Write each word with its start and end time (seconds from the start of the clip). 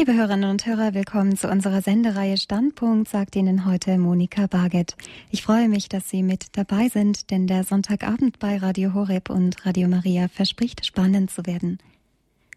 Liebe 0.00 0.14
Hörerinnen 0.14 0.48
und 0.48 0.64
Hörer, 0.64 0.94
willkommen 0.94 1.36
zu 1.36 1.46
unserer 1.50 1.82
Sendereihe 1.82 2.38
Standpunkt, 2.38 3.10
sagt 3.10 3.36
Ihnen 3.36 3.66
heute 3.66 3.98
Monika 3.98 4.46
Barget. 4.46 4.96
Ich 5.30 5.42
freue 5.42 5.68
mich, 5.68 5.90
dass 5.90 6.08
Sie 6.08 6.22
mit 6.22 6.56
dabei 6.56 6.88
sind, 6.88 7.30
denn 7.30 7.46
der 7.46 7.64
Sonntagabend 7.64 8.38
bei 8.38 8.56
Radio 8.56 8.94
Horeb 8.94 9.28
und 9.28 9.66
Radio 9.66 9.88
Maria 9.88 10.28
verspricht 10.28 10.86
spannend 10.86 11.30
zu 11.30 11.44
werden. 11.44 11.76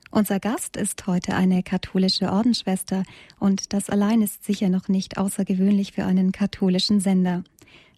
Unser 0.10 0.40
Gast 0.40 0.78
ist 0.78 1.06
heute 1.06 1.36
eine 1.36 1.64
katholische 1.64 2.32
Ordensschwester 2.32 3.04
und 3.40 3.74
das 3.74 3.90
allein 3.90 4.22
ist 4.22 4.46
sicher 4.46 4.70
noch 4.70 4.88
nicht 4.88 5.18
außergewöhnlich 5.18 5.92
für 5.92 6.06
einen 6.06 6.32
katholischen 6.32 7.02
Sender. 7.02 7.44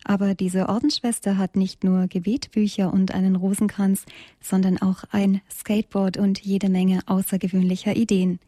Aber 0.03 0.33
diese 0.33 0.69
Ordensschwester 0.69 1.37
hat 1.37 1.55
nicht 1.55 1.83
nur 1.83 2.07
Gebetbücher 2.07 2.91
und 2.91 3.13
einen 3.13 3.35
Rosenkranz, 3.35 4.05
sondern 4.41 4.81
auch 4.81 5.03
ein 5.11 5.41
Skateboard 5.51 6.17
und 6.17 6.39
jede 6.39 6.69
Menge 6.69 7.01
außergewöhnlicher 7.05 7.95
Ideen. 7.95 8.39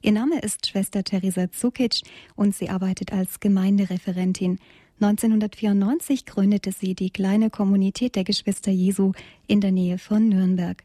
Ihr 0.00 0.12
Name 0.12 0.38
ist 0.38 0.68
Schwester 0.68 1.02
Theresa 1.02 1.50
Zukic 1.50 2.02
und 2.36 2.54
sie 2.54 2.70
arbeitet 2.70 3.12
als 3.12 3.40
Gemeindereferentin. 3.40 4.60
1994 5.00 6.24
gründete 6.24 6.70
sie 6.70 6.94
die 6.94 7.10
kleine 7.10 7.50
Kommunität 7.50 8.14
der 8.14 8.22
Geschwister 8.22 8.70
Jesu 8.70 9.12
in 9.48 9.60
der 9.60 9.72
Nähe 9.72 9.98
von 9.98 10.28
Nürnberg. 10.28 10.84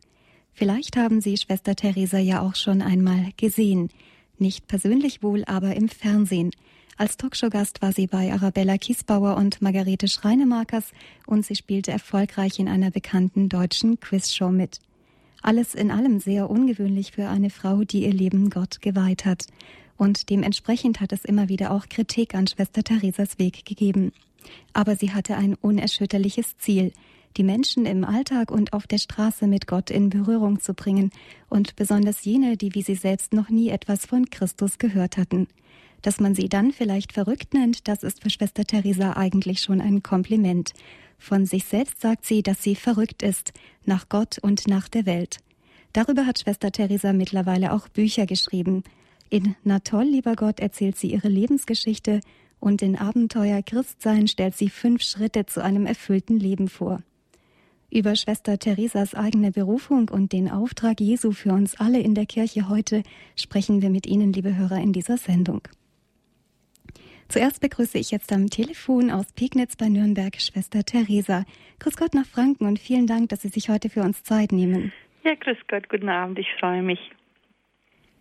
Vielleicht 0.52 0.98
haben 0.98 1.21
Sie 1.21 1.38
Schwester 1.38 1.76
Theresa 1.76 2.18
ja 2.18 2.41
auch 2.41 2.55
schon 2.55 2.81
einmal 2.81 3.30
gesehen. 3.38 3.90
Nicht 4.40 4.68
persönlich 4.68 5.21
wohl, 5.21 5.43
aber 5.45 5.76
im 5.76 5.90
Fernsehen. 5.90 6.52
Als 6.98 7.18
Talkshow-Gast 7.18 7.82
war 7.82 7.91
sie 7.91 8.07
bei 8.07 8.34
Arabella 8.34 8.77
Kiesbauer 8.77 9.35
und 9.38 9.62
Margarete 9.62 10.07
Schreinemarkers 10.07 10.91
und 11.27 11.45
sie 11.45 11.55
spielte 11.55 11.91
erfolgreich 11.91 12.59
in 12.59 12.68
einer 12.68 12.90
bekannten 12.90 13.48
deutschen 13.49 13.99
Quizshow 13.99 14.49
mit. 14.49 14.80
Alles 15.43 15.75
in 15.75 15.91
allem 15.91 16.21
sehr 16.21 16.49
ungewöhnlich 16.49 17.11
für 17.11 17.27
eine 17.27 17.49
Frau, 17.49 17.84
die 17.84 18.05
ihr 18.05 18.13
Leben 18.13 18.49
Gott 18.49 18.81
geweiht 18.81 19.25
hat. 19.25 19.45
Und 19.97 20.29
dementsprechend 20.29 21.01
hat 21.01 21.11
es 21.11 21.25
immer 21.25 21.49
wieder 21.49 21.71
auch 21.71 21.89
Kritik 21.89 22.34
an 22.34 22.47
Schwester 22.47 22.81
Theresas 22.81 23.37
Weg 23.40 23.65
gegeben. 23.65 24.13
Aber 24.71 24.95
sie 24.95 25.12
hatte 25.12 25.35
ein 25.35 25.55
unerschütterliches 25.55 26.57
Ziel, 26.59 26.93
die 27.35 27.43
Menschen 27.43 27.85
im 27.85 28.05
Alltag 28.05 28.51
und 28.51 28.71
auf 28.71 28.87
der 28.87 28.99
Straße 28.99 29.45
mit 29.48 29.68
Gott 29.68 29.90
in 29.90 30.09
Berührung 30.09 30.62
zu 30.62 30.73
bringen 30.73 31.12
und 31.49 31.75
besonders 31.75 32.23
jene, 32.23 32.55
die 32.55 32.73
wie 32.73 32.81
sie 32.81 32.96
selbst 32.96 33.34
noch 33.34 33.49
nie 33.49 33.68
etwas 33.68 34.05
von 34.05 34.29
Christus 34.29 34.77
gehört 34.77 35.18
hatten. 35.18 35.48
Dass 36.01 36.21
man 36.21 36.35
sie 36.35 36.48
dann 36.48 36.71
vielleicht 36.71 37.12
verrückt 37.12 37.53
nennt, 37.53 37.90
das 37.90 38.03
ist 38.03 38.23
für 38.23 38.29
Schwester 38.29 38.63
Theresa 38.63 39.18
eigentlich 39.18 39.59
schon 39.59 39.81
ein 39.81 40.03
Kompliment. 40.03 40.73
Von 41.17 41.45
sich 41.45 41.65
selbst 41.65 42.01
sagt 42.01 42.25
sie, 42.25 42.43
dass 42.43 42.61
sie 42.61 42.75
verrückt 42.75 43.23
ist, 43.23 43.53
nach 43.85 44.09
Gott 44.09 44.37
und 44.39 44.67
nach 44.67 44.87
der 44.87 45.05
Welt. 45.05 45.37
Darüber 45.93 46.25
hat 46.25 46.39
Schwester 46.39 46.71
Theresa 46.71 47.13
mittlerweile 47.13 47.71
auch 47.71 47.87
Bücher 47.87 48.25
geschrieben. 48.25 48.83
In 49.29 49.55
Na 49.63 49.79
toll, 49.79 50.05
lieber 50.05 50.35
Gott 50.35 50.59
erzählt 50.59 50.97
sie 50.97 51.11
ihre 51.11 51.29
Lebensgeschichte 51.29 52.19
und 52.59 52.81
in 52.81 52.97
Abenteuer 52.97 53.61
Christsein 53.61 54.27
stellt 54.27 54.55
sie 54.55 54.69
fünf 54.69 55.01
Schritte 55.03 55.45
zu 55.45 55.63
einem 55.63 55.85
erfüllten 55.85 56.39
Leben 56.39 56.67
vor. 56.67 57.01
Über 57.91 58.15
Schwester 58.15 58.57
Theresas 58.57 59.13
eigene 59.13 59.51
Berufung 59.51 60.09
und 60.09 60.31
den 60.31 60.49
Auftrag 60.49 60.99
Jesu 60.99 61.31
für 61.31 61.53
uns 61.53 61.75
alle 61.75 61.99
in 61.99 62.15
der 62.15 62.25
Kirche 62.25 62.69
heute 62.69 63.03
sprechen 63.35 63.84
wir 63.84 63.91
mit 63.91 64.07
Ihnen, 64.07 64.34
liebe 64.34 64.56
Hörer, 64.56 64.81
in 64.81 64.94
dieser 64.94 65.17
Sendung. 65.17 65.61
Zuerst 67.34 67.62
begrüße 67.62 67.97
ich 67.97 68.12
jetzt 68.12 68.31
am 68.31 68.51
Telefon 68.51 69.09
aus 69.09 69.34
Pegnitz 69.34 69.75
bei 69.75 69.89
Nürnberg 69.89 70.39
Schwester 70.39 70.84
Theresa. 70.84 71.45
Grüß 71.79 71.97
Gott 71.97 72.13
nach 72.13 72.28
Franken 72.28 72.67
und 72.67 72.78
vielen 72.78 73.07
Dank, 73.07 73.29
dass 73.29 73.41
Sie 73.41 73.47
sich 73.47 73.69
heute 73.69 73.90
für 73.90 74.01
uns 74.01 74.22
Zeit 74.22 74.51
nehmen. 74.51 74.94
Ja, 75.23 75.34
grüß 75.34 75.57
Gott, 75.67 75.90
guten 75.90 76.09
Abend, 76.09 76.38
ich 76.38 76.45
freue 76.59 76.84
mich. 76.84 77.00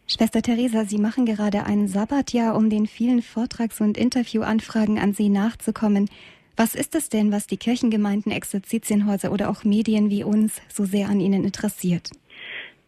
Schwester 0.08 0.40
Theresa, 0.40 0.86
Sie 0.86 0.96
machen 0.96 1.26
gerade 1.26 1.66
ein 1.66 1.88
Sabbatjahr, 1.88 2.56
um 2.56 2.70
den 2.70 2.86
vielen 2.86 3.20
Vortrags- 3.20 3.82
und 3.82 3.98
Interviewanfragen 3.98 4.98
an 4.98 5.12
Sie 5.12 5.28
nachzukommen. 5.28 6.08
Was 6.56 6.74
ist 6.74 6.94
es 6.94 7.10
denn, 7.10 7.32
was 7.32 7.46
die 7.46 7.58
Kirchengemeinden, 7.58 8.32
Exerzitienhäuser 8.32 9.30
oder 9.30 9.50
auch 9.50 9.62
Medien 9.62 10.08
wie 10.08 10.24
uns 10.24 10.62
so 10.68 10.86
sehr 10.86 11.10
an 11.10 11.20
Ihnen 11.20 11.44
interessiert? 11.44 12.08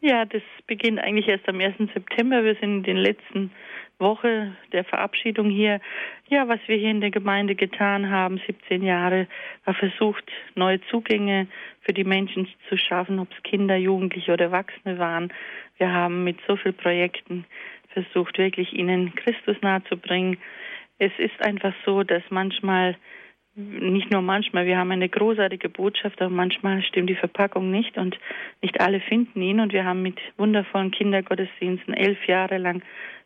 Ja, 0.01 0.25
das 0.25 0.43
beginnt 0.67 1.01
eigentlich 1.01 1.29
erst 1.29 1.47
am 1.51 1.61
1. 1.61 1.77
September. 1.93 2.43
Wir 2.43 2.55
sind 2.55 2.77
in 2.77 2.83
den 2.83 2.97
letzten 2.97 3.51
Woche 3.99 4.57
der 4.73 4.85
Verabschiedung 4.85 5.51
hier, 5.51 5.81
ja, 6.29 6.49
was 6.49 6.61
wir 6.67 6.77
hier 6.77 6.91
in 6.91 7.01
der 7.01 7.11
Gemeinde 7.11 7.55
getan 7.55 8.11
haben, 8.11 8.41
17 8.47 8.83
Jahre, 8.83 9.27
war 9.65 9.75
versucht, 9.75 10.25
neue 10.55 10.81
Zugänge 10.91 11.47
für 11.81 11.93
die 11.93 12.05
Menschen 12.05 12.49
zu 12.69 12.77
schaffen, 12.77 13.19
ob 13.19 13.29
es 13.33 13.43
Kinder, 13.43 13.77
Jugendliche 13.77 14.33
oder 14.33 14.47
Erwachsene 14.47 14.99
waren. 14.99 15.33
Wir 15.79 15.93
haben 15.93 16.25
mit 16.25 16.39
so 16.47 16.57
vielen 16.57 16.77
Projekten 16.77 17.45
versucht, 17.89 18.39
wirklich 18.39 18.73
ihnen 18.73 19.15
Christus 19.15 19.57
nahezubringen. 19.63 20.39
Es 20.99 21.13
ist 21.19 21.41
einfach 21.45 21.75
so, 21.85 22.03
dass 22.03 22.23
manchmal 22.31 22.97
nicht 23.57 24.11
nur 24.11 24.21
manchmal, 24.21 24.67
wir 24.67 24.79
haben 24.79 24.91
eine 24.91 25.09
großartige 25.09 25.69
Botschaft, 25.69 26.21
aber 26.21 26.31
manchmal 26.31 26.83
stimmt 26.83 27.09
die 27.09 27.15
Verpackung 27.15 27.71
nicht 27.71 27.97
und 27.97 28.19
nicht 28.63 28.81
alle 28.81 29.01
finden 29.01 29.41
ihn. 29.41 29.61
Und 29.61 29.73
wir 29.73 29.85
haben 29.85 30.03
mit 30.03 30.19
wundervollen 30.37 30.91
Kindergottesdiensten 30.91 31.95
elf 31.95 32.27
Jahre 32.27 32.59
lang 32.59 32.83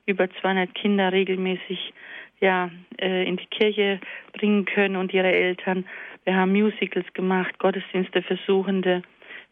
über 0.09 0.29
200 0.41 0.75
Kinder 0.75 1.13
regelmäßig 1.13 1.93
ja 2.41 2.71
äh, 3.01 3.25
in 3.29 3.37
die 3.37 3.47
Kirche 3.47 4.01
bringen 4.33 4.65
können 4.65 4.97
und 4.97 5.13
ihre 5.13 5.33
Eltern. 5.33 5.85
Wir 6.25 6.37
haben 6.37 6.53
Musicals 6.53 7.07
gemacht, 7.15 7.59
Gottesdienste 7.59 8.23
für 8.23 8.39
Suchende. 8.47 9.03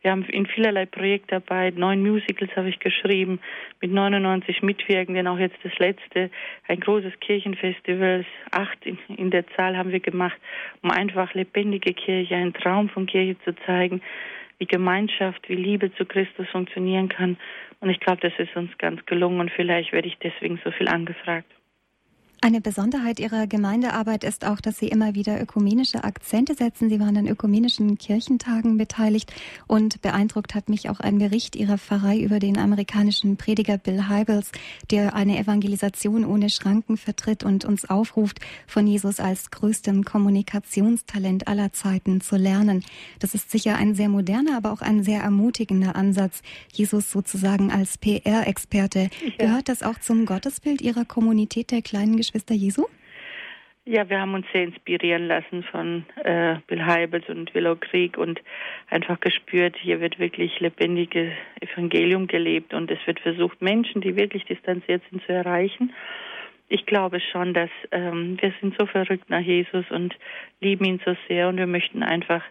Wir 0.02 0.12
haben 0.12 0.24
in 0.26 0.46
vielerlei 0.46 0.86
Projektarbeit, 0.86 1.76
neun 1.76 2.02
Musicals 2.02 2.54
habe 2.54 2.68
ich 2.68 2.78
geschrieben, 2.78 3.40
mit 3.80 3.90
99 3.90 4.62
Mitwirkenden, 4.62 5.26
auch 5.26 5.38
jetzt 5.38 5.56
das 5.64 5.76
letzte, 5.78 6.30
ein 6.68 6.78
großes 6.78 7.18
Kirchenfestival, 7.20 8.24
acht 8.52 8.86
in, 8.86 8.98
in 9.16 9.30
der 9.30 9.46
Zahl 9.56 9.76
haben 9.76 9.90
wir 9.90 10.00
gemacht, 10.00 10.38
um 10.82 10.90
einfach 10.90 11.34
lebendige 11.34 11.92
Kirche, 11.92 12.36
einen 12.36 12.54
Traum 12.54 12.88
von 12.88 13.06
Kirche 13.06 13.36
zu 13.44 13.56
zeigen, 13.64 14.00
wie 14.58 14.66
Gemeinschaft, 14.66 15.48
wie 15.48 15.54
Liebe 15.54 15.94
zu 15.94 16.04
Christus 16.04 16.48
funktionieren 16.48 17.08
kann. 17.08 17.36
Und 17.80 17.90
ich 17.90 18.00
glaube, 18.00 18.20
das 18.22 18.32
ist 18.38 18.56
uns 18.56 18.76
ganz 18.78 19.04
gelungen 19.06 19.40
und 19.40 19.50
vielleicht 19.50 19.92
werde 19.92 20.08
ich 20.08 20.18
deswegen 20.18 20.60
so 20.64 20.70
viel 20.70 20.88
angefragt. 20.88 21.50
Eine 22.42 22.60
Besonderheit 22.60 23.18
Ihrer 23.18 23.46
Gemeindearbeit 23.46 24.22
ist 24.22 24.44
auch, 24.44 24.60
dass 24.60 24.78
Sie 24.78 24.88
immer 24.88 25.14
wieder 25.14 25.40
ökumenische 25.40 26.04
Akzente 26.04 26.54
setzen. 26.54 26.90
Sie 26.90 27.00
waren 27.00 27.16
an 27.16 27.26
ökumenischen 27.26 27.96
Kirchentagen 27.96 28.76
beteiligt 28.76 29.32
und 29.66 30.02
beeindruckt 30.02 30.54
hat 30.54 30.68
mich 30.68 30.88
auch 30.90 31.00
ein 31.00 31.18
Bericht 31.18 31.56
Ihrer 31.56 31.78
Pfarrei 31.78 32.20
über 32.20 32.38
den 32.38 32.58
amerikanischen 32.58 33.36
Prediger 33.36 33.78
Bill 33.78 34.08
Hybels, 34.08 34.52
der 34.90 35.14
eine 35.14 35.38
Evangelisation 35.38 36.24
ohne 36.24 36.50
Schranken 36.50 36.98
vertritt 36.98 37.42
und 37.42 37.64
uns 37.64 37.88
aufruft, 37.88 38.38
von 38.66 38.86
Jesus 38.86 39.18
als 39.18 39.50
größtem 39.50 40.04
Kommunikationstalent 40.04 41.48
aller 41.48 41.72
Zeiten 41.72 42.20
zu 42.20 42.36
lernen. 42.36 42.84
Das 43.18 43.34
ist 43.34 43.50
sicher 43.50 43.76
ein 43.76 43.94
sehr 43.94 44.10
moderner, 44.10 44.58
aber 44.58 44.72
auch 44.72 44.82
ein 44.82 45.02
sehr 45.02 45.22
ermutigender 45.22 45.96
Ansatz, 45.96 46.42
Jesus 46.70 47.10
sozusagen 47.10 47.72
als 47.72 47.96
PR-Experte. 47.96 49.08
Ja. 49.38 49.46
Gehört 49.46 49.68
das 49.68 49.82
auch 49.82 49.98
zum 49.98 50.26
Gottesbild 50.26 50.82
Ihrer 50.82 51.04
Kommunität 51.04 51.70
der 51.70 51.82
kleinen 51.82 52.16
Geschwister 52.16 52.35
Jesu? 52.54 52.86
Ja, 53.88 54.10
wir 54.10 54.20
haben 54.20 54.34
uns 54.34 54.46
sehr 54.52 54.64
inspirieren 54.64 55.28
lassen 55.28 55.62
von 55.62 56.04
äh, 56.24 56.56
Bill 56.66 56.84
Heibels 56.84 57.28
und 57.28 57.54
Willow 57.54 57.76
Krieg 57.76 58.18
und 58.18 58.42
einfach 58.90 59.20
gespürt, 59.20 59.76
hier 59.80 60.00
wird 60.00 60.18
wirklich 60.18 60.58
lebendiges 60.58 61.32
Evangelium 61.60 62.26
gelebt 62.26 62.74
und 62.74 62.90
es 62.90 62.98
wird 63.06 63.20
versucht, 63.20 63.62
Menschen, 63.62 64.00
die 64.00 64.16
wirklich 64.16 64.44
distanziert 64.44 65.02
sind, 65.08 65.22
zu 65.24 65.32
erreichen. 65.32 65.92
Ich 66.68 66.84
glaube 66.86 67.20
schon, 67.20 67.54
dass 67.54 67.70
ähm, 67.92 68.36
wir 68.40 68.52
sind 68.60 68.74
so 68.76 68.86
verrückt 68.86 69.30
nach 69.30 69.40
Jesus 69.40 69.88
und 69.90 70.16
lieben 70.60 70.84
ihn 70.84 71.00
so 71.04 71.14
sehr 71.28 71.48
und 71.48 71.56
wir 71.56 71.68
möchten 71.68 72.02
einfach 72.02 72.42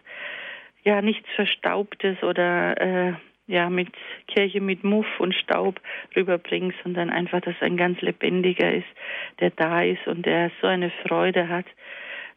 ja 0.84 1.02
nichts 1.02 1.28
Verstaubtes 1.34 2.22
oder 2.22 2.80
äh, 2.80 3.12
ja 3.46 3.70
mit 3.70 3.88
Kirche 4.26 4.60
mit 4.60 4.84
Muff 4.84 5.06
und 5.18 5.34
Staub 5.34 5.80
rüberbringt, 6.14 6.74
sondern 6.82 7.10
einfach, 7.10 7.40
dass 7.40 7.54
ein 7.60 7.76
ganz 7.76 8.00
lebendiger 8.00 8.72
ist, 8.72 8.86
der 9.40 9.50
da 9.50 9.82
ist 9.82 10.06
und 10.06 10.26
der 10.26 10.50
so 10.60 10.66
eine 10.66 10.90
Freude 11.06 11.48
hat 11.48 11.66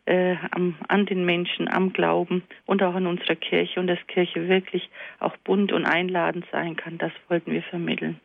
äh, 0.05 0.35
am, 0.51 0.75
an 0.87 1.05
den 1.05 1.25
Menschen, 1.25 1.67
am 1.67 1.93
Glauben 1.93 2.43
und 2.65 2.83
auch 2.83 2.95
an 2.95 3.07
unserer 3.07 3.35
Kirche 3.35 3.79
und 3.79 3.87
dass 3.87 3.99
Kirche 4.07 4.47
wirklich 4.47 4.89
auch 5.19 5.35
bunt 5.37 5.71
und 5.71 5.85
einladend 5.85 6.45
sein 6.51 6.75
kann. 6.75 6.97
Das 6.97 7.11
wollten 7.27 7.51
wir 7.51 7.63
vermitteln. 7.63 8.19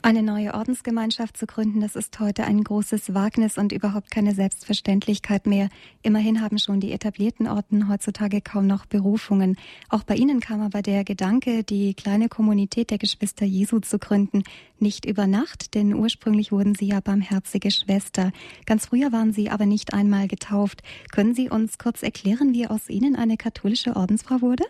Eine 0.00 0.22
neue 0.22 0.54
Ordensgemeinschaft 0.54 1.36
zu 1.36 1.46
gründen, 1.46 1.80
das 1.80 1.96
ist 1.96 2.20
heute 2.20 2.44
ein 2.44 2.62
großes 2.62 3.14
Wagnis 3.14 3.58
und 3.58 3.72
überhaupt 3.72 4.12
keine 4.12 4.32
Selbstverständlichkeit 4.32 5.46
mehr. 5.46 5.70
Immerhin 6.02 6.40
haben 6.40 6.58
schon 6.58 6.78
die 6.78 6.92
etablierten 6.92 7.48
Orden 7.48 7.88
heutzutage 7.88 8.40
kaum 8.40 8.68
noch 8.68 8.86
Berufungen. 8.86 9.56
Auch 9.88 10.04
bei 10.04 10.14
Ihnen 10.14 10.38
kam 10.38 10.60
aber 10.60 10.82
der 10.82 11.02
Gedanke, 11.02 11.64
die 11.64 11.94
kleine 11.94 12.28
Kommunität 12.28 12.90
der 12.90 12.98
Geschwister 12.98 13.44
Jesu 13.44 13.80
zu 13.80 13.98
gründen, 13.98 14.44
nicht 14.78 15.04
über 15.04 15.26
Nacht, 15.26 15.74
denn 15.74 15.92
ursprünglich 15.92 16.52
wurden 16.52 16.76
Sie 16.76 16.86
ja 16.86 17.00
barmherzige 17.00 17.72
Schwester. 17.72 18.30
Ganz 18.66 18.86
früher 18.86 19.10
waren 19.10 19.32
Sie 19.32 19.50
aber 19.50 19.66
nicht 19.66 19.94
einmal 19.94 20.28
getauft. 20.28 20.84
Können 21.10 21.34
Sie 21.34 21.50
uns 21.50 21.76
kurz 21.76 22.04
erklären, 22.04 22.54
wie 22.54 22.68
aus 22.68 22.88
Ihnen 22.88 23.16
eine 23.16 23.36
katholische 23.36 23.96
Ordensfrau 23.96 24.42
wurde? 24.42 24.64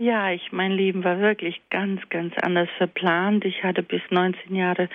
Ja, 0.00 0.30
ich, 0.30 0.52
mein 0.52 0.70
Leben 0.70 1.02
war 1.02 1.18
wirklich 1.18 1.60
ganz, 1.70 2.00
ganz 2.08 2.32
anders 2.40 2.68
verplant. 2.78 3.44
Ich 3.44 3.64
hatte 3.64 3.82
bis 3.82 4.00
19 4.10 4.54
Jahre 4.54 4.88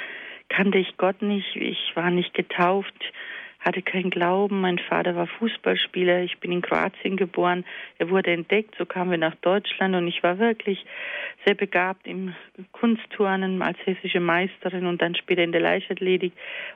kannte 0.47 0.77
ich 0.77 0.95
Gott 0.95 1.21
nicht, 1.21 1.55
ich 1.57 1.91
war 1.95 2.09
nicht 2.09 2.33
getauft, 2.33 2.93
hatte 3.63 3.81
keinen 3.81 4.09
Glauben. 4.09 4.61
Mein 4.61 4.77
Vater 4.77 5.15
war 5.15 5.27
Fußballspieler. 5.27 6.21
Ich 6.21 6.37
bin 6.39 6.51
in 6.51 6.61
Kroatien 6.61 7.15
geboren. 7.15 7.63
Er 7.97 8.09
wurde 8.09 8.31
entdeckt. 8.31 8.75
So 8.77 8.85
kamen 8.85 9.11
wir 9.11 9.17
nach 9.17 9.35
Deutschland 9.35 9.95
und 9.95 10.07
ich 10.07 10.21
war 10.21 10.37
wirklich 10.37 10.85
sehr 11.45 11.55
begabt 11.55 12.05
im 12.05 12.35
Kunstturnen 12.71 13.61
als 13.61 13.77
hessische 13.85 14.19
Meisterin 14.19 14.85
und 14.85 15.01
dann 15.01 15.15
später 15.15 15.43
in 15.43 15.53
der 15.53 15.61
Leichtathletik. 15.61 16.33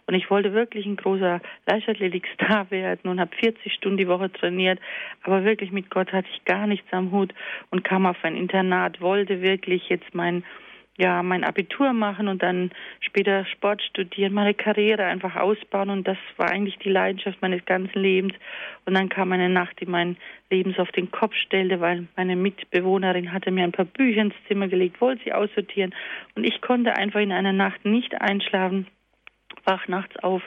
Und 0.08 0.14
ich 0.14 0.30
wollte 0.30 0.54
wirklich 0.54 0.86
ein 0.86 0.96
großer 0.96 1.42
Leichtathletikstar 1.66 2.72
werden 2.72 3.10
und 3.10 3.20
habe 3.20 3.36
40 3.36 3.74
Stunden 3.74 3.98
die 3.98 4.08
Woche 4.08 4.32
trainiert. 4.32 4.80
Aber 5.24 5.44
wirklich 5.44 5.72
mit 5.72 5.90
Gott 5.90 6.14
hatte 6.14 6.28
ich 6.34 6.46
gar 6.46 6.68
nichts 6.68 6.88
am 6.92 7.12
Hut 7.12 7.34
und 7.70 7.84
kam 7.84 8.06
auf 8.06 8.18
ein 8.24 8.38
Internat, 8.38 9.02
wollte 9.02 9.42
wirklich 9.42 9.90
jetzt 9.90 10.16
mein 10.16 10.44
ja, 10.98 11.22
mein 11.22 11.44
Abitur 11.44 11.94
machen 11.94 12.28
und 12.28 12.42
dann 12.42 12.72
später 13.02 13.46
Sport 13.46 13.84
studieren, 13.84 14.34
meine 14.34 14.56
Karriere 14.56 15.06
einfach 15.06 15.36
ausbauen. 15.36 15.92
Und 15.92 16.08
das 16.08 16.18
war 16.38 16.50
eigentlich 16.50 16.78
die 16.80 16.90
Leidenschaft 16.90 17.40
meines 17.42 17.64
ganzen 17.66 18.00
Lebens. 18.00 18.34
Und 18.86 18.96
dann 18.96 19.08
kam 19.08 19.32
eine 19.32 19.48
Nacht, 19.48 19.80
die 19.80 19.86
mein 19.86 20.18
Leben 20.50 20.74
so 20.74 20.82
auf 20.82 20.92
den 20.92 21.12
Kopf 21.12 21.36
stellte, 21.36 21.80
weil 21.82 22.08
meine 22.16 22.36
Mitbewohnerin 22.36 23.32
hatte 23.32 23.52
mir 23.52 23.64
ein 23.64 23.72
paar 23.72 23.86
Bücher 23.86 24.22
ins 24.22 24.34
Zimmer 24.48 24.68
gelegt, 24.68 25.00
wollte 25.00 25.24
sie 25.24 25.34
aussortieren. 25.34 25.94
Und 26.36 26.46
ich 26.46 26.62
konnte 26.62 26.96
einfach 26.96 27.20
in 27.20 27.32
einer 27.32 27.54
Nacht 27.54 27.86
nicht 27.86 28.20
einschlafen, 28.20 28.88
wach 29.66 29.88
nachts 29.88 30.18
auf 30.24 30.42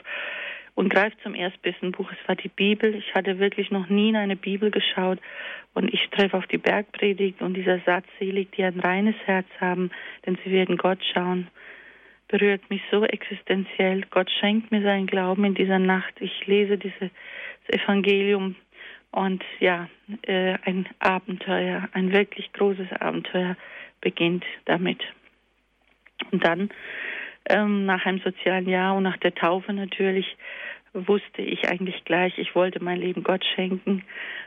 und 0.81 0.89
greift 0.89 1.21
zum 1.21 1.35
erstbesten 1.35 1.91
Buch. 1.91 2.11
Es 2.11 2.27
war 2.27 2.35
die 2.35 2.49
Bibel. 2.49 2.95
Ich 2.95 3.13
hatte 3.13 3.37
wirklich 3.37 3.69
noch 3.69 3.87
nie 3.87 4.09
in 4.09 4.15
eine 4.15 4.35
Bibel 4.35 4.71
geschaut. 4.71 5.19
Und 5.75 5.93
ich 5.93 6.09
treffe 6.09 6.35
auf 6.35 6.47
die 6.47 6.57
Bergpredigt 6.57 7.39
und 7.39 7.53
dieser 7.53 7.79
Satz, 7.81 8.05
selig, 8.17 8.51
die 8.53 8.63
ein 8.63 8.79
reines 8.79 9.15
Herz 9.25 9.45
haben, 9.59 9.91
denn 10.25 10.39
sie 10.43 10.51
werden 10.51 10.77
Gott 10.77 10.97
schauen, 11.13 11.49
berührt 12.29 12.67
mich 12.71 12.81
so 12.89 13.05
existenziell. 13.05 14.05
Gott 14.09 14.31
schenkt 14.31 14.71
mir 14.71 14.81
seinen 14.81 15.05
Glauben 15.05 15.45
in 15.45 15.53
dieser 15.53 15.77
Nacht. 15.77 16.15
Ich 16.19 16.47
lese 16.47 16.79
dieses 16.79 17.11
Evangelium 17.67 18.55
und 19.11 19.43
ja, 19.59 19.87
äh, 20.23 20.57
ein 20.65 20.89
Abenteuer, 20.97 21.89
ein 21.93 22.11
wirklich 22.11 22.51
großes 22.53 22.91
Abenteuer 22.99 23.55
beginnt 24.01 24.45
damit. 24.65 25.03
Und 26.31 26.43
dann 26.43 26.71
ähm, 27.49 27.85
nach 27.85 28.05
einem 28.05 28.19
sozialen 28.19 28.67
Jahr 28.67 28.95
und 28.95 29.03
nach 29.03 29.17
der 29.17 29.33
Taufe 29.33 29.73
natürlich 29.73 30.37
wusste 30.93 31.41
ich 31.41 31.69
eigentlich 31.69 32.03
gleich, 32.03 32.37
ich 32.37 32.53
wollte 32.55 32.83
mein 32.83 32.99
Leben 32.99 33.23
Gott 33.23 33.45
schenken. 33.55 34.03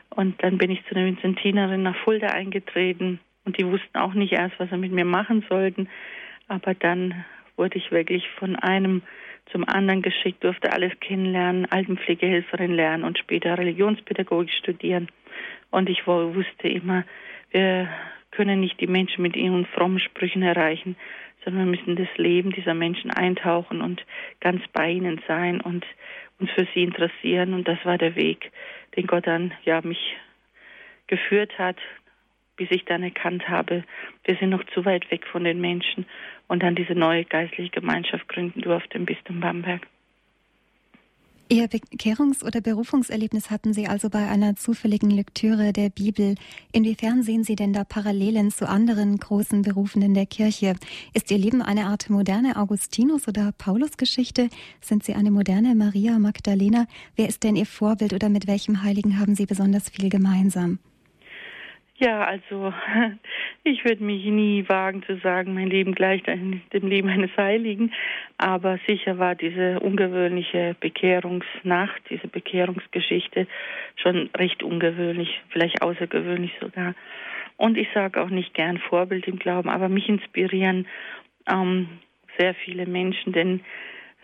Und 0.09 0.41
dann 0.43 0.57
bin 0.57 0.69
ich 0.69 0.85
zu 0.85 0.95
einer 0.95 1.05
Vinzentinerin 1.05 1.83
nach 1.83 1.95
Fulda 2.03 2.27
eingetreten 2.27 3.19
und 3.45 3.57
die 3.57 3.65
wussten 3.65 3.97
auch 3.97 4.13
nicht 4.13 4.33
erst, 4.33 4.59
was 4.59 4.69
sie 4.69 4.77
mit 4.77 4.91
mir 4.91 5.05
machen 5.05 5.43
sollten. 5.49 5.89
Aber 6.47 6.73
dann 6.73 7.25
wurde 7.55 7.77
ich 7.77 7.91
wirklich 7.91 8.27
von 8.37 8.55
einem 8.55 9.01
zum 9.51 9.67
anderen 9.67 10.01
geschickt, 10.01 10.43
durfte 10.43 10.71
alles 10.71 10.91
kennenlernen, 10.99 11.71
Altenpflegehelferin 11.71 12.73
lernen 12.73 13.03
und 13.03 13.17
später 13.17 13.57
Religionspädagogik 13.57 14.53
studieren. 14.53 15.09
Und 15.69 15.89
ich 15.89 16.07
wusste 16.07 16.67
immer, 16.67 17.03
wir 17.51 17.89
können 18.31 18.59
nicht 18.59 18.79
die 18.79 18.87
Menschen 18.87 19.21
mit 19.21 19.35
ihren 19.35 19.65
frommen 19.67 19.99
Sprüchen 19.99 20.41
erreichen, 20.41 20.95
sondern 21.45 21.65
wir 21.65 21.77
müssen 21.77 21.95
das 21.95 22.17
Leben 22.17 22.51
dieser 22.51 22.73
Menschen 22.73 23.11
eintauchen 23.11 23.81
und 23.81 24.03
ganz 24.41 24.61
bei 24.73 24.89
ihnen 24.89 25.21
sein 25.27 25.61
und 25.61 25.85
uns 26.39 26.51
für 26.51 26.67
sie 26.73 26.83
interessieren. 26.83 27.53
Und 27.53 27.67
das 27.67 27.77
war 27.85 27.97
der 27.97 28.15
Weg, 28.15 28.51
den 28.97 29.07
Gott 29.07 29.27
dann 29.27 29.53
ja 29.63 29.81
mich 29.81 30.17
geführt 31.07 31.57
hat, 31.57 31.77
bis 32.57 32.71
ich 32.71 32.85
dann 32.85 33.03
erkannt 33.03 33.47
habe, 33.47 33.83
wir 34.23 34.35
sind 34.37 34.49
noch 34.49 34.63
zu 34.73 34.85
weit 34.85 35.09
weg 35.11 35.27
von 35.27 35.43
den 35.43 35.61
Menschen 35.61 36.05
und 36.47 36.63
dann 36.63 36.75
diese 36.75 36.93
neue 36.93 37.25
geistliche 37.25 37.69
Gemeinschaft 37.69 38.27
gründen 38.27 38.61
durfte 38.61 38.97
im 38.97 39.05
Bistum 39.05 39.39
Bamberg. 39.39 39.85
Ihr 41.47 41.69
Bekehrungs- 41.69 42.43
oder 42.43 42.59
Berufungserlebnis 42.59 43.51
hatten 43.51 43.71
Sie 43.71 43.87
also 43.87 44.09
bei 44.09 44.27
einer 44.27 44.55
zufälligen 44.55 45.11
Lektüre 45.11 45.73
der 45.73 45.89
Bibel. 45.89 46.33
Inwiefern 46.71 47.21
sehen 47.21 47.43
Sie 47.43 47.55
denn 47.55 47.71
da 47.71 47.83
Parallelen 47.83 48.49
zu 48.49 48.67
anderen 48.67 49.15
großen 49.17 49.61
Berufenen 49.61 50.15
der 50.15 50.25
Kirche? 50.25 50.75
Ist 51.13 51.29
Ihr 51.29 51.37
Leben 51.37 51.61
eine 51.61 51.85
Art 51.85 52.09
moderne 52.09 52.55
Augustinus- 52.55 53.27
oder 53.27 53.51
Paulus-Geschichte? 53.51 54.49
Sind 54.81 55.03
Sie 55.03 55.13
eine 55.13 55.29
moderne 55.29 55.75
Maria 55.75 56.17
Magdalena? 56.17 56.87
Wer 57.15 57.29
ist 57.29 57.43
denn 57.43 57.55
Ihr 57.55 57.67
Vorbild 57.67 58.13
oder 58.13 58.29
mit 58.29 58.47
welchem 58.47 58.81
Heiligen 58.81 59.19
haben 59.19 59.35
Sie 59.35 59.45
besonders 59.45 59.89
viel 59.89 60.09
gemeinsam? 60.09 60.79
Ja, 61.97 62.25
also 62.25 62.73
ich 63.63 63.85
würde 63.85 64.03
mich 64.03 64.25
nie 64.25 64.67
wagen 64.67 65.03
zu 65.03 65.17
sagen, 65.17 65.53
mein 65.53 65.69
Leben 65.69 65.95
gleicht 65.95 66.27
dem 66.27 66.61
Leben 66.73 67.07
eines 67.07 67.31
Heiligen, 67.37 67.93
aber 68.37 68.79
sicher 68.85 69.17
war 69.17 69.35
diese 69.35 69.79
ungewöhnliche 69.79 70.75
Bekehrungsnacht, 70.79 72.01
diese 72.09 72.27
Bekehrungsgeschichte 72.27 73.47
schon 73.95 74.29
recht 74.35 74.61
ungewöhnlich, 74.61 75.41
vielleicht 75.49 75.81
außergewöhnlich 75.81 76.51
sogar. 76.59 76.95
Und 77.55 77.77
ich 77.77 77.87
sage 77.93 78.21
auch 78.21 78.29
nicht 78.29 78.53
gern 78.53 78.77
Vorbild 78.77 79.27
im 79.27 79.39
Glauben, 79.39 79.69
aber 79.69 79.87
mich 79.87 80.09
inspirieren 80.09 80.87
ähm, 81.49 81.87
sehr 82.37 82.53
viele 82.55 82.85
Menschen, 82.85 83.31
denn 83.31 83.61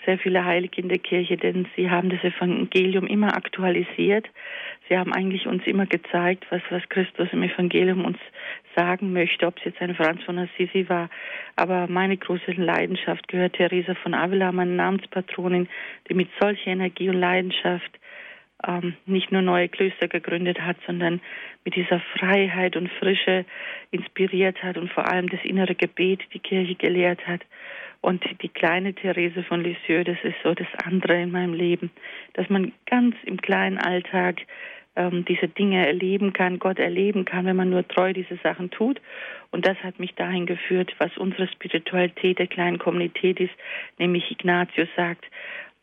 sehr 0.06 0.18
viele 0.18 0.44
Heilige 0.44 0.82
in 0.82 0.90
der 0.90 1.00
Kirche, 1.00 1.38
denn 1.38 1.68
sie 1.76 1.90
haben 1.90 2.10
das 2.10 2.24
Evangelium 2.24 3.08
immer 3.08 3.36
aktualisiert. 3.36 4.28
Sie 4.92 4.98
haben 4.98 5.14
eigentlich 5.14 5.48
uns 5.48 5.66
immer 5.68 5.86
gezeigt, 5.86 6.46
was, 6.50 6.62
was 6.70 6.82
Christus 6.90 7.30
im 7.32 7.44
Evangelium 7.44 8.04
uns 8.04 8.18
sagen 8.76 9.14
möchte, 9.14 9.48
ob 9.48 9.58
es 9.58 9.64
jetzt 9.64 9.82
ein 9.82 9.96
Franz 9.96 10.22
von 10.24 10.38
Assisi 10.38 10.90
war. 10.90 11.10
Aber 11.56 11.88
meine 11.88 12.18
große 12.18 12.52
Leidenschaft 12.52 13.30
gehört 13.30 13.54
Theresa 13.54 13.96
von 13.96 14.14
Avila, 14.14 14.52
meine 14.52 14.72
Namenspatronin, 14.72 15.70
die 16.10 16.14
mit 16.14 16.28
solcher 16.42 16.72
Energie 16.72 17.08
und 17.08 17.22
Leidenschaft 17.22 17.90
ähm, 18.68 18.96
nicht 19.06 19.32
nur 19.32 19.42
neue 19.42 19.70
Klöster 19.70 20.10
gegründet 20.10 20.60
hat, 20.60 20.76
sondern 20.86 21.22
mit 21.64 21.78
dieser 21.78 22.02
Freiheit 22.18 22.76
und 22.76 22.92
Frische 22.92 23.46
inspiriert 23.92 24.62
hat 24.62 24.78
und 24.78 24.92
vor 24.92 25.08
allem 25.08 25.30
das 25.30 25.40
innere 25.46 25.74
Gebet 25.76 26.20
die 26.34 26.40
Kirche 26.40 26.76
gelehrt 26.76 27.26
hat. 27.26 27.44
Und 28.02 28.26
die 28.42 28.50
kleine 28.50 28.94
Therese 28.94 29.44
von 29.44 29.64
Lisieux, 29.64 30.04
das 30.04 30.18
ist 30.24 30.36
so 30.44 30.54
das 30.54 30.68
andere 30.84 31.22
in 31.22 31.32
meinem 31.32 31.54
Leben, 31.54 31.92
dass 32.34 32.50
man 32.50 32.74
ganz 32.88 33.16
im 33.24 33.40
kleinen 33.40 33.78
Alltag 33.78 34.42
ähm, 34.96 35.26
diese 35.26 35.48
Dinge 35.48 35.86
erleben 35.86 36.34
kann, 36.34 36.60
Gott 36.60 36.80
erleben 36.80 37.26
kann, 37.26 37.46
wenn 37.46 37.56
man 37.56 37.70
nur 37.70 37.88
treu 37.88 38.14
diese 38.14 38.38
Sachen 38.44 38.70
tut. 38.72 39.00
Und 39.52 39.66
das 39.66 39.78
hat 39.84 40.00
mich 40.00 40.16
dahin 40.16 40.46
geführt, 40.46 40.94
was 40.98 41.18
unsere 41.18 41.48
Spiritualität 41.48 42.40
der 42.40 42.48
kleinen 42.48 42.80
Kommunität 42.80 43.40
ist, 43.40 43.54
nämlich 43.98 44.32
Ignatius 44.32 44.90
sagt, 44.96 45.26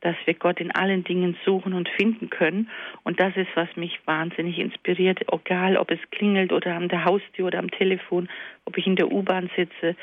dass 0.01 0.15
wir 0.27 0.35
Gott 0.35 0.61
in 0.61 0.71
allen 0.71 1.03
Dingen 1.03 1.37
suchen 1.45 1.75
und 1.75 1.89
finden 1.89 2.31
können. 2.31 2.71
Und 3.03 3.21
das 3.21 3.37
ist, 3.37 3.49
was 3.55 3.69
mich 3.77 3.99
wahnsinnig 4.05 4.59
inspiriert, 4.59 5.21
egal 5.33 5.77
ob 5.77 5.91
es 5.91 5.99
klingelt 6.11 6.53
oder 6.53 6.77
an 6.77 6.89
der 6.89 7.05
Haustür 7.05 7.47
oder 7.47 7.59
am 7.59 7.71
Telefon, 7.71 8.29
ob 8.65 8.79
ich 8.79 8.87
in 8.87 8.97
der 8.97 9.11
U-Bahn 9.11 9.51
sitze, 9.57 9.97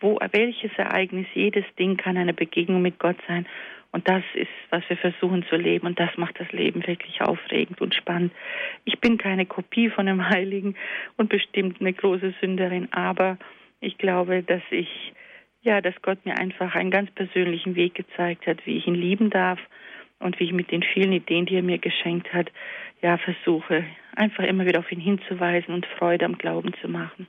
wo 0.00 0.18
welches 0.32 0.72
Ereignis, 0.76 1.26
jedes 1.34 1.64
Ding 1.78 1.96
kann 1.96 2.16
eine 2.16 2.34
Begegnung 2.34 2.82
mit 2.82 2.98
Gott 2.98 3.16
sein. 3.28 3.46
Und 3.92 4.08
das 4.08 4.22
ist, 4.34 4.50
was 4.70 4.82
wir 4.88 4.96
versuchen 4.96 5.44
zu 5.48 5.56
leben. 5.56 5.86
Und 5.86 5.98
das 5.98 6.16
macht 6.16 6.38
das 6.38 6.50
Leben 6.52 6.86
wirklich 6.86 7.20
aufregend 7.22 7.80
und 7.80 7.94
spannend. 7.94 8.32
Ich 8.84 9.00
bin 9.00 9.18
keine 9.18 9.46
Kopie 9.46 9.90
von 9.90 10.06
einem 10.06 10.28
Heiligen 10.28 10.76
und 11.16 11.28
bestimmt 11.28 11.80
eine 11.80 11.92
große 11.92 12.34
Sünderin, 12.40 12.88
aber 12.92 13.36
ich 13.80 13.98
glaube, 13.98 14.42
dass 14.42 14.62
ich 14.70 15.12
ja, 15.62 15.80
dass 15.80 15.94
Gott 16.02 16.24
mir 16.24 16.38
einfach 16.38 16.74
einen 16.74 16.90
ganz 16.90 17.10
persönlichen 17.10 17.74
Weg 17.74 17.94
gezeigt 17.94 18.46
hat, 18.46 18.64
wie 18.66 18.78
ich 18.78 18.86
ihn 18.86 18.94
lieben 18.94 19.30
darf 19.30 19.58
und 20.18 20.38
wie 20.40 20.44
ich 20.44 20.52
mit 20.52 20.70
den 20.70 20.82
vielen 20.82 21.12
Ideen, 21.12 21.46
die 21.46 21.56
er 21.56 21.62
mir 21.62 21.78
geschenkt 21.78 22.32
hat, 22.32 22.50
ja, 23.02 23.18
versuche, 23.18 23.84
einfach 24.16 24.44
immer 24.44 24.66
wieder 24.66 24.78
auf 24.78 24.90
ihn 24.92 25.00
hinzuweisen 25.00 25.74
und 25.74 25.86
Freude 25.98 26.24
am 26.24 26.38
Glauben 26.38 26.72
zu 26.80 26.88
machen. 26.88 27.26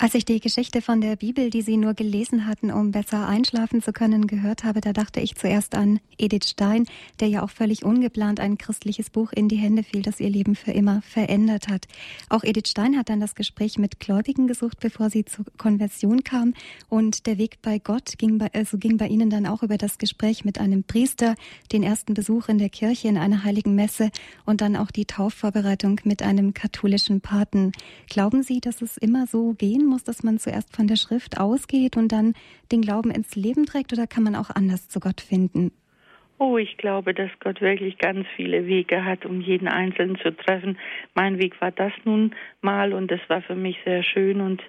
Als 0.00 0.14
ich 0.14 0.24
die 0.24 0.40
Geschichte 0.40 0.82
von 0.82 1.00
der 1.00 1.14
Bibel, 1.14 1.50
die 1.50 1.62
Sie 1.62 1.76
nur 1.76 1.94
gelesen 1.94 2.46
hatten, 2.46 2.72
um 2.72 2.90
besser 2.90 3.28
einschlafen 3.28 3.80
zu 3.80 3.92
können, 3.92 4.26
gehört 4.26 4.64
habe, 4.64 4.80
da 4.80 4.92
dachte 4.92 5.20
ich 5.20 5.36
zuerst 5.36 5.76
an 5.76 6.00
Edith 6.18 6.48
Stein, 6.48 6.86
der 7.20 7.28
ja 7.28 7.44
auch 7.44 7.50
völlig 7.50 7.84
ungeplant 7.84 8.40
ein 8.40 8.58
christliches 8.58 9.08
Buch 9.08 9.32
in 9.32 9.48
die 9.48 9.56
Hände 9.56 9.84
fiel, 9.84 10.02
das 10.02 10.18
ihr 10.18 10.30
Leben 10.30 10.56
für 10.56 10.72
immer 10.72 11.00
verändert 11.02 11.68
hat. 11.68 11.86
Auch 12.28 12.42
Edith 12.42 12.70
Stein 12.70 12.96
hat 12.96 13.08
dann 13.08 13.20
das 13.20 13.36
Gespräch 13.36 13.78
mit 13.78 14.00
Gläubigen 14.00 14.48
gesucht, 14.48 14.80
bevor 14.80 15.10
sie 15.10 15.24
zur 15.24 15.44
Konversion 15.58 16.24
kam. 16.24 16.54
Und 16.88 17.26
der 17.26 17.38
Weg 17.38 17.62
bei 17.62 17.78
Gott 17.78 18.18
ging 18.18 18.38
bei, 18.38 18.52
also 18.52 18.78
ging 18.78 18.96
bei 18.96 19.06
Ihnen 19.06 19.30
dann 19.30 19.46
auch 19.46 19.62
über 19.62 19.78
das 19.78 19.98
Gespräch 19.98 20.44
mit 20.44 20.58
einem 20.58 20.82
Priester, 20.82 21.36
den 21.70 21.84
ersten 21.84 22.14
Besuch 22.14 22.48
in 22.48 22.58
der 22.58 22.68
Kirche 22.68 23.06
in 23.06 23.16
einer 23.16 23.44
heiligen 23.44 23.76
Messe 23.76 24.10
und 24.44 24.60
dann 24.60 24.74
auch 24.74 24.90
die 24.90 25.04
Taufvorbereitung 25.04 26.00
mit 26.02 26.22
einem 26.22 26.52
katholischen 26.52 27.20
Paten. 27.20 27.70
Glauben 28.08 28.42
Sie, 28.42 28.60
dass 28.60 28.82
es 28.82 28.96
immer 28.96 29.28
so 29.28 29.52
gehen 29.52 29.83
sein 29.84 29.90
muss, 29.90 30.04
dass 30.04 30.22
man 30.22 30.38
zuerst 30.38 30.74
von 30.74 30.86
der 30.86 30.96
Schrift 30.96 31.38
ausgeht 31.38 31.96
und 31.96 32.10
dann 32.12 32.34
den 32.72 32.80
Glauben 32.80 33.10
ins 33.10 33.36
Leben 33.36 33.66
trägt 33.66 33.92
oder 33.92 34.06
kann 34.06 34.22
man 34.22 34.34
auch 34.34 34.50
anders 34.50 34.88
zu 34.88 35.00
Gott 35.00 35.20
finden? 35.20 35.72
Oh, 36.38 36.58
ich 36.58 36.76
glaube, 36.78 37.14
dass 37.14 37.30
Gott 37.38 37.60
wirklich 37.60 37.96
ganz 37.98 38.26
viele 38.34 38.66
Wege 38.66 39.04
hat, 39.04 39.24
um 39.24 39.40
jeden 39.40 39.68
Einzelnen 39.68 40.18
zu 40.18 40.36
treffen. 40.36 40.78
Mein 41.14 41.38
Weg 41.38 41.60
war 41.60 41.70
das 41.70 41.92
nun 42.04 42.34
mal 42.60 42.92
und 42.92 43.10
das 43.10 43.20
war 43.28 43.40
für 43.40 43.54
mich 43.54 43.78
sehr 43.84 44.02
schön 44.02 44.40
und 44.40 44.60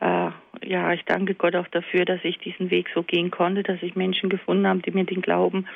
äh, 0.00 0.30
ja, 0.62 0.92
ich 0.92 1.04
danke 1.04 1.34
Gott 1.34 1.54
auch 1.56 1.68
dafür, 1.68 2.04
dass 2.04 2.20
ich 2.22 2.38
diesen 2.38 2.70
Weg 2.70 2.88
so 2.94 3.02
gehen 3.02 3.30
konnte, 3.30 3.62
dass 3.62 3.82
ich 3.82 3.94
Menschen 3.94 4.28
gefunden 4.28 4.66
habe, 4.66 4.80
die 4.80 4.90
mir 4.90 5.04
den 5.04 5.22
Glauben 5.22 5.66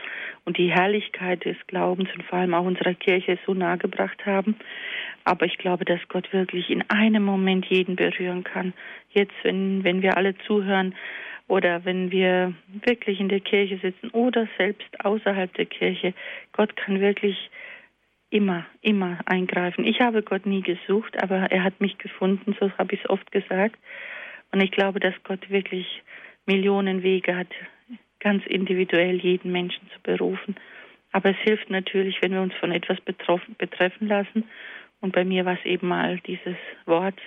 und 0.44 0.58
die 0.58 0.70
Herrlichkeit 0.70 1.44
des 1.44 1.56
Glaubens 1.66 2.08
und 2.14 2.24
vor 2.24 2.38
allem 2.38 2.54
auch 2.54 2.64
unserer 2.64 2.94
Kirche 2.94 3.38
so 3.46 3.54
nahe 3.54 3.78
gebracht 3.78 4.26
haben. 4.26 4.56
Aber 5.24 5.46
ich 5.46 5.58
glaube, 5.58 5.84
dass 5.84 6.00
Gott 6.08 6.32
wirklich 6.32 6.70
in 6.70 6.88
einem 6.90 7.24
Moment 7.24 7.66
jeden 7.66 7.96
berühren 7.96 8.44
kann. 8.44 8.74
Jetzt, 9.10 9.34
wenn, 9.42 9.84
wenn 9.84 10.02
wir 10.02 10.16
alle 10.16 10.36
zuhören, 10.46 10.94
oder 11.46 11.84
wenn 11.84 12.10
wir 12.10 12.54
wirklich 12.86 13.20
in 13.20 13.28
der 13.28 13.40
Kirche 13.40 13.78
sitzen 13.78 14.10
oder 14.10 14.48
selbst 14.56 14.88
außerhalb 15.04 15.52
der 15.54 15.66
Kirche. 15.66 16.14
Gott 16.52 16.74
kann 16.76 17.00
wirklich 17.00 17.50
immer, 18.30 18.64
immer 18.80 19.18
eingreifen. 19.26 19.84
Ich 19.84 20.00
habe 20.00 20.22
Gott 20.22 20.46
nie 20.46 20.62
gesucht, 20.62 21.22
aber 21.22 21.52
er 21.52 21.62
hat 21.62 21.80
mich 21.80 21.98
gefunden, 21.98 22.56
so 22.58 22.70
habe 22.78 22.94
ich 22.94 23.00
es 23.04 23.10
oft 23.10 23.30
gesagt. 23.30 23.78
Und 24.54 24.60
ich 24.60 24.70
glaube, 24.70 25.00
dass 25.00 25.14
Gott 25.24 25.50
wirklich 25.50 26.04
Millionen 26.46 27.02
Wege 27.02 27.34
hat, 27.34 27.48
ganz 28.20 28.46
individuell 28.46 29.16
jeden 29.16 29.50
Menschen 29.50 29.90
zu 29.92 29.98
berufen. 30.00 30.54
Aber 31.10 31.30
es 31.30 31.36
hilft 31.38 31.70
natürlich, 31.70 32.22
wenn 32.22 32.30
wir 32.30 32.40
uns 32.40 32.54
von 32.60 32.70
etwas 32.70 32.98
betreffen 33.00 34.06
lassen. 34.06 34.44
Und 35.00 35.12
bei 35.12 35.24
mir 35.24 35.44
war 35.44 35.54
es 35.54 35.64
eben 35.64 35.88
mal 35.88 36.20
dieses 36.20 36.54
Wort. 36.86 37.20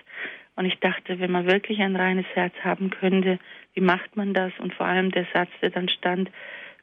Und 0.55 0.67
ich 0.67 0.79
dachte, 0.79 1.19
wenn 1.19 1.31
man 1.31 1.51
wirklich 1.51 1.79
ein 1.79 1.98
reines 1.98 2.25
Herz 2.34 2.53
haben 2.63 2.91
könnte, 2.91 3.39
wie 3.74 3.81
macht 3.81 4.15
man 4.15 4.34
das? 4.34 4.53
Und 4.60 4.74
vor 4.74 4.86
allem 4.86 5.12
der 5.12 5.27
Satz, 5.34 5.50
der 5.62 5.72
dann 5.72 5.89
stand, 5.89 6.31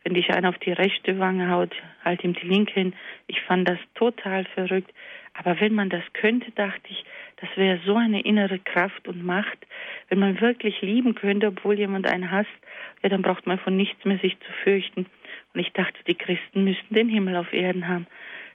wenn 0.04 0.14
dich 0.14 0.30
einer 0.30 0.50
auf 0.50 0.58
die 0.58 0.72
rechte 0.72 1.18
Wange 1.18 1.50
haut, 1.50 1.74
halt 2.04 2.22
ihm 2.22 2.34
die 2.34 2.46
linke 2.46 2.74
hin. 2.74 2.94
Ich 3.26 3.40
fand 3.42 3.68
das 3.68 3.78
total 3.94 4.44
verrückt. 4.54 4.92
Aber 5.32 5.58
wenn 5.60 5.74
man 5.74 5.88
das 5.90 6.04
könnte, 6.12 6.52
dachte 6.52 6.82
ich, 6.88 7.04
das 7.40 7.48
wäre 7.56 7.80
so 7.84 7.96
eine 7.96 8.20
innere 8.20 8.60
Kraft 8.60 9.08
und 9.08 9.24
Macht. 9.24 9.58
Wenn 10.08 10.20
man 10.20 10.40
wirklich 10.40 10.80
lieben 10.80 11.14
könnte, 11.16 11.48
obwohl 11.48 11.76
jemand 11.76 12.06
einen 12.06 12.30
hasst, 12.30 12.50
ja, 13.02 13.08
dann 13.08 13.22
braucht 13.22 13.46
man 13.46 13.58
von 13.58 13.76
nichts 13.76 14.04
mehr 14.04 14.18
sich 14.18 14.38
zu 14.40 14.52
fürchten. 14.62 15.06
Und 15.52 15.60
ich 15.60 15.72
dachte, 15.72 15.98
die 16.06 16.14
Christen 16.14 16.64
müssten 16.64 16.94
den 16.94 17.08
Himmel 17.08 17.36
auf 17.36 17.52
Erden 17.52 17.88
haben. 17.88 18.06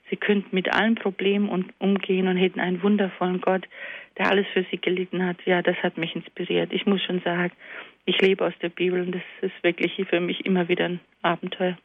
Sie 0.10 0.16
könnten 0.16 0.56
mit 0.56 0.74
allen 0.74 0.96
Problemen 0.96 1.70
umgehen 1.80 2.28
und 2.28 2.38
hätten 2.38 2.60
einen 2.60 2.82
wundervollen 2.82 3.42
Gott, 3.42 3.68
der 4.18 4.30
alles 4.30 4.48
für 4.54 4.66
sie 4.72 4.78
gelitten 4.78 5.26
hat. 5.26 5.38
Ja, 5.46 5.62
das 5.62 5.78
hat 5.84 5.98
mich 5.98 6.16
inspiriert. 6.16 6.74
Ich 6.74 6.86
muss 6.86 7.02
schon 7.04 7.22
sagen, 7.22 7.52
ich 8.06 8.20
lebe 8.22 8.46
aus 8.46 8.54
der 8.62 8.70
Bibel 8.70 9.02
und 9.02 9.14
das 9.14 9.22
ist 9.42 9.64
wirklich 9.64 9.94
für 10.10 10.20
mich 10.20 10.46
immer 10.46 10.68
wieder 10.68 10.86
ein 10.86 11.00
Abenteuer. 11.22 11.78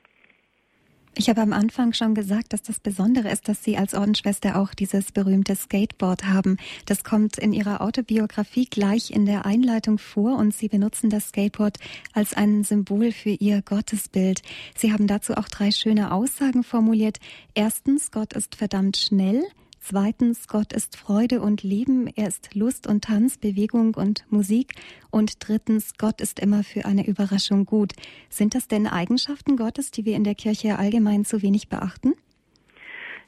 Ich 1.17 1.29
habe 1.29 1.43
am 1.43 1.53
Anfang 1.53 1.93
schon 1.93 2.15
gesagt, 2.15 2.53
dass 2.53 2.63
das 2.63 2.81
Besondere 2.81 3.29
ist, 3.31 3.49
dass 3.49 3.63
Sie 3.63 3.77
als 3.77 3.95
Ordensschwester 3.95 4.57
auch 4.57 4.75
dieses 4.75 5.13
berühmte 5.13 5.55
Skateboard 5.55 6.25
haben. 6.25 6.57
Das 6.87 7.05
kommt 7.05 7.39
in 7.39 7.53
Ihrer 7.53 7.83
Autobiografie 7.83 8.67
gleich 8.69 9.13
in 9.13 9.25
der 9.25 9.47
Einleitung 9.47 9.99
vor 9.99 10.37
und 10.37 10.53
Sie 10.53 10.67
benutzen 10.67 11.11
das 11.11 11.29
Skateboard 11.29 11.79
als 12.15 12.35
ein 12.35 12.65
Symbol 12.65 13.13
für 13.13 13.31
Ihr 13.31 13.63
Gottesbild. 13.63 14.43
Sie 14.75 14.93
haben 14.93 15.07
dazu 15.07 15.35
auch 15.35 15.49
drei 15.49 15.71
schöne 15.71 16.11
Aussagen 16.11 16.65
formuliert. 16.65 17.19
Erstens, 17.55 18.11
Gott 18.11 18.33
ist 18.33 18.57
verdammt 18.57 18.97
schnell. 18.97 19.45
Zweitens, 19.87 20.49
Gott 20.49 20.73
ist 20.73 20.97
Freude 20.97 21.43
und 21.43 21.63
Leben, 21.63 22.07
er 22.07 22.27
ist 22.27 22.55
Lust 22.55 22.87
und 22.87 23.05
Tanz, 23.05 23.37
Bewegung 23.37 23.93
und 23.97 24.25
Musik. 24.31 24.73
Und 25.11 25.47
drittens, 25.47 25.93
Gott 25.99 26.23
ist 26.23 26.41
immer 26.41 26.65
für 26.65 26.87
eine 26.87 27.07
Überraschung 27.07 27.67
gut. 27.67 27.93
Sind 28.31 28.55
das 28.55 28.67
denn 28.67 28.87
Eigenschaften 28.87 29.59
Gottes, 29.59 29.91
die 29.91 30.07
wir 30.07 30.17
in 30.17 30.25
der 30.25 30.37
Kirche 30.37 30.79
allgemein 30.79 31.27
zu 31.27 31.43
wenig 31.43 31.69
beachten? 31.69 32.15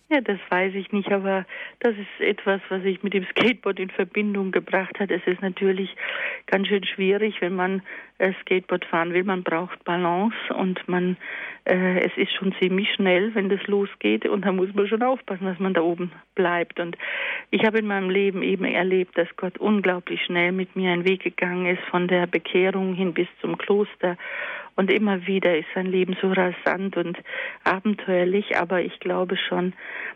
Ja, 0.08 0.20
das 0.20 0.38
weiß 0.50 0.72
ich 0.76 0.92
nicht, 0.92 1.10
aber 1.10 1.44
das 1.80 1.94
ist 1.96 2.20
etwas, 2.20 2.60
was 2.68 2.80
sich 2.82 3.02
mit 3.02 3.12
dem 3.12 3.25
Skateboard 3.25 3.80
in 3.80 3.90
Verbindung 3.90 4.52
gebracht 4.52 5.00
hat. 5.00 5.10
Es 5.10 5.26
ist 5.26 5.42
natürlich 5.42 5.96
ganz 6.46 6.68
schön 6.68 6.84
schwierig, 6.84 7.40
wenn 7.40 7.56
man 7.56 7.82
äh, 8.18 8.32
Skateboard 8.42 8.84
fahren 8.84 9.12
will. 9.12 9.25
Man 9.25 9.42
braucht 9.42 9.82
Balance 9.82 10.36
und 10.56 10.86
man, 10.88 11.16
äh, 11.64 12.06
es 12.06 12.16
ist 12.16 12.32
schon 12.34 12.54
ziemlich 12.60 12.88
schnell, 12.94 13.34
wenn 13.34 13.48
das 13.48 13.66
losgeht 13.66 14.26
und 14.26 14.44
da 14.44 14.52
muss 14.52 14.72
man 14.75 14.86
schon 14.86 15.02
aufpassen, 15.02 15.46
dass 15.46 15.58
man 15.58 15.75
da 15.75 15.80
oben 15.80 16.12
bleibt. 16.36 16.78
Und 16.78 16.96
ich 17.50 17.64
habe 17.64 17.80
in 17.80 17.88
meinem 17.88 18.08
Leben 18.08 18.42
eben 18.42 18.64
erlebt, 18.64 19.18
dass 19.18 19.28
Gott 19.36 19.58
unglaublich 19.58 20.22
schnell 20.25 20.52
mit 20.52 20.76
mir 20.76 20.92
einen 20.92 21.04
Weg 21.04 21.25
gegangen 21.25 21.66
ist, 21.66 21.82
von 21.90 22.06
der 22.06 22.28
Bekehrung 22.28 22.94
hin 22.94 23.12
bis 23.12 23.28
zum 23.40 23.58
Kloster 23.58 24.16
und 24.76 24.90
immer 24.90 25.26
wieder 25.26 25.56
ist 25.56 25.68
sein 25.75 25.87
Leben 25.87 26.16
so 26.21 26.30
rasant 26.30 26.97
und 26.97 27.18
abenteuerlich, 27.64 28.56
aber 28.56 28.83
ich 28.83 29.00
glaube 29.00 29.37
schon, 29.37 29.73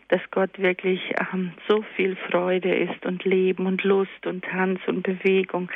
dass 0.07 0.21
Gott 0.31 0.57
wirklich 0.59 1.01
ähm, 1.33 1.53
so 1.67 1.83
viel 1.95 2.15
Freude 2.29 2.73
ist 2.73 3.05
und 3.05 3.25
Leben 3.25 3.65
und 3.65 3.83
Lust 3.83 4.25
und 4.25 4.45
Tanz 4.45 4.79
und 4.87 5.03
Bewegung. 5.03 5.69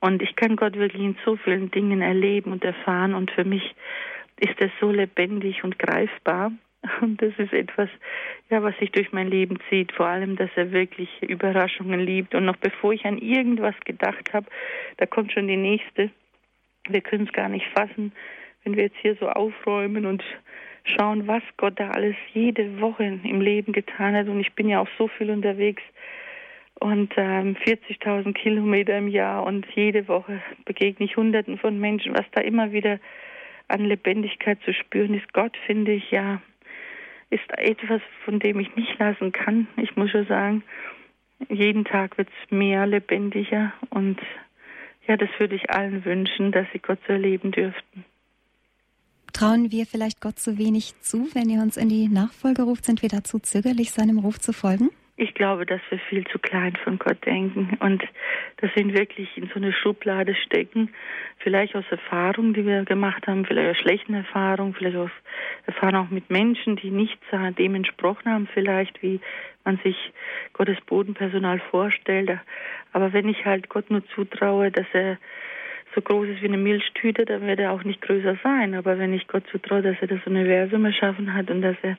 Und 0.00 0.22
ich 0.22 0.34
kann 0.34 0.56
Gott 0.56 0.76
wirklich 0.76 1.02
in 1.02 1.16
so 1.24 1.36
vielen 1.36 1.70
Dingen 1.70 2.00
erleben 2.00 2.52
und 2.52 2.64
erfahren 2.64 3.14
und 3.14 3.30
für 3.30 3.44
mich 3.44 3.74
ist 4.40 4.60
er 4.60 4.70
so 4.80 4.90
lebendig 4.90 5.62
und 5.62 5.78
greifbar. 5.78 6.52
Und 7.00 7.22
das 7.22 7.32
ist 7.38 7.52
etwas, 7.52 7.88
ja, 8.50 8.60
was 8.62 8.76
sich 8.78 8.90
durch 8.90 9.12
mein 9.12 9.28
Leben 9.28 9.58
zieht. 9.68 9.92
Vor 9.92 10.06
allem, 10.06 10.34
dass 10.34 10.50
er 10.56 10.72
wirklich 10.72 11.08
Überraschungen 11.22 12.00
liebt. 12.00 12.34
Und 12.34 12.44
noch 12.44 12.56
bevor 12.56 12.92
ich 12.92 13.04
an 13.04 13.18
irgendwas 13.18 13.76
gedacht 13.84 14.32
habe, 14.32 14.46
da 14.96 15.06
kommt 15.06 15.30
schon 15.32 15.46
die 15.46 15.56
nächste. 15.56 16.10
Wir 16.88 17.00
können 17.00 17.26
es 17.26 17.32
gar 17.32 17.48
nicht 17.48 17.66
fassen, 17.74 18.12
wenn 18.64 18.76
wir 18.76 18.84
jetzt 18.84 18.98
hier 19.00 19.16
so 19.16 19.28
aufräumen 19.28 20.06
und 20.06 20.22
schauen, 20.84 21.26
was 21.26 21.42
Gott 21.56 21.78
da 21.78 21.90
alles 21.90 22.16
jede 22.32 22.80
Woche 22.80 23.04
im 23.04 23.40
Leben 23.40 23.72
getan 23.72 24.14
hat. 24.14 24.28
Und 24.28 24.40
ich 24.40 24.52
bin 24.54 24.68
ja 24.68 24.80
auch 24.80 24.88
so 24.98 25.08
viel 25.08 25.30
unterwegs 25.30 25.82
und 26.80 27.12
ähm, 27.16 27.56
40.000 27.64 28.32
Kilometer 28.32 28.98
im 28.98 29.06
Jahr 29.06 29.44
und 29.44 29.66
jede 29.74 30.08
Woche 30.08 30.42
begegne 30.64 31.06
ich 31.06 31.16
Hunderten 31.16 31.58
von 31.58 31.78
Menschen. 31.78 32.14
Was 32.14 32.26
da 32.32 32.40
immer 32.40 32.72
wieder 32.72 32.98
an 33.68 33.84
Lebendigkeit 33.84 34.58
zu 34.64 34.74
spüren 34.74 35.14
ist, 35.14 35.32
Gott 35.32 35.56
finde 35.66 35.92
ich 35.92 36.10
ja, 36.10 36.42
ist 37.30 37.48
etwas, 37.56 38.02
von 38.24 38.40
dem 38.40 38.58
ich 38.58 38.74
nicht 38.74 38.98
lassen 38.98 39.30
kann. 39.30 39.68
Ich 39.76 39.96
muss 39.96 40.10
schon 40.10 40.26
sagen, 40.26 40.64
jeden 41.48 41.84
Tag 41.84 42.18
wird 42.18 42.28
es 42.28 42.50
mehr 42.50 42.86
lebendiger 42.86 43.72
und 43.90 44.20
ja, 45.06 45.16
das 45.16 45.28
würde 45.38 45.56
ich 45.56 45.70
allen 45.70 46.04
wünschen, 46.04 46.52
dass 46.52 46.66
sie 46.72 46.78
Gott 46.78 46.98
so 47.06 47.12
erleben 47.12 47.50
dürften. 47.50 48.04
Trauen 49.32 49.72
wir 49.72 49.86
vielleicht 49.86 50.20
Gott 50.20 50.38
zu 50.38 50.58
wenig 50.58 51.00
zu, 51.00 51.28
wenn 51.34 51.48
ihr 51.48 51.60
uns 51.60 51.76
in 51.76 51.88
die 51.88 52.08
Nachfolge 52.08 52.62
ruft? 52.62 52.84
Sind 52.84 53.02
wir 53.02 53.08
dazu 53.08 53.38
zögerlich, 53.38 53.90
seinem 53.90 54.18
Ruf 54.18 54.38
zu 54.38 54.52
folgen? 54.52 54.90
Ich 55.22 55.34
glaube, 55.34 55.66
dass 55.66 55.80
wir 55.88 56.00
viel 56.00 56.26
zu 56.26 56.40
klein 56.40 56.74
von 56.82 56.98
Gott 56.98 57.24
denken 57.24 57.76
und 57.78 58.02
dass 58.56 58.74
wir 58.74 58.82
ihn 58.82 58.92
wirklich 58.92 59.28
in 59.38 59.46
so 59.46 59.54
eine 59.54 59.72
Schublade 59.72 60.34
stecken. 60.34 60.92
Vielleicht 61.38 61.76
aus 61.76 61.84
Erfahrungen, 61.90 62.54
die 62.54 62.66
wir 62.66 62.84
gemacht 62.84 63.28
haben, 63.28 63.44
vielleicht 63.44 63.70
aus 63.70 63.78
schlechten 63.80 64.14
Erfahrungen, 64.14 64.74
vielleicht 64.74 64.96
aus 64.96 65.12
Erfahrungen 65.66 66.06
auch 66.06 66.10
mit 66.10 66.28
Menschen, 66.28 66.74
die 66.74 66.90
nicht 66.90 67.16
dem 67.56 67.76
entsprochen 67.76 68.32
haben, 68.32 68.48
vielleicht 68.52 69.00
wie 69.00 69.20
man 69.64 69.78
sich 69.84 69.96
Gottes 70.54 70.80
Bodenpersonal 70.86 71.60
vorstellt. 71.70 72.40
Aber 72.92 73.12
wenn 73.12 73.28
ich 73.28 73.44
halt 73.44 73.68
Gott 73.68 73.92
nur 73.92 74.04
zutraue, 74.08 74.72
dass 74.72 74.86
er 74.92 75.18
so 75.94 76.00
groß 76.00 76.30
ist 76.30 76.42
wie 76.42 76.48
eine 76.48 76.58
Milchtüte, 76.58 77.26
dann 77.26 77.46
wird 77.46 77.60
er 77.60 77.70
auch 77.70 77.84
nicht 77.84 78.02
größer 78.02 78.38
sein. 78.42 78.74
Aber 78.74 78.98
wenn 78.98 79.14
ich 79.14 79.28
Gott 79.28 79.44
zutraue, 79.52 79.82
dass 79.82 79.98
er 80.00 80.08
das 80.08 80.26
Universum 80.26 80.84
erschaffen 80.84 81.32
hat 81.32 81.48
und 81.48 81.62
dass 81.62 81.76
er 81.82 81.96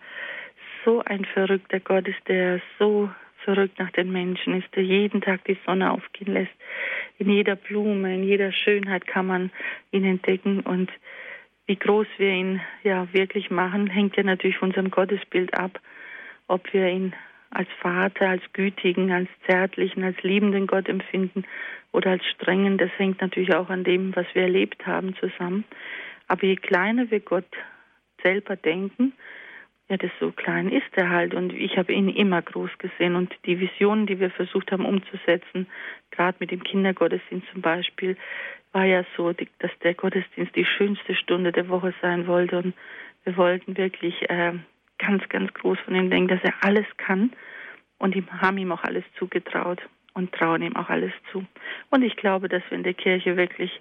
so 0.86 1.04
ein 1.04 1.26
verrückter 1.26 1.80
Gott 1.80 2.08
ist, 2.08 2.28
der 2.28 2.62
so 2.80 3.10
verrückt 3.44 3.80
nach 3.80 3.92
den 3.92 4.12
Menschen 4.12 4.62
ist, 4.62 4.74
der 4.76 4.84
jeden 4.84 5.22
Tag 5.22 5.44
die 5.46 5.58
Sonne 5.66 5.92
aufgehen 5.92 6.34
lässt. 6.34 6.54
In 7.18 7.30
jeder 7.30 7.56
Blume, 7.56 8.16
in 8.16 8.24
jeder 8.24 8.52
Schönheit 8.52 9.06
kann 9.08 9.28
man 9.28 9.52
ihn 9.92 10.06
entdecken 10.06 10.62
und 10.62 10.92
wie 11.66 11.76
groß 11.76 12.08
wir 12.18 12.30
ihn 12.30 12.62
ja 12.84 13.08
wirklich 13.14 13.50
machen, 13.50 13.88
hängt 13.88 14.18
ja 14.18 14.24
natürlich 14.24 14.58
von 14.58 14.70
unserem 14.70 14.92
Gottesbild 14.92 15.54
ab, 15.58 15.80
ob 16.48 16.74
wir 16.74 16.88
ihn 16.90 17.14
als 17.52 17.70
Vater, 17.80 18.30
als 18.30 18.44
gütigen, 18.54 19.12
als 19.12 19.30
zärtlichen, 19.48 20.04
als 20.04 20.22
liebenden 20.24 20.68
Gott 20.68 20.90
empfinden 20.90 21.46
oder 21.92 22.12
als 22.12 22.26
strengen. 22.26 22.78
Das 22.78 22.90
hängt 22.98 23.22
natürlich 23.22 23.54
auch 23.56 23.70
an 23.70 23.84
dem, 23.84 24.16
was 24.16 24.26
wir 24.34 24.44
erlebt 24.44 24.86
haben 24.86 25.16
zusammen. 25.16 25.64
Aber 26.28 26.46
je 26.46 26.56
kleiner 26.56 27.10
wir 27.12 27.20
Gott 27.20 27.46
selber 28.24 28.56
denken, 28.56 29.14
ja, 29.94 29.98
das 29.98 30.12
so 30.20 30.32
klein 30.32 30.70
ist 30.70 30.90
er 30.94 31.10
halt. 31.10 31.36
Und 31.36 31.54
ich 31.54 31.78
habe 31.78 31.94
ihn 31.94 32.10
immer 32.10 32.42
groß 32.42 32.72
gesehen. 32.80 33.16
Und 33.16 33.34
die 33.46 33.60
Visionen, 33.60 34.08
die 34.08 34.20
wir 34.20 34.32
versucht 34.32 34.72
haben 34.72 34.86
umzusetzen, 34.86 35.68
gerade 36.10 36.38
mit 36.40 36.52
dem 36.52 36.64
Kindergottesdienst 36.64 37.48
zum 37.52 37.62
Beispiel, 37.62 38.18
war 38.72 38.86
ja 38.86 39.06
so, 39.16 39.32
dass 39.34 39.72
der 39.84 39.94
Gottesdienst 39.94 40.56
die 40.56 40.66
schönste 40.66 41.14
Stunde 41.16 41.52
der 41.52 41.70
Woche 41.70 41.94
sein 42.02 42.26
wollte. 42.26 42.58
Und 42.58 42.74
wir 43.24 43.38
wollten 43.38 43.78
wirklich 43.78 44.16
äh, 44.30 44.54
ganz, 44.98 45.30
ganz 45.30 45.54
groß 45.54 45.78
von 45.86 45.94
ihm 45.94 46.10
denken, 46.10 46.30
dass 46.30 46.44
er 46.44 46.56
alles 46.62 46.86
kann 46.98 47.32
und 48.00 48.16
haben 48.42 48.58
ihm 48.58 48.72
auch 48.72 48.84
alles 48.84 49.04
zugetraut 49.20 49.82
und 50.16 50.32
trauen 50.32 50.64
ihm 50.64 50.76
auch 50.76 50.90
alles 50.90 51.14
zu. 51.32 51.46
Und 51.92 52.02
ich 52.02 52.16
glaube, 52.16 52.50
dass 52.50 52.64
wir 52.70 52.78
in 52.78 52.84
der 52.84 52.96
Kirche 52.96 53.38
wirklich 53.38 53.80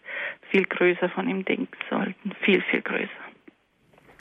viel 0.51 0.65
größer 0.65 1.09
von 1.09 1.27
ihm 1.27 1.45
denken 1.47 1.77
sollten, 1.89 2.33
viel, 2.43 2.61
viel 2.61 2.83
größer. 2.83 3.32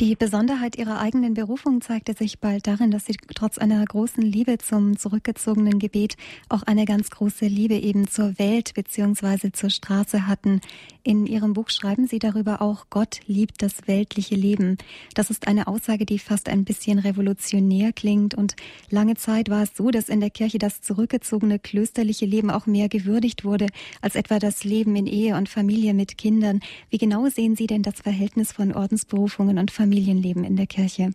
Die 0.01 0.15
Besonderheit 0.15 0.79
ihrer 0.79 0.99
eigenen 0.99 1.35
Berufung 1.35 1.79
zeigte 1.79 2.15
sich 2.15 2.39
bald 2.39 2.65
darin, 2.65 2.89
dass 2.89 3.05
sie 3.05 3.15
trotz 3.35 3.59
einer 3.59 3.85
großen 3.85 4.23
Liebe 4.23 4.57
zum 4.57 4.97
zurückgezogenen 4.97 5.77
Gebet 5.77 6.17
auch 6.49 6.63
eine 6.63 6.85
ganz 6.85 7.11
große 7.11 7.45
Liebe 7.45 7.75
eben 7.75 8.07
zur 8.07 8.39
Welt 8.39 8.73
bzw. 8.73 9.51
zur 9.51 9.69
Straße 9.69 10.25
hatten. 10.25 10.59
In 11.03 11.27
ihrem 11.27 11.53
Buch 11.53 11.69
schreiben 11.69 12.07
sie 12.07 12.17
darüber 12.17 12.63
auch, 12.63 12.87
Gott 12.89 13.19
liebt 13.27 13.61
das 13.61 13.87
weltliche 13.87 14.33
Leben. 14.33 14.79
Das 15.13 15.29
ist 15.29 15.47
eine 15.47 15.67
Aussage, 15.67 16.07
die 16.07 16.17
fast 16.17 16.49
ein 16.49 16.63
bisschen 16.65 16.97
revolutionär 16.97 17.93
klingt 17.93 18.33
und 18.33 18.55
lange 18.89 19.15
Zeit 19.17 19.49
war 19.49 19.61
es 19.61 19.75
so, 19.75 19.91
dass 19.91 20.09
in 20.09 20.19
der 20.19 20.31
Kirche 20.31 20.57
das 20.57 20.81
zurückgezogene 20.81 21.59
klösterliche 21.59 22.25
Leben 22.25 22.49
auch 22.49 22.65
mehr 22.65 22.89
gewürdigt 22.89 23.45
wurde 23.45 23.67
als 24.01 24.15
etwa 24.15 24.39
das 24.39 24.63
Leben 24.63 24.95
in 24.95 25.05
Ehe 25.05 25.35
und 25.35 25.47
Familie 25.47 25.93
mit 25.93 26.17
Kindern. 26.17 26.59
Wie 26.89 26.97
genau 26.97 27.29
sehen 27.29 27.55
Sie 27.55 27.67
denn 27.67 27.83
das 27.83 28.01
Verhältnis 28.01 28.51
von 28.51 28.73
Ordensberufungen 28.73 29.59
und 29.59 29.69
Familie 29.69 29.90
Familienleben 29.91 30.45
in 30.45 30.55
der 30.55 30.67
Kirche? 30.67 31.11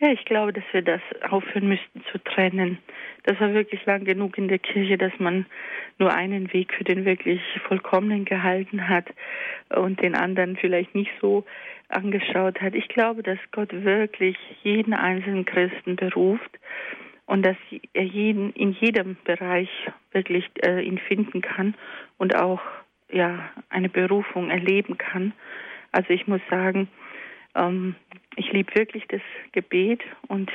Ja, 0.00 0.10
ich 0.10 0.24
glaube, 0.24 0.52
dass 0.52 0.64
wir 0.72 0.82
das 0.82 1.00
aufhören 1.28 1.68
müssten 1.68 2.02
zu 2.10 2.18
trennen. 2.18 2.78
Das 3.24 3.38
war 3.40 3.54
wirklich 3.54 3.84
lang 3.86 4.04
genug 4.04 4.38
in 4.38 4.48
der 4.48 4.58
Kirche, 4.58 4.98
dass 4.98 5.12
man 5.18 5.46
nur 5.98 6.12
einen 6.12 6.52
Weg 6.52 6.74
für 6.74 6.82
den 6.82 7.04
wirklich 7.04 7.40
vollkommenen 7.66 8.24
gehalten 8.24 8.88
hat 8.88 9.06
und 9.68 10.02
den 10.02 10.16
anderen 10.16 10.56
vielleicht 10.56 10.94
nicht 10.96 11.10
so 11.20 11.44
angeschaut 11.88 12.60
hat. 12.60 12.74
Ich 12.74 12.88
glaube, 12.88 13.22
dass 13.22 13.38
Gott 13.52 13.70
wirklich 13.72 14.36
jeden 14.64 14.94
einzelnen 14.94 15.44
Christen 15.44 15.94
beruft 15.94 16.58
und 17.26 17.46
dass 17.46 17.56
er 17.92 18.04
jeden 18.04 18.52
in 18.54 18.72
jedem 18.72 19.16
Bereich 19.24 19.70
wirklich 20.10 20.44
äh, 20.64 20.80
ihn 20.80 20.98
finden 20.98 21.40
kann 21.40 21.74
und 22.18 22.34
auch 22.36 22.60
ja 23.10 23.48
eine 23.68 23.88
Berufung 23.88 24.50
erleben 24.50 24.98
kann. 24.98 25.32
Also 25.92 26.10
ich 26.10 26.26
muss 26.26 26.40
sagen, 26.50 26.88
ähm, 27.54 27.94
ich 28.36 28.52
liebe 28.52 28.74
wirklich 28.74 29.04
das 29.08 29.22
Gebet 29.52 30.02
und 30.28 30.50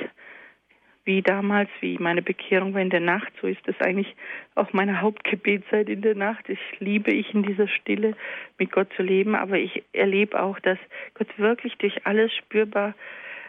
wie 1.06 1.22
damals, 1.22 1.70
wie 1.82 1.98
meine 1.98 2.22
Bekehrung 2.22 2.74
war 2.74 2.82
in 2.82 2.90
der 2.90 3.02
Nacht, 3.02 3.32
so 3.42 3.48
ist 3.48 3.60
das 3.66 3.76
eigentlich 3.82 4.16
auch 4.56 4.72
meine 4.72 5.02
Hauptgebetszeit 5.02 5.90
in 5.90 6.02
der 6.02 6.16
Nacht. 6.16 6.48
Ich 6.48 6.60
liebe 6.80 7.12
ich 7.12 7.34
in 7.34 7.44
dieser 7.44 7.68
Stille 7.68 8.16
mit 8.58 8.72
Gott 8.72 8.88
zu 8.96 9.04
leben, 9.04 9.36
aber 9.36 9.58
ich 9.58 9.84
erlebe 9.92 10.42
auch, 10.42 10.60
dass 10.60 10.78
Gott 11.16 11.28
wirklich 11.38 11.76
durch 11.78 12.06
alles 12.06 12.34
spürbar 12.34 12.94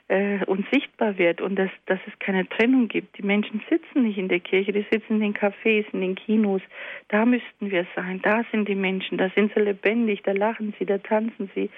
äh, 0.09 0.45
und 0.47 0.67
sichtbar 0.73 1.17
wird 1.17 1.41
und 1.41 1.57
dass, 1.57 1.71
dass 1.87 2.01
es 2.07 2.19
keine 2.19 2.49
Trennung 2.49 2.89
gibt. 2.89 3.17
Die 3.19 3.23
Menschen 3.23 3.63
sitzen 3.71 4.03
nicht 4.03 4.19
in 4.19 4.29
der 4.29 4.41
Kirche, 4.41 4.73
die 4.73 4.87
sitzen 4.91 5.15
in 5.15 5.21
den 5.21 5.35
Cafés, 5.35 5.85
in 5.93 6.01
den 6.01 6.17
Kinos. 6.17 6.63
Da 7.09 7.25
müssten 7.25 7.71
wir 7.71 7.87
sein. 7.95 8.21
Da 8.23 8.43
sind 8.51 8.69
die 8.69 8.75
Menschen, 8.75 9.17
da 9.17 9.31
sind 9.31 9.53
sie 9.55 9.61
lebendig, 9.61 10.23
da 10.25 10.33
lachen 10.33 10.75
sie, 10.79 10.87
da 10.87 10.99
tanzen 10.99 11.51
sie. 11.55 11.71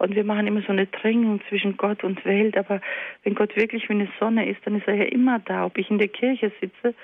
Und 0.00 0.14
wir 0.14 0.24
machen 0.24 0.46
immer 0.46 0.62
so 0.62 0.72
eine 0.72 0.90
Trennung 0.90 1.42
zwischen 1.50 1.76
Gott 1.76 2.04
und 2.04 2.24
Welt. 2.24 2.56
Aber 2.56 2.80
wenn 3.22 3.34
Gott 3.34 3.54
wirklich 3.54 3.86
wie 3.90 3.92
eine 3.92 4.08
Sonne 4.18 4.48
ist, 4.48 4.60
dann 4.64 4.76
ist 4.76 4.88
er 4.88 4.94
ja 4.94 5.04
immer 5.04 5.40
da. 5.40 5.66
Ob 5.66 5.76
ich 5.76 5.90
in 5.90 5.98
der 5.98 6.08
Kirche 6.08 6.50
sitze 6.58 6.94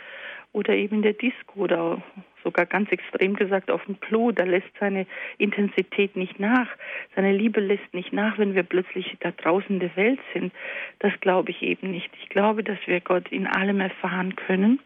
oder 0.52 0.72
eben 0.72 0.96
in 0.96 1.02
der 1.02 1.12
Disco 1.12 1.60
oder 1.60 2.02
sogar 2.42 2.64
ganz 2.64 2.90
extrem 2.90 3.36
gesagt 3.36 3.70
auf 3.70 3.84
dem 3.84 4.00
Klo, 4.00 4.32
da 4.32 4.44
lässt 4.44 4.70
seine 4.80 5.06
Intensität 5.36 6.16
nicht 6.16 6.40
nach. 6.40 6.68
Seine 7.14 7.32
Liebe 7.32 7.60
lässt 7.60 7.92
nicht 7.92 8.14
nach, 8.14 8.38
wenn 8.38 8.54
wir 8.54 8.62
plötzlich 8.62 9.14
da 9.20 9.30
draußen 9.30 9.68
in 9.68 9.80
der 9.80 9.94
Welt 9.96 10.20
sind. 10.32 10.54
Das 11.00 11.12
glaube 11.20 11.50
ich 11.50 11.60
eben 11.60 11.90
nicht. 11.90 12.08
Ich 12.22 12.30
glaube, 12.30 12.64
dass 12.64 12.78
wir 12.86 13.00
Gott 13.00 13.30
in 13.30 13.46
allem 13.46 13.80
erfahren 13.80 14.36
können. 14.36 14.80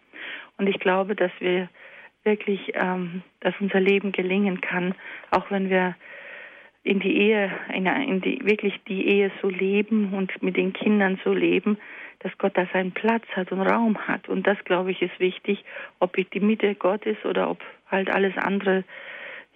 Und 0.58 0.66
ich 0.66 0.80
glaube, 0.80 1.14
dass 1.14 1.30
wir 1.38 1.68
wirklich, 2.24 2.72
ähm, 2.74 3.22
dass 3.38 3.54
unser 3.60 3.78
Leben 3.78 4.10
gelingen 4.10 4.60
kann, 4.60 4.96
auch 5.30 5.48
wenn 5.52 5.70
wir 5.70 5.94
in 6.82 7.00
die 7.00 7.16
Ehe, 7.16 7.50
in, 7.74 8.20
die, 8.20 8.40
wirklich 8.44 8.80
die 8.88 9.06
Ehe 9.06 9.30
so 9.42 9.48
leben 9.48 10.14
und 10.14 10.42
mit 10.42 10.56
den 10.56 10.72
Kindern 10.72 11.20
so 11.24 11.32
leben, 11.32 11.78
dass 12.20 12.36
Gott 12.38 12.56
da 12.56 12.66
seinen 12.72 12.92
Platz 12.92 13.24
hat 13.34 13.52
und 13.52 13.60
Raum 13.60 13.98
hat. 14.06 14.28
Und 14.28 14.46
das, 14.46 14.58
glaube 14.64 14.90
ich, 14.90 15.02
ist 15.02 15.18
wichtig, 15.20 15.64
ob 15.98 16.16
die 16.16 16.40
Mitte 16.40 16.74
Gott 16.74 17.04
ist 17.06 17.24
oder 17.24 17.50
ob 17.50 17.62
halt 17.90 18.10
alles 18.10 18.36
andere 18.36 18.84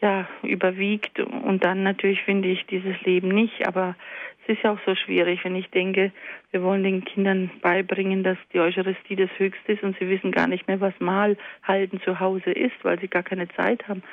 ja 0.00 0.28
überwiegt. 0.42 1.18
Und 1.20 1.64
dann 1.64 1.82
natürlich 1.82 2.22
finde 2.22 2.48
ich 2.48 2.66
dieses 2.66 3.00
Leben 3.02 3.28
nicht. 3.28 3.66
Aber 3.66 3.96
es 4.42 4.56
ist 4.56 4.62
ja 4.62 4.72
auch 4.72 4.80
so 4.84 4.94
schwierig, 4.94 5.44
wenn 5.44 5.56
ich 5.56 5.70
denke, 5.70 6.12
wir 6.54 6.62
wollen 6.62 6.84
den 6.84 7.04
Kindern 7.04 7.50
beibringen, 7.62 8.22
dass 8.22 8.38
die 8.52 8.60
Eucharistie 8.60 9.16
das 9.16 9.28
Höchste 9.38 9.72
ist 9.72 9.82
und 9.82 9.98
sie 9.98 10.08
wissen 10.08 10.30
gar 10.30 10.46
nicht 10.46 10.68
mehr, 10.68 10.80
was 10.80 10.94
Mahl 11.00 11.36
halten 11.64 12.00
zu 12.02 12.20
Hause 12.20 12.52
ist, 12.52 12.76
weil 12.84 13.00
sie 13.00 13.08
gar 13.08 13.24
keine 13.24 13.48
Zeit 13.48 13.88
haben 13.88 14.04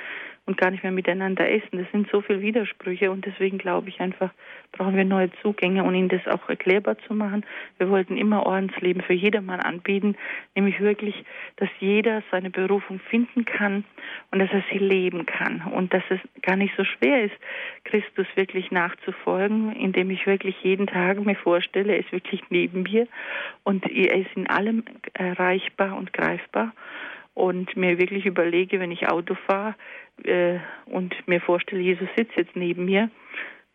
und 0.46 0.58
gar 0.58 0.72
nicht 0.72 0.84
mehr 0.84 0.92
miteinander 0.92 1.50
essen. 1.50 1.78
Das 1.78 1.90
sind 1.92 2.10
so 2.12 2.22
viele 2.22 2.42
Widersprüche 2.42 3.12
und 3.12 3.26
deswegen 3.26 3.58
glaube 3.58 3.90
ich 3.90 4.00
einfach, 4.00 4.32
brauchen 4.72 4.98
wir 4.98 5.06
neue 5.06 5.32
Zugänge 5.42 5.84
und 5.84 5.94
ihnen 5.94 6.10
das 6.10 6.26
auch 6.28 6.50
erklärbar 6.50 6.98
zu 7.08 7.14
machen. 7.14 7.46
Wir 7.78 7.90
wollten 7.90 8.18
immer 8.18 8.46
Ordensleben 8.46 9.04
für 9.04 9.14
jedermann 9.14 9.60
anbieten, 9.60 10.16
nämlich 10.56 10.80
wirklich, 10.80 11.16
dass 11.58 11.70
jeder 11.80 12.24
seine 12.32 12.50
Berufung 12.50 13.00
finden 13.00 13.46
kann 13.46 13.84
und 14.32 14.40
dass 14.40 14.50
er 14.52 14.64
sie 14.72 14.80
leben 14.80 15.26
kann 15.26 15.62
und 15.74 15.94
dass 15.94 16.04
es 16.10 16.20
gar 16.42 16.56
nicht 16.56 16.74
so 16.76 16.84
schwer 16.84 17.24
ist, 17.26 17.36
Christus 17.84 18.28
wirklich 18.36 18.72
nachzufolgen, 18.72 19.74
indem 19.76 20.10
ich 20.10 20.26
wirklich 20.26 20.56
jeden 20.64 20.88
Tag 20.88 21.24
mir 21.24 21.36
vorstelle, 21.36 21.94
er 21.94 22.00
ist 22.00 22.12
wirklich 22.32 22.50
neben 22.50 22.84
mir 22.84 23.08
und 23.64 23.86
er 23.90 24.16
ist 24.16 24.30
in 24.36 24.48
allem 24.48 24.84
erreichbar 25.14 25.98
und 25.98 26.14
greifbar 26.14 26.74
und 27.34 27.76
mir 27.76 27.98
wirklich 27.98 28.26
überlege, 28.26 28.80
wenn 28.80 28.92
ich 28.92 29.10
Auto 29.10 29.36
fahre 29.48 29.76
äh, 30.24 30.60
und 30.86 31.16
mir 31.28 31.42
vorstelle, 31.42 31.82
Jesus 31.82 32.08
sitzt 32.16 32.36
jetzt 32.36 32.56
neben 32.56 32.86
mir, 32.86 33.10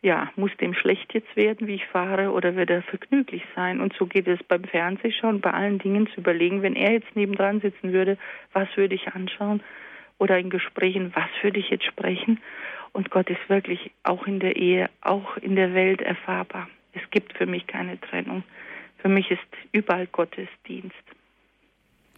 ja, 0.02 0.30
muss 0.36 0.50
dem 0.60 0.74
schlecht 0.74 1.14
jetzt 1.14 1.34
werden, 1.36 1.66
wie 1.66 1.76
ich 1.76 1.86
fahre, 1.86 2.30
oder 2.30 2.54
wird 2.54 2.70
er 2.70 2.82
vergnüglich 2.82 3.42
sein? 3.56 3.80
Und 3.80 3.94
so 3.98 4.06
geht 4.06 4.28
es 4.28 4.40
beim 4.44 4.62
Fernsehschauen, 4.64 5.40
bei 5.40 5.50
allen 5.50 5.78
Dingen 5.78 6.06
zu 6.08 6.20
überlegen, 6.20 6.62
wenn 6.62 6.76
er 6.76 6.92
jetzt 6.92 7.16
nebendran 7.16 7.60
sitzen 7.60 7.92
würde, 7.92 8.18
was 8.52 8.68
würde 8.76 8.94
ich 8.94 9.08
anschauen? 9.08 9.62
Oder 10.18 10.38
in 10.38 10.50
Gesprächen, 10.50 11.12
was 11.14 11.28
würde 11.42 11.58
ich 11.58 11.70
jetzt 11.70 11.86
sprechen? 11.86 12.40
Und 12.92 13.10
Gott 13.10 13.28
ist 13.30 13.48
wirklich 13.48 13.90
auch 14.02 14.26
in 14.26 14.38
der 14.38 14.56
Ehe, 14.56 14.90
auch 15.00 15.38
in 15.38 15.56
der 15.56 15.74
Welt 15.74 16.02
erfahrbar. 16.02 16.68
Es 16.96 17.10
gibt 17.10 17.36
für 17.36 17.46
mich 17.46 17.66
keine 17.66 18.00
Trennung. 18.00 18.42
Für 18.98 19.08
mich 19.08 19.30
ist 19.30 19.40
überall 19.72 20.06
Gottesdienst. 20.06 20.94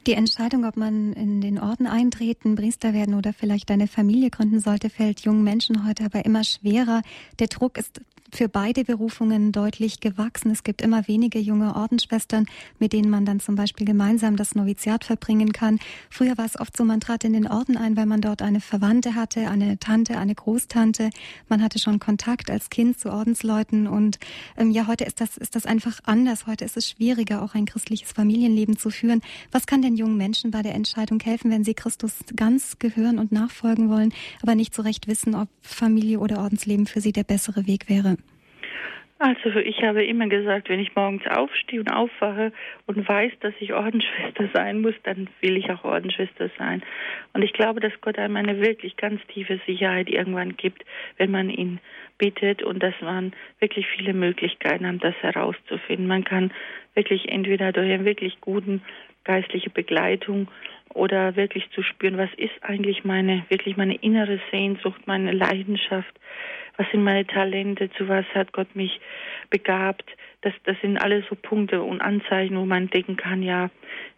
Die 0.06 0.14
Entscheidung, 0.14 0.64
ob 0.64 0.76
man 0.76 1.12
in 1.12 1.40
den 1.40 1.58
Orden 1.58 1.86
eintreten, 1.86 2.54
Priester 2.54 2.94
werden 2.94 3.14
oder 3.14 3.32
vielleicht 3.32 3.70
eine 3.70 3.88
Familie 3.88 4.30
gründen 4.30 4.60
sollte, 4.60 4.88
fällt 4.88 5.20
jungen 5.20 5.44
Menschen 5.44 5.86
heute 5.86 6.04
aber 6.04 6.24
immer 6.24 6.44
schwerer. 6.44 7.02
Der 7.40 7.48
Druck 7.48 7.76
ist 7.76 8.00
für 8.32 8.48
beide 8.48 8.84
Berufungen 8.84 9.52
deutlich 9.52 10.00
gewachsen. 10.00 10.50
Es 10.50 10.62
gibt 10.62 10.82
immer 10.82 11.08
weniger 11.08 11.40
junge 11.40 11.74
Ordensschwestern, 11.74 12.46
mit 12.78 12.92
denen 12.92 13.10
man 13.10 13.24
dann 13.24 13.40
zum 13.40 13.54
Beispiel 13.54 13.86
gemeinsam 13.86 14.36
das 14.36 14.54
Noviziat 14.54 15.04
verbringen 15.04 15.52
kann. 15.52 15.78
Früher 16.10 16.36
war 16.36 16.44
es 16.44 16.58
oft 16.58 16.76
so, 16.76 16.84
man 16.84 17.00
trat 17.00 17.24
in 17.24 17.32
den 17.32 17.46
Orden 17.46 17.76
ein, 17.76 17.96
weil 17.96 18.06
man 18.06 18.20
dort 18.20 18.42
eine 18.42 18.60
Verwandte 18.60 19.14
hatte, 19.14 19.48
eine 19.48 19.78
Tante, 19.78 20.18
eine 20.18 20.34
Großtante. 20.34 21.10
Man 21.48 21.62
hatte 21.62 21.78
schon 21.78 21.98
Kontakt 21.98 22.50
als 22.50 22.70
Kind 22.70 22.98
zu 22.98 23.10
Ordensleuten 23.10 23.86
und 23.86 24.18
ähm, 24.56 24.70
ja, 24.70 24.86
heute 24.86 25.04
ist 25.04 25.20
das, 25.20 25.36
ist 25.36 25.54
das 25.54 25.66
einfach 25.66 26.00
anders. 26.04 26.46
Heute 26.46 26.64
ist 26.64 26.76
es 26.76 26.88
schwieriger, 26.88 27.42
auch 27.42 27.54
ein 27.54 27.66
christliches 27.66 28.12
Familienleben 28.12 28.76
zu 28.76 28.90
führen. 28.90 29.22
Was 29.50 29.66
kann 29.66 29.82
den 29.82 29.96
jungen 29.96 30.16
Menschen 30.16 30.50
bei 30.50 30.62
der 30.62 30.74
Entscheidung 30.74 31.20
helfen, 31.20 31.50
wenn 31.50 31.64
sie 31.64 31.74
Christus 31.74 32.12
ganz 32.36 32.78
gehören 32.78 33.18
und 33.18 33.32
nachfolgen 33.32 33.88
wollen, 33.88 34.12
aber 34.42 34.54
nicht 34.54 34.74
so 34.74 34.82
recht 34.82 35.06
wissen, 35.06 35.34
ob 35.34 35.48
Familie 35.62 36.18
oder 36.20 36.40
Ordensleben 36.40 36.86
für 36.86 37.00
sie 37.00 37.12
der 37.12 37.24
bessere 37.24 37.66
Weg 37.66 37.88
wäre? 37.88 38.17
Also 39.20 39.59
ich 39.59 39.83
habe 39.83 40.04
immer 40.04 40.28
gesagt, 40.28 40.68
wenn 40.68 40.78
ich 40.78 40.94
morgens 40.94 41.26
aufstehe 41.26 41.81
und 41.81 41.90
aufwache 41.90 42.52
und 42.87 43.09
weiß, 43.09 43.33
dass 43.40 43.52
ich 43.59 43.72
Ordensschwester 43.72 44.48
sein 44.54 44.81
muss, 44.81 44.94
dann 45.02 45.28
will 45.40 45.57
ich 45.57 45.68
auch 45.70 45.83
Ordensschwester 45.83 46.50
sein. 46.57 46.83
Und 47.33 47.42
ich 47.42 47.52
glaube, 47.52 47.81
dass 47.81 47.92
Gott 48.00 48.16
einem 48.16 48.37
eine 48.37 48.61
wirklich 48.61 48.96
ganz 48.96 49.20
tiefe 49.26 49.61
Sicherheit 49.66 50.09
irgendwann 50.09 50.57
gibt, 50.57 50.85
wenn 51.16 51.33
man 51.33 51.50
ihn 51.50 51.81
bittet 52.16 52.62
und 52.62 52.81
dass 52.81 52.94
man 53.00 53.33
wirklich 53.59 53.88
viele 53.88 54.14
Möglichkeiten 54.14 54.87
hat, 54.87 55.02
das 55.02 55.16
herauszufinden. 55.20 56.07
Man 56.07 56.22
kann 56.22 56.52
wirklich 56.94 57.28
entweder 57.28 57.72
durch 57.72 57.90
eine 57.90 58.04
wirklich 58.04 58.40
guten 58.40 58.83
geistliche 59.24 59.70
Begleitung 59.70 60.48
oder 60.94 61.35
wirklich 61.35 61.68
zu 61.70 61.83
spüren, 61.83 62.18
was 62.18 62.31
ist 62.37 62.54
eigentlich 62.62 63.04
meine, 63.04 63.44
wirklich 63.48 63.76
meine 63.76 63.96
innere 63.96 64.40
Sehnsucht, 64.50 65.07
meine 65.07 65.33
Leidenschaft, 65.33 66.14
was 66.78 66.88
sind 66.92 67.02
meine 67.02 67.26
Talente, 67.26 67.90
zu 67.90 68.08
was 68.08 68.24
hat 68.34 68.52
Gott 68.52 68.74
mich 68.74 69.00
begabt. 69.50 70.08
Das, 70.42 70.54
das 70.64 70.80
sind 70.80 70.96
alles 70.96 71.24
so 71.28 71.34
Punkte 71.34 71.82
und 71.82 72.00
Anzeichen, 72.00 72.56
wo 72.56 72.64
man 72.64 72.88
denken 72.88 73.16
kann, 73.16 73.42
ja, 73.42 73.68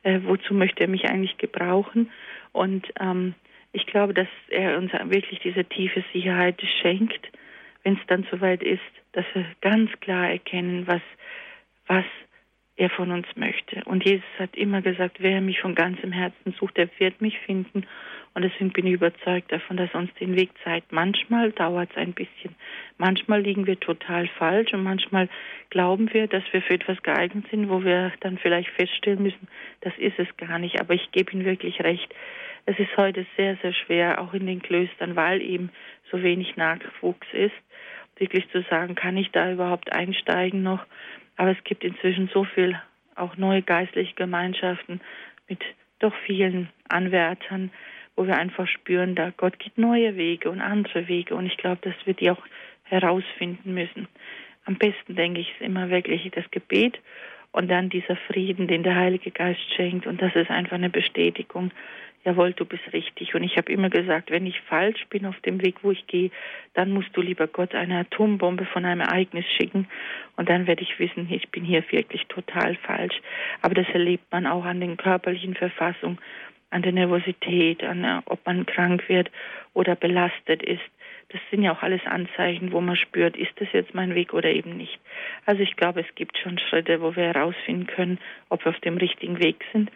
äh, 0.03 0.21
wozu 0.23 0.53
möchte 0.53 0.85
er 0.85 0.89
mich 0.89 1.09
eigentlich 1.09 1.39
gebrauchen? 1.39 2.11
Und 2.53 2.87
ähm, 3.01 3.35
ich 3.73 3.87
glaube, 3.87 4.13
dass 4.13 4.29
er 4.51 4.77
uns 4.77 4.93
wirklich 4.93 5.41
diese 5.41 5.65
tiefe 5.65 6.05
Sicherheit 6.13 6.61
schenkt, 6.83 7.31
wenn 7.83 7.95
es 7.95 8.07
dann 8.09 8.27
soweit 8.31 8.63
ist, 8.63 8.83
dass 9.13 9.25
wir 9.33 9.47
ganz 9.63 9.91
klar 10.01 10.29
erkennen, 10.29 10.87
was, 10.87 11.03
was 11.87 12.05
er 12.77 12.91
von 12.91 13.11
uns 13.11 13.27
möchte. 13.37 13.83
Und 13.85 14.05
Jesus 14.05 14.25
hat 14.39 14.55
immer 14.55 14.83
gesagt, 14.83 15.17
wer 15.21 15.41
mich 15.41 15.61
von 15.61 15.75
ganzem 15.75 16.13
Herzen 16.13 16.55
sucht, 16.59 16.77
der 16.77 16.91
wird 16.99 17.23
mich 17.23 17.39
finden 17.41 17.87
Und 18.33 18.43
deswegen 18.43 18.71
bin 18.71 18.87
ich 18.87 18.95
überzeugt 18.95 19.51
davon, 19.51 19.77
dass 19.77 19.93
uns 19.93 20.13
den 20.15 20.37
Weg 20.37 20.51
zeigt. 20.63 20.93
Manchmal 20.93 21.51
dauert 21.51 21.91
es 21.91 21.97
ein 21.97 22.13
bisschen. 22.13 22.55
Manchmal 22.97 23.43
liegen 23.43 23.67
wir 23.67 23.79
total 23.79 24.29
falsch 24.29 24.73
und 24.73 24.85
manchmal 24.85 25.29
glauben 25.71 26.13
wir, 26.13 26.29
dass 26.29 26.45
wir 26.53 26.63
für 26.63 26.75
etwas 26.75 27.03
geeignet 27.03 27.47
sind, 27.51 27.69
wo 27.69 27.83
wir 27.83 28.13
dann 28.21 28.39
vielleicht 28.39 28.71
feststellen 28.71 29.23
müssen, 29.23 29.49
das 29.81 29.93
ist 29.99 30.19
es 30.19 30.29
gar 30.37 30.59
nicht. 30.59 30.81
Aber 30.81 30.95
ich 30.95 31.11
gebe 31.11 31.33
Ihnen 31.33 31.45
wirklich 31.45 31.81
recht. 31.81 32.15
Es 32.67 32.79
ist 32.79 32.97
heute 32.97 33.27
sehr, 33.37 33.57
sehr 33.63 33.73
schwer, 33.73 34.21
auch 34.21 34.33
in 34.33 34.47
den 34.47 34.63
Klöstern, 34.63 35.17
weil 35.17 35.43
eben 35.43 35.71
so 36.11 36.23
wenig 36.23 36.57
Nachwuchs 36.57 37.27
ist, 37.33 37.55
wirklich 38.17 38.49
zu 38.51 38.63
sagen, 38.71 38.95
kann 38.95 39.17
ich 39.17 39.31
da 39.33 39.51
überhaupt 39.51 39.93
einsteigen 39.93 40.63
noch? 40.63 40.85
Aber 41.37 41.51
es 41.51 41.65
gibt 41.65 41.83
inzwischen 41.83 42.29
so 42.33 42.45
viel 42.45 42.79
auch 43.17 43.37
neue 43.37 43.63
geistliche 43.63 44.15
Gemeinschaften 44.15 45.01
mit 45.49 45.61
doch 45.99 46.15
vielen 46.27 46.69
Anwärtern, 46.89 47.71
wo 48.21 48.27
wir 48.27 48.37
einfach 48.37 48.69
spüren, 48.69 49.15
da 49.15 49.33
Gott 49.35 49.59
geht 49.59 49.79
neue 49.79 50.15
Wege 50.15 50.51
und 50.51 50.61
andere 50.61 51.09
Wege. 51.09 51.35
Und 51.35 51.47
ich 51.47 51.57
glaube, 51.57 51.79
dass 51.81 51.95
wir 52.05 52.13
die 52.13 52.31
auch 52.31 52.43
herausfinden 52.83 53.73
müssen. 53.73 54.09
Am 54.67 54.77
besten, 54.77 55.15
denke 55.17 55.41
ich, 55.41 55.51
ist 55.53 55.63
immer 55.63 55.89
wirklich 55.89 56.31
das 56.35 56.45
Gebet 56.51 56.99
und 57.51 57.71
dann 57.71 57.89
dieser 57.89 58.17
Frieden, 58.17 58.67
den 58.67 58.83
der 58.83 58.95
Heilige 58.95 59.31
Geist 59.31 59.63
schenkt. 59.75 60.07
Und 60.07 60.21
das 60.21 60.37
ist 60.37 60.51
einfach 60.51 60.75
eine 60.75 60.91
Bestätigung, 60.91 61.71
jawohl, 62.27 62.53
du 62.53 62.67
bist 62.67 62.83
richtig. 62.93 63.35
Und 63.35 63.43
ich 63.43 63.57
habe 63.57 63.73
immer 63.73 63.89
gesagt, 63.89 64.31
wenn 64.31 64.45
ich 64.45 64.61
falsch 64.69 65.07
bin 65.09 65.25
auf 65.25 65.41
dem 65.41 65.63
Weg, 65.63 65.77
wo 65.81 65.91
ich 65.91 66.07
gehe, 66.07 66.31
dann 66.75 66.91
musst 66.91 67.17
du, 67.17 67.23
lieber 67.23 67.47
Gott, 67.47 67.75
eine 67.75 68.01
Atombombe 68.01 68.67
von 68.67 68.85
einem 68.85 69.01
Ereignis 69.01 69.47
schicken. 69.57 69.89
Und 70.37 70.51
dann 70.51 70.67
werde 70.67 70.83
ich 70.83 70.99
wissen, 70.99 71.27
ich 71.31 71.49
bin 71.49 71.65
hier 71.65 71.83
wirklich 71.91 72.27
total 72.27 72.77
falsch. 72.77 73.19
Aber 73.63 73.73
das 73.73 73.89
erlebt 73.95 74.31
man 74.31 74.47
auch 74.47 74.67
an 74.67 74.81
den 74.81 74.99
körperlichen 74.99 75.55
Verfassungen, 75.55 76.19
an 76.71 76.83
der 76.83 76.93
Nervosität, 76.93 77.83
an 77.83 78.23
ob 78.27 78.45
man 78.47 78.67
krank 78.67 79.09
wird 79.09 79.31
oder 79.75 79.97
belastet 79.97 80.63
ist. 80.63 80.83
Das 81.31 81.41
sind 81.51 81.63
ja 81.63 81.73
auch 81.73 81.83
alles 81.83 82.05
Anzeichen, 82.07 82.73
wo 82.73 82.81
man 82.81 82.97
spürt, 82.97 83.37
ist 83.37 83.53
das 83.57 83.69
jetzt 83.73 83.95
mein 83.95 84.15
Weg 84.15 84.33
oder 84.35 84.51
eben 84.51 84.77
nicht. 84.77 84.99
Also 85.47 85.63
ich 85.63 85.77
glaube, 85.77 86.01
es 86.01 86.15
gibt 86.17 86.37
schon 86.39 86.59
Schritte, 86.59 87.01
wo 87.01 87.15
wir 87.15 87.33
herausfinden 87.33 87.87
können, 87.87 88.19
ob 88.49 88.65
wir 88.65 88.71
auf 88.71 88.81
dem 88.81 88.97
richtigen 88.97 89.39
Weg 89.41 89.65
sind 89.73 89.91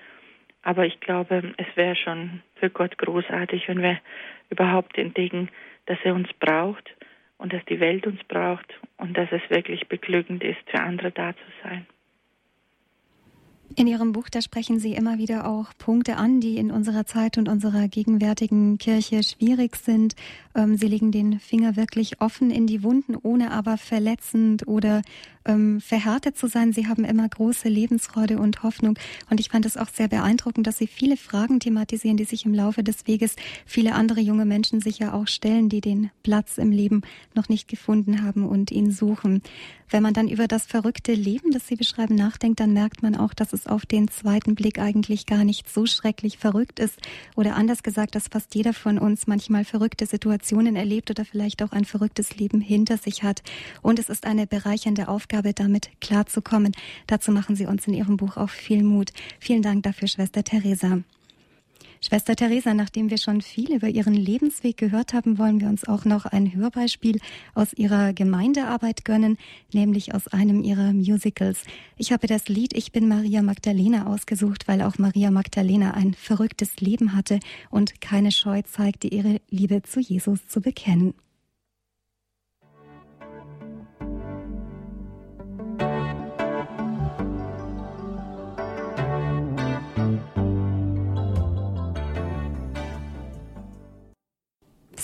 aber 0.64 0.86
ich 0.86 0.98
glaube, 1.00 1.54
es 1.58 1.66
wäre 1.76 1.94
schon 1.94 2.42
für 2.56 2.70
Gott 2.70 2.96
großartig, 2.96 3.68
wenn 3.68 3.82
wir 3.82 4.00
überhaupt 4.48 4.96
entdecken, 4.98 5.50
dass 5.86 5.98
er 6.04 6.14
uns 6.14 6.32
braucht 6.40 6.90
und 7.36 7.52
dass 7.52 7.64
die 7.66 7.80
Welt 7.80 8.06
uns 8.06 8.24
braucht 8.24 8.72
und 8.96 9.16
dass 9.16 9.30
es 9.30 9.42
wirklich 9.50 9.86
beglückend 9.88 10.42
ist, 10.42 10.58
für 10.70 10.80
andere 10.80 11.10
da 11.10 11.34
zu 11.34 11.44
sein. 11.62 11.86
In 13.76 13.88
Ihrem 13.88 14.12
Buch, 14.12 14.28
da 14.28 14.40
sprechen 14.40 14.78
Sie 14.78 14.92
immer 14.92 15.18
wieder 15.18 15.48
auch 15.48 15.72
Punkte 15.78 16.16
an, 16.16 16.40
die 16.40 16.58
in 16.58 16.70
unserer 16.70 17.06
Zeit 17.06 17.38
und 17.38 17.48
unserer 17.48 17.88
gegenwärtigen 17.88 18.78
Kirche 18.78 19.24
schwierig 19.24 19.74
sind. 19.74 20.14
Ähm, 20.54 20.76
Sie 20.76 20.86
legen 20.86 21.10
den 21.10 21.40
Finger 21.40 21.74
wirklich 21.74 22.20
offen 22.20 22.52
in 22.52 22.68
die 22.68 22.84
Wunden, 22.84 23.16
ohne 23.20 23.50
aber 23.50 23.76
verletzend 23.76 24.68
oder 24.68 25.02
ähm, 25.44 25.80
verhärtet 25.80 26.38
zu 26.38 26.46
sein. 26.46 26.72
Sie 26.72 26.86
haben 26.86 27.04
immer 27.04 27.28
große 27.28 27.68
Lebensfreude 27.68 28.38
und 28.38 28.62
Hoffnung. 28.62 28.96
Und 29.28 29.40
ich 29.40 29.48
fand 29.48 29.66
es 29.66 29.76
auch 29.76 29.88
sehr 29.88 30.08
beeindruckend, 30.08 30.66
dass 30.66 30.78
Sie 30.78 30.86
viele 30.86 31.16
Fragen 31.16 31.58
thematisieren, 31.58 32.16
die 32.16 32.24
sich 32.24 32.44
im 32.44 32.54
Laufe 32.54 32.82
des 32.84 33.06
Weges 33.06 33.34
viele 33.66 33.94
andere 33.94 34.20
junge 34.20 34.44
Menschen 34.44 34.80
sich 34.80 35.00
ja 35.00 35.12
auch 35.12 35.26
stellen, 35.26 35.68
die 35.68 35.80
den 35.80 36.10
Platz 36.22 36.58
im 36.58 36.70
Leben 36.70 37.02
noch 37.34 37.48
nicht 37.48 37.68
gefunden 37.68 38.22
haben 38.22 38.46
und 38.46 38.70
ihn 38.70 38.92
suchen. 38.92 39.42
Wenn 39.90 40.02
man 40.02 40.14
dann 40.14 40.28
über 40.28 40.48
das 40.48 40.64
verrückte 40.64 41.12
Leben, 41.12 41.50
das 41.50 41.68
Sie 41.68 41.76
beschreiben, 41.76 42.14
nachdenkt, 42.14 42.60
dann 42.60 42.72
merkt 42.72 43.02
man 43.02 43.14
auch, 43.14 43.34
dass 43.34 43.52
es 43.52 43.63
auf 43.66 43.86
den 43.86 44.08
zweiten 44.08 44.54
Blick 44.54 44.78
eigentlich 44.78 45.26
gar 45.26 45.44
nicht 45.44 45.68
so 45.68 45.86
schrecklich 45.86 46.38
verrückt 46.38 46.78
ist. 46.78 46.98
Oder 47.36 47.56
anders 47.56 47.82
gesagt, 47.82 48.14
dass 48.14 48.28
fast 48.28 48.54
jeder 48.54 48.72
von 48.72 48.98
uns 48.98 49.26
manchmal 49.26 49.64
verrückte 49.64 50.06
Situationen 50.06 50.76
erlebt 50.76 51.10
oder 51.10 51.24
vielleicht 51.24 51.62
auch 51.62 51.72
ein 51.72 51.84
verrücktes 51.84 52.36
Leben 52.36 52.60
hinter 52.60 52.98
sich 52.98 53.22
hat. 53.22 53.42
Und 53.82 53.98
es 53.98 54.08
ist 54.08 54.26
eine 54.26 54.46
bereichernde 54.46 55.08
Aufgabe, 55.08 55.52
damit 55.54 55.90
klarzukommen. 56.00 56.72
Dazu 57.06 57.32
machen 57.32 57.56
Sie 57.56 57.66
uns 57.66 57.86
in 57.86 57.94
Ihrem 57.94 58.16
Buch 58.16 58.36
auch 58.36 58.50
viel 58.50 58.82
Mut. 58.82 59.12
Vielen 59.40 59.62
Dank 59.62 59.82
dafür, 59.82 60.08
Schwester 60.08 60.44
Theresa. 60.44 61.00
Schwester 62.06 62.36
Theresa, 62.36 62.74
nachdem 62.74 63.08
wir 63.08 63.16
schon 63.16 63.40
viel 63.40 63.72
über 63.72 63.88
Ihren 63.88 64.12
Lebensweg 64.12 64.76
gehört 64.76 65.14
haben, 65.14 65.38
wollen 65.38 65.58
wir 65.62 65.68
uns 65.68 65.88
auch 65.88 66.04
noch 66.04 66.26
ein 66.26 66.54
Hörbeispiel 66.54 67.18
aus 67.54 67.72
Ihrer 67.72 68.12
Gemeindearbeit 68.12 69.06
gönnen, 69.06 69.38
nämlich 69.72 70.14
aus 70.14 70.28
einem 70.28 70.62
Ihrer 70.62 70.92
Musicals. 70.92 71.62
Ich 71.96 72.12
habe 72.12 72.26
das 72.26 72.48
Lied 72.48 72.74
Ich 72.76 72.92
bin 72.92 73.08
Maria 73.08 73.40
Magdalena 73.40 74.06
ausgesucht, 74.06 74.68
weil 74.68 74.82
auch 74.82 74.98
Maria 74.98 75.30
Magdalena 75.30 75.92
ein 75.92 76.12
verrücktes 76.12 76.78
Leben 76.78 77.16
hatte 77.16 77.40
und 77.70 78.02
keine 78.02 78.32
Scheu 78.32 78.60
zeigte, 78.60 79.08
ihre 79.08 79.40
Liebe 79.48 79.82
zu 79.82 79.98
Jesus 79.98 80.46
zu 80.46 80.60
bekennen. 80.60 81.14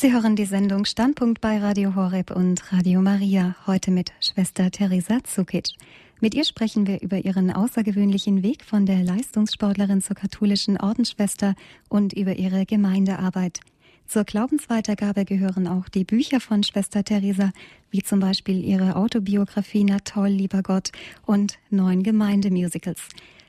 Sie 0.00 0.14
hören 0.14 0.34
die 0.34 0.46
Sendung 0.46 0.86
Standpunkt 0.86 1.42
bei 1.42 1.58
Radio 1.58 1.94
Horeb 1.94 2.30
und 2.30 2.72
Radio 2.72 3.02
Maria, 3.02 3.54
heute 3.66 3.90
mit 3.90 4.12
Schwester 4.18 4.70
Teresa 4.70 5.22
Zukic. 5.24 5.74
Mit 6.20 6.34
ihr 6.34 6.44
sprechen 6.44 6.86
wir 6.86 7.02
über 7.02 7.18
ihren 7.18 7.50
außergewöhnlichen 7.50 8.42
Weg 8.42 8.64
von 8.64 8.86
der 8.86 9.04
Leistungssportlerin 9.04 10.00
zur 10.00 10.16
katholischen 10.16 10.80
Ordensschwester 10.80 11.54
und 11.90 12.14
über 12.14 12.36
ihre 12.36 12.64
Gemeindearbeit. 12.64 13.60
Zur 14.06 14.24
Glaubensweitergabe 14.24 15.26
gehören 15.26 15.68
auch 15.68 15.90
die 15.90 16.04
Bücher 16.04 16.40
von 16.40 16.62
Schwester 16.62 17.04
Teresa, 17.04 17.52
wie 17.90 18.02
zum 18.02 18.20
Beispiel 18.20 18.64
ihre 18.64 18.96
Autobiografie 18.96 19.84
Na 19.84 19.98
toll, 19.98 20.30
lieber 20.30 20.62
Gott 20.62 20.92
und 21.26 21.58
neun 21.68 22.02
Gemeindemusicals. 22.02 23.02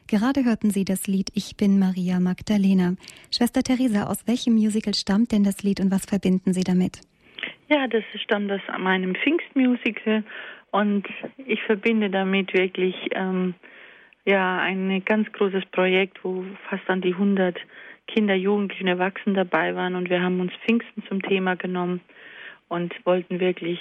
Gerade 0.07 0.43
hörten 0.43 0.71
Sie 0.71 0.85
das 0.85 1.07
Lied 1.07 1.29
Ich 1.35 1.55
bin 1.57 1.79
Maria 1.79 2.19
Magdalena. 2.19 2.95
Schwester 3.31 3.63
Theresa, 3.63 4.07
aus 4.07 4.27
welchem 4.27 4.53
Musical 4.53 4.93
stammt 4.93 5.31
denn 5.31 5.43
das 5.43 5.63
Lied 5.63 5.79
und 5.79 5.91
was 5.91 6.05
verbinden 6.05 6.53
Sie 6.53 6.63
damit? 6.63 7.01
Ja, 7.69 7.87
das 7.87 8.03
stammt 8.21 8.51
aus 8.51 8.61
meinem 8.77 9.15
Pfingstmusical 9.15 10.23
und 10.71 11.07
ich 11.37 11.61
verbinde 11.63 12.09
damit 12.09 12.53
wirklich 12.53 12.95
ähm, 13.13 13.53
ja 14.25 14.59
ein 14.59 15.03
ganz 15.05 15.31
großes 15.31 15.65
Projekt, 15.71 16.23
wo 16.23 16.43
fast 16.69 16.89
an 16.89 17.01
die 17.01 17.13
100 17.13 17.57
Kinder, 18.07 18.35
Jugendliche 18.35 18.83
und 18.83 18.89
Erwachsene 18.89 19.35
dabei 19.35 19.75
waren 19.75 19.95
und 19.95 20.09
wir 20.09 20.21
haben 20.21 20.39
uns 20.41 20.51
Pfingsten 20.65 21.03
zum 21.07 21.21
Thema 21.21 21.55
genommen 21.55 22.01
und 22.67 22.93
wollten 23.05 23.39
wirklich 23.39 23.79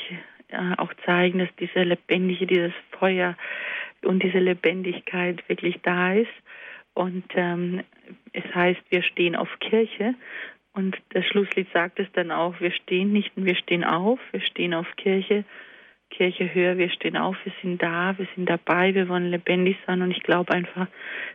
äh, 0.51 0.77
auch 0.77 0.93
zeigen, 1.05 1.39
dass 1.39 1.49
diese 1.59 1.83
lebendige, 1.83 2.47
dieses 2.47 2.73
Feuer 2.99 3.37
und 4.03 4.23
diese 4.23 4.39
Lebendigkeit 4.39 5.47
wirklich 5.49 5.79
da 5.83 6.15
ist. 6.15 6.31
Und 6.95 7.25
ähm, 7.35 7.83
es 8.33 8.45
heißt, 8.55 8.81
wir 8.91 9.03
stehen 9.03 9.37
auf 9.37 9.49
Kirche. 9.61 10.15
Und 10.73 10.97
das 11.11 11.25
Schlusslied 11.27 11.69
sagt 11.73 11.99
es 11.99 12.11
dann 12.13 12.31
auch, 12.31 12.61
wir 12.61 12.73
stehen 12.73 13.13
nicht, 13.13 13.33
wir 13.37 13.57
stehen 13.57 13.85
auf, 13.85 14.19
wir 14.33 14.41
stehen 14.41 14.75
auf 14.75 14.87
Kirche. 14.97 15.45
Kirche 16.11 16.53
höher, 16.53 16.77
wir 16.77 16.91
stehen 16.91 17.17
auf, 17.17 17.37
wir 17.45 17.53
sind 17.63 17.81
da, 17.81 18.19
wir 18.19 18.27
sind 18.35 18.51
dabei, 18.51 18.95
wir 18.95 19.09
wollen 19.09 19.31
lebendig 19.31 19.77
sein. 19.87 20.03
Und 20.03 20.11
ich 20.11 20.23
glaube 20.23 20.53
einfach, 20.53 20.89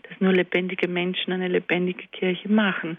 dass 0.04 0.20
nur 0.20 0.34
lebendige 0.34 0.90
Menschen 0.90 1.32
eine 1.32 1.48
lebendige 1.48 2.08
Kirche 2.08 2.50
machen. 2.50 2.98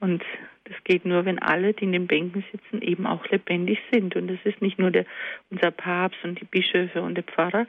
Und 0.00 0.22
das 0.64 0.82
geht 0.84 1.04
nur, 1.04 1.24
wenn 1.26 1.38
alle, 1.38 1.74
die 1.74 1.84
in 1.84 1.92
den 1.92 2.06
Bänken 2.06 2.42
sitzen, 2.50 2.80
eben 2.80 3.06
auch 3.06 3.26
lebendig 3.28 3.78
sind. 3.92 4.16
Und 4.16 4.28
das 4.28 4.38
ist 4.44 4.62
nicht 4.62 4.78
nur 4.78 4.90
der, 4.90 5.04
unser 5.50 5.70
Papst 5.70 6.18
und 6.24 6.40
die 6.40 6.46
Bischöfe 6.46 7.02
und 7.02 7.16
der 7.16 7.24
Pfarrer, 7.24 7.66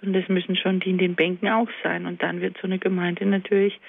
sondern 0.00 0.20
das 0.22 0.28
müssen 0.28 0.56
schon 0.56 0.78
die 0.78 0.90
in 0.90 0.98
den 0.98 1.16
Bänken 1.16 1.48
auch 1.48 1.68
sein. 1.82 2.06
Und 2.06 2.22
dann 2.22 2.40
wird 2.40 2.56
so 2.58 2.68
eine 2.68 2.78
Gemeinde 2.78 3.26
natürlich 3.26 3.80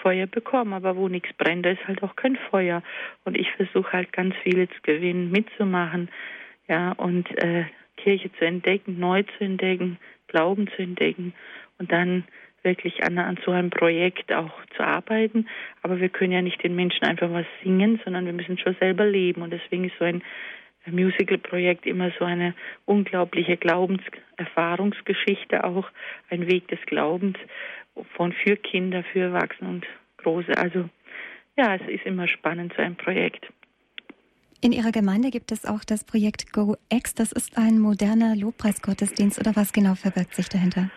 Feuer 0.00 0.26
bekommen. 0.26 0.72
Aber 0.72 0.96
wo 0.96 1.08
nichts 1.08 1.32
brennt, 1.32 1.66
da 1.66 1.70
ist 1.70 1.86
halt 1.88 2.02
auch 2.02 2.14
kein 2.14 2.36
Feuer. 2.50 2.82
Und 3.24 3.36
ich 3.36 3.50
versuche 3.52 3.92
halt 3.92 4.12
ganz 4.12 4.34
viele 4.42 4.68
zu 4.68 4.80
gewinnen, 4.82 5.32
mitzumachen, 5.32 6.08
ja, 6.68 6.92
und 6.92 7.28
äh, 7.42 7.64
Kirche 7.96 8.30
zu 8.38 8.44
entdecken, 8.44 8.98
neu 8.98 9.22
zu 9.36 9.44
entdecken, 9.44 9.98
Glauben 10.28 10.68
zu 10.68 10.82
entdecken 10.82 11.34
und 11.78 11.92
dann 11.92 12.24
wirklich 12.64 13.04
an, 13.04 13.16
an 13.18 13.38
so 13.44 13.52
einem 13.52 13.70
Projekt 13.70 14.32
auch 14.32 14.52
zu 14.76 14.82
arbeiten. 14.82 15.46
Aber 15.82 16.00
wir 16.00 16.08
können 16.08 16.32
ja 16.32 16.42
nicht 16.42 16.60
den 16.62 16.74
Menschen 16.74 17.04
einfach 17.04 17.30
was 17.30 17.46
singen, 17.62 18.00
sondern 18.04 18.26
wir 18.26 18.32
müssen 18.32 18.58
schon 18.58 18.74
selber 18.80 19.06
leben. 19.06 19.42
Und 19.42 19.52
deswegen 19.52 19.84
ist 19.84 19.96
so 19.98 20.04
ein 20.04 20.22
Musical-Projekt 20.86 21.86
immer 21.86 22.10
so 22.18 22.24
eine 22.24 22.54
unglaubliche 22.84 23.56
Glaubenserfahrungsgeschichte, 23.56 25.64
auch 25.64 25.88
ein 26.30 26.46
Weg 26.46 26.68
des 26.68 26.78
Glaubens 26.86 27.36
von 28.16 28.32
für 28.32 28.56
Kinder, 28.56 29.02
für 29.04 29.20
Erwachsene 29.20 29.70
und 29.70 29.86
Große. 30.18 30.56
Also 30.56 30.88
ja, 31.56 31.76
es 31.76 31.88
ist 31.88 32.04
immer 32.04 32.28
spannend, 32.28 32.74
so 32.76 32.82
ein 32.82 32.96
Projekt. 32.96 33.46
In 34.60 34.72
Ihrer 34.72 34.92
Gemeinde 34.92 35.30
gibt 35.30 35.50
es 35.52 35.64
auch 35.66 35.84
das 35.84 36.04
Projekt 36.04 36.52
GoX. 36.52 37.14
Das 37.14 37.32
ist 37.32 37.58
ein 37.58 37.78
moderner 37.78 38.34
Lobpreisgottesdienst 38.34 39.38
oder 39.38 39.54
was 39.56 39.72
genau 39.72 39.94
verbirgt 39.94 40.34
sich 40.34 40.48
dahinter? 40.48 40.90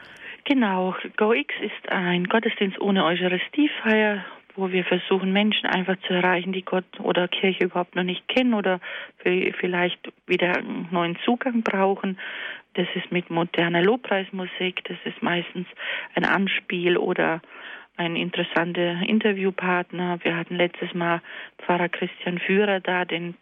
Genau, 0.47 0.95
GoX 1.17 1.53
ist 1.59 1.91
ein 1.91 2.23
Gottesdienst 2.23 2.79
ohne 2.79 3.03
Eucharistiefeier, 3.03 4.23
wo 4.55 4.71
wir 4.71 4.85
versuchen, 4.85 5.33
Menschen 5.33 5.65
einfach 5.65 5.97
zu 6.07 6.13
erreichen, 6.13 6.53
die 6.53 6.63
Gott 6.63 6.85
oder 7.01 7.27
Kirche 7.27 7.65
überhaupt 7.65 7.97
noch 7.97 8.03
nicht 8.03 8.25
kennen 8.29 8.53
oder 8.53 8.79
vielleicht 9.23 9.99
wieder 10.25 10.55
einen 10.55 10.87
neuen 10.89 11.17
Zugang 11.25 11.63
brauchen. 11.63 12.17
Das 12.75 12.87
ist 12.95 13.11
mit 13.11 13.29
moderner 13.29 13.81
Lobpreismusik, 13.81 14.85
das 14.85 14.95
ist 15.03 15.21
meistens 15.21 15.67
ein 16.15 16.23
Anspiel 16.23 16.95
oder 16.95 17.41
ein 17.97 18.15
interessanter 18.15 19.01
Interviewpartner. 19.05 20.19
Wir 20.23 20.37
hatten 20.37 20.55
letztes 20.55 20.93
Mal 20.93 21.21
Pfarrer 21.57 21.89
Christian 21.89 22.39
Führer 22.39 22.79
da, 22.79 23.03
den 23.03 23.35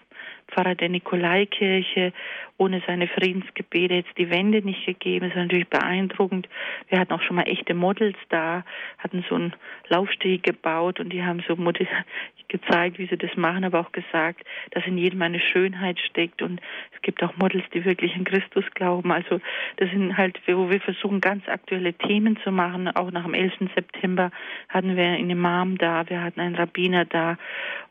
Pfarrer 0.48 0.76
der 0.76 0.90
Nikolaikirche, 0.90 2.14
ohne 2.58 2.82
seine 2.88 3.08
Friedensgebete 3.08 3.96
jetzt 3.96 4.18
die 4.18 4.30
Wände 4.30 4.62
nicht 4.62 4.86
gegeben. 4.86 5.28
Das 5.28 5.36
war 5.36 5.44
natürlich 5.44 5.68
beeindruckend. 5.68 6.48
Wir 6.90 7.00
hatten 7.00 7.14
auch 7.14 7.22
schon 7.22 7.36
mal 7.36 7.48
echte 7.48 7.74
Models 7.74 8.18
da, 8.30 8.64
hatten 8.98 9.26
so 9.28 9.36
einen 9.36 9.54
Laufsteg 9.90 10.44
gebaut 10.44 11.00
und 11.00 11.12
die 11.12 11.24
haben 11.24 11.44
so 11.48 11.56
gezeigt, 12.48 13.00
wie 13.00 13.08
sie 13.08 13.18
das 13.18 13.36
machen, 13.36 13.64
aber 13.64 13.80
auch 13.80 13.92
gesagt, 13.92 14.46
dass 14.72 14.86
in 14.86 14.98
jedem 14.98 15.22
eine 15.22 15.40
Schönheit 15.40 16.00
steckt 16.00 16.42
und 16.42 16.62
es 16.94 17.02
gibt 17.02 17.24
auch 17.24 17.36
Models, 17.38 17.66
die 17.74 17.84
wirklich 17.84 18.16
an 18.16 18.24
Christus 18.24 18.64
glauben. 18.76 19.12
Also 19.12 19.42
das 19.78 19.90
sind 19.90 20.16
halt, 20.16 20.40
wo 20.48 20.70
wir 20.70 20.80
versuchen, 20.80 21.22
ganz 21.22 21.48
aktuelle 21.48 21.94
Themen 21.94 22.38
zu 22.44 22.52
machen. 22.52 22.88
Auch 22.88 23.12
nach 23.12 23.24
dem 23.24 23.34
11. 23.34 23.54
September 23.74 24.32
hatten 24.70 24.96
wir 24.96 25.06
einen 25.06 25.30
Imam 25.30 25.78
da, 25.78 26.08
wir 26.08 26.22
hatten 26.22 26.40
einen 26.40 26.56
Rabbiner 26.56 27.06
da 27.06 27.38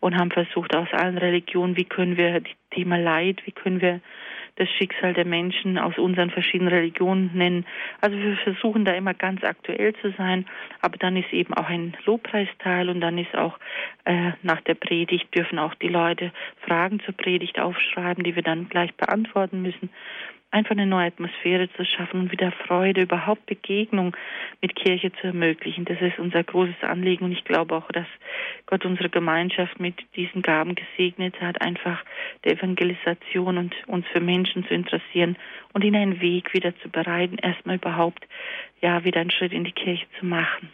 und 0.01 0.17
haben 0.17 0.31
versucht, 0.31 0.75
aus 0.75 0.89
allen 0.93 1.19
Religionen, 1.19 1.77
wie 1.77 1.85
können 1.85 2.14
wir 2.17 2.41
das 2.41 2.53
Thema 2.71 2.97
Leid, 2.97 3.41
wie 3.45 3.53
können 3.53 3.81
wir 3.81 4.01
das 4.57 4.69
Schicksal 4.71 5.15
der 5.15 5.25
Menschen 5.25 5.79
aus 5.79 5.99
unseren 5.99 6.31
verschiedenen 6.31 6.73
Religionen 6.73 7.31
nennen. 7.35 7.67
Also 8.01 8.17
wir 8.17 8.37
versuchen 8.37 8.85
da 8.85 8.93
immer 8.93 9.13
ganz 9.13 9.43
aktuell 9.43 9.95
zu 9.97 10.13
sein, 10.13 10.47
aber 10.81 10.97
dann 10.97 11.17
ist 11.17 11.33
eben 11.33 11.55
auch 11.55 11.69
ein 11.69 11.97
Lobpreisteil 12.05 12.89
und 12.89 13.01
dann 13.01 13.19
ist 13.19 13.35
auch 13.35 13.59
äh, 14.05 14.33
nach 14.43 14.61
der 14.61 14.75
Predigt 14.75 15.35
dürfen 15.35 15.59
auch 15.59 15.75
die 15.75 15.89
Leute 15.89 16.33
Fragen 16.65 17.01
zur 17.01 17.17
Predigt 17.17 17.59
aufschreiben, 17.59 18.23
die 18.23 18.37
wir 18.37 18.43
dann 18.43 18.69
gleich 18.69 18.95
beantworten 18.95 19.63
müssen 19.63 19.91
einfach 20.55 20.71
eine 20.71 20.87
neue 20.87 21.09
Atmosphäre 21.09 21.69
zu 21.73 21.85
schaffen 21.85 22.21
und 22.21 22.33
wieder 22.33 22.53
Freude, 22.53 23.03
überhaupt 23.03 23.45
Begegnung 23.47 24.17
mit 24.63 24.77
Kirche 24.77 25.13
zu 25.21 25.27
ermöglichen. 25.27 25.85
Das 25.85 26.01
ist 26.01 26.19
unser 26.19 26.45
großes 26.45 26.83
Anliegen 26.83 27.25
und 27.25 27.33
ich 27.33 27.45
glaube 27.45 27.75
auch, 27.75 27.91
dass 27.91 28.07
Gott 28.67 28.85
unsere 28.85 29.11
Gemeinschaft 29.11 29.81
mit 29.81 29.97
diesen 30.15 30.43
Gaben 30.43 30.77
gesegnet 30.77 31.41
hat, 31.41 31.61
einfach 31.61 32.03
der 32.45 32.53
Evangelisation 32.53 33.59
und 33.59 33.75
uns 33.89 34.07
für 34.13 34.21
Menschen 34.21 34.65
zu 34.67 34.75
interessieren 34.75 35.37
und 35.73 35.83
ihnen 35.83 36.01
einen 36.01 36.21
Weg 36.21 36.55
wieder 36.55 36.73
zu 36.79 36.89
bereiten, 36.89 37.37
erstmal 37.37 37.77
überhaupt 37.77 38.25
ja 38.81 39.05
wieder 39.05 39.21
einen 39.21 39.33
Schritt 39.33 39.53
in 39.53 39.65
die 39.65 39.73
Kirche 39.73 40.07
zu 40.21 40.27
machen. 40.27 40.71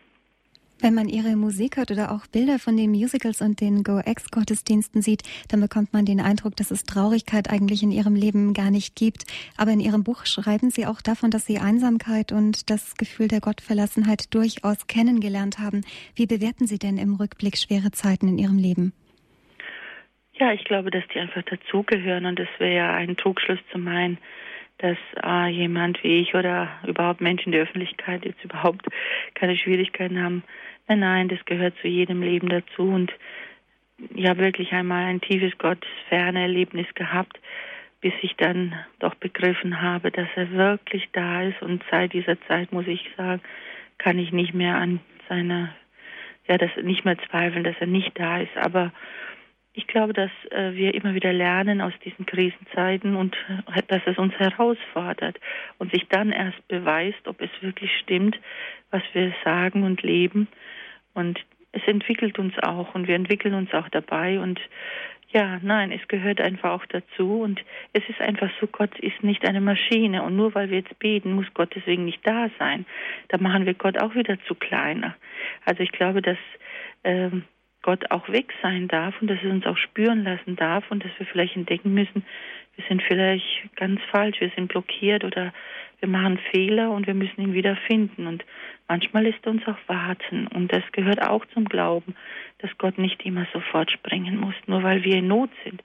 Wenn 0.83 0.95
man 0.95 1.11
ihre 1.11 1.37
Musik 1.37 1.77
hört 1.77 1.91
oder 1.91 2.11
auch 2.11 2.27
Bilder 2.27 2.59
von 2.59 2.75
den 2.75 2.91
Musicals 2.91 3.43
und 3.43 3.61
den 3.61 3.83
Go-Ex-Gottesdiensten 3.85 5.03
sieht, 5.03 5.23
dann 5.51 5.61
bekommt 5.61 5.93
man 5.93 6.07
den 6.07 6.21
Eindruck, 6.21 6.57
dass 6.57 6.71
es 6.71 6.85
Traurigkeit 6.85 7.51
eigentlich 7.51 7.83
in 7.83 7.91
ihrem 7.91 8.15
Leben 8.15 8.55
gar 8.55 8.71
nicht 8.71 8.97
gibt. 8.97 9.25
Aber 9.59 9.73
in 9.73 9.81
ihrem 9.81 10.05
Buch 10.05 10.25
schreiben 10.25 10.71
sie 10.71 10.87
auch 10.87 11.03
davon, 11.03 11.31
dass 11.31 11.45
sie 11.45 11.59
Einsamkeit 11.59 12.33
und 12.33 12.71
das 12.71 12.97
Gefühl 12.97 13.29
der 13.29 13.41
Gottverlassenheit 13.41 14.35
durchaus 14.35 14.87
kennengelernt 14.87 15.59
haben. 15.59 15.83
Wie 16.15 16.27
bewerten 16.27 16.67
Sie 16.67 16.79
denn 16.79 16.97
im 16.97 17.15
Rückblick 17.15 17.59
schwere 17.59 17.91
Zeiten 17.91 18.29
in 18.29 18.39
Ihrem 18.39 18.57
Leben? 18.57 18.95
Ja, 20.33 20.55
ich 20.55 20.65
glaube, 20.65 20.91
dass 20.91 21.07
die 21.13 21.19
einfach 21.19 21.43
dazugehören 21.43 22.25
und 22.25 22.41
es 22.41 22.49
wäre 22.59 22.75
ja 22.75 22.95
ein 22.95 23.19
Trugschluss 23.19 23.59
zu 23.71 23.79
meinen, 23.79 24.17
dass 24.81 24.97
äh, 25.23 25.49
jemand 25.49 26.03
wie 26.03 26.21
ich 26.21 26.35
oder 26.35 26.71
überhaupt 26.87 27.21
Menschen 27.21 27.47
in 27.47 27.53
der 27.53 27.63
Öffentlichkeit 27.63 28.25
jetzt 28.25 28.43
überhaupt 28.43 28.87
keine 29.35 29.57
Schwierigkeiten 29.57 30.23
haben. 30.23 30.43
Nein, 30.97 31.29
das 31.29 31.45
gehört 31.45 31.75
zu 31.81 31.89
jedem 31.89 32.23
Leben 32.23 32.49
dazu 32.49 32.83
und 32.83 33.13
ich 34.15 34.27
habe 34.27 34.41
wirklich 34.41 34.73
einmal 34.73 35.05
ein 35.05 35.21
tiefes 35.21 35.57
Gottesferne 35.59 36.43
Erlebnis 36.43 36.87
gehabt, 36.95 37.39
bis 38.01 38.15
ich 38.23 38.35
dann 38.37 38.75
doch 38.99 39.15
begriffen 39.15 39.83
habe, 39.83 40.11
dass 40.11 40.29
er 40.37 40.51
wirklich 40.53 41.09
da 41.13 41.43
ist 41.43 41.61
und 41.63 41.85
seit 41.91 42.13
dieser 42.13 42.41
Zeit 42.43 42.73
muss 42.73 42.87
ich 42.87 43.09
sagen, 43.17 43.43
kann 43.99 44.19
ich 44.19 44.33
nicht 44.33 44.55
mehr 44.55 44.77
an 44.77 45.01
seiner 45.29 45.75
ja, 46.49 46.59
das 46.59 46.71
nicht 46.83 47.05
mehr 47.05 47.17
zweifeln, 47.31 47.63
dass 47.63 47.77
er 47.79 47.87
nicht 47.87 48.19
da 48.19 48.39
ist, 48.41 48.57
aber 48.57 48.93
ich 49.73 49.87
glaube, 49.87 50.13
dass 50.13 50.31
äh, 50.51 50.75
wir 50.75 50.95
immer 50.95 51.15
wieder 51.15 51.33
lernen 51.33 51.81
aus 51.81 51.93
diesen 52.05 52.27
Krisenzeiten 52.27 53.15
und 53.15 53.37
äh, 53.73 53.83
dass 53.87 54.03
es 54.07 54.19
uns 54.19 54.35
herausfordert 54.35 55.39
und 55.79 55.93
sich 55.93 56.09
dann 56.09 56.33
erst 56.33 56.67
beweist, 56.67 57.29
ob 57.29 57.41
es 57.41 57.51
wirklich 57.61 57.97
stimmt, 57.99 58.37
was 58.91 59.03
wir 59.13 59.33
sagen 59.45 59.85
und 59.85 60.03
leben. 60.03 60.49
Und 61.15 61.39
es 61.73 61.83
entwickelt 61.87 62.39
uns 62.39 62.55
auch 62.63 62.95
und 62.95 63.07
wir 63.07 63.15
entwickeln 63.15 63.55
uns 63.55 63.73
auch 63.73 63.89
dabei 63.89 64.41
und 64.41 64.61
ja, 65.33 65.61
nein, 65.63 65.93
es 65.93 66.07
gehört 66.09 66.41
einfach 66.41 66.73
auch 66.73 66.87
dazu 66.87 67.43
und 67.43 67.61
es 67.93 68.03
ist 68.09 68.21
einfach 68.21 68.51
so, 68.61 68.67
Gott 68.67 68.99
ist 68.99 69.23
nicht 69.23 69.47
eine 69.47 69.61
Maschine 69.61 70.25
und 70.25 70.35
nur 70.35 70.55
weil 70.57 70.71
wir 70.71 70.79
jetzt 70.79 70.99
beten, 70.99 71.35
muss 71.35 71.47
Gott 71.55 71.73
deswegen 71.75 72.05
nicht 72.05 72.27
da 72.27 72.51
sein. 72.59 72.85
Da 73.29 73.39
machen 73.39 73.65
wir 73.65 73.75
Gott 73.75 74.03
auch 74.03 74.17
wieder 74.17 74.39
zu 74.49 74.57
kleiner. 74.57 75.15
Also 75.65 75.85
ich 75.85 75.93
glaube, 75.93 76.21
dass 76.21 76.39
ähm, 77.05 77.45
Gott 77.83 78.11
auch 78.11 78.29
weg 78.29 78.53
sein 78.61 78.89
darf 78.89 79.15
und 79.21 79.29
dass 79.29 79.39
es 79.39 79.51
uns 79.51 79.67
auch 79.67 79.77
spüren 79.77 80.25
lassen 80.25 80.57
darf 80.57 80.91
und 80.91 81.05
dass 81.05 81.13
wir 81.19 81.27
vielleicht 81.27 81.55
entdecken 81.55 81.95
müssen, 81.95 82.25
wir 82.77 82.85
sind 82.89 83.03
vielleicht 83.03 83.77
ganz 83.77 84.01
falsch, 84.11 84.41
wir 84.41 84.51
sind 84.57 84.69
blockiert 84.69 85.23
oder 85.23 85.53
wir 86.01 86.09
machen 86.09 86.39
Fehler 86.51 86.91
und 86.91 87.07
wir 87.07 87.15
müssen 87.15 87.41
ihn 87.41 87.53
wieder 87.53 87.77
finden. 87.87 88.27
Und 88.27 88.45
manchmal 88.89 89.27
ist 89.27 89.47
uns 89.47 89.63
auch 89.67 89.79
warten. 89.87 90.47
Und 90.49 90.73
das 90.73 90.83
gehört 90.93 91.23
auch 91.23 91.45
zum 91.55 91.67
Glauben, 91.67 92.15
dass 92.59 92.71
Gott 92.79 92.99
nicht 92.99 93.25
immer 93.25 93.47
sofort 93.53 93.91
springen 93.91 94.39
muss, 94.39 94.55
nur 94.67 94.83
weil 94.83 95.05
wir 95.05 95.17
in 95.17 95.29
Not 95.29 95.51
sind. 95.65 95.83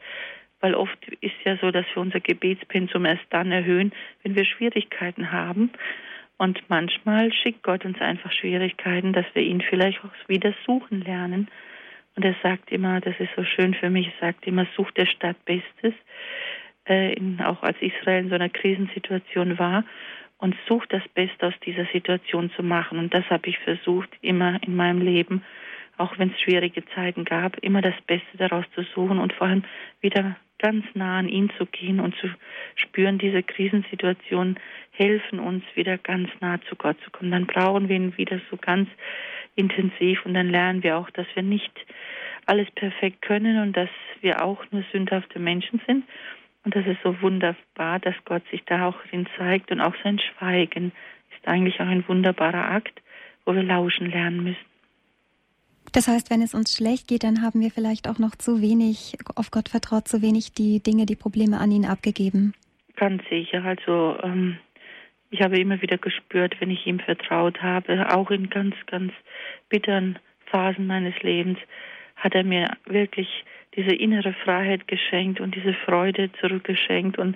Weil 0.61 0.73
oft 0.73 0.97
ist 1.21 1.35
ja 1.43 1.57
so, 1.57 1.71
dass 1.71 1.85
wir 1.93 2.01
unser 2.01 2.19
Gebetspensum 2.19 3.05
erst 3.05 3.25
dann 3.29 3.51
erhöhen, 3.51 3.91
wenn 4.23 4.35
wir 4.35 4.45
Schwierigkeiten 4.45 5.31
haben. 5.31 5.71
Und 6.37 6.61
manchmal 6.67 7.31
schickt 7.31 7.63
Gott 7.63 7.85
uns 7.85 7.99
einfach 8.01 8.31
Schwierigkeiten, 8.31 9.13
dass 9.13 9.25
wir 9.33 9.43
ihn 9.43 9.61
vielleicht 9.61 10.03
auch 10.03 10.29
wieder 10.29 10.53
suchen 10.65 11.01
lernen 11.01 11.47
und 12.15 12.23
er 12.23 12.35
sagt 12.41 12.71
immer, 12.71 13.01
das 13.01 13.15
ist 13.19 13.31
so 13.35 13.43
schön 13.43 13.73
für 13.73 13.89
mich, 13.89 14.07
er 14.07 14.27
sagt 14.27 14.47
immer, 14.47 14.65
such 14.75 14.91
der 14.91 15.05
Stadt 15.05 15.35
Bestes, 15.45 15.93
in, 16.87 17.41
auch 17.41 17.63
als 17.63 17.77
Israel 17.81 18.23
in 18.23 18.29
so 18.29 18.35
einer 18.35 18.49
Krisensituation 18.49 19.57
war, 19.57 19.83
und 20.37 20.55
such 20.67 20.85
das 20.87 21.01
Beste 21.13 21.47
aus 21.47 21.53
dieser 21.65 21.85
Situation 21.93 22.51
zu 22.55 22.63
machen. 22.63 22.99
Und 22.99 23.13
das 23.13 23.25
habe 23.29 23.49
ich 23.49 23.57
versucht, 23.59 24.09
immer 24.21 24.61
in 24.63 24.75
meinem 24.75 25.01
Leben, 25.01 25.43
auch 25.97 26.17
wenn 26.19 26.31
es 26.31 26.41
schwierige 26.41 26.83
Zeiten 26.93 27.23
gab, 27.23 27.57
immer 27.63 27.81
das 27.81 27.95
Beste 28.05 28.37
daraus 28.37 28.65
zu 28.75 28.83
suchen 28.93 29.17
und 29.17 29.33
vor 29.33 29.47
allem 29.47 29.63
wieder 30.01 30.35
ganz 30.59 30.85
nah 30.93 31.19
an 31.19 31.29
ihn 31.29 31.51
zu 31.57 31.65
gehen 31.65 31.99
und 31.99 32.15
zu 32.17 32.29
spüren, 32.75 33.17
diese 33.17 33.43
Krisensituationen 33.43 34.59
helfen 34.91 35.39
uns 35.39 35.63
wieder 35.75 35.97
ganz 35.97 36.29
nah 36.41 36.59
zu 36.69 36.75
Gott 36.75 36.97
zu 37.03 37.11
kommen. 37.11 37.31
Dann 37.31 37.45
brauchen 37.45 37.89
wir 37.89 37.95
ihn 37.95 38.17
wieder 38.17 38.39
so 38.49 38.57
ganz 38.57 38.89
intensiv 39.55 40.25
und 40.25 40.33
dann 40.33 40.49
lernen 40.49 40.83
wir 40.83 40.97
auch, 40.97 41.09
dass 41.11 41.27
wir 41.33 41.43
nicht 41.43 41.71
alles 42.45 42.69
perfekt 42.71 43.21
können 43.21 43.61
und 43.61 43.75
dass 43.75 43.89
wir 44.21 44.43
auch 44.43 44.63
nur 44.71 44.83
sündhafte 44.91 45.39
Menschen 45.39 45.81
sind. 45.87 46.03
Und 46.65 46.75
das 46.75 46.85
ist 46.87 46.97
so 47.03 47.21
wunderbar, 47.21 47.99
dass 47.99 48.15
Gott 48.25 48.41
sich 48.49 48.63
da 48.65 48.87
auch 48.87 48.95
drin 49.09 49.27
zeigt 49.37 49.71
und 49.71 49.81
auch 49.81 49.93
sein 50.03 50.19
Schweigen 50.19 50.91
ist 51.35 51.47
eigentlich 51.47 51.79
auch 51.79 51.85
ein 51.87 52.07
wunderbarer 52.07 52.71
Akt, 52.71 53.01
wo 53.45 53.53
wir 53.53 53.63
lauschen 53.63 54.09
lernen 54.09 54.43
müssen. 54.43 54.65
Das 55.91 56.07
heißt, 56.07 56.31
wenn 56.31 56.41
es 56.41 56.55
uns 56.55 56.75
schlecht 56.75 57.07
geht, 57.07 57.23
dann 57.23 57.43
haben 57.43 57.61
wir 57.61 57.69
vielleicht 57.69 58.09
auch 58.09 58.17
noch 58.17 58.35
zu 58.35 58.61
wenig 58.61 59.15
auf 59.35 59.51
Gott 59.51 59.69
vertraut, 59.69 60.07
zu 60.07 60.23
wenig 60.23 60.53
die 60.53 60.81
Dinge, 60.81 61.05
die 61.05 61.15
Probleme 61.15 61.59
an 61.59 61.71
ihn 61.71 61.85
abgegeben. 61.85 62.53
Ganz 62.95 63.21
sicher. 63.29 63.63
Also 63.63 64.17
ähm, 64.23 64.57
ich 65.29 65.41
habe 65.41 65.59
immer 65.59 65.81
wieder 65.81 65.97
gespürt, 65.97 66.59
wenn 66.59 66.71
ich 66.71 66.87
ihm 66.87 66.99
vertraut 66.99 67.61
habe, 67.61 68.13
auch 68.13 68.31
in 68.31 68.49
ganz, 68.49 68.75
ganz 68.87 69.13
bitteren 69.69 70.17
Phasen 70.47 70.87
meines 70.87 71.13
Lebens, 71.21 71.59
hat 72.15 72.33
er 72.33 72.43
mir 72.43 72.75
wirklich 72.85 73.45
diese 73.75 73.93
innere 73.93 74.33
Freiheit 74.33 74.87
geschenkt 74.87 75.39
und 75.39 75.55
diese 75.55 75.73
Freude 75.73 76.31
zurückgeschenkt 76.39 77.17
und 77.17 77.35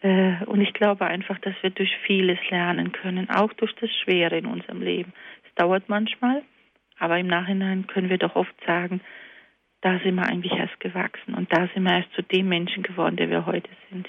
äh, 0.00 0.44
und 0.46 0.60
ich 0.60 0.72
glaube 0.74 1.06
einfach, 1.06 1.38
dass 1.40 1.54
wir 1.60 1.70
durch 1.70 1.96
vieles 2.06 2.38
lernen 2.50 2.92
können, 2.92 3.28
auch 3.30 3.52
durch 3.54 3.74
das 3.76 3.90
Schwere 3.90 4.38
in 4.38 4.46
unserem 4.46 4.80
Leben. 4.80 5.12
Es 5.44 5.54
dauert 5.56 5.88
manchmal, 5.88 6.42
aber 6.98 7.18
im 7.18 7.26
Nachhinein 7.26 7.86
können 7.86 8.08
wir 8.08 8.18
doch 8.18 8.36
oft 8.36 8.54
sagen, 8.64 9.00
da 9.80 9.98
sind 10.00 10.16
wir 10.16 10.26
eigentlich 10.26 10.52
erst 10.52 10.78
gewachsen 10.80 11.34
und 11.34 11.52
da 11.52 11.68
sind 11.74 11.84
wir 11.84 11.96
erst 11.96 12.12
zu 12.14 12.22
dem 12.22 12.48
Menschen 12.48 12.82
geworden, 12.82 13.16
der 13.16 13.30
wir 13.30 13.46
heute 13.46 13.70
sind. 13.90 14.08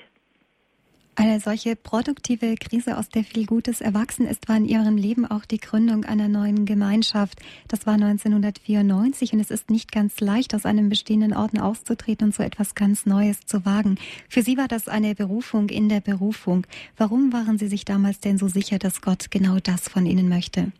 Eine 1.19 1.41
solche 1.41 1.75
produktive 1.75 2.55
Krise, 2.55 2.97
aus 2.97 3.09
der 3.09 3.25
viel 3.25 3.45
Gutes 3.45 3.81
erwachsen 3.81 4.25
ist, 4.25 4.47
war 4.47 4.55
in 4.55 4.63
Ihrem 4.63 4.95
Leben 4.95 5.25
auch 5.25 5.43
die 5.43 5.57
Gründung 5.57 6.05
einer 6.05 6.29
neuen 6.29 6.65
Gemeinschaft. 6.65 7.41
Das 7.67 7.85
war 7.85 7.95
1994 7.95 9.33
und 9.33 9.41
es 9.41 9.51
ist 9.51 9.69
nicht 9.69 9.91
ganz 9.91 10.21
leicht, 10.21 10.55
aus 10.55 10.65
einem 10.65 10.87
bestehenden 10.87 11.35
Orden 11.35 11.59
auszutreten 11.59 12.27
und 12.27 12.33
so 12.33 12.41
etwas 12.41 12.73
ganz 12.73 13.05
Neues 13.05 13.41
zu 13.41 13.65
wagen. 13.65 13.97
Für 14.29 14.43
Sie 14.43 14.55
war 14.55 14.69
das 14.69 14.87
eine 14.87 15.13
Berufung 15.13 15.67
in 15.67 15.89
der 15.89 15.99
Berufung. 15.99 16.65
Warum 16.95 17.33
waren 17.33 17.57
Sie 17.57 17.67
sich 17.67 17.83
damals 17.83 18.21
denn 18.21 18.37
so 18.37 18.47
sicher, 18.47 18.79
dass 18.79 19.01
Gott 19.01 19.29
genau 19.29 19.57
das 19.61 19.89
von 19.89 20.05
Ihnen 20.05 20.29
möchte? 20.29 20.71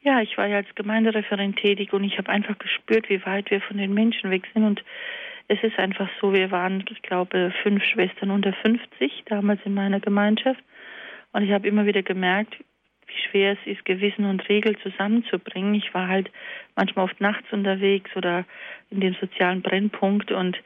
Ja, 0.00 0.22
ich 0.22 0.38
war 0.38 0.46
ja 0.46 0.56
als 0.56 0.74
Gemeindereferent 0.76 1.56
tätig 1.56 1.92
und 1.92 2.04
ich 2.04 2.16
habe 2.16 2.30
einfach 2.30 2.56
gespürt, 2.56 3.10
wie 3.10 3.22
weit 3.26 3.50
wir 3.50 3.60
von 3.60 3.76
den 3.76 3.92
Menschen 3.92 4.30
weg 4.30 4.44
sind. 4.54 4.64
Und 4.64 4.82
es 5.50 5.60
ist 5.64 5.76
einfach 5.80 6.08
so, 6.20 6.32
wir 6.32 6.52
waren, 6.52 6.84
ich 6.88 7.02
glaube, 7.02 7.52
fünf 7.64 7.82
Schwestern 7.82 8.30
unter 8.30 8.52
50 8.52 9.24
damals 9.26 9.60
in 9.64 9.74
meiner 9.74 9.98
Gemeinschaft. 9.98 10.62
Und 11.32 11.42
ich 11.42 11.50
habe 11.50 11.66
immer 11.66 11.86
wieder 11.86 12.04
gemerkt, 12.04 12.56
wie 13.08 13.28
schwer 13.28 13.52
es 13.54 13.58
ist, 13.66 13.84
Gewissen 13.84 14.26
und 14.26 14.48
Regeln 14.48 14.76
zusammenzubringen. 14.80 15.74
Ich 15.74 15.92
war 15.92 16.06
halt 16.06 16.30
manchmal 16.76 17.06
oft 17.06 17.20
nachts 17.20 17.52
unterwegs 17.52 18.14
oder 18.14 18.44
in 18.90 19.00
dem 19.00 19.16
sozialen 19.20 19.60
Brennpunkt 19.60 20.30
und 20.30 20.56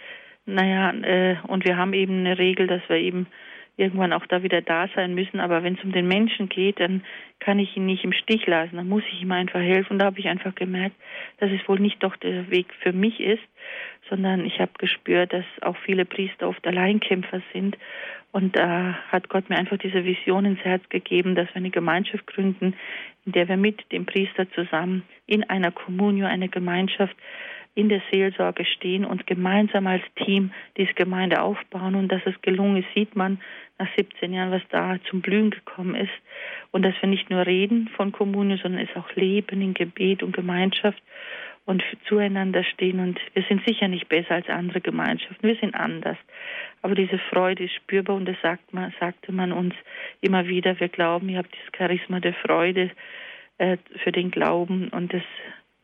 naja, 0.44 0.90
äh, 0.90 1.36
und 1.46 1.64
wir 1.64 1.78
haben 1.78 1.94
eben 1.94 2.18
eine 2.18 2.38
Regel, 2.38 2.66
dass 2.66 2.82
wir 2.88 2.96
eben 2.96 3.26
irgendwann 3.76 4.12
auch 4.12 4.26
da 4.26 4.42
wieder 4.42 4.62
da 4.62 4.88
sein 4.94 5.14
müssen. 5.14 5.40
Aber 5.40 5.62
wenn 5.62 5.74
es 5.74 5.84
um 5.84 5.92
den 5.92 6.06
Menschen 6.06 6.48
geht, 6.48 6.80
dann 6.80 7.04
kann 7.40 7.58
ich 7.58 7.76
ihn 7.76 7.86
nicht 7.86 8.04
im 8.04 8.12
Stich 8.12 8.46
lassen. 8.46 8.76
Dann 8.76 8.88
muss 8.88 9.02
ich 9.12 9.22
ihm 9.22 9.32
einfach 9.32 9.60
helfen. 9.60 9.94
Und 9.94 9.98
da 9.98 10.06
habe 10.06 10.20
ich 10.20 10.28
einfach 10.28 10.54
gemerkt, 10.54 10.96
dass 11.38 11.50
es 11.50 11.66
wohl 11.68 11.80
nicht 11.80 12.02
doch 12.02 12.16
der 12.16 12.50
Weg 12.50 12.66
für 12.80 12.92
mich 12.92 13.20
ist, 13.20 13.42
sondern 14.08 14.44
ich 14.44 14.60
habe 14.60 14.72
gespürt, 14.78 15.32
dass 15.32 15.44
auch 15.62 15.76
viele 15.84 16.04
Priester 16.04 16.48
oft 16.48 16.66
Alleinkämpfer 16.66 17.42
sind. 17.52 17.76
Und 18.32 18.56
da 18.56 18.98
hat 19.08 19.28
Gott 19.28 19.48
mir 19.48 19.56
einfach 19.56 19.78
diese 19.78 20.04
Vision 20.04 20.44
ins 20.44 20.60
Herz 20.60 20.82
gegeben, 20.88 21.34
dass 21.34 21.48
wir 21.50 21.56
eine 21.56 21.70
Gemeinschaft 21.70 22.26
gründen, 22.26 22.74
in 23.26 23.32
der 23.32 23.48
wir 23.48 23.56
mit 23.56 23.92
dem 23.92 24.06
Priester 24.06 24.50
zusammen 24.52 25.04
in 25.26 25.48
einer 25.48 25.70
Kommunio, 25.70 26.26
eine 26.26 26.48
Gemeinschaft 26.48 27.16
in 27.74 27.88
der 27.88 28.02
Seelsorge 28.10 28.64
stehen 28.64 29.04
und 29.04 29.26
gemeinsam 29.26 29.86
als 29.86 30.02
Team 30.24 30.52
diese 30.76 30.94
Gemeinde 30.94 31.42
aufbauen. 31.42 31.96
Und 31.96 32.08
dass 32.08 32.22
es 32.24 32.40
gelungen 32.42 32.76
ist, 32.78 32.88
sieht 32.94 33.16
man 33.16 33.40
nach 33.78 33.88
17 33.96 34.32
Jahren, 34.32 34.52
was 34.52 34.62
da 34.70 34.96
zum 35.10 35.20
Blühen 35.20 35.50
gekommen 35.50 35.96
ist. 35.96 36.12
Und 36.70 36.82
dass 36.82 36.94
wir 37.00 37.08
nicht 37.08 37.30
nur 37.30 37.46
reden 37.46 37.88
von 37.96 38.12
Kommune, 38.12 38.58
sondern 38.58 38.80
es 38.80 38.96
auch 38.96 39.10
leben 39.16 39.60
in 39.60 39.74
Gebet 39.74 40.22
und 40.22 40.36
Gemeinschaft 40.36 41.02
und 41.66 41.82
zueinander 42.08 42.62
stehen. 42.62 43.00
Und 43.00 43.18
wir 43.32 43.42
sind 43.48 43.66
sicher 43.66 43.88
nicht 43.88 44.08
besser 44.08 44.36
als 44.36 44.48
andere 44.48 44.80
Gemeinschaften. 44.80 45.48
Wir 45.48 45.56
sind 45.56 45.74
anders. 45.74 46.18
Aber 46.82 46.94
diese 46.94 47.18
Freude 47.18 47.64
ist 47.64 47.74
spürbar 47.74 48.14
und 48.14 48.26
das 48.26 48.36
sagt 48.42 48.72
man, 48.72 48.92
sagte 49.00 49.32
man 49.32 49.50
uns 49.50 49.74
immer 50.20 50.46
wieder. 50.46 50.78
Wir 50.78 50.88
glauben, 50.88 51.28
ihr 51.28 51.38
habt 51.38 51.52
dieses 51.54 51.76
Charisma 51.76 52.20
der 52.20 52.34
Freude 52.34 52.90
äh, 53.58 53.78
für 54.02 54.12
den 54.12 54.30
Glauben 54.30 54.88
und 54.90 55.12
das 55.12 55.22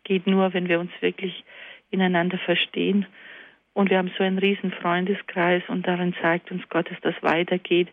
geht 0.05 0.27
nur, 0.27 0.53
wenn 0.53 0.69
wir 0.69 0.81
uns 0.81 0.91
wirklich 1.01 1.45
ineinander 1.91 2.39
verstehen. 2.39 3.07
Und 3.73 3.91
wir 3.91 3.99
haben 3.99 4.11
so 4.17 4.25
einen 4.25 4.39
riesen 4.39 4.73
Freundeskreis 4.73 5.63
und 5.69 5.87
darin 5.87 6.15
zeigt 6.21 6.51
uns 6.51 6.69
Gott, 6.69 6.91
dass 6.91 7.01
das 7.03 7.15
weitergeht 7.23 7.89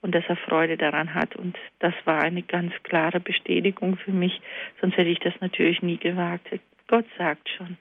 und 0.00 0.14
dass 0.14 0.24
er 0.28 0.36
Freude 0.36 0.76
daran 0.76 1.14
hat. 1.14 1.36
Und 1.36 1.56
das 1.78 1.94
war 2.04 2.20
eine 2.20 2.42
ganz 2.42 2.72
klare 2.82 3.20
Bestätigung 3.20 3.96
für 3.96 4.10
mich, 4.10 4.40
sonst 4.80 4.96
hätte 4.96 5.10
ich 5.10 5.20
das 5.20 5.34
natürlich 5.40 5.80
nie 5.80 5.96
gewagt. 5.96 6.48
Gott 6.88 7.06
sagt 7.16 7.48
schon, 7.48 7.76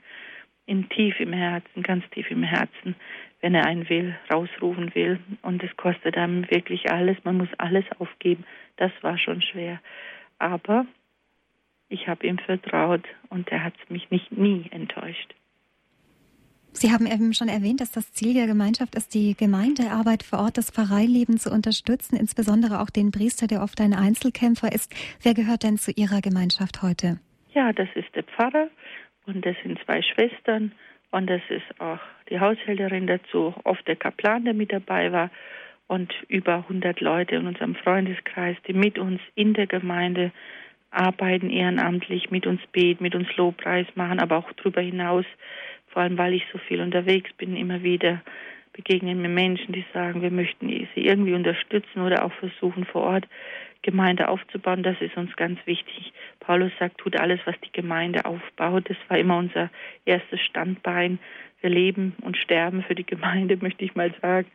in 0.66 0.88
tief 0.90 1.20
im 1.20 1.34
Herzen, 1.34 1.84
ganz 1.84 2.08
tief 2.12 2.30
im 2.32 2.44
Herzen, 2.44 2.96
wenn 3.42 3.56
er 3.56 3.66
einen 3.66 3.90
will, 3.90 4.16
rausrufen 4.32 4.94
will. 4.96 5.20
Und 5.42 5.64
es 5.64 5.76
kostet 5.76 6.16
einem 6.16 6.50
wirklich 6.50 6.92
alles, 6.92 7.18
man 7.24 7.38
muss 7.38 7.50
alles 7.58 7.86
aufgeben. 8.00 8.46
Das 8.78 8.92
war 9.02 9.18
schon 9.18 9.42
schwer. 9.42 9.82
Aber 10.38 10.86
ich 11.90 12.08
habe 12.08 12.26
ihm 12.26 12.38
vertraut 12.38 13.04
und 13.30 13.52
er 13.52 13.64
hat 13.64 13.74
mich 13.90 14.10
nicht 14.12 14.32
nie 14.32 14.68
enttäuscht. 14.72 15.34
Sie 16.74 16.92
haben 16.92 17.06
eben 17.06 17.34
schon 17.34 17.50
erwähnt, 17.50 17.82
dass 17.82 17.92
das 17.92 18.14
Ziel 18.14 18.34
der 18.34 18.48
Gemeinschaft 18.48 18.96
ist, 18.96 19.14
die 19.14 19.36
Gemeindearbeit 19.36 20.24
vor 20.24 20.40
Ort, 20.40 20.58
das 20.58 20.72
Pfarreileben 20.72 21.38
zu 21.38 21.52
unterstützen, 21.52 22.16
insbesondere 22.16 22.80
auch 22.82 22.90
den 22.90 23.12
Priester, 23.12 23.48
der 23.48 23.62
oft 23.62 23.82
ein 23.82 23.94
Einzelkämpfer 23.94 24.72
ist. 24.72 24.94
Wer 25.22 25.34
gehört 25.34 25.64
denn 25.64 25.78
zu 25.78 25.92
Ihrer 25.92 26.22
Gemeinschaft 26.22 26.82
heute? 26.82 27.20
Ja, 27.54 27.74
das 27.74 27.90
ist 27.96 28.16
der 28.16 28.24
Pfarrer 28.24 28.70
und 29.26 29.46
das 29.46 29.56
sind 29.64 29.80
zwei 29.86 30.02
Schwestern 30.02 30.72
und 31.12 31.30
das 31.30 31.42
ist 31.50 31.82
auch 31.82 32.00
die 32.30 32.40
Haushälterin 32.40 33.06
dazu, 33.06 33.54
oft 33.66 33.86
der 33.88 33.98
Kaplan, 33.98 34.46
der 34.46 34.54
mit 34.54 34.72
dabei 34.72 35.12
war 35.12 35.30
und 35.88 36.14
über 36.30 36.56
100 36.56 37.02
Leute 37.02 37.36
in 37.36 37.48
unserem 37.48 37.76
Freundeskreis, 37.76 38.56
die 38.66 38.74
mit 38.74 38.98
uns 38.98 39.20
in 39.36 39.54
der 39.54 39.68
Gemeinde 39.68 40.32
arbeiten, 40.90 41.50
ehrenamtlich, 41.50 42.32
mit 42.32 42.48
uns 42.48 42.62
beten, 42.72 43.04
mit 43.04 43.16
uns 43.16 43.28
Lobpreis 43.36 43.88
machen, 43.96 44.20
aber 44.20 44.38
auch 44.38 44.52
darüber 44.54 44.82
hinaus 44.82 45.26
vor 45.92 46.02
allem 46.02 46.18
weil 46.18 46.34
ich 46.34 46.46
so 46.52 46.58
viel 46.58 46.82
unterwegs 46.82 47.32
bin, 47.34 47.56
immer 47.56 47.84
wieder 47.84 48.22
begegnen 48.74 49.22
mir 49.22 49.30
Menschen, 49.30 49.74
die 49.74 49.86
sagen, 49.94 50.22
wir 50.22 50.32
möchten 50.32 50.68
sie 50.68 51.06
irgendwie 51.06 51.34
unterstützen 51.34 52.02
oder 52.02 52.24
auch 52.26 52.32
versuchen 52.34 52.86
vor 52.86 53.04
Ort 53.04 53.28
Gemeinde 53.82 54.30
aufzubauen. 54.30 54.84
Das 54.84 55.00
ist 55.02 55.18
uns 55.18 55.36
ganz 55.36 55.60
wichtig. 55.66 56.14
Paulus 56.40 56.72
sagt, 56.80 57.00
tut 57.00 57.20
alles, 57.20 57.40
was 57.46 57.56
die 57.62 57.72
Gemeinde 57.72 58.26
aufbaut. 58.26 58.90
Das 58.90 58.98
war 59.08 59.18
immer 59.18 59.38
unser 59.38 59.70
erstes 60.06 60.40
Standbein. 60.42 61.20
Wir 61.62 61.70
leben 61.70 62.16
und 62.22 62.38
sterben 62.38 62.84
für 62.84 62.96
die 62.96 63.06
Gemeinde, 63.06 63.58
möchte 63.62 63.84
ich 63.84 63.96
mal 63.96 64.14
sagen, 64.22 64.48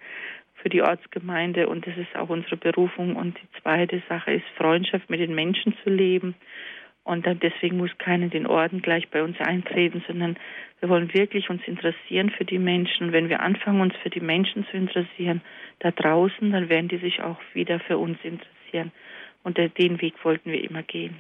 für 0.55 0.69
die 0.69 0.83
Ortsgemeinde. 0.83 1.69
Und 1.69 1.87
das 1.87 1.97
ist 1.97 2.15
auch 2.17 2.29
unsere 2.29 2.57
Berufung. 2.57 3.17
Und 3.17 3.37
die 3.37 3.61
zweite 3.61 4.03
Sache 4.09 4.33
ist, 4.33 4.47
Freundschaft 4.57 5.11
mit 5.11 5.21
den 5.21 5.35
Menschen 5.35 5.75
zu 5.83 5.91
leben 5.91 6.35
und 7.07 7.25
dann 7.25 7.39
deswegen 7.39 7.77
muss 7.77 7.97
keiner 7.99 8.27
den 8.27 8.49
Orden 8.49 8.83
gleich 8.83 9.09
bei 9.11 9.23
uns 9.23 9.39
eintreten, 9.39 10.03
sondern 10.09 10.37
wir 10.81 10.89
wollen 10.89 11.15
wirklich 11.15 11.49
uns 11.49 11.63
interessieren 11.65 12.31
für 12.31 12.45
die 12.45 12.59
Menschen. 12.59 13.07
Und 13.07 13.13
wenn 13.13 13.29
wir 13.29 13.41
anfangen, 13.41 13.81
uns 13.81 13.95
für 14.03 14.11
die 14.11 14.21
Menschen 14.21 14.67
zu 14.71 14.77
interessieren, 14.77 15.41
da 15.79 15.93
draußen, 15.93 16.51
dann 16.51 16.69
werden 16.69 16.89
die 16.89 16.99
sich 16.99 17.23
auch 17.23 17.39
wieder 17.55 17.79
für 17.79 17.97
uns 17.97 18.19
interessieren. 18.25 18.91
Und 19.45 19.57
den 19.57 20.01
Weg 20.01 20.15
wollten 20.25 20.51
wir 20.51 20.63
immer 20.69 20.83
gehen. 20.83 21.15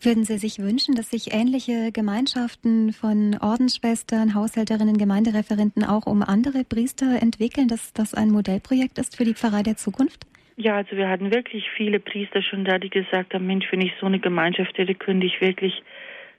Würden 0.00 0.24
Sie 0.24 0.36
sich 0.36 0.58
wünschen, 0.58 0.96
dass 0.96 1.10
sich 1.10 1.32
ähnliche 1.32 1.92
Gemeinschaften 1.92 2.92
von 2.92 3.38
Ordensschwestern, 3.40 4.34
Haushälterinnen, 4.34 4.98
Gemeindereferenten 4.98 5.84
auch 5.84 6.06
um 6.06 6.22
andere 6.22 6.64
Priester 6.64 7.22
entwickeln, 7.22 7.68
dass 7.68 7.92
das 7.92 8.14
ein 8.14 8.30
Modellprojekt 8.30 8.98
ist 8.98 9.16
für 9.16 9.24
die 9.24 9.34
Pfarrei 9.34 9.62
der 9.62 9.76
Zukunft? 9.76 10.26
Ja, 10.56 10.76
also 10.76 10.96
wir 10.96 11.08
hatten 11.08 11.32
wirklich 11.32 11.68
viele 11.76 11.98
Priester 11.98 12.40
schon 12.40 12.64
da, 12.64 12.78
die 12.78 12.90
gesagt 12.90 13.34
haben, 13.34 13.46
Mensch, 13.46 13.66
wenn 13.72 13.80
ich 13.80 13.92
so 13.98 14.06
eine 14.06 14.20
Gemeinschaft 14.20 14.78
hätte, 14.78 14.94
könnte 14.94 15.26
ich 15.26 15.40
wirklich, 15.40 15.82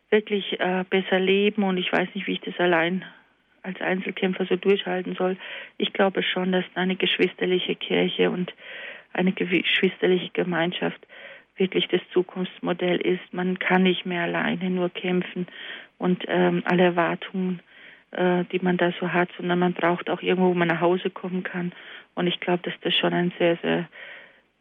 wirklich 0.09 0.57
äh, 0.59 0.85
besser 0.89 1.19
leben 1.19 1.63
und 1.63 1.77
ich 1.77 1.91
weiß 1.91 2.07
nicht, 2.13 2.25
wie 2.25 2.33
ich 2.33 2.41
das 2.41 2.57
allein 2.57 3.03
als 3.61 3.81
Einzelkämpfer 3.81 4.45
so 4.45 4.55
durchhalten 4.55 5.15
soll. 5.15 5.37
Ich 5.77 5.91
glaube 5.91 6.23
schon, 6.23 6.53
dass 6.53 6.63
eine 6.75 6.95
geschwisterliche 6.95 7.75
Kirche 7.75 8.29
und 8.29 8.53
eine 9.11 9.33
geschwisterliche 9.33 10.29
Gemeinschaft 10.31 11.05
wirklich 11.57 11.87
das 11.87 12.01
Zukunftsmodell 12.13 13.01
ist. 13.01 13.33
Man 13.33 13.59
kann 13.59 13.83
nicht 13.83 14.05
mehr 14.05 14.23
alleine 14.23 14.69
nur 14.69 14.89
kämpfen 14.89 15.47
und 15.97 16.23
ähm, 16.27 16.63
alle 16.65 16.83
Erwartungen, 16.83 17.59
äh, 18.11 18.45
die 18.51 18.59
man 18.59 18.77
da 18.77 18.93
so 18.99 19.11
hat, 19.11 19.29
sondern 19.35 19.59
man 19.59 19.73
braucht 19.73 20.09
auch 20.09 20.21
irgendwo, 20.21 20.49
wo 20.49 20.53
man 20.53 20.67
nach 20.67 20.81
Hause 20.81 21.09
kommen 21.09 21.43
kann 21.43 21.73
und 22.15 22.27
ich 22.27 22.39
glaube, 22.39 22.63
dass 22.63 22.73
das 22.81 22.95
schon 22.95 23.13
ein 23.13 23.31
sehr, 23.37 23.57
sehr 23.61 23.87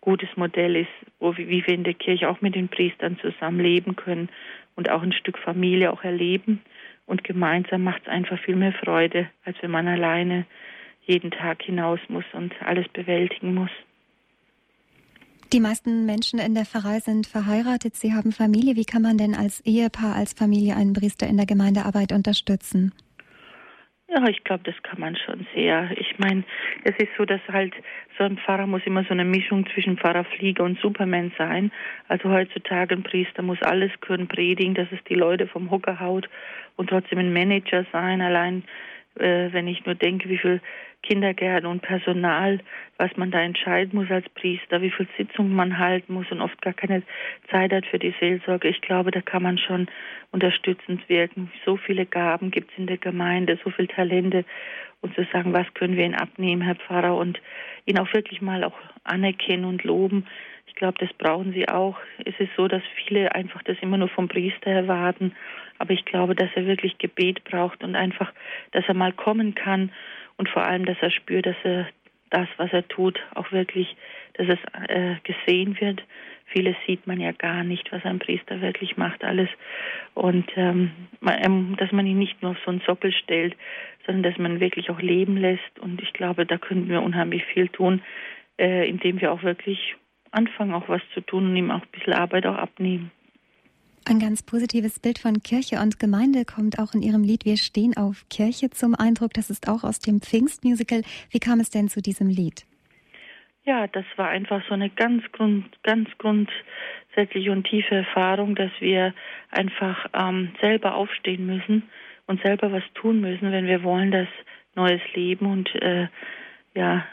gutes 0.01 0.29
Modell 0.37 0.77
ist, 0.77 0.91
wo, 1.19 1.37
wie 1.37 1.67
wir 1.67 1.75
in 1.75 1.85
der 1.85 1.95
Kirche 1.95 2.29
auch 2.29 2.41
mit 2.41 2.55
den 2.55 2.69
Priestern 2.69 3.19
zusammen 3.19 3.61
leben 3.61 3.97
können 3.97 4.29
und 4.77 4.91
auch 4.91 5.03
ein 5.03 5.13
Stück 5.13 5.39
Familie 5.39 5.93
auch 5.93 6.05
erleben. 6.05 6.61
Und 7.07 7.25
gemeinsam 7.25 7.85
macht 7.85 8.03
es 8.03 8.09
einfach 8.09 8.39
viel 8.39 8.57
mehr 8.57 8.73
Freude, 8.73 9.31
als 9.45 9.57
wenn 9.63 9.71
man 9.71 9.89
alleine 9.89 10.47
jeden 11.07 11.31
Tag 11.31 11.63
hinaus 11.63 12.01
muss 12.09 12.25
und 12.33 12.55
alles 12.63 12.89
bewältigen 12.89 13.55
muss. 13.55 13.71
Die 15.53 15.61
meisten 15.61 16.05
Menschen 16.07 16.39
in 16.39 16.55
der 16.55 16.65
Pfarrei 16.65 16.99
sind 16.99 17.27
verheiratet, 17.27 17.95
sie 17.95 18.13
haben 18.13 18.33
Familie. 18.33 18.75
Wie 18.77 18.85
kann 18.85 19.03
man 19.03 19.19
denn 19.19 19.35
als 19.35 19.61
Ehepaar, 19.61 20.17
als 20.17 20.33
Familie 20.33 20.75
einen 20.77 20.95
Priester 20.95 21.27
in 21.27 21.37
der 21.37 21.47
Gemeindearbeit 21.47 22.13
unterstützen? 22.13 22.93
Ja, 24.09 24.23
ich 24.29 24.45
glaube, 24.45 24.63
das 24.65 24.75
kann 24.83 25.01
man 25.01 25.17
schon 25.17 25.47
sehr. 25.55 25.91
Ich 25.97 26.19
meine, 26.19 26.45
es 26.85 26.95
ist 26.99 27.09
so, 27.17 27.25
dass 27.25 27.41
halt 27.49 27.73
so 28.19 28.25
ein 28.25 28.37
Pfarrer 28.37 28.67
muss 28.67 28.83
immer 28.85 29.03
so 29.05 29.11
eine 29.11 29.25
Mischung 29.25 29.67
zwischen 29.73 29.97
Pfarrerflieger 29.97 30.63
und 30.63 30.79
Superman 30.81 31.33
sein. 31.39 31.73
Also 32.09 32.29
heutzutage 32.29 32.95
ein 32.95 33.03
Priester 33.03 33.43
muss 33.43 33.61
alles 33.63 33.91
können 34.03 34.29
predigen, 34.29 34.75
dass 34.75 34.89
es 34.93 35.03
die 35.09 35.15
Leute 35.15 35.47
vom 35.47 35.71
Hocker 35.71 36.01
haut 36.01 36.29
und 36.77 36.91
trotzdem 36.91 37.19
ein 37.19 37.33
Manager 37.33 37.87
sein. 37.93 38.21
Allein 38.21 38.65
äh, 39.19 39.53
wenn 39.53 39.69
ich 39.69 39.85
nur 39.87 39.95
denke, 39.95 40.29
wie 40.29 40.39
viel 40.39 40.61
Kindergärten 41.03 41.69
und 41.69 41.83
Personal, 41.83 42.61
was 42.97 43.15
man 43.17 43.31
da 43.31 43.41
entscheiden 43.41 43.99
muss 43.99 44.11
als 44.11 44.29
Priester, 44.31 44.81
wie 44.81 44.91
viel 44.91 45.07
Sitzungen 45.19 45.55
man 45.55 45.79
halten 45.79 46.15
muss 46.15 46.31
und 46.31 46.41
oft 46.41 46.61
gar 46.63 46.73
keine 46.73 47.03
Zeit 47.51 47.73
hat 47.73 47.87
für 47.87 47.99
die 47.99 48.15
Seelsorge. 48.19 48.69
Ich 48.69 48.81
glaube, 48.81 49.11
da 49.11 49.21
kann 49.21 49.43
man 49.43 49.59
schon 49.59 49.89
unterstützend 50.31 51.07
wirken. 51.09 51.53
So 51.65 51.77
viele 51.77 52.07
Gaben 52.07 52.51
gibt 52.51 52.73
es 52.73 52.79
in 52.79 52.87
der 52.87 52.97
Gemeinde, 52.97 53.59
so 53.63 53.71
viele 53.71 53.89
Talente 53.89 54.45
und 55.03 55.15
zu 55.15 55.27
sagen, 55.33 55.53
was 55.53 55.67
können 55.75 55.97
wir 55.97 56.05
Ihnen 56.05 56.15
abnehmen, 56.15 56.63
Herr 56.63 56.77
Pfarrer, 56.77 57.17
und 57.17 57.39
ihn 57.85 57.99
auch 57.99 58.13
wirklich 58.15 58.41
mal 58.41 58.65
auch 58.65 58.77
anerkennen 59.05 59.67
und 59.67 59.85
loben. 59.85 60.27
Ich 60.75 60.79
glaube, 60.81 60.99
das 60.99 61.13
brauchen 61.15 61.53
sie 61.53 61.69
auch. 61.69 61.97
Es 62.25 62.35
ist 62.41 62.51
so, 62.57 62.67
dass 62.67 62.83
viele 63.07 63.33
einfach 63.33 63.63
das 63.63 63.77
immer 63.81 63.97
nur 63.97 64.09
vom 64.09 64.27
Priester 64.27 64.71
erwarten. 64.71 65.33
Aber 65.79 65.93
ich 65.93 66.05
glaube, 66.05 66.35
dass 66.35 66.51
er 66.57 66.67
wirklich 66.67 66.99
Gebet 66.99 67.45
braucht 67.45 67.85
und 67.85 67.95
einfach, 67.95 68.33
dass 68.73 68.85
er 68.89 68.95
mal 68.95 69.13
kommen 69.13 69.55
kann 69.55 69.93
und 70.37 70.49
vor 70.49 70.65
allem, 70.65 70.85
dass 70.85 70.97
er 71.01 71.11
spürt, 71.11 71.47
dass 71.47 71.57
er 71.63 71.89
das, 72.31 72.49
was 72.57 72.73
er 72.73 72.87
tut, 72.89 73.21
auch 73.35 73.53
wirklich, 73.53 73.97
dass 74.35 74.49
es 74.49 74.89
äh, 74.89 75.15
gesehen 75.23 75.81
wird 75.81 76.03
vieles 76.55 76.77
sieht 76.87 77.07
man 77.07 77.21
ja 77.21 77.33
gar 77.33 77.65
nicht, 77.65 77.91
was 77.93 78.05
ein 78.05 78.21
Priester 78.21 78.61
wirklich 78.61 78.97
macht, 78.97 79.25
alles. 79.25 79.49
Und 80.15 80.47
ähm, 80.57 80.93
ähm, 81.27 81.75
dass 81.79 81.91
man 81.93 82.07
ihn 82.07 82.19
nicht 82.19 82.41
nur 82.43 82.53
auf 82.53 82.59
so 82.65 82.71
einen 82.71 82.83
Sockel 82.87 83.13
stellt, 83.13 83.57
sondern 84.07 84.23
dass 84.23 84.39
man 84.39 84.61
wirklich 84.61 84.91
auch 84.91 85.01
leben 85.01 85.37
lässt. 85.37 85.79
Und 85.81 86.01
ich 86.01 86.13
glaube, 86.13 86.47
da 86.47 86.59
könnten 86.59 86.89
wir 86.89 87.03
unheimlich 87.03 87.45
viel 87.45 87.69
tun, 87.69 88.03
äh, 88.59 88.89
indem 88.89 89.21
wir 89.21 89.33
auch 89.33 89.43
wirklich 89.43 89.97
anfangen, 90.35 90.75
auch 90.75 90.89
was 90.89 91.03
zu 91.15 91.21
tun 91.21 91.47
und 91.47 91.57
ihm 91.57 91.71
auch 91.71 91.83
ein 91.83 91.89
bisschen 91.93 92.13
Arbeit 92.13 92.47
auch 92.47 92.57
abnehmen. 92.57 93.11
Ein 94.07 94.19
ganz 94.19 94.43
positives 94.43 95.01
Bild 95.01 95.19
von 95.19 95.43
Kirche 95.43 95.81
und 95.81 95.99
Gemeinde 95.99 96.45
kommt 96.45 96.79
auch 96.79 96.93
in 96.93 97.01
Ihrem 97.01 97.23
Lied 97.23 97.47
Wir 97.47 97.57
stehen 97.57 97.97
auf 97.97 98.27
Kirche 98.29 98.69
zum 98.69 98.95
Eindruck. 98.95 99.33
Das 99.33 99.49
ist 99.49 99.67
auch 99.67 99.83
aus 99.83 99.99
dem 99.99 100.21
Pfingstmusical. 100.21 101.01
Wie 101.31 101.39
kam 101.39 101.59
es 101.59 101.71
denn 101.71 101.89
zu 101.89 102.03
diesem 102.03 102.29
Lied? 102.29 102.67
Ja, 103.65 103.87
das 103.87 104.05
war 104.17 104.29
einfach 104.29 104.63
so 104.69 104.75
eine 104.75 104.91
ganz 104.91 105.23
grund, 105.33 105.65
ganz 105.83 106.11
grundsätzliche 106.19 107.51
und 107.51 107.65
tiefe 107.65 107.95
Erfahrung, 107.95 108.55
dass 108.55 108.73
wir 108.79 109.15
einfach 109.51 110.07
ähm, 110.13 110.53
selber 110.61 110.97
aufstehen 110.97 111.47
müssen 111.47 111.85
und 112.27 112.43
selber 112.43 112.73
was 112.73 112.83
tun 112.93 113.23
müssen, 113.23 113.53
wenn 113.53 113.67
wir 113.67 113.83
wollen, 113.83 114.11
dass 114.11 114.29
neues 114.75 115.01
Leben 115.15 115.47
und 115.47 115.75
äh, 115.77 116.09
ja 116.75 117.07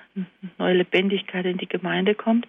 neue 0.58 0.74
Lebendigkeit 0.74 1.46
in 1.46 1.58
die 1.58 1.70
Gemeinde 1.70 2.16
kommt, 2.16 2.48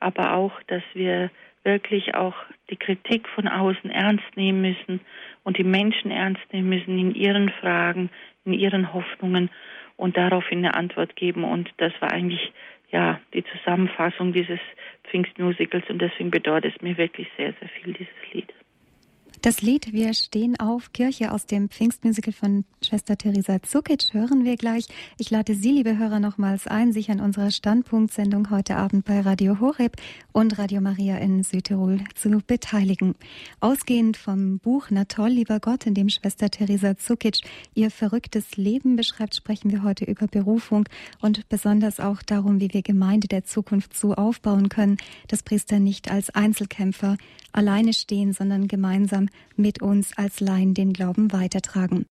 aber 0.00 0.34
auch, 0.34 0.52
dass 0.66 0.82
wir 0.94 1.30
wirklich 1.64 2.14
auch 2.14 2.34
die 2.70 2.76
Kritik 2.76 3.28
von 3.28 3.48
außen 3.48 3.90
ernst 3.90 4.36
nehmen 4.36 4.62
müssen 4.62 5.00
und 5.44 5.58
die 5.58 5.64
Menschen 5.64 6.10
ernst 6.10 6.42
nehmen 6.52 6.68
müssen 6.68 6.98
in 6.98 7.14
ihren 7.14 7.50
Fragen, 7.50 8.10
in 8.44 8.52
ihren 8.52 8.92
Hoffnungen 8.94 9.50
und 9.96 10.16
daraufhin 10.16 10.58
eine 10.58 10.74
Antwort 10.74 11.16
geben. 11.16 11.44
Und 11.44 11.70
das 11.76 11.92
war 12.00 12.12
eigentlich 12.12 12.52
ja 12.90 13.20
die 13.34 13.44
Zusammenfassung 13.44 14.32
dieses 14.32 14.60
Pfingstmusicals 15.10 15.88
und 15.90 16.00
deswegen 16.00 16.30
bedeutet 16.30 16.74
es 16.76 16.82
mir 16.82 16.96
wirklich 16.96 17.28
sehr, 17.36 17.52
sehr 17.60 17.68
viel, 17.68 17.92
dieses 17.92 18.32
Lied. 18.32 18.52
Das 19.42 19.62
Lied 19.62 19.92
Wir 19.92 20.14
stehen 20.14 20.58
auf 20.58 20.92
Kirche 20.92 21.30
aus 21.30 21.46
dem 21.46 21.68
Pfingstmusical 21.68 22.32
von 22.32 22.64
Schwester 22.84 23.16
Theresa 23.16 23.62
Zukic 23.62 24.12
hören 24.12 24.44
wir 24.44 24.56
gleich. 24.56 24.86
Ich 25.16 25.30
lade 25.30 25.54
Sie, 25.54 25.70
liebe 25.70 25.96
Hörer, 25.96 26.18
nochmals 26.18 26.66
ein, 26.66 26.92
sich 26.92 27.08
an 27.10 27.20
unserer 27.20 27.52
Standpunktsendung 27.52 28.50
heute 28.50 28.76
Abend 28.76 29.04
bei 29.04 29.20
Radio 29.20 29.60
Horeb 29.60 29.96
und 30.32 30.58
Radio 30.58 30.80
Maria 30.80 31.18
in 31.18 31.44
Südtirol 31.44 32.00
zu 32.16 32.42
beteiligen. 32.44 33.14
Ausgehend 33.60 34.16
vom 34.16 34.58
Buch 34.58 34.88
Na 34.90 35.04
toll, 35.04 35.30
lieber 35.30 35.60
Gott, 35.60 35.86
in 35.86 35.94
dem 35.94 36.08
Schwester 36.08 36.50
Theresa 36.50 36.96
Zukic 36.96 37.38
ihr 37.74 37.92
verrücktes 37.92 38.56
Leben 38.56 38.96
beschreibt, 38.96 39.36
sprechen 39.36 39.70
wir 39.70 39.84
heute 39.84 40.04
über 40.04 40.26
Berufung 40.26 40.88
und 41.20 41.48
besonders 41.48 42.00
auch 42.00 42.22
darum, 42.22 42.60
wie 42.60 42.72
wir 42.72 42.82
Gemeinde 42.82 43.28
der 43.28 43.44
Zukunft 43.44 43.96
so 43.96 44.14
aufbauen 44.14 44.68
können, 44.68 44.96
dass 45.28 45.44
Priester 45.44 45.78
nicht 45.78 46.10
als 46.10 46.30
Einzelkämpfer 46.30 47.16
alleine 47.52 47.92
stehen, 47.92 48.32
sondern 48.32 48.68
gemeinsam 48.68 49.28
mit 49.56 49.82
uns 49.82 50.16
als 50.16 50.40
Laien 50.40 50.74
den 50.74 50.92
Glauben 50.92 51.32
weitertragen. 51.32 52.06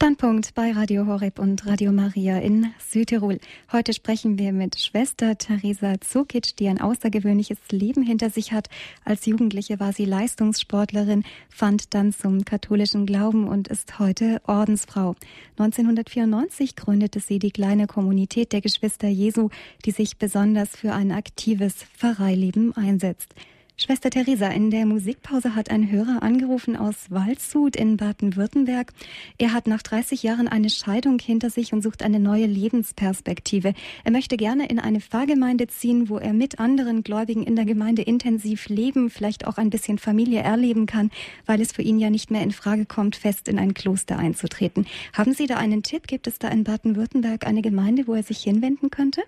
Standpunkt 0.00 0.54
bei 0.54 0.70
Radio 0.70 1.06
Horeb 1.06 1.40
und 1.40 1.66
Radio 1.66 1.90
Maria 1.90 2.38
in 2.38 2.72
Südtirol. 2.78 3.40
Heute 3.72 3.92
sprechen 3.92 4.38
wir 4.38 4.52
mit 4.52 4.78
Schwester 4.78 5.36
Theresa 5.36 6.00
Zukic, 6.00 6.54
die 6.54 6.68
ein 6.68 6.80
außergewöhnliches 6.80 7.58
Leben 7.72 8.04
hinter 8.04 8.30
sich 8.30 8.52
hat. 8.52 8.68
Als 9.04 9.26
Jugendliche 9.26 9.80
war 9.80 9.92
sie 9.92 10.04
Leistungssportlerin, 10.04 11.24
fand 11.48 11.94
dann 11.94 12.12
zum 12.12 12.44
katholischen 12.44 13.06
Glauben 13.06 13.48
und 13.48 13.66
ist 13.66 13.98
heute 13.98 14.40
Ordensfrau. 14.46 15.16
1994 15.58 16.76
gründete 16.76 17.18
sie 17.18 17.40
die 17.40 17.50
kleine 17.50 17.88
Kommunität 17.88 18.52
der 18.52 18.60
Geschwister 18.60 19.08
Jesu, 19.08 19.48
die 19.84 19.90
sich 19.90 20.16
besonders 20.16 20.76
für 20.76 20.92
ein 20.92 21.10
aktives 21.10 21.74
Pfarreileben 21.74 22.72
einsetzt. 22.76 23.34
Schwester 23.80 24.10
Theresa, 24.10 24.48
in 24.48 24.72
der 24.72 24.86
Musikpause 24.86 25.54
hat 25.54 25.70
ein 25.70 25.88
Hörer 25.88 26.24
angerufen 26.24 26.76
aus 26.76 27.12
Waldshut 27.12 27.76
in 27.76 27.96
Baden-Württemberg. 27.96 28.92
Er 29.38 29.52
hat 29.52 29.68
nach 29.68 29.82
30 29.82 30.24
Jahren 30.24 30.48
eine 30.48 30.68
Scheidung 30.68 31.20
hinter 31.20 31.48
sich 31.48 31.72
und 31.72 31.82
sucht 31.82 32.02
eine 32.02 32.18
neue 32.18 32.46
Lebensperspektive. 32.46 33.74
Er 34.02 34.10
möchte 34.10 34.36
gerne 34.36 34.68
in 34.68 34.80
eine 34.80 35.00
Pfarrgemeinde 35.00 35.68
ziehen, 35.68 36.08
wo 36.08 36.18
er 36.18 36.32
mit 36.32 36.58
anderen 36.58 37.04
Gläubigen 37.04 37.44
in 37.44 37.54
der 37.54 37.66
Gemeinde 37.66 38.02
intensiv 38.02 38.68
leben, 38.68 39.10
vielleicht 39.10 39.46
auch 39.46 39.58
ein 39.58 39.70
bisschen 39.70 39.98
Familie 39.98 40.40
erleben 40.40 40.86
kann, 40.86 41.12
weil 41.46 41.60
es 41.60 41.70
für 41.70 41.82
ihn 41.82 42.00
ja 42.00 42.10
nicht 42.10 42.32
mehr 42.32 42.42
in 42.42 42.50
Frage 42.50 42.84
kommt, 42.84 43.14
fest 43.14 43.46
in 43.46 43.60
ein 43.60 43.74
Kloster 43.74 44.18
einzutreten. 44.18 44.86
Haben 45.12 45.34
Sie 45.34 45.46
da 45.46 45.56
einen 45.56 45.84
Tipp? 45.84 46.08
Gibt 46.08 46.26
es 46.26 46.40
da 46.40 46.48
in 46.48 46.64
Baden-Württemberg 46.64 47.46
eine 47.46 47.62
Gemeinde, 47.62 48.08
wo 48.08 48.14
er 48.14 48.24
sich 48.24 48.42
hinwenden 48.42 48.90
könnte? 48.90 49.22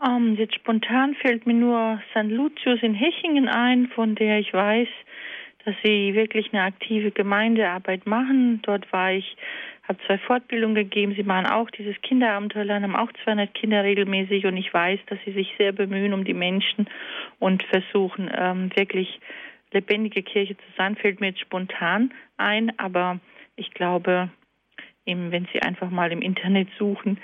Um, 0.00 0.28
ähm, 0.28 0.36
jetzt 0.36 0.54
spontan 0.54 1.14
fällt 1.16 1.46
mir 1.46 1.54
nur 1.54 2.00
St. 2.12 2.30
Lucius 2.30 2.82
in 2.82 2.94
Hechingen 2.94 3.48
ein, 3.48 3.88
von 3.88 4.14
der 4.14 4.38
ich 4.38 4.52
weiß, 4.52 4.88
dass 5.64 5.74
sie 5.82 6.14
wirklich 6.14 6.52
eine 6.52 6.62
aktive 6.62 7.10
Gemeindearbeit 7.10 8.06
machen. 8.06 8.62
Dort 8.62 8.90
war 8.92 9.12
ich, 9.12 9.36
habe 9.88 9.98
zwei 10.06 10.18
Fortbildungen 10.18 10.76
gegeben. 10.76 11.14
Sie 11.16 11.24
machen 11.24 11.46
auch 11.46 11.68
dieses 11.70 12.00
Kinderabenteuerland, 12.02 12.84
haben 12.84 12.94
auch 12.96 13.12
200 13.24 13.52
Kinder 13.54 13.82
regelmäßig 13.82 14.46
und 14.46 14.56
ich 14.56 14.72
weiß, 14.72 15.00
dass 15.06 15.18
sie 15.24 15.32
sich 15.32 15.52
sehr 15.58 15.72
bemühen 15.72 16.14
um 16.14 16.24
die 16.24 16.34
Menschen 16.34 16.88
und 17.40 17.64
versuchen 17.64 18.30
ähm, 18.32 18.70
wirklich 18.76 19.20
lebendige 19.72 20.22
Kirche 20.22 20.56
zu 20.56 20.64
sein. 20.76 20.94
Fällt 20.94 21.20
mir 21.20 21.28
jetzt 21.28 21.40
spontan 21.40 22.14
ein, 22.36 22.72
aber 22.78 23.18
ich 23.56 23.74
glaube, 23.74 24.30
eben, 25.08 25.32
wenn 25.32 25.48
Sie 25.52 25.60
einfach 25.62 25.90
mal 25.90 26.12
im 26.12 26.22
Internet 26.22 26.68
suchen. 26.78 27.18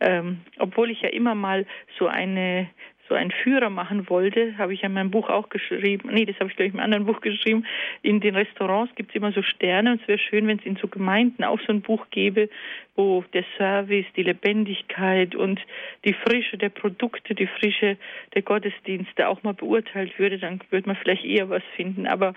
Ähm, 0.00 0.40
obwohl 0.58 0.90
ich 0.90 1.00
ja 1.02 1.08
immer 1.08 1.34
mal 1.34 1.66
so 1.98 2.06
eine 2.06 2.68
so 3.10 3.16
einen 3.16 3.32
Führer 3.32 3.70
machen 3.70 4.08
wollte, 4.08 4.56
habe 4.56 4.72
ich 4.72 4.82
ja 4.82 4.86
in 4.86 4.94
meinem 4.94 5.10
Buch 5.10 5.28
auch 5.28 5.48
geschrieben. 5.48 6.10
Nee, 6.12 6.26
das 6.26 6.36
habe 6.38 6.48
ich 6.48 6.56
gleich 6.56 6.72
im 6.72 6.78
anderen 6.78 7.06
Buch 7.06 7.20
geschrieben. 7.20 7.66
In 8.02 8.20
den 8.20 8.36
Restaurants 8.36 8.94
gibt 8.94 9.10
es 9.10 9.16
immer 9.16 9.32
so 9.32 9.42
Sterne 9.42 9.92
und 9.92 10.00
es 10.00 10.06
wäre 10.06 10.18
schön, 10.18 10.46
wenn 10.46 10.60
es 10.60 10.64
in 10.64 10.76
so 10.76 10.86
Gemeinden 10.86 11.42
auch 11.42 11.58
so 11.66 11.72
ein 11.72 11.82
Buch 11.82 12.06
gäbe, 12.10 12.48
wo 12.94 13.24
der 13.32 13.44
Service, 13.58 14.06
die 14.14 14.22
Lebendigkeit 14.22 15.34
und 15.34 15.60
die 16.04 16.14
Frische 16.14 16.56
der 16.56 16.68
Produkte, 16.68 17.34
die 17.34 17.48
Frische 17.48 17.96
der 18.34 18.42
Gottesdienste 18.42 19.26
auch 19.26 19.42
mal 19.42 19.54
beurteilt 19.54 20.16
würde. 20.20 20.38
Dann 20.38 20.60
würde 20.70 20.86
man 20.86 20.96
vielleicht 20.96 21.24
eher 21.24 21.50
was 21.50 21.64
finden. 21.74 22.06
Aber 22.06 22.34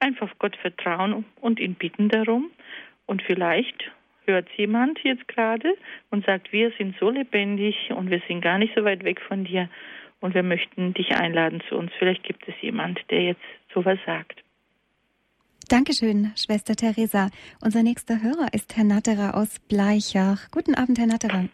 einfach 0.00 0.30
Gott 0.38 0.56
vertrauen 0.56 1.26
und 1.42 1.60
ihn 1.60 1.74
bitten 1.74 2.08
darum. 2.08 2.50
Und 3.04 3.22
vielleicht 3.22 3.92
hört 4.26 4.48
jemand 4.56 4.98
jetzt 5.02 5.26
gerade 5.28 5.76
und 6.10 6.24
sagt, 6.24 6.52
wir 6.52 6.72
sind 6.78 6.96
so 6.98 7.10
lebendig 7.10 7.76
und 7.90 8.10
wir 8.10 8.20
sind 8.28 8.40
gar 8.40 8.58
nicht 8.58 8.74
so 8.74 8.84
weit 8.84 9.04
weg 9.04 9.20
von 9.20 9.44
dir 9.44 9.68
und 10.20 10.34
wir 10.34 10.42
möchten 10.42 10.94
dich 10.94 11.14
einladen 11.14 11.62
zu 11.68 11.76
uns. 11.76 11.92
Vielleicht 11.98 12.22
gibt 12.24 12.46
es 12.48 12.54
jemand, 12.60 13.00
der 13.10 13.22
jetzt 13.22 13.40
sowas 13.72 13.98
sagt. 14.06 14.42
Dankeschön, 15.68 16.32
Schwester 16.36 16.74
Theresa. 16.74 17.30
Unser 17.60 17.82
nächster 17.82 18.22
Hörer 18.22 18.48
ist 18.52 18.76
Herr 18.76 18.84
Natterer 18.84 19.34
aus 19.34 19.58
Bleichach. 19.68 20.48
Guten 20.52 20.74
Abend, 20.74 20.98
Herr 20.98 21.08
Natterer. 21.08 21.48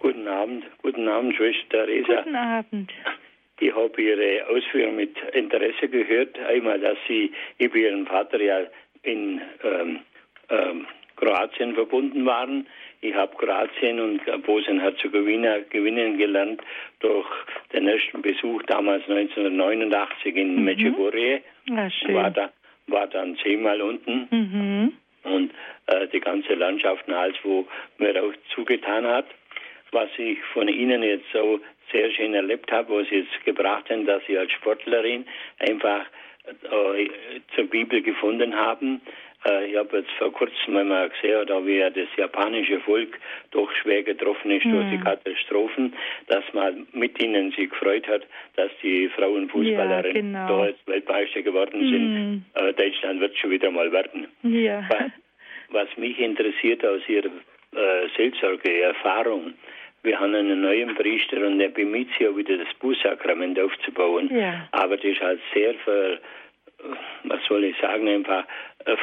Guten 0.00 0.26
Abend, 0.26 0.64
guten 0.80 1.06
Abend, 1.06 1.36
Schwester 1.36 1.84
Theresa. 1.84 2.22
Guten 2.22 2.36
Abend. 2.36 2.92
Ich 3.60 3.74
habe 3.74 4.00
Ihre 4.00 4.46
Ausführungen 4.48 4.96
mit 4.96 5.18
Interesse 5.34 5.88
gehört. 5.88 6.38
Einmal, 6.38 6.80
dass 6.80 6.96
Sie 7.08 7.32
über 7.58 7.76
Ihren 7.76 8.06
Vater 8.06 8.40
ja 8.40 8.60
in 9.02 9.40
ähm, 9.62 10.00
ähm, 10.48 10.86
Kroatien 11.18 11.74
verbunden 11.74 12.24
waren. 12.26 12.66
Ich 13.00 13.14
habe 13.14 13.34
Kroatien 13.36 14.00
und 14.00 14.20
Bosnien-Herzegowina 14.44 15.58
gewinnen 15.70 16.18
gelernt 16.18 16.60
durch 17.00 17.26
den 17.72 17.86
ersten 17.88 18.22
Besuch 18.22 18.62
damals 18.64 19.02
1989 19.08 20.36
in 20.36 20.56
mhm. 20.56 20.64
Medjugorje. 20.64 21.42
Ja, 21.66 21.88
war, 22.08 22.30
da, 22.30 22.50
war 22.86 23.06
dann 23.06 23.36
zehnmal 23.36 23.80
unten. 23.80 24.28
Mhm. 24.30 24.92
Und 25.24 25.52
äh, 25.86 26.08
die 26.08 26.20
ganze 26.20 26.54
Landschaft 26.54 27.08
als 27.08 27.36
wo 27.42 27.66
mir 27.98 28.22
auch 28.22 28.32
zugetan 28.54 29.06
hat. 29.06 29.26
Was 29.90 30.08
ich 30.18 30.38
von 30.52 30.68
Ihnen 30.68 31.02
jetzt 31.02 31.26
so 31.32 31.60
sehr 31.92 32.10
schön 32.10 32.34
erlebt 32.34 32.70
habe, 32.70 33.00
was 33.00 33.08
Sie 33.08 33.16
jetzt 33.16 33.44
gebracht 33.44 33.90
haben, 33.90 34.06
dass 34.06 34.22
Sie 34.26 34.36
als 34.36 34.52
Sportlerin 34.52 35.26
einfach 35.58 36.04
äh, 36.70 37.08
zur 37.54 37.64
Bibel 37.64 38.02
gefunden 38.02 38.54
haben, 38.54 39.00
ich 39.68 39.76
habe 39.76 39.98
jetzt 39.98 40.10
vor 40.18 40.32
kurzem 40.32 40.76
einmal 40.76 41.08
gesehen, 41.10 41.46
da 41.46 41.64
wie 41.64 41.78
das 41.78 42.08
japanische 42.16 42.80
Volk 42.80 43.18
doch 43.50 43.70
schwer 43.76 44.02
getroffen 44.02 44.50
ist 44.50 44.64
mhm. 44.64 44.72
durch 44.72 44.90
die 44.90 44.98
hm. 44.98 45.04
Katastrophen, 45.04 45.94
dass 46.26 46.44
man 46.52 46.86
mit 46.92 47.22
ihnen 47.22 47.52
sich 47.52 47.70
gefreut 47.70 48.06
hat, 48.08 48.22
dass 48.56 48.70
die 48.82 49.08
Frauenfußballerinnen 49.08 50.34
ja, 50.34 50.46
genau. 50.46 50.62
da 50.62 50.66
jetzt 50.68 50.86
Weltmeister 50.86 51.42
geworden 51.42 51.80
mhm. 51.80 51.90
sind. 51.90 52.44
Äh, 52.54 52.72
Deutschland 52.74 53.20
wird 53.20 53.36
schon 53.36 53.50
wieder 53.50 53.70
mal 53.70 53.92
werden. 53.92 54.26
Ja. 54.42 54.88
Was 55.70 55.88
mich 55.96 56.18
interessiert 56.18 56.84
aus 56.84 57.02
Ihrer 57.08 57.26
äh, 57.26 58.08
Seelsorge-Erfahrung, 58.16 59.54
wir 60.02 60.20
haben 60.20 60.34
einen 60.34 60.62
neuen 60.62 60.94
Priester 60.94 61.44
und 61.46 61.58
der 61.58 61.68
bemüht 61.68 62.08
sich 62.10 62.20
ja 62.20 62.36
wieder 62.36 62.56
das 62.56 62.72
Bußsakrament 62.78 63.58
aufzubauen. 63.58 64.30
Ja. 64.34 64.68
Aber 64.72 64.96
das 64.96 65.04
ist 65.04 65.20
halt 65.20 65.40
sehr 65.52 65.74
ver 65.74 66.18
was 67.24 67.40
soll 67.48 67.64
ich 67.64 67.76
sagen, 67.78 68.08
einfach 68.08 68.44
äh, 68.84 68.96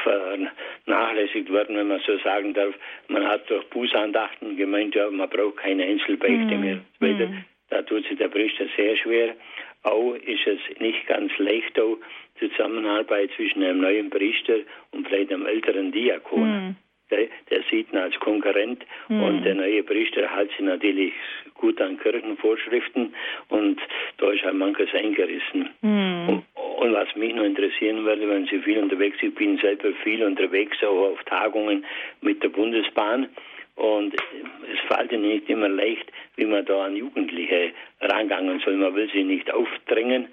vernachlässigt 0.85 1.51
worden, 1.51 1.75
wenn 1.77 1.87
man 1.87 1.99
so 2.05 2.17
sagen 2.19 2.53
darf. 2.53 2.73
Man 3.07 3.27
hat 3.27 3.49
durch 3.49 3.65
Bußandachten 3.69 4.55
gemeint, 4.57 4.95
ja, 4.95 5.09
man 5.09 5.29
braucht 5.29 5.57
keine 5.57 5.83
Einzelbeichte 5.83 6.55
mm. 6.55 6.61
mehr. 6.61 6.81
Mm. 6.99 7.45
Da 7.69 7.81
tut 7.81 8.05
sich 8.07 8.17
der 8.17 8.29
Priester 8.29 8.65
sehr 8.75 8.95
schwer. 8.97 9.35
Auch 9.83 10.13
ist 10.13 10.47
es 10.47 10.79
nicht 10.79 11.05
ganz 11.07 11.31
leicht, 11.37 11.79
auch 11.79 11.97
Zusammenarbeit 12.39 13.31
zwischen 13.35 13.63
einem 13.63 13.81
neuen 13.81 14.09
Priester 14.09 14.59
und 14.91 15.07
vielleicht 15.07 15.31
einem 15.31 15.45
älteren 15.45 15.91
Diakon. 15.91 16.69
Mm. 16.69 16.75
Der, 17.11 17.27
der, 17.51 17.61
sieht 17.69 17.91
ihn 17.93 17.99
als 17.99 18.19
Konkurrent 18.19 18.83
mm. 19.09 19.21
und 19.21 19.43
der 19.43 19.53
neue 19.53 19.83
Priester 19.83 20.27
hält 20.35 20.49
sich 20.51 20.61
natürlich 20.61 21.13
gut 21.53 21.79
an 21.79 21.99
Kirchenvorschriften 21.99 23.13
und 23.49 23.79
da 24.17 24.31
ist 24.31 24.43
halt 24.43 24.55
manches 24.55 24.91
eingerissen. 24.91 25.69
Mm. 25.81 26.29
Und, 26.29 26.43
und, 26.77 26.93
was 26.93 27.15
mich 27.15 27.33
noch 27.33 27.43
interessieren 27.43 28.05
würde, 28.05 28.27
wenn 28.29 28.45
Sie 28.47 28.59
viel 28.59 28.79
unterwegs 28.79 29.19
sind, 29.19 29.29
ich 29.29 29.35
bin 29.35 29.57
selber 29.57 29.91
viel 30.03 30.23
unterwegs, 30.23 30.77
auch 30.83 31.11
auf 31.11 31.23
Tagungen 31.23 31.85
mit 32.21 32.43
der 32.43 32.49
Bundesbahn. 32.49 33.29
Und 33.75 34.15
es 34.15 34.79
fällt 34.87 35.11
ihnen 35.11 35.27
nicht 35.27 35.49
immer 35.49 35.67
leicht, 35.67 36.09
wie 36.37 36.45
man 36.45 36.65
da 36.65 36.85
an 36.85 36.95
Jugendliche 36.95 37.71
rangangen 38.01 38.61
soll. 38.63 38.77
Man 38.77 38.95
will 38.95 39.09
sie 39.11 39.23
nicht 39.23 39.51
aufdrängen, 39.53 40.29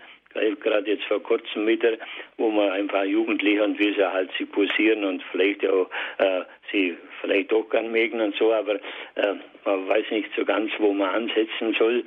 gerade 0.60 0.90
jetzt 0.90 1.04
vor 1.04 1.22
kurzem 1.22 1.66
wieder, 1.66 1.98
wo 2.36 2.50
man 2.50 2.70
einfach 2.70 3.04
Jugendliche 3.04 3.62
und 3.62 3.78
wie 3.78 3.94
sie 3.94 4.12
halt 4.12 4.30
sie 4.38 4.44
posieren 4.44 5.04
und 5.04 5.22
vielleicht 5.30 5.66
auch 5.66 5.90
äh, 6.18 6.42
sie 6.70 6.96
vielleicht 7.20 7.52
auch 7.52 7.68
gern 7.68 7.92
mögen 7.92 8.20
und 8.20 8.34
so, 8.36 8.52
aber 8.52 8.76
äh, 8.76 9.34
man 9.64 9.88
weiß 9.88 10.10
nicht 10.10 10.30
so 10.36 10.44
ganz, 10.44 10.70
wo 10.78 10.92
man 10.92 11.10
ansetzen 11.10 11.74
soll, 11.78 12.04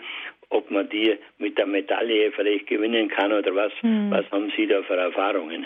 ob 0.50 0.70
man 0.72 0.90
die 0.90 1.18
mit 1.38 1.58
der 1.58 1.66
Medaille 1.66 2.32
vielleicht 2.32 2.68
gewinnen 2.68 3.10
kann 3.10 3.32
oder 3.32 3.54
was. 3.56 3.72
Hm. 3.82 4.12
Was 4.12 4.30
haben 4.32 4.52
Sie 4.56 4.68
da 4.68 4.82
für 4.84 4.96
Erfahrungen? 4.96 5.66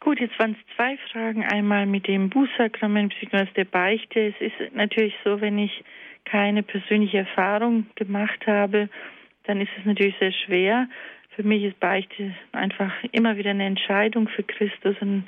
Gut, 0.00 0.18
jetzt 0.18 0.38
waren 0.38 0.56
es 0.58 0.76
zwei 0.76 0.96
Fragen. 1.12 1.44
Einmal 1.44 1.84
mit 1.86 2.06
dem 2.06 2.30
Bußsakrament 2.30 3.14
bzw. 3.20 3.46
der 3.54 3.64
Beichte. 3.64 4.34
Es 4.34 4.40
ist 4.40 4.74
natürlich 4.74 5.14
so, 5.24 5.40
wenn 5.40 5.58
ich 5.58 5.84
keine 6.24 6.62
persönliche 6.62 7.18
Erfahrung 7.18 7.86
gemacht 7.96 8.46
habe, 8.46 8.88
dann 9.44 9.60
ist 9.60 9.70
es 9.78 9.84
natürlich 9.84 10.14
sehr 10.18 10.32
schwer. 10.32 10.88
Für 11.36 11.42
mich 11.42 11.64
ist 11.64 11.78
Beichte 11.80 12.34
einfach 12.52 12.92
immer 13.12 13.36
wieder 13.36 13.50
eine 13.50 13.64
Entscheidung 13.64 14.28
für 14.28 14.42
Christus 14.42 14.96
und 15.00 15.24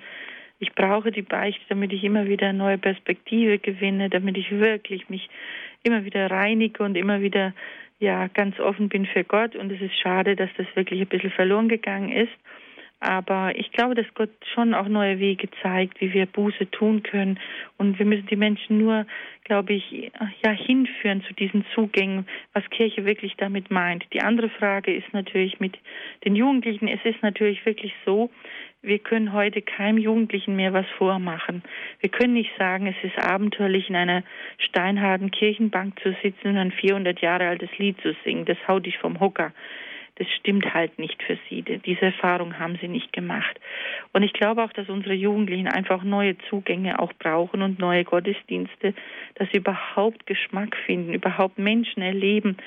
ich 0.58 0.72
brauche 0.74 1.10
die 1.10 1.22
Beichte, 1.22 1.64
damit 1.68 1.92
ich 1.92 2.04
immer 2.04 2.26
wieder 2.26 2.48
eine 2.48 2.58
neue 2.58 2.78
Perspektive 2.78 3.58
gewinne, 3.58 4.08
damit 4.10 4.38
ich 4.38 4.50
wirklich 4.52 5.08
mich 5.08 5.28
immer 5.82 6.04
wieder 6.04 6.30
reinige 6.30 6.82
und 6.82 6.96
immer 6.96 7.20
wieder 7.20 7.52
ja 8.02 8.26
ganz 8.28 8.58
offen 8.60 8.88
bin 8.88 9.06
für 9.06 9.24
Gott 9.24 9.56
und 9.56 9.70
es 9.72 9.80
ist 9.80 9.98
schade, 9.98 10.36
dass 10.36 10.50
das 10.58 10.66
wirklich 10.74 11.00
ein 11.00 11.06
bisschen 11.06 11.30
verloren 11.30 11.68
gegangen 11.68 12.10
ist. 12.10 12.32
Aber 13.02 13.58
ich 13.58 13.72
glaube, 13.72 13.96
dass 13.96 14.06
Gott 14.14 14.30
schon 14.54 14.74
auch 14.74 14.86
neue 14.86 15.18
Wege 15.18 15.48
zeigt, 15.60 16.00
wie 16.00 16.12
wir 16.12 16.26
Buße 16.26 16.70
tun 16.70 17.02
können. 17.02 17.40
Und 17.76 17.98
wir 17.98 18.06
müssen 18.06 18.26
die 18.26 18.36
Menschen 18.36 18.78
nur, 18.78 19.06
glaube 19.42 19.72
ich, 19.72 20.12
ja, 20.44 20.50
hinführen 20.52 21.24
zu 21.26 21.34
diesen 21.34 21.64
Zugängen, 21.74 22.28
was 22.52 22.62
Kirche 22.70 23.04
wirklich 23.04 23.34
damit 23.38 23.72
meint. 23.72 24.04
Die 24.12 24.20
andere 24.20 24.50
Frage 24.50 24.94
ist 24.94 25.12
natürlich 25.12 25.58
mit 25.58 25.76
den 26.24 26.36
Jugendlichen. 26.36 26.86
Es 26.86 27.04
ist 27.04 27.20
natürlich 27.24 27.66
wirklich 27.66 27.92
so, 28.06 28.30
wir 28.82 28.98
können 28.98 29.32
heute 29.32 29.62
keinem 29.62 29.96
Jugendlichen 29.98 30.56
mehr 30.56 30.72
was 30.72 30.86
vormachen. 30.98 31.62
Wir 32.00 32.10
können 32.10 32.34
nicht 32.34 32.50
sagen, 32.58 32.86
es 32.86 32.96
ist 33.02 33.18
abenteuerlich, 33.18 33.88
in 33.88 33.96
einer 33.96 34.24
steinharten 34.58 35.30
Kirchenbank 35.30 36.00
zu 36.00 36.14
sitzen 36.22 36.48
und 36.48 36.58
ein 36.58 36.72
400 36.72 37.20
Jahre 37.20 37.48
altes 37.48 37.70
Lied 37.78 38.00
zu 38.00 38.14
singen. 38.24 38.44
Das 38.44 38.58
haut 38.66 38.84
dich 38.84 38.98
vom 38.98 39.20
Hocker 39.20 39.52
das 40.16 40.26
stimmt 40.38 40.74
halt 40.74 40.98
nicht 40.98 41.22
für 41.22 41.38
sie. 41.48 41.62
Diese 41.62 42.02
Erfahrung 42.02 42.58
haben 42.58 42.78
sie 42.80 42.88
nicht 42.88 43.12
gemacht. 43.12 43.58
Und 44.12 44.22
ich 44.22 44.34
glaube 44.34 44.62
auch, 44.62 44.72
dass 44.72 44.88
unsere 44.90 45.14
Jugendlichen 45.14 45.68
einfach 45.68 46.02
neue 46.02 46.36
Zugänge 46.50 46.98
auch 46.98 47.12
brauchen 47.14 47.62
und 47.62 47.78
neue 47.78 48.04
Gottesdienste, 48.04 48.92
dass 49.36 49.48
sie 49.50 49.58
überhaupt 49.58 50.26
Geschmack 50.26 50.76
finden, 50.84 51.14
überhaupt 51.14 51.58
Menschen 51.58 52.02
erleben, 52.02 52.58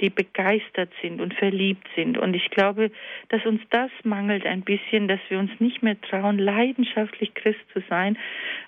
die 0.00 0.10
begeistert 0.10 0.90
sind 1.02 1.20
und 1.20 1.34
verliebt 1.34 1.86
sind. 1.96 2.18
Und 2.18 2.34
ich 2.34 2.50
glaube, 2.50 2.92
dass 3.30 3.44
uns 3.46 3.60
das 3.70 3.90
mangelt 4.04 4.46
ein 4.46 4.62
bisschen, 4.62 5.08
dass 5.08 5.20
wir 5.28 5.40
uns 5.40 5.50
nicht 5.58 5.82
mehr 5.82 6.00
trauen, 6.00 6.38
leidenschaftlich 6.38 7.34
Christ 7.34 7.60
zu 7.72 7.82
sein, 7.88 8.16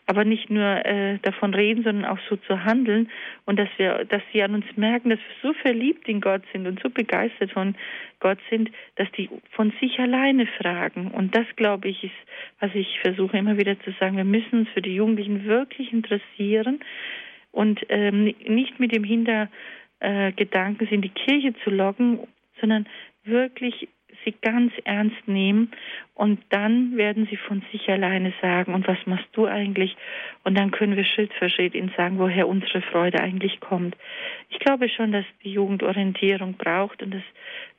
aber 0.06 0.24
nicht 0.24 0.50
nur 0.50 0.84
äh, 0.84 1.18
davon 1.22 1.54
reden, 1.54 1.82
sondern 1.82 2.04
auch 2.04 2.18
so 2.28 2.36
zu 2.36 2.64
handeln 2.64 3.10
und 3.46 3.58
dass 3.58 3.68
wir, 3.78 4.04
dass 4.04 4.22
sie 4.32 4.42
an 4.42 4.54
uns 4.54 4.66
merken, 4.76 5.10
dass 5.10 5.18
wir 5.18 5.50
so 5.50 5.54
verliebt 5.60 6.08
in 6.08 6.20
Gott 6.20 6.42
sind 6.52 6.66
und 6.66 6.80
so 6.82 6.90
begeistert 6.90 7.52
von 7.52 7.74
Gott 8.20 8.38
sind, 8.50 8.70
dass 8.96 9.10
die 9.12 9.30
von 9.52 9.72
sich 9.80 9.98
alleine 9.98 10.46
fragen. 10.46 11.10
Und 11.10 11.34
das, 11.34 11.46
glaube 11.56 11.88
ich, 11.88 12.04
ist, 12.04 12.12
was 12.60 12.70
ich 12.74 12.98
versuche 13.00 13.38
immer 13.38 13.56
wieder 13.58 13.78
zu 13.80 13.92
sagen. 13.98 14.16
Wir 14.16 14.24
müssen 14.24 14.60
uns 14.60 14.68
für 14.70 14.82
die 14.82 14.94
Jugendlichen 14.94 15.44
wirklich 15.44 15.92
interessieren 15.92 16.80
und 17.52 17.80
ähm, 17.88 18.34
nicht 18.46 18.78
mit 18.80 18.94
dem 18.94 19.04
Hintergedanken 19.04 20.86
sind, 20.88 21.02
die 21.02 21.08
Kirche 21.10 21.54
zu 21.64 21.70
locken, 21.70 22.20
sondern 22.60 22.86
wirklich 23.24 23.88
sie 24.24 24.34
ganz 24.42 24.72
ernst 24.84 25.26
nehmen 25.26 25.70
und 26.14 26.40
dann 26.50 26.96
werden 26.96 27.26
sie 27.30 27.36
von 27.36 27.62
sich 27.72 27.88
alleine 27.88 28.32
sagen, 28.40 28.74
und 28.74 28.86
was 28.86 28.98
machst 29.06 29.28
du 29.32 29.46
eigentlich? 29.46 29.96
Und 30.44 30.56
dann 30.56 30.70
können 30.70 30.96
wir 30.96 31.04
Schritt 31.04 31.32
für 31.34 31.50
Schritt 31.50 31.74
ihnen 31.74 31.92
sagen, 31.96 32.18
woher 32.18 32.48
unsere 32.48 32.82
Freude 32.82 33.20
eigentlich 33.20 33.60
kommt. 33.60 33.96
Ich 34.50 34.58
glaube 34.58 34.88
schon, 34.88 35.12
dass 35.12 35.24
die 35.42 35.52
Jugend 35.52 35.82
Orientierung 35.82 36.54
braucht 36.54 37.02
und 37.02 37.14
dass 37.14 37.22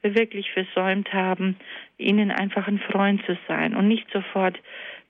wir 0.02 0.16
wirklich 0.16 0.52
versäumt 0.52 1.14
haben, 1.14 1.58
ihnen 1.98 2.32
einfach 2.32 2.68
ein 2.68 2.80
Freund 2.80 3.26
zu 3.26 3.38
sein 3.48 3.76
und 3.76 3.88
nicht 3.88 4.10
sofort 4.12 4.60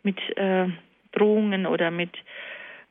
mit 0.03 0.19
äh, 0.37 0.67
Drohungen 1.11 1.65
oder 1.65 1.91
mit 1.91 2.11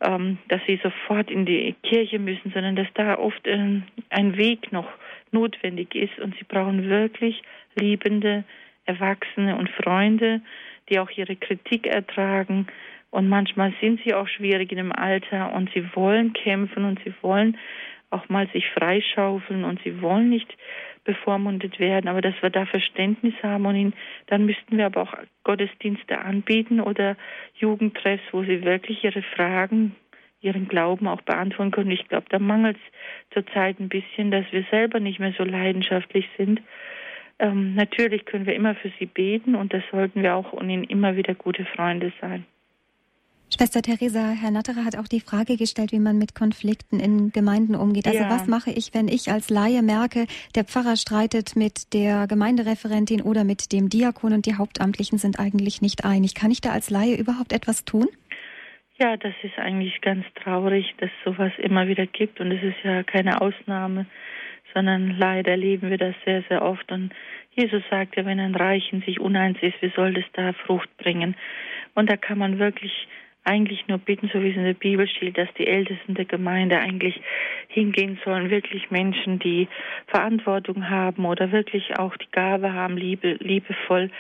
ähm, 0.01 0.39
dass 0.49 0.61
sie 0.67 0.81
sofort 0.83 1.31
in 1.31 1.47
die 1.47 1.75
Kirche 1.83 2.19
müssen, 2.19 2.53
sondern 2.53 2.77
dass 2.77 2.89
da 2.95 3.19
oft 3.19 3.47
äh, 3.47 3.81
ein 4.11 4.37
Weg 4.37 4.73
noch 4.73 4.89
notwendig 5.33 5.95
ist 5.95 6.19
und 6.19 6.35
sie 6.37 6.45
brauchen 6.45 6.89
wirklich 6.89 7.43
liebende 7.75 8.45
Erwachsene 8.87 9.57
und 9.57 9.71
Freunde, 9.71 10.41
die 10.89 10.99
auch 10.99 11.11
ihre 11.11 11.37
Kritik 11.37 11.87
ertragen. 11.87 12.67
Und 13.11 13.29
manchmal 13.29 13.73
sind 13.81 14.01
sie 14.05 14.13
auch 14.15 14.29
schwierig 14.29 14.73
in 14.73 14.79
dem 14.79 14.93
Alter 14.93 15.55
und 15.55 15.71
sie 15.73 15.85
wollen 15.95 16.33
kämpfen 16.33 16.85
und 16.85 17.01
sie 17.05 17.15
wollen 17.23 17.57
auch 18.15 18.29
mal 18.29 18.49
sich 18.53 18.69
freischaufeln 18.71 19.65
und 19.65 19.81
sie 19.83 20.01
wollen 20.01 20.31
nicht 20.31 20.57
bevormundet 21.05 21.79
werden, 21.79 22.09
aber 22.09 22.23
dass 22.23 22.35
wir 22.41 22.51
da 22.51 22.65
Verständnis 22.65 23.35
haben 23.43 23.67
und 23.67 23.77
ihn, 23.77 23.93
dann 24.27 24.47
müssten 24.47 24.79
wir 24.79 24.87
aber 24.87 25.03
auch 25.03 25.15
Gottesdienste 25.45 26.19
anbieten 26.19 26.81
oder 26.81 27.17
Jugendtreffs, 27.57 28.25
wo 28.33 28.43
sie 28.43 28.65
wirklich 28.65 29.05
ihre 29.05 29.23
Fragen 29.23 29.95
ihren 30.41 30.69
Glauben 30.69 31.09
auch 31.09 31.23
beantworten 31.23 31.71
können. 31.71 31.91
Ich 31.91 32.07
glaube, 32.09 32.27
da 32.29 32.39
mangelt 32.39 32.77
es 32.77 33.35
zurzeit 33.35 33.81
ein 33.81 33.89
bisschen, 33.89 34.31
dass 34.31 34.45
wir 34.53 34.65
selber 34.71 35.01
nicht 35.01 35.19
mehr 35.19 35.33
so 35.37 35.43
leidenschaftlich 35.43 36.29
sind. 36.37 36.61
Ähm, 37.39 37.75
natürlich 37.75 38.27
können 38.27 38.47
wir 38.47 38.55
immer 38.55 38.75
für 38.75 38.93
sie 38.99 39.07
beten 39.07 39.55
und 39.55 39.73
das 39.73 39.83
sollten 39.91 40.23
wir 40.23 40.37
auch 40.37 40.53
und 40.53 40.69
ihnen 40.71 40.85
immer 40.85 41.17
wieder 41.17 41.35
gute 41.35 41.65
Freunde 41.65 42.13
sein. 42.21 42.45
Schwester 43.57 43.83
Theresa, 43.83 44.31
Herr 44.31 44.51
Natterer 44.51 44.85
hat 44.85 44.99
auch 44.99 45.07
die 45.07 45.21
Frage 45.21 45.57
gestellt, 45.57 45.93
wie 45.93 46.01
man 46.01 46.19
mit 46.19 46.35
Konflikten 46.35 46.99
in 46.99 47.31
Gemeinden 47.31 47.77
umgeht. 47.77 48.09
Also 48.09 48.19
ja. 48.19 48.29
was 48.29 48.49
mache 48.49 48.73
ich, 48.73 48.93
wenn 48.95 49.07
ich 49.07 49.31
als 49.31 49.49
Laie 49.49 49.81
merke, 49.81 50.27
der 50.57 50.65
Pfarrer 50.65 50.97
streitet 50.97 51.55
mit 51.55 51.95
der 51.95 52.27
Gemeindereferentin 52.27 53.23
oder 53.23 53.45
mit 53.45 53.71
dem 53.71 53.89
Diakon 53.89 54.33
und 54.33 54.47
die 54.47 54.57
Hauptamtlichen 54.57 55.19
sind 55.19 55.39
eigentlich 55.39 55.83
nicht 55.83 56.05
einig? 56.05 56.35
Kann 56.35 56.51
ich 56.51 56.63
da 56.63 56.73
als 56.73 56.91
Laie 56.91 57.15
überhaupt 57.15 57.53
etwas 57.53 57.85
tun? 57.85 58.09
Ja, 58.99 59.17
das 59.17 59.35
ist 59.45 59.57
eigentlich 59.57 60.01
ganz 60.01 60.25
traurig, 60.43 60.93
dass 60.99 61.11
sowas 61.25 61.53
immer 61.59 61.87
wieder 61.87 62.07
gibt 62.07 62.41
und 62.41 62.51
es 62.51 62.63
ist 62.63 62.83
ja 62.83 63.05
keine 63.05 63.41
Ausnahme, 63.41 64.07
sondern 64.75 65.17
leider 65.17 65.53
erleben 65.53 65.91
wir 65.91 65.99
das 65.99 66.17
sehr, 66.25 66.43
sehr 66.49 66.61
oft 66.61 66.91
und 66.91 67.13
Jesus 67.53 67.85
sagt 67.89 68.17
ja, 68.17 68.25
wenn 68.25 68.41
ein 68.41 68.57
Reich 68.57 68.93
in 68.93 69.03
sich 69.03 69.21
uneins 69.21 69.59
ist, 69.63 69.81
wie 69.81 69.93
soll 69.95 70.15
das 70.15 70.25
da 70.33 70.53
Frucht 70.67 70.91
bringen? 70.97 71.37
Und 71.95 72.11
da 72.11 72.17
kann 72.17 72.39
man 72.39 72.59
wirklich 72.59 73.07
eigentlich 73.45 73.87
nur 73.89 73.99
bitten, 73.99 74.31
so 74.33 74.43
wie 74.43 74.51
es 74.51 74.57
in 74.57 74.65
der 74.65 74.75
Bibel 74.75 75.07
steht, 75.07 75.39
dass 75.39 75.53
die 75.59 75.67
Ältesten 75.67 76.15
der 76.15 76.25
Gemeinde 76.25 76.79
eigentlich 76.79 77.21
hingehen 77.69 78.19
sollen, 78.25 78.51
wirklich 78.51 78.91
Menschen, 78.91 79.39
die 79.39 79.69
Verantwortung 80.07 80.89
haben 80.89 81.25
oder 81.27 81.53
wirklich 81.53 81.99
auch 81.99 82.17
die 82.17 82.31
Gabe 82.33 82.73
haben, 82.73 82.97
liebe, 82.97 83.37
liebevoll 83.41 84.11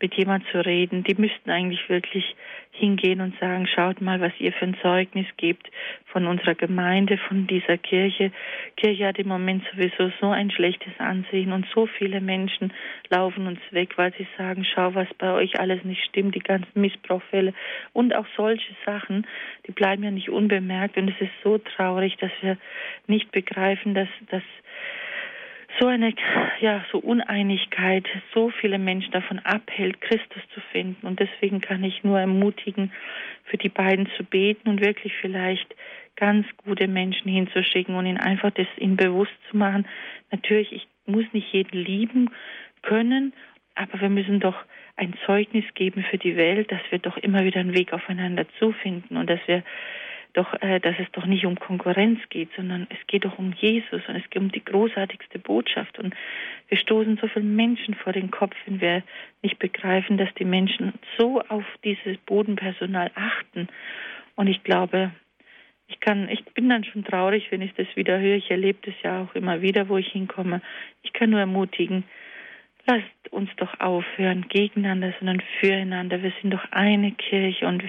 mit 0.00 0.14
jemand 0.14 0.44
zu 0.52 0.64
reden. 0.64 1.04
Die 1.04 1.14
müssten 1.14 1.50
eigentlich 1.50 1.88
wirklich 1.88 2.36
hingehen 2.78 3.20
und 3.20 3.38
sagen, 3.40 3.66
schaut 3.66 4.00
mal, 4.00 4.20
was 4.20 4.32
ihr 4.38 4.52
für 4.52 4.66
ein 4.66 4.76
Zeugnis 4.82 5.26
gebt 5.36 5.70
von 6.06 6.26
unserer 6.26 6.54
Gemeinde, 6.54 7.18
von 7.18 7.46
dieser 7.46 7.78
Kirche. 7.78 8.32
Kirche 8.76 9.06
hat 9.06 9.18
im 9.18 9.28
Moment 9.28 9.64
sowieso 9.72 10.10
so 10.20 10.30
ein 10.30 10.50
schlechtes 10.50 10.92
Ansehen 10.98 11.52
und 11.52 11.66
so 11.74 11.86
viele 11.86 12.20
Menschen 12.20 12.72
laufen 13.10 13.46
uns 13.46 13.60
weg, 13.70 13.96
weil 13.96 14.12
sie 14.14 14.26
sagen, 14.38 14.64
schau, 14.64 14.94
was 14.94 15.08
bei 15.18 15.32
euch 15.32 15.58
alles 15.60 15.84
nicht 15.84 16.04
stimmt, 16.04 16.34
die 16.34 16.40
ganzen 16.40 16.80
Missbrauchfälle 16.80 17.54
und 17.92 18.14
auch 18.14 18.26
solche 18.36 18.74
Sachen, 18.84 19.26
die 19.66 19.72
bleiben 19.72 20.02
ja 20.04 20.10
nicht 20.10 20.30
unbemerkt 20.30 20.96
und 20.96 21.08
es 21.08 21.20
ist 21.20 21.32
so 21.42 21.58
traurig, 21.58 22.16
dass 22.18 22.32
wir 22.40 22.56
nicht 23.06 23.30
begreifen, 23.32 23.94
dass, 23.94 24.08
dass 24.30 24.42
so 25.78 25.86
eine 25.86 26.14
ja 26.60 26.84
so 26.90 26.98
Uneinigkeit 26.98 28.06
so 28.34 28.50
viele 28.50 28.78
Menschen 28.78 29.12
davon 29.12 29.38
abhält, 29.40 30.00
Christus 30.00 30.42
zu 30.54 30.60
finden. 30.72 31.06
Und 31.06 31.20
deswegen 31.20 31.60
kann 31.60 31.84
ich 31.84 32.04
nur 32.04 32.18
ermutigen, 32.18 32.92
für 33.44 33.56
die 33.56 33.68
beiden 33.68 34.08
zu 34.16 34.24
beten 34.24 34.68
und 34.68 34.80
wirklich 34.80 35.12
vielleicht 35.20 35.74
ganz 36.16 36.46
gute 36.64 36.88
Menschen 36.88 37.30
hinzuschicken 37.30 37.94
und 37.94 38.06
ihnen 38.06 38.18
einfach 38.18 38.50
das 38.50 38.66
ihnen 38.78 38.96
bewusst 38.96 39.36
zu 39.50 39.56
machen. 39.56 39.86
Natürlich, 40.30 40.72
ich 40.72 40.88
muss 41.06 41.24
nicht 41.32 41.52
jeden 41.52 41.78
lieben 41.78 42.30
können, 42.82 43.32
aber 43.74 44.00
wir 44.00 44.08
müssen 44.08 44.40
doch 44.40 44.56
ein 44.96 45.14
Zeugnis 45.26 45.64
geben 45.74 46.04
für 46.10 46.18
die 46.18 46.36
Welt, 46.36 46.72
dass 46.72 46.80
wir 46.90 46.98
doch 46.98 47.18
immer 47.18 47.44
wieder 47.44 47.60
einen 47.60 47.76
Weg 47.76 47.92
aufeinander 47.92 48.46
zufinden 48.58 49.16
und 49.16 49.28
dass 49.28 49.40
wir 49.46 49.62
doch, 50.36 50.52
äh, 50.60 50.80
dass 50.80 50.94
es 50.98 51.10
doch 51.12 51.26
nicht 51.26 51.46
um 51.46 51.58
Konkurrenz 51.58 52.20
geht, 52.28 52.50
sondern 52.56 52.86
es 52.90 53.06
geht 53.06 53.24
doch 53.24 53.38
um 53.38 53.52
Jesus 53.52 54.02
und 54.06 54.16
es 54.16 54.28
geht 54.30 54.42
um 54.42 54.52
die 54.52 54.64
großartigste 54.64 55.38
Botschaft. 55.38 55.98
Und 55.98 56.14
wir 56.68 56.76
stoßen 56.76 57.18
so 57.20 57.28
viele 57.28 57.44
Menschen 57.44 57.94
vor 57.94 58.12
den 58.12 58.30
Kopf, 58.30 58.54
wenn 58.66 58.80
wir 58.80 59.02
nicht 59.42 59.58
begreifen, 59.58 60.18
dass 60.18 60.32
die 60.34 60.44
Menschen 60.44 60.92
so 61.18 61.40
auf 61.48 61.64
dieses 61.84 62.18
Bodenpersonal 62.18 63.10
achten. 63.14 63.68
Und 64.34 64.48
ich 64.48 64.62
glaube, 64.62 65.12
ich 65.88 66.00
kann, 66.00 66.28
ich 66.28 66.44
bin 66.44 66.68
dann 66.68 66.84
schon 66.84 67.04
traurig, 67.04 67.50
wenn 67.50 67.62
ich 67.62 67.72
das 67.74 67.86
wieder 67.94 68.18
höre. 68.18 68.36
Ich 68.36 68.50
erlebe 68.50 68.78
das 68.82 68.94
ja 69.02 69.22
auch 69.22 69.34
immer 69.34 69.62
wieder, 69.62 69.88
wo 69.88 69.96
ich 69.96 70.08
hinkomme. 70.08 70.60
Ich 71.02 71.12
kann 71.12 71.30
nur 71.30 71.40
ermutigen, 71.40 72.04
lasst 72.86 73.04
uns 73.30 73.50
doch 73.56 73.80
aufhören 73.80 74.46
gegeneinander, 74.48 75.14
sondern 75.18 75.42
füreinander. 75.60 76.22
Wir 76.22 76.32
sind 76.40 76.52
doch 76.52 76.64
eine 76.72 77.12
Kirche 77.12 77.66
und 77.66 77.82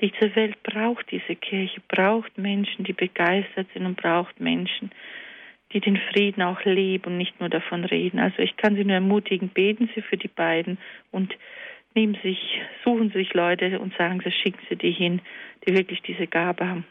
diese 0.00 0.34
Welt 0.36 0.62
braucht 0.62 1.10
diese 1.10 1.34
Kirche, 1.34 1.80
braucht 1.88 2.38
Menschen, 2.38 2.84
die 2.84 2.92
begeistert 2.92 3.66
sind 3.74 3.84
und 3.84 4.00
braucht 4.00 4.38
Menschen, 4.40 4.92
die 5.72 5.80
den 5.80 5.96
Frieden 6.12 6.42
auch 6.42 6.64
leben 6.64 7.06
und 7.06 7.18
nicht 7.18 7.40
nur 7.40 7.48
davon 7.48 7.84
reden. 7.84 8.18
Also 8.18 8.38
ich 8.38 8.56
kann 8.56 8.76
Sie 8.76 8.84
nur 8.84 8.94
ermutigen, 8.94 9.48
beten 9.48 9.90
Sie 9.94 10.02
für 10.02 10.16
die 10.16 10.28
beiden 10.28 10.78
und 11.10 11.36
nehmen 11.94 12.16
sich, 12.22 12.38
suchen 12.84 13.10
sich 13.10 13.34
Leute 13.34 13.78
und 13.80 13.94
sagen 13.96 14.20
Sie, 14.24 14.30
schicken 14.30 14.60
Sie 14.68 14.76
die 14.76 14.92
hin, 14.92 15.20
die 15.66 15.76
wirklich 15.76 16.00
diese 16.02 16.26
Gabe 16.26 16.68
haben. 16.68 16.84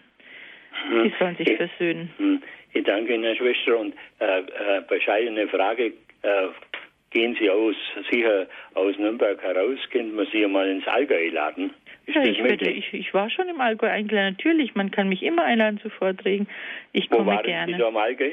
Hm. 0.89 1.03
Die 1.03 1.13
sollen 1.17 1.35
sich 1.37 1.55
versöhnen. 1.55 2.11
Hm. 2.17 2.43
Ich 2.73 2.83
danke 2.83 3.13
Ihnen, 3.15 3.35
Schwester, 3.35 3.79
und 3.79 3.95
äh, 4.19 4.39
äh, 4.39 4.81
bescheidene 4.87 5.47
Frage. 5.47 5.93
Äh, 6.21 6.47
gehen 7.11 7.35
Sie 7.39 7.49
aus, 7.49 7.75
sicher 8.11 8.47
aus 8.73 8.97
Nürnberg 8.97 9.41
heraus, 9.41 9.79
könnte 9.91 10.13
man 10.13 10.27
Sie 10.31 10.45
mal 10.45 10.67
ins 10.67 10.85
Allgäu 10.87 11.29
laden? 11.29 11.71
Ja, 12.07 12.23
ich, 12.23 12.41
werde, 12.41 12.69
ich, 12.69 12.93
ich, 12.93 13.13
war 13.13 13.29
schon 13.29 13.49
im 13.49 13.59
Allgäu 13.59 13.89
eingeladen. 13.89 14.35
Natürlich, 14.37 14.75
man 14.75 14.91
kann 14.91 15.09
mich 15.09 15.23
immer 15.23 15.43
einladen 15.43 15.79
zu 15.79 15.89
Vorträgen. 15.89 16.47
Ich 16.93 17.11
Wo 17.11 17.17
komme 17.17 17.33
waren 17.33 17.43
gerne. 17.43 17.73
Sie 17.73 17.77
da 17.77 17.89
im 17.89 17.97
Allgäu? 17.97 18.31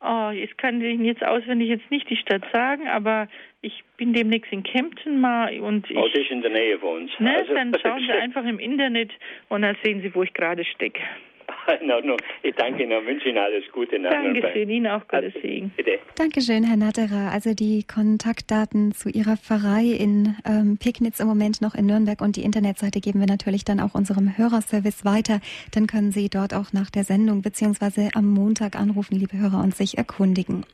Oh, 0.00 0.30
jetzt 0.30 0.58
kann 0.58 0.80
ich 0.82 0.94
Ihnen 0.94 1.04
jetzt 1.04 1.24
auswendig 1.24 1.68
jetzt 1.68 1.90
nicht 1.90 2.08
die 2.10 2.16
Stadt 2.16 2.42
sagen, 2.52 2.86
aber 2.86 3.28
ich 3.62 3.82
bin 3.96 4.12
demnächst 4.12 4.52
in 4.52 4.62
Kempten 4.62 5.20
mal 5.20 5.58
und 5.60 5.90
ich. 5.90 5.96
Oh, 5.96 6.06
das 6.06 6.20
ist 6.20 6.30
in 6.30 6.42
der 6.42 6.50
Nähe 6.50 6.78
von 6.78 7.02
uns. 7.02 7.12
Ne, 7.18 7.34
also, 7.34 7.54
dann 7.54 7.74
schauen 7.80 8.00
Sie 8.06 8.12
einfach 8.20 8.44
im 8.44 8.58
Internet 8.58 9.12
und 9.48 9.62
dann 9.62 9.76
sehen 9.82 10.02
Sie, 10.02 10.14
wo 10.14 10.22
ich 10.22 10.34
gerade 10.34 10.64
stecke. 10.64 11.00
In 11.80 11.90
Ordnung. 11.90 12.18
Ich 12.42 12.54
danke 12.54 12.82
Ihnen 12.82 12.98
und 12.98 13.06
wünsche 13.06 13.28
Ihnen 13.28 13.38
alles 13.38 13.64
Gute. 13.72 14.00
Dankeschön, 14.00 14.68
Ihnen 14.68 14.86
auch 14.86 15.06
Gottes 15.08 15.34
Segen. 15.42 15.72
Bitte. 15.76 15.98
Dankeschön, 16.16 16.64
Herr 16.64 16.76
Natterer. 16.76 17.30
Also 17.32 17.54
die 17.54 17.84
Kontaktdaten 17.84 18.92
zu 18.92 19.08
Ihrer 19.08 19.36
Pfarrei 19.36 19.84
in 19.84 20.36
ähm, 20.44 20.78
Pignitz 20.78 21.20
im 21.20 21.26
Moment 21.26 21.60
noch 21.60 21.74
in 21.74 21.86
Nürnberg 21.86 22.20
und 22.20 22.36
die 22.36 22.42
Internetseite 22.42 23.00
geben 23.00 23.20
wir 23.20 23.26
natürlich 23.26 23.64
dann 23.64 23.80
auch 23.80 23.94
unserem 23.94 24.36
Hörerservice 24.36 25.04
weiter. 25.04 25.40
Dann 25.72 25.86
können 25.86 26.12
Sie 26.12 26.28
dort 26.28 26.54
auch 26.54 26.72
nach 26.72 26.90
der 26.90 27.04
Sendung 27.04 27.42
beziehungsweise 27.42 28.10
am 28.14 28.30
Montag 28.30 28.76
anrufen, 28.76 29.16
liebe 29.18 29.38
Hörer, 29.38 29.62
und 29.62 29.74
sich 29.74 29.98
erkundigen. 29.98 30.64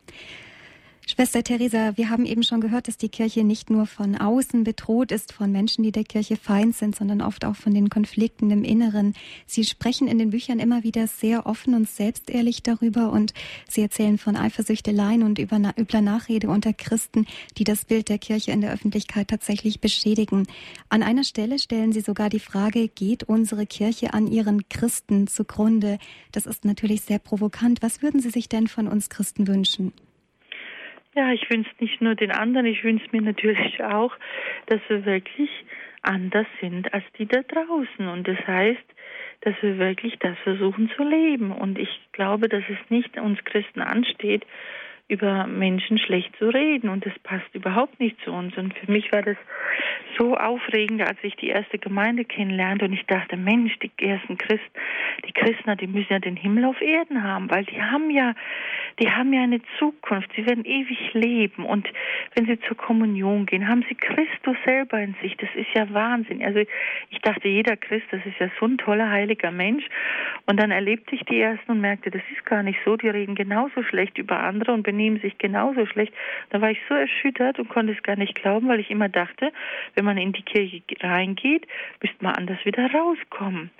Schwester 1.04 1.42
Theresa, 1.42 1.96
wir 1.96 2.10
haben 2.10 2.24
eben 2.24 2.44
schon 2.44 2.60
gehört, 2.60 2.86
dass 2.86 2.96
die 2.96 3.08
Kirche 3.08 3.42
nicht 3.42 3.70
nur 3.70 3.86
von 3.86 4.16
außen 4.16 4.62
bedroht 4.62 5.10
ist, 5.10 5.32
von 5.32 5.50
Menschen, 5.50 5.82
die 5.82 5.90
der 5.90 6.04
Kirche 6.04 6.36
feind 6.36 6.76
sind, 6.76 6.94
sondern 6.94 7.20
oft 7.20 7.44
auch 7.44 7.56
von 7.56 7.74
den 7.74 7.90
Konflikten 7.90 8.52
im 8.52 8.62
Inneren. 8.62 9.14
Sie 9.44 9.64
sprechen 9.64 10.06
in 10.06 10.18
den 10.18 10.30
Büchern 10.30 10.60
immer 10.60 10.84
wieder 10.84 11.08
sehr 11.08 11.44
offen 11.46 11.74
und 11.74 11.90
selbstehrlich 11.90 12.62
darüber 12.62 13.10
und 13.10 13.34
Sie 13.68 13.82
erzählen 13.82 14.16
von 14.16 14.36
Eifersüchteleien 14.36 15.24
und 15.24 15.40
übler 15.40 16.00
Nachrede 16.00 16.48
unter 16.48 16.72
Christen, 16.72 17.26
die 17.58 17.64
das 17.64 17.84
Bild 17.84 18.08
der 18.08 18.18
Kirche 18.18 18.52
in 18.52 18.60
der 18.60 18.72
Öffentlichkeit 18.72 19.26
tatsächlich 19.26 19.80
beschädigen. 19.80 20.46
An 20.88 21.02
einer 21.02 21.24
Stelle 21.24 21.58
stellen 21.58 21.92
Sie 21.92 22.00
sogar 22.00 22.30
die 22.30 22.38
Frage, 22.38 22.86
geht 22.86 23.24
unsere 23.24 23.66
Kirche 23.66 24.14
an 24.14 24.28
ihren 24.28 24.68
Christen 24.68 25.26
zugrunde? 25.26 25.98
Das 26.30 26.46
ist 26.46 26.64
natürlich 26.64 27.02
sehr 27.02 27.18
provokant. 27.18 27.82
Was 27.82 28.02
würden 28.02 28.20
Sie 28.20 28.30
sich 28.30 28.48
denn 28.48 28.68
von 28.68 28.86
uns 28.86 29.10
Christen 29.10 29.48
wünschen? 29.48 29.92
Ja, 31.14 31.30
ich 31.30 31.48
wünsche 31.50 31.70
nicht 31.78 32.00
nur 32.00 32.14
den 32.14 32.30
anderen, 32.30 32.64
ich 32.66 32.82
wünsche 32.84 33.06
mir 33.12 33.20
natürlich 33.20 33.82
auch, 33.84 34.16
dass 34.66 34.80
wir 34.88 35.04
wirklich 35.04 35.50
anders 36.00 36.46
sind 36.60 36.92
als 36.94 37.04
die 37.18 37.26
da 37.26 37.42
draußen. 37.42 38.08
Und 38.08 38.26
das 38.26 38.38
heißt, 38.46 38.84
dass 39.42 39.54
wir 39.60 39.78
wirklich 39.78 40.18
das 40.20 40.38
versuchen 40.38 40.90
zu 40.96 41.02
leben. 41.04 41.52
Und 41.52 41.78
ich 41.78 41.90
glaube, 42.12 42.48
dass 42.48 42.64
es 42.68 42.90
nicht 42.90 43.18
uns 43.18 43.42
Christen 43.44 43.80
ansteht, 43.80 44.44
über 45.08 45.46
Menschen 45.46 45.98
schlecht 45.98 46.34
zu 46.36 46.48
reden. 46.48 46.88
Und 46.88 47.04
das 47.04 47.18
passt 47.22 47.54
überhaupt 47.54 48.00
nicht 48.00 48.16
zu 48.24 48.32
uns. 48.32 48.56
Und 48.56 48.74
für 48.78 48.90
mich 48.90 49.12
war 49.12 49.22
das 49.22 49.36
so 50.18 50.36
aufregend, 50.36 51.02
als 51.02 51.18
ich 51.22 51.36
die 51.36 51.48
erste 51.48 51.78
Gemeinde 51.78 52.24
kennenlernte 52.24 52.84
und 52.84 52.92
ich 52.92 53.04
dachte, 53.06 53.36
Mensch, 53.36 53.78
die 53.78 53.90
ersten 53.98 54.36
Christen, 54.36 54.78
die 55.26 55.32
Christen, 55.32 55.76
die 55.78 55.86
müssen 55.86 56.12
ja 56.12 56.18
den 56.18 56.36
Himmel 56.36 56.64
auf 56.64 56.80
Erden 56.80 57.22
haben, 57.22 57.50
weil 57.50 57.64
die 57.64 57.80
haben 57.80 58.10
ja, 58.10 58.34
die 59.00 59.10
haben 59.10 59.32
ja 59.32 59.42
eine 59.42 59.60
Zukunft, 59.78 60.30
sie 60.36 60.46
werden 60.46 60.64
ewig 60.64 61.14
leben 61.14 61.64
und 61.64 61.88
wenn 62.34 62.46
sie 62.46 62.60
zur 62.60 62.76
Kommunion 62.76 63.46
gehen, 63.46 63.68
haben 63.68 63.84
sie 63.88 63.94
Christus 63.94 64.56
selber 64.64 65.00
in 65.00 65.14
sich. 65.22 65.36
Das 65.36 65.48
ist 65.54 65.68
ja 65.74 65.92
Wahnsinn. 65.92 66.42
Also 66.44 66.60
ich 67.10 67.18
dachte, 67.20 67.48
jeder 67.48 67.76
Christ, 67.76 68.06
das 68.10 68.24
ist 68.26 68.38
ja 68.38 68.48
so 68.60 68.66
ein 68.66 68.78
toller 68.78 69.10
heiliger 69.10 69.50
Mensch 69.50 69.84
und 70.46 70.60
dann 70.60 70.70
erlebte 70.70 71.14
ich 71.14 71.22
die 71.22 71.40
ersten 71.40 71.72
und 71.72 71.80
merkte, 71.80 72.10
das 72.10 72.22
ist 72.34 72.44
gar 72.44 72.62
nicht 72.62 72.78
so. 72.84 72.96
Die 72.96 73.08
reden 73.08 73.34
genauso 73.34 73.82
schlecht 73.82 74.18
über 74.18 74.40
andere 74.40 74.72
und 74.72 74.82
benehmen 74.92 75.20
sich 75.20 75.38
genauso 75.38 75.86
schlecht. 75.86 76.12
Da 76.50 76.60
war 76.60 76.70
ich 76.70 76.78
so 76.86 76.94
erschüttert 76.94 77.58
und 77.58 77.70
konnte 77.70 77.94
es 77.94 78.02
gar 78.02 78.16
nicht 78.16 78.34
glauben, 78.34 78.68
weil 78.68 78.78
ich 78.78 78.90
immer 78.90 79.08
dachte, 79.08 79.50
wenn 79.94 80.04
man 80.04 80.18
in 80.18 80.32
die 80.32 80.42
Kirche 80.42 80.82
reingeht, 81.00 81.66
müsste 82.02 82.22
man 82.22 82.34
anders 82.34 82.58
wieder 82.66 82.92
rauskommen. 82.92 83.70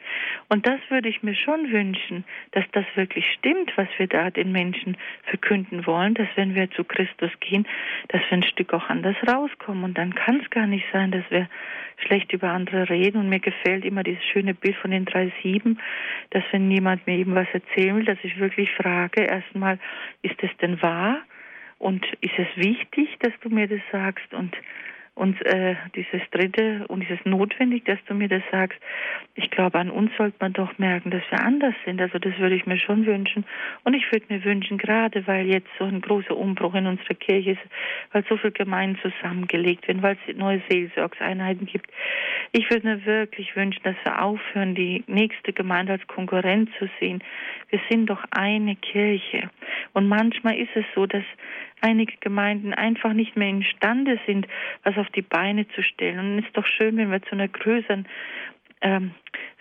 Und 0.49 0.67
das 0.67 0.81
würde 0.89 1.11
ich 1.11 1.23
mir 1.23 1.35
schon 1.35 1.71
wünschen, 1.71 2.25
dass 2.53 2.65
das 2.73 2.87
wirklich 2.95 3.27
stimmt, 3.39 3.77
was 3.77 3.89
wir 3.99 4.07
da 4.07 4.31
den 4.31 4.53
Menschen 4.53 4.97
verkünden 5.25 5.87
wollen, 5.87 6.15
dass 6.15 6.29
wenn 6.35 6.55
wir 6.55 6.71
zu 6.71 6.83
Christus 6.83 7.31
gehen, 7.41 7.69
dass 8.09 8.23
wir 8.31 8.39
ein 8.39 8.43
Stück 8.43 8.73
auch 8.73 8.89
anders 8.89 9.17
rauskommen. 9.29 9.85
Und 9.85 9.99
dann 9.99 10.15
kann 10.15 10.41
es 10.41 10.49
gar 10.49 10.67
nicht 10.67 10.87
sein, 10.93 11.11
dass 11.11 11.25
wir 11.31 11.47
schlecht 12.07 12.33
über 12.33 12.49
andere 12.49 12.89
reden. 12.89 13.19
Und 13.19 13.29
mir 13.29 13.41
gefällt 13.41 13.85
immer 13.85 14.03
dieses 14.03 14.25
schöne 14.25 14.55
Bild 14.55 14.77
von 14.77 14.91
den 14.91 15.05
drei 15.05 15.33
Sieben, 15.43 15.79
dass 16.31 16.43
wenn 16.53 16.71
jemand 16.71 17.07
mir 17.07 17.19
eben 17.19 17.35
was 17.35 17.49
erzählen 17.53 17.97
will, 17.97 18.05
dass 18.05 18.19
ich 18.23 18.39
wirklich 18.39 18.71
frage, 18.73 19.23
erstmal, 19.23 19.79
ist 20.23 20.43
es 20.43 20.51
denn 20.61 20.81
wahr? 20.83 21.02
Und 21.79 22.05
ist 22.21 22.39
es 22.39 22.49
wichtig, 22.57 23.09
dass 23.21 23.33
du 23.43 23.49
mir 23.49 23.67
das 23.67 23.81
sagst? 23.91 24.33
Und 24.33 24.55
und 25.15 25.45
äh, 25.45 25.77
dieses 25.95 26.23
Dritte, 26.31 26.87
und 26.89 27.03
ist 27.03 27.11
es 27.11 27.25
notwendig, 27.27 27.85
dass 27.85 27.99
du 28.07 28.15
mir 28.15 28.29
das 28.29 28.43
sagst? 28.51 28.79
Ich 29.35 29.51
glaube, 29.51 29.79
an 29.79 29.91
uns 29.91 30.11
sollte 30.17 30.37
man 30.41 30.55
doch 30.55 30.79
merken, 30.79 31.11
dass 31.11 31.23
wir 31.31 31.41
anders 31.45 31.75
sind. 31.85 32.01
Also 32.01 32.19
das 32.19 32.37
würde 32.39 32.55
ich 32.55 32.65
mir 32.65 32.79
schon 32.79 33.05
wünschen. 33.05 33.45
Und 33.85 33.93
ich 33.93 34.11
würde 34.11 34.27
mir 34.31 34.43
wünschen, 34.43 34.79
gerade 34.79 35.27
weil 35.27 35.47
jetzt 35.47 35.69
so 35.79 35.85
ein 35.85 36.01
großer 36.01 36.35
Umbruch 36.35 36.75
in 36.75 36.87
unserer 36.87 37.15
Kirche 37.15 37.53
ist, 37.53 37.61
weil 38.13 38.25
so 38.27 38.39
viele 38.39 38.53
Gemeinden 38.53 38.99
zusammengelegt 39.03 39.87
werden, 39.87 40.03
weil 40.03 40.17
es 40.27 40.37
neue 40.37 40.63
Seelsorgseinheiten 40.71 41.67
gibt. 41.67 41.91
Ich 42.53 42.71
würde 42.71 42.87
mir 42.87 43.05
wirklich 43.05 43.55
wünschen, 43.55 43.83
dass 43.83 43.97
wir 44.05 44.23
aufhören, 44.23 44.75
die 44.75 45.05
nächste 45.07 45.53
Gemeinde 45.53 45.93
als 45.93 46.07
Konkurrent 46.07 46.71
zu 46.79 46.89
sehen. 47.01 47.23
Wir 47.69 47.81
sind 47.91 48.07
doch 48.09 48.25
eine 48.31 48.77
Kirche. 48.77 49.51
Und 49.93 50.09
manchmal 50.09 50.57
ist 50.59 50.75
es 50.75 50.85
so, 50.95 51.07
dass 51.07 51.25
einige 51.83 52.16
Gemeinden 52.20 52.72
einfach 52.72 53.12
nicht 53.12 53.37
mehr 53.37 53.49
imstande 53.49 54.18
sind, 54.26 54.47
was 54.85 54.97
auf 54.97 55.09
die 55.11 55.22
Beine 55.22 55.68
zu 55.68 55.83
stellen. 55.83 56.18
Und 56.18 56.39
es 56.39 56.47
ist 56.47 56.57
doch 56.57 56.66
schön, 56.66 56.97
wenn 56.97 57.11
wir 57.11 57.22
zu 57.22 57.33
einer 57.33 57.49
größeren 57.49 58.07
ähm, 58.80 59.14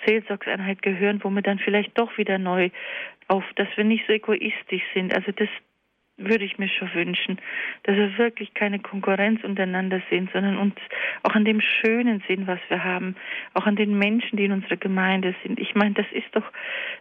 Seelsorgseinheit 0.05 0.81
gehören, 0.81 1.23
wo 1.23 1.29
wir 1.29 1.41
dann 1.41 1.59
vielleicht 1.59 1.97
doch 1.97 2.17
wieder 2.17 2.37
neu 2.37 2.69
auf, 3.27 3.43
dass 3.55 3.67
wir 3.75 3.83
nicht 3.83 4.05
so 4.07 4.13
egoistisch 4.13 4.83
sind. 4.93 5.15
Also 5.15 5.31
das, 5.31 5.49
würde 6.25 6.45
ich 6.45 6.57
mir 6.57 6.69
schon 6.69 6.93
wünschen, 6.93 7.37
dass 7.83 7.95
wir 7.95 8.17
wirklich 8.17 8.53
keine 8.53 8.79
Konkurrenz 8.79 9.43
untereinander 9.43 10.01
sehen, 10.09 10.29
sondern 10.33 10.57
uns 10.57 10.75
auch 11.23 11.35
an 11.35 11.45
dem 11.45 11.61
Schönen 11.61 12.23
sehen, 12.27 12.47
was 12.47 12.59
wir 12.69 12.83
haben, 12.83 13.15
auch 13.53 13.65
an 13.65 13.75
den 13.75 13.97
Menschen, 13.97 14.37
die 14.37 14.45
in 14.45 14.51
unserer 14.51 14.77
Gemeinde 14.77 15.35
sind. 15.43 15.59
Ich 15.59 15.75
meine, 15.75 15.93
das 15.93 16.05
ist 16.11 16.27
doch, 16.33 16.45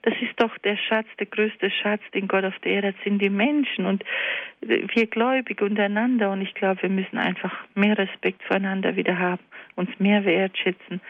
das 0.03 0.15
ist 0.21 0.41
doch 0.41 0.57
der 0.59 0.77
Schatz, 0.77 1.07
der 1.19 1.27
größte 1.27 1.71
Schatz, 1.71 2.03
den 2.15 2.29
Gott 2.29 2.45
auf 2.45 2.59
der 2.61 2.73
Erde 2.73 2.89
hat, 2.89 2.97
sind 3.05 3.21
die 3.21 3.31
Menschen 3.31 3.87
und 3.87 4.05
wir 4.61 5.07
Gläubige 5.07 5.65
untereinander. 5.65 6.31
Und 6.31 6.43
ich 6.43 6.55
glaube, 6.55 6.83
wir 6.83 6.91
müssen 6.91 7.19
einfach 7.19 7.55
mehr 7.75 7.97
Respekt 7.97 8.43
voreinander 8.45 8.97
wieder 8.97 9.19
haben, 9.19 9.43
uns 9.77 9.91
mehr 9.99 10.25
wertschätzen 10.25 11.01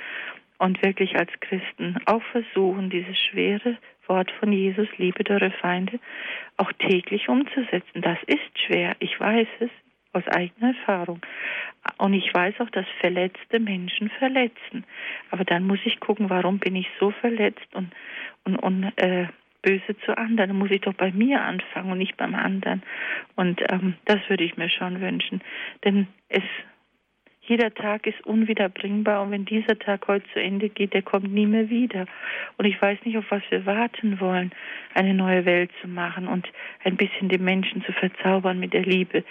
und 0.59 0.83
wirklich 0.83 1.17
als 1.17 1.31
Christen 1.41 1.97
auch 2.07 2.23
versuchen, 2.33 2.91
dieses 2.91 3.19
schwere 3.19 3.77
Wort 4.11 4.31
von 4.33 4.53
Jesus, 4.53 4.89
liebe 4.99 5.25
eure 5.31 5.51
Feinde, 5.53 5.99
auch 6.59 6.71
täglich 6.73 7.29
umzusetzen. 7.29 8.03
Das 8.03 8.19
ist 8.27 8.59
schwer, 8.67 8.95
ich 8.99 9.19
weiß 9.19 9.49
es 9.61 9.71
aus 10.13 10.27
eigener 10.27 10.75
Erfahrung. 10.77 11.21
Und 11.97 12.13
ich 12.15 12.35
weiß 12.35 12.61
auch, 12.61 12.71
dass 12.71 12.85
verletzte 13.01 13.61
Menschen 13.61 14.11
verletzen. 14.11 14.85
Aber 15.31 15.45
dann 15.45 15.67
muss 15.67 15.79
ich 15.85 16.01
gucken, 16.01 16.29
warum 16.29 16.59
bin 16.59 16.77
ich 16.77 16.89
so 16.99 17.11
verletzt 17.11 17.69
und, 17.73 17.93
und, 18.45 18.57
und 18.57 18.93
äh, 18.97 19.29
böse 19.63 19.97
zu 20.05 20.17
anderen. 20.17 20.51
Dann 20.51 20.59
muss 20.59 20.71
ich 20.71 20.81
doch 20.81 20.95
bei 20.95 21.13
mir 21.13 21.43
anfangen 21.43 21.93
und 21.93 21.99
nicht 21.99 22.17
beim 22.17 22.35
anderen. 22.35 22.83
Und 23.37 23.63
ähm, 23.71 23.95
das 24.05 24.19
würde 24.29 24.45
ich 24.45 24.57
mir 24.57 24.69
schon 24.69 25.01
wünschen. 25.01 25.41
Denn 25.85 26.09
es 26.29 26.43
jeder 27.51 27.75
Tag 27.75 28.07
ist 28.07 28.25
unwiederbringbar 28.25 29.23
und 29.23 29.33
wenn 29.33 29.45
dieser 29.45 29.77
Tag 29.77 30.07
heute 30.07 30.25
zu 30.33 30.41
Ende 30.41 30.69
geht, 30.69 30.95
der 30.95 31.03
kommt 31.03 31.33
nie 31.33 31.47
mehr 31.47 31.69
wieder. 31.69 32.07
Und 32.59 32.65
ich 32.65 32.81
weiß 32.81 33.01
nicht, 33.05 33.19
auf 33.19 33.25
was 33.29 33.43
wir 33.51 33.67
warten 33.67 34.21
wollen, 34.21 34.53
eine 34.95 35.15
neue 35.15 35.45
Welt 35.45 35.73
zu 35.83 35.89
machen 35.89 36.29
und 36.29 36.47
ein 36.85 36.97
bisschen 36.97 37.29
die 37.29 37.39
Menschen 37.39 37.83
zu 37.83 37.91
verzaubern 37.91 38.61
mit 38.61 38.73
der 38.73 38.83
Liebe. 38.83 39.25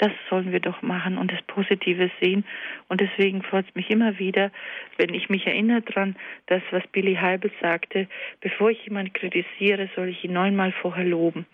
Das 0.00 0.12
sollen 0.30 0.50
wir 0.50 0.60
doch 0.60 0.80
machen 0.80 1.18
und 1.18 1.30
das 1.30 1.42
Positive 1.42 2.10
sehen. 2.22 2.42
Und 2.88 3.02
deswegen 3.02 3.42
freut 3.42 3.66
es 3.68 3.74
mich 3.74 3.90
immer 3.90 4.18
wieder, 4.18 4.50
wenn 4.96 5.12
ich 5.12 5.28
mich 5.28 5.46
erinnere 5.46 5.82
daran, 5.82 6.16
dass 6.46 6.62
was 6.70 6.86
Billy 6.86 7.16
Heibel 7.16 7.50
sagte, 7.60 8.08
bevor 8.40 8.70
ich 8.70 8.82
jemanden 8.84 9.12
kritisiere, 9.12 9.90
soll 9.94 10.08
ich 10.08 10.24
ihn 10.24 10.32
neunmal 10.32 10.72
vorher 10.72 11.04
loben. 11.04 11.44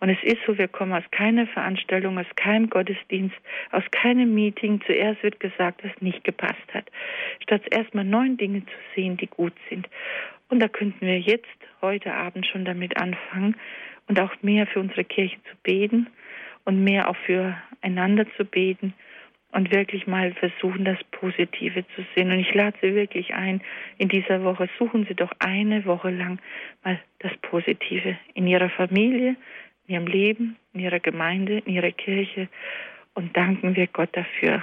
Und 0.00 0.10
es 0.10 0.22
ist 0.22 0.36
so, 0.46 0.58
wir 0.58 0.68
kommen 0.68 0.92
aus 0.92 1.10
keiner 1.12 1.46
Veranstaltung, 1.46 2.18
aus 2.18 2.26
keinem 2.36 2.68
Gottesdienst, 2.68 3.36
aus 3.72 3.84
keinem 3.90 4.34
Meeting. 4.34 4.82
Zuerst 4.84 5.22
wird 5.22 5.40
gesagt, 5.40 5.82
was 5.82 6.02
nicht 6.02 6.24
gepasst 6.24 6.74
hat. 6.74 6.84
Statt 7.42 7.62
erstmal 7.70 8.04
neun 8.04 8.36
Dinge 8.36 8.66
zu 8.66 8.76
sehen, 8.94 9.16
die 9.16 9.28
gut 9.28 9.54
sind. 9.70 9.88
Und 10.50 10.60
da 10.60 10.68
könnten 10.68 11.06
wir 11.06 11.18
jetzt, 11.18 11.48
heute 11.80 12.12
Abend 12.12 12.46
schon 12.46 12.66
damit 12.66 12.98
anfangen 12.98 13.56
und 14.08 14.20
auch 14.20 14.30
mehr 14.42 14.66
für 14.66 14.80
unsere 14.80 15.04
Kirche 15.04 15.36
zu 15.44 15.56
beten 15.62 16.08
und 16.64 16.82
mehr 16.82 17.08
auch 17.08 17.16
füreinander 17.16 18.26
zu 18.36 18.44
beten 18.44 18.94
und 19.52 19.70
wirklich 19.70 20.06
mal 20.06 20.32
versuchen, 20.34 20.84
das 20.84 20.98
Positive 21.12 21.84
zu 21.94 22.04
sehen. 22.14 22.32
Und 22.32 22.40
ich 22.40 22.52
lade 22.54 22.76
Sie 22.82 22.94
wirklich 22.94 23.34
ein, 23.34 23.62
in 23.98 24.08
dieser 24.08 24.42
Woche 24.42 24.68
suchen 24.78 25.06
Sie 25.08 25.14
doch 25.14 25.32
eine 25.38 25.84
Woche 25.84 26.10
lang 26.10 26.40
mal 26.82 26.98
das 27.20 27.32
Positive 27.42 28.18
in 28.34 28.46
Ihrer 28.46 28.68
Familie, 28.70 29.36
in 29.86 29.94
Ihrem 29.94 30.06
Leben, 30.06 30.56
in 30.72 30.80
Ihrer 30.80 31.00
Gemeinde, 31.00 31.58
in 31.58 31.74
Ihrer 31.74 31.92
Kirche 31.92 32.48
und 33.14 33.36
danken 33.36 33.76
wir 33.76 33.86
Gott 33.86 34.10
dafür, 34.12 34.62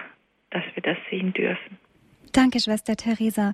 dass 0.49 0.63
wir 0.73 0.83
das 0.83 0.97
sehen 1.09 1.31
dürfen. 1.33 1.77
Danke, 2.33 2.59
Schwester 2.59 2.95
Theresa. 2.95 3.53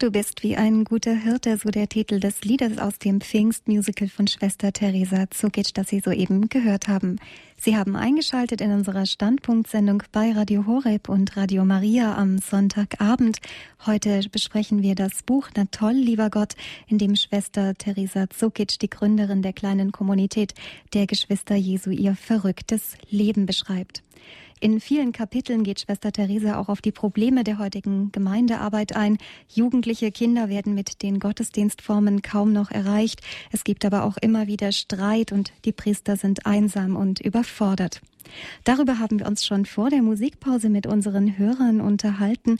Du 0.00 0.10
bist 0.10 0.42
wie 0.42 0.56
ein 0.56 0.84
guter 0.84 1.14
Hirte, 1.14 1.58
so 1.58 1.68
der 1.68 1.88
Titel 1.88 2.20
des 2.20 2.42
Liedes 2.42 2.78
aus 2.78 2.98
dem 2.98 3.20
Pfingstmusical 3.20 4.08
von 4.08 4.26
Schwester 4.26 4.72
Theresa 4.72 5.30
Zukic, 5.30 5.74
das 5.74 5.88
Sie 5.88 6.00
soeben 6.00 6.48
gehört 6.48 6.88
haben. 6.88 7.16
Sie 7.62 7.76
haben 7.76 7.94
eingeschaltet 7.94 8.62
in 8.62 8.72
unserer 8.72 9.04
Standpunktsendung 9.04 10.02
bei 10.12 10.32
Radio 10.32 10.66
Horeb 10.66 11.10
und 11.10 11.36
Radio 11.36 11.66
Maria 11.66 12.16
am 12.16 12.38
Sonntagabend. 12.38 13.36
Heute 13.84 14.22
besprechen 14.32 14.82
wir 14.82 14.94
das 14.94 15.22
Buch 15.22 15.50
Na 15.54 15.66
toll, 15.70 15.92
lieber 15.92 16.30
Gott, 16.30 16.54
in 16.86 16.96
dem 16.96 17.16
Schwester 17.16 17.74
Theresa 17.74 18.30
Zukic, 18.30 18.78
die 18.78 18.88
Gründerin 18.88 19.42
der 19.42 19.52
kleinen 19.52 19.92
Kommunität 19.92 20.54
der 20.94 21.06
Geschwister 21.06 21.54
Jesu, 21.54 21.90
ihr 21.90 22.16
verrücktes 22.16 22.96
Leben 23.10 23.44
beschreibt. 23.44 24.02
In 24.62 24.78
vielen 24.78 25.12
Kapiteln 25.12 25.64
geht 25.64 25.80
Schwester 25.80 26.12
Theresa 26.12 26.60
auch 26.60 26.68
auf 26.68 26.82
die 26.82 26.92
Probleme 26.92 27.44
der 27.44 27.58
heutigen 27.58 28.12
Gemeindearbeit 28.12 28.94
ein. 28.94 29.16
Jugendliche 29.48 30.12
Kinder 30.12 30.50
werden 30.50 30.74
mit 30.74 31.02
den 31.02 31.18
Gottesdienstformen 31.18 32.20
kaum 32.20 32.52
noch 32.52 32.70
erreicht. 32.70 33.22
Es 33.52 33.64
gibt 33.64 33.86
aber 33.86 34.04
auch 34.04 34.18
immer 34.18 34.48
wieder 34.48 34.70
Streit 34.72 35.32
und 35.32 35.50
die 35.64 35.72
Priester 35.72 36.16
sind 36.16 36.44
einsam 36.44 36.96
und 36.96 37.20
überfordert. 37.20 37.49
Darüber 38.64 38.98
haben 38.98 39.18
wir 39.18 39.26
uns 39.26 39.44
schon 39.44 39.66
vor 39.66 39.90
der 39.90 40.02
Musikpause 40.02 40.68
mit 40.68 40.86
unseren 40.86 41.38
Hörern 41.38 41.80
unterhalten. 41.80 42.58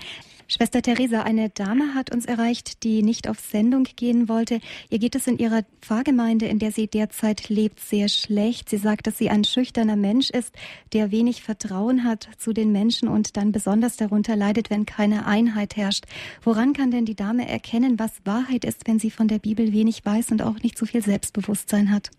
Schwester 0.49 0.82
Theresa, 0.82 1.22
eine 1.22 1.49
Dame 1.49 1.95
hat 1.95 2.12
uns 2.12 2.26
erreicht, 2.26 2.82
die 2.82 3.05
nicht 3.05 3.28
auf 3.28 3.38
Sendung 3.38 3.84
gehen 3.95 4.28
wollte. 4.28 4.59
Ihr 4.88 4.99
geht 4.99 5.14
es 5.14 5.28
in 5.28 5.38
ihrer 5.38 5.62
Pfarrgemeinde, 5.80 6.47
in 6.47 6.59
der 6.59 6.72
sie 6.72 6.88
derzeit 6.88 7.49
lebt, 7.49 7.78
sehr 7.78 8.09
schlecht. 8.09 8.68
Sie 8.68 8.78
sagt, 8.78 9.07
dass 9.07 9.16
sie 9.16 9.30
ein 9.30 9.45
schüchterner 9.45 9.95
Mensch 9.95 10.28
ist, 10.28 10.53
der 10.93 11.12
wenig 11.12 11.45
Vertrauen 11.45 12.03
hat 12.03 12.28
zu 12.36 12.53
den 12.53 12.72
Menschen 12.72 13.07
und 13.07 13.36
dann 13.36 13.53
besonders 13.53 13.97
darunter 13.97 14.34
leidet, 14.34 14.70
wenn 14.70 14.86
keine 14.86 15.24
Einheit 15.24 15.76
herrscht. 15.76 16.07
Woran 16.43 16.72
kann 16.72 16.91
denn 16.91 17.05
die 17.05 17.14
Dame 17.14 17.49
erkennen, 17.49 18.01
was 18.01 18.11
Wahrheit 18.24 18.64
ist, 18.64 18.88
wenn 18.88 18.99
sie 18.99 19.12
von 19.12 19.28
der 19.28 19.38
Bibel 19.38 19.72
wenig 19.72 20.05
weiß 20.05 20.32
und 20.32 20.43
auch 20.43 20.59
nicht 20.64 20.76
so 20.76 20.84
viel 20.84 21.05
Selbstbewusstsein 21.05 21.93
hat? 21.93 22.11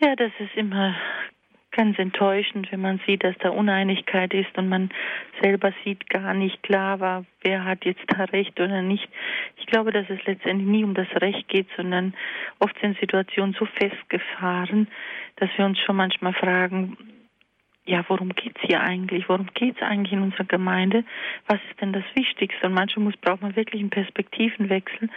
Ja, 0.00 0.14
das 0.14 0.30
ist 0.38 0.54
immer 0.54 0.94
ganz 1.72 1.98
enttäuschend, 1.98 2.70
wenn 2.70 2.80
man 2.80 3.00
sieht, 3.04 3.24
dass 3.24 3.36
da 3.38 3.50
Uneinigkeit 3.50 4.32
ist 4.32 4.56
und 4.56 4.68
man 4.68 4.90
selber 5.42 5.72
sieht 5.84 6.08
gar 6.08 6.34
nicht 6.34 6.62
klar 6.62 7.00
war, 7.00 7.24
wer 7.42 7.64
hat 7.64 7.84
jetzt 7.84 8.04
da 8.06 8.24
Recht 8.24 8.58
oder 8.60 8.80
nicht. 8.82 9.08
Ich 9.56 9.66
glaube, 9.66 9.90
dass 9.90 10.08
es 10.08 10.24
letztendlich 10.24 10.68
nie 10.68 10.84
um 10.84 10.94
das 10.94 11.08
Recht 11.20 11.48
geht, 11.48 11.66
sondern 11.76 12.14
oft 12.60 12.76
sind 12.80 12.98
Situationen 13.00 13.56
so 13.58 13.66
festgefahren, 13.66 14.86
dass 15.36 15.50
wir 15.56 15.64
uns 15.66 15.78
schon 15.80 15.96
manchmal 15.96 16.32
fragen, 16.32 16.96
ja, 17.84 18.04
worum 18.08 18.34
geht's 18.34 18.60
hier 18.60 18.82
eigentlich? 18.82 19.28
Worum 19.28 19.48
geht's 19.54 19.80
eigentlich 19.80 20.12
in 20.12 20.22
unserer 20.22 20.44
Gemeinde? 20.44 21.04
Was 21.46 21.58
ist 21.70 21.80
denn 21.80 21.92
das 21.92 22.04
Wichtigste? 22.14 22.66
Und 22.66 22.74
manchmal 22.74 23.04
muss, 23.04 23.16
braucht 23.16 23.40
man 23.40 23.56
wirklich 23.56 23.80
einen 23.80 23.90
Perspektivenwechsel 23.90 25.08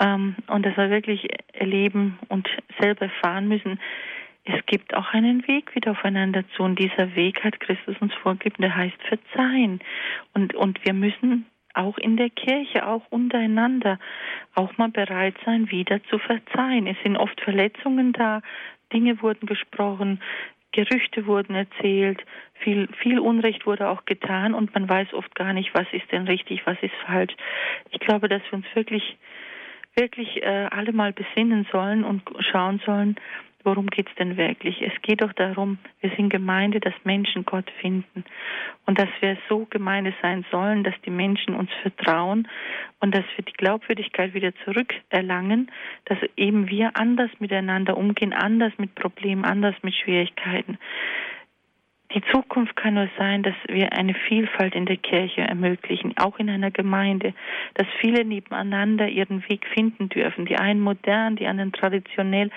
und 0.00 0.64
das 0.64 0.76
wir 0.76 0.90
wirklich 0.90 1.28
erleben 1.52 2.18
und 2.28 2.48
selber 2.78 3.06
erfahren 3.06 3.48
müssen 3.48 3.78
es 4.44 4.64
gibt 4.66 4.94
auch 4.94 5.12
einen 5.12 5.46
Weg 5.46 5.74
wieder 5.74 5.92
aufeinander 5.92 6.44
zu. 6.56 6.62
Und 6.62 6.78
dieser 6.78 7.14
Weg 7.14 7.44
hat 7.44 7.60
Christus 7.60 7.96
uns 8.00 8.14
vorgegeben, 8.14 8.62
der 8.62 8.74
heißt 8.74 8.96
Verzeihen. 9.02 9.80
Und, 10.32 10.54
und 10.54 10.84
wir 10.84 10.94
müssen 10.94 11.46
auch 11.74 11.98
in 11.98 12.16
der 12.16 12.30
Kirche, 12.30 12.86
auch 12.86 13.02
untereinander, 13.10 13.98
auch 14.54 14.76
mal 14.76 14.88
bereit 14.88 15.36
sein, 15.44 15.70
wieder 15.70 16.02
zu 16.04 16.18
verzeihen. 16.18 16.86
Es 16.86 16.96
sind 17.02 17.16
oft 17.16 17.40
Verletzungen 17.40 18.12
da, 18.12 18.42
Dinge 18.92 19.22
wurden 19.22 19.46
gesprochen, 19.46 20.20
Gerüchte 20.72 21.26
wurden 21.26 21.54
erzählt, 21.54 22.24
viel, 22.60 22.88
viel 23.02 23.18
Unrecht 23.18 23.66
wurde 23.66 23.88
auch 23.88 24.04
getan 24.04 24.54
und 24.54 24.72
man 24.74 24.88
weiß 24.88 25.12
oft 25.14 25.34
gar 25.34 25.52
nicht, 25.52 25.74
was 25.74 25.86
ist 25.92 26.10
denn 26.12 26.26
richtig, 26.26 26.64
was 26.64 26.76
ist 26.80 26.94
falsch. 27.06 27.34
Ich 27.90 28.00
glaube, 28.00 28.28
dass 28.28 28.42
wir 28.50 28.54
uns 28.54 28.66
wirklich, 28.74 29.16
wirklich 30.00 30.42
äh, 30.42 30.66
alle 30.70 30.92
mal 30.92 31.12
besinnen 31.12 31.66
sollen 31.70 32.04
und 32.04 32.22
schauen 32.50 32.80
sollen, 32.86 33.16
worum 33.64 33.86
geht 33.88 34.08
es 34.08 34.14
denn 34.14 34.36
wirklich? 34.36 34.80
Es 34.80 34.92
geht 35.02 35.20
doch 35.20 35.32
darum, 35.34 35.78
wir 36.00 36.10
sind 36.16 36.30
Gemeinde, 36.30 36.80
dass 36.80 36.94
Menschen 37.04 37.44
Gott 37.44 37.70
finden 37.80 38.24
und 38.86 38.98
dass 38.98 39.08
wir 39.20 39.36
so 39.48 39.66
Gemeinde 39.68 40.14
sein 40.22 40.44
sollen, 40.50 40.82
dass 40.82 40.94
die 41.04 41.10
Menschen 41.10 41.54
uns 41.54 41.70
vertrauen 41.82 42.48
und 43.00 43.14
dass 43.14 43.24
wir 43.36 43.44
die 43.44 43.52
Glaubwürdigkeit 43.52 44.32
wieder 44.32 44.52
zurückerlangen, 44.64 45.70
dass 46.06 46.18
eben 46.36 46.68
wir 46.68 46.96
anders 46.96 47.30
miteinander 47.38 47.96
umgehen, 47.96 48.32
anders 48.32 48.72
mit 48.78 48.94
Problemen, 48.94 49.44
anders 49.44 49.74
mit 49.82 49.94
Schwierigkeiten. 49.94 50.78
Die 52.12 52.22
Zukunft 52.32 52.74
kann 52.74 52.94
nur 52.94 53.08
sein, 53.16 53.44
dass 53.44 53.54
wir 53.68 53.92
eine 53.92 54.14
Vielfalt 54.14 54.74
in 54.74 54.84
der 54.84 54.96
Kirche 54.96 55.42
ermöglichen, 55.42 56.16
auch 56.18 56.40
in 56.40 56.50
einer 56.50 56.72
Gemeinde, 56.72 57.34
dass 57.74 57.86
viele 58.00 58.24
nebeneinander 58.24 59.08
ihren 59.08 59.48
Weg 59.48 59.64
finden 59.66 60.08
dürfen, 60.08 60.44
die 60.44 60.56
einen 60.56 60.80
modern, 60.80 61.36
die 61.36 61.46
anderen 61.46 61.72
traditionell. 61.72 62.50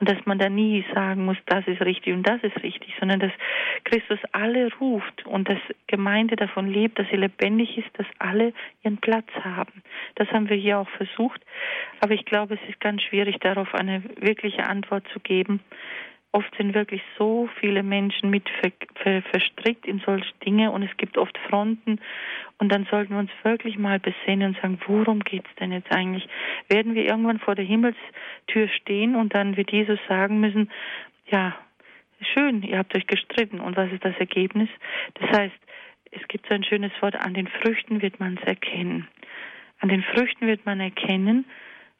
Und 0.00 0.08
dass 0.08 0.24
man 0.24 0.38
da 0.38 0.48
nie 0.48 0.86
sagen 0.94 1.26
muss, 1.26 1.36
das 1.46 1.66
ist 1.68 1.82
richtig 1.82 2.14
und 2.14 2.26
das 2.26 2.42
ist 2.42 2.62
richtig, 2.62 2.94
sondern 2.98 3.20
dass 3.20 3.32
Christus 3.84 4.18
alle 4.32 4.70
ruft 4.80 5.26
und 5.26 5.50
dass 5.50 5.58
Gemeinde 5.86 6.36
davon 6.36 6.66
lebt, 6.66 6.98
dass 6.98 7.06
sie 7.10 7.16
lebendig 7.16 7.76
ist, 7.76 7.88
dass 7.98 8.06
alle 8.18 8.54
ihren 8.82 8.96
Platz 8.96 9.28
haben. 9.42 9.82
Das 10.14 10.28
haben 10.30 10.48
wir 10.48 10.56
hier 10.56 10.78
auch 10.78 10.88
versucht, 10.88 11.42
aber 12.00 12.14
ich 12.14 12.24
glaube, 12.24 12.54
es 12.54 12.70
ist 12.70 12.80
ganz 12.80 13.02
schwierig, 13.02 13.38
darauf 13.40 13.74
eine 13.74 14.02
wirkliche 14.18 14.66
Antwort 14.66 15.04
zu 15.12 15.20
geben 15.20 15.60
oft 16.34 16.52
sind 16.56 16.74
wirklich 16.74 17.00
so 17.16 17.48
viele 17.60 17.84
Menschen 17.84 18.28
mit 18.28 18.48
ver, 18.60 18.72
ver, 18.96 19.22
verstrickt 19.22 19.86
in 19.86 20.00
solche 20.00 20.32
Dinge 20.44 20.72
und 20.72 20.82
es 20.82 20.94
gibt 20.96 21.16
oft 21.16 21.38
Fronten 21.48 22.00
und 22.58 22.72
dann 22.72 22.86
sollten 22.90 23.12
wir 23.14 23.20
uns 23.20 23.30
wirklich 23.44 23.78
mal 23.78 24.00
besinnen 24.00 24.48
und 24.48 24.60
sagen, 24.60 24.80
worum 24.86 25.20
geht 25.20 25.44
es 25.48 25.54
denn 25.60 25.70
jetzt 25.70 25.92
eigentlich? 25.92 26.28
Werden 26.68 26.96
wir 26.96 27.04
irgendwann 27.04 27.38
vor 27.38 27.54
der 27.54 27.64
Himmelstür 27.64 28.68
stehen 28.80 29.14
und 29.14 29.32
dann 29.34 29.56
wird 29.56 29.70
Jesus 29.70 30.00
sagen 30.08 30.40
müssen, 30.40 30.70
ja, 31.30 31.56
schön, 32.34 32.64
ihr 32.64 32.78
habt 32.78 32.96
euch 32.96 33.06
gestritten 33.06 33.60
und 33.60 33.76
was 33.76 33.92
ist 33.92 34.04
das 34.04 34.16
Ergebnis? 34.18 34.68
Das 35.14 35.38
heißt, 35.38 35.56
es 36.10 36.26
gibt 36.26 36.48
so 36.48 36.54
ein 36.54 36.64
schönes 36.64 36.92
Wort, 37.00 37.14
an 37.14 37.34
den 37.34 37.46
Früchten 37.46 38.02
wird 38.02 38.18
man 38.18 38.38
es 38.38 38.42
erkennen. 38.42 39.06
An 39.78 39.88
den 39.88 40.02
Früchten 40.02 40.48
wird 40.48 40.66
man 40.66 40.80
erkennen, 40.80 41.44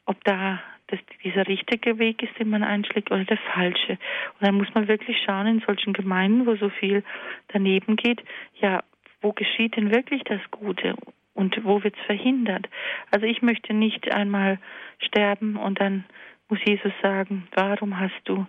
ob 0.06 0.22
da 0.24 0.60
das 0.94 1.18
dieser 1.22 1.46
richtige 1.46 1.98
Weg 1.98 2.22
ist, 2.22 2.38
den 2.38 2.50
man 2.50 2.62
einschlägt, 2.62 3.10
oder 3.10 3.24
der 3.24 3.38
falsche. 3.54 3.92
Und 3.92 4.46
dann 4.46 4.54
muss 4.54 4.72
man 4.74 4.88
wirklich 4.88 5.16
schauen 5.24 5.46
in 5.46 5.60
solchen 5.60 5.92
Gemeinden, 5.92 6.46
wo 6.46 6.56
so 6.56 6.68
viel 6.68 7.02
daneben 7.48 7.96
geht, 7.96 8.22
ja, 8.60 8.82
wo 9.20 9.32
geschieht 9.32 9.76
denn 9.76 9.90
wirklich 9.90 10.22
das 10.24 10.40
Gute 10.50 10.94
und 11.34 11.58
wo 11.64 11.82
wird 11.82 11.96
es 11.96 12.06
verhindert? 12.06 12.68
Also 13.10 13.26
ich 13.26 13.42
möchte 13.42 13.74
nicht 13.74 14.12
einmal 14.12 14.58
sterben 14.98 15.56
und 15.56 15.80
dann 15.80 16.04
muss 16.48 16.58
Jesus 16.64 16.92
sagen, 17.02 17.48
warum 17.54 17.98
hast 17.98 18.20
du 18.24 18.46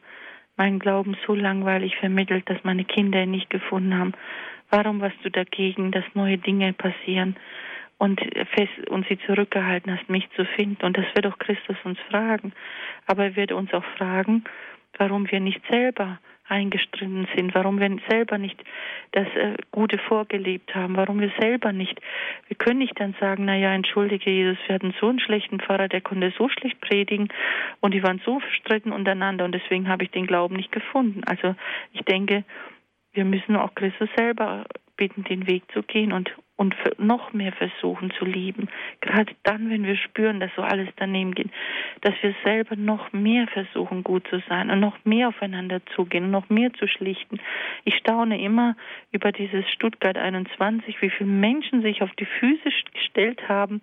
meinen 0.57 0.79
Glauben 0.79 1.17
so 1.25 1.33
langweilig 1.33 1.95
vermittelt, 1.97 2.49
dass 2.49 2.63
meine 2.63 2.85
Kinder 2.85 3.23
ihn 3.23 3.31
nicht 3.31 3.49
gefunden 3.49 3.97
haben? 3.97 4.13
Warum 4.69 4.99
warst 4.99 5.17
du 5.23 5.29
dagegen, 5.29 5.91
dass 5.91 6.03
neue 6.13 6.37
Dinge 6.37 6.73
passieren? 6.73 7.35
Und, 7.97 8.19
fest, 8.19 8.89
und 8.89 9.07
sie 9.07 9.17
zurückgehalten 9.19 9.97
hast, 9.97 10.09
mich 10.09 10.29
zu 10.35 10.45
finden. 10.45 10.85
Und 10.85 10.97
das 10.97 11.05
wird 11.15 11.27
auch 11.27 11.39
Christus 11.39 11.77
uns 11.83 11.99
fragen. 12.09 12.53
Aber 13.05 13.25
er 13.25 13.35
wird 13.35 13.51
uns 13.51 13.73
auch 13.73 13.85
fragen, 13.97 14.43
warum 14.97 15.29
wir 15.31 15.39
nicht 15.39 15.61
selber 15.69 16.19
eingestritten 16.47 17.27
sind, 17.35 17.55
warum 17.55 17.79
wir 17.79 17.97
selber 18.07 18.37
nicht 18.37 18.63
das 19.11 19.27
äh, 19.35 19.55
Gute 19.71 19.97
vorgelebt 19.97 20.75
haben, 20.75 20.95
warum 20.95 21.19
wir 21.19 21.31
selber 21.39 21.71
nicht, 21.71 21.99
wir 22.47 22.55
können 22.55 22.79
nicht 22.79 22.99
dann 22.99 23.15
sagen, 23.19 23.45
naja, 23.45 23.73
entschuldige 23.73 24.29
Jesus, 24.29 24.57
wir 24.67 24.75
hatten 24.75 24.93
so 24.99 25.09
einen 25.09 25.19
schlechten 25.19 25.59
Pfarrer, 25.59 25.87
der 25.87 26.01
konnte 26.01 26.31
so 26.37 26.47
schlecht 26.49 26.79
predigen 26.81 27.29
und 27.79 27.93
die 27.93 28.03
waren 28.03 28.21
so 28.25 28.39
verstritten 28.39 28.91
untereinander 28.91 29.45
und 29.45 29.53
deswegen 29.53 29.87
habe 29.87 30.03
ich 30.03 30.11
den 30.11 30.27
Glauben 30.27 30.55
nicht 30.55 30.71
gefunden. 30.71 31.23
Also 31.25 31.55
ich 31.93 32.01
denke, 32.01 32.43
wir 33.13 33.25
müssen 33.25 33.55
auch 33.55 33.73
Christus 33.73 34.09
selber 34.15 34.65
bitten, 34.97 35.23
den 35.23 35.47
Weg 35.47 35.63
zu 35.71 35.83
gehen 35.83 36.11
und 36.11 36.31
und 36.57 36.75
noch 36.97 37.33
mehr 37.33 37.51
versuchen 37.51 38.11
zu 38.11 38.23
lieben. 38.23 38.69
Gerade 39.01 39.33
dann, 39.43 39.69
wenn 39.69 39.83
wir 39.83 39.97
spüren, 39.97 40.39
dass 40.39 40.51
so 40.55 40.61
alles 40.61 40.87
daneben 40.95 41.33
geht, 41.35 41.49
dass 42.01 42.13
wir 42.21 42.33
selber 42.43 42.75
noch 42.77 43.11
mehr 43.11 43.47
versuchen, 43.47 44.03
gut 44.03 44.25
zu 44.29 44.41
sein 44.47 44.69
und 44.69 44.79
noch 44.79 44.97
mehr 45.03 45.29
aufeinander 45.29 45.81
zugehen 45.95 46.25
und 46.25 46.31
noch 46.31 46.49
mehr 46.49 46.71
zu 46.73 46.87
schlichten. 46.87 47.39
Ich 47.83 47.95
staune 47.97 48.41
immer 48.41 48.75
über 49.11 49.31
dieses 49.31 49.69
Stuttgart 49.69 50.17
21, 50.17 51.01
wie 51.01 51.09
viele 51.09 51.29
Menschen 51.29 51.81
sich 51.81 52.01
auf 52.01 52.11
die 52.11 52.25
Füße 52.25 52.69
gestellt 52.93 53.49
haben, 53.49 53.81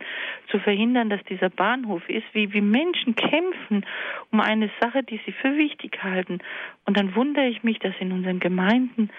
zu 0.51 0.59
verhindern, 0.59 1.11
dass 1.11 1.23
dieser 1.25 1.51
Bahnhof 1.51 2.09
ist, 2.09 2.27
wie, 2.33 2.53
wie 2.55 2.63
Menschen 2.63 3.15
kämpfen 3.17 3.85
um 4.31 4.41
eine 4.41 4.71
Sache, 4.81 5.03
die 5.03 5.21
sie 5.27 5.33
für 5.33 5.57
wichtig 5.57 6.03
halten. 6.03 6.39
Und 6.87 6.97
dann 6.97 7.15
wundere 7.15 7.49
ich 7.49 7.63
mich, 7.63 7.79
dass 7.81 7.95
in 8.01 8.13
unseren 8.13 8.41
Gemeinden 8.41 9.11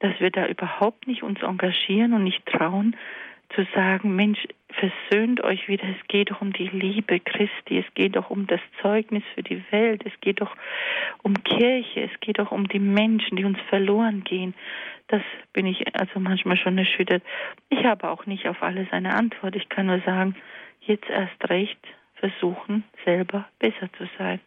dass 0.00 0.18
wir 0.20 0.30
da 0.30 0.46
überhaupt 0.46 1.06
nicht 1.06 1.22
uns 1.22 1.42
engagieren 1.42 2.12
und 2.12 2.24
nicht 2.24 2.44
trauen, 2.46 2.96
zu 3.54 3.66
sagen, 3.74 4.16
Mensch, 4.16 4.46
versöhnt 4.68 5.42
euch 5.42 5.68
wieder, 5.68 5.84
es 5.84 6.08
geht 6.08 6.30
doch 6.30 6.40
um 6.40 6.52
die 6.52 6.68
Liebe 6.68 7.20
Christi, 7.20 7.78
es 7.78 7.94
geht 7.94 8.16
doch 8.16 8.30
um 8.30 8.46
das 8.46 8.60
Zeugnis 8.82 9.22
für 9.34 9.42
die 9.42 9.62
Welt, 9.70 10.02
es 10.04 10.12
geht 10.20 10.40
doch 10.40 10.54
um 11.22 11.34
Kirche, 11.44 12.02
es 12.02 12.20
geht 12.20 12.38
doch 12.38 12.50
um 12.50 12.68
die 12.68 12.80
Menschen, 12.80 13.36
die 13.36 13.44
uns 13.44 13.58
verloren 13.68 14.24
gehen. 14.24 14.54
Das 15.08 15.22
bin 15.52 15.66
ich 15.66 15.96
also 15.96 16.18
manchmal 16.18 16.56
schon 16.56 16.76
erschüttert. 16.76 17.22
Ich 17.68 17.84
habe 17.84 18.10
auch 18.10 18.26
nicht 18.26 18.48
auf 18.48 18.62
alles 18.62 18.88
eine 18.90 19.14
Antwort. 19.14 19.54
Ich 19.54 19.68
kann 19.68 19.86
nur 19.86 20.00
sagen, 20.00 20.34
jetzt 20.80 21.08
erst 21.08 21.48
recht 21.48 21.78
versuchen, 22.14 22.84
selber 23.04 23.48
besser 23.58 23.88
zu 23.96 24.08
sein. 24.18 24.40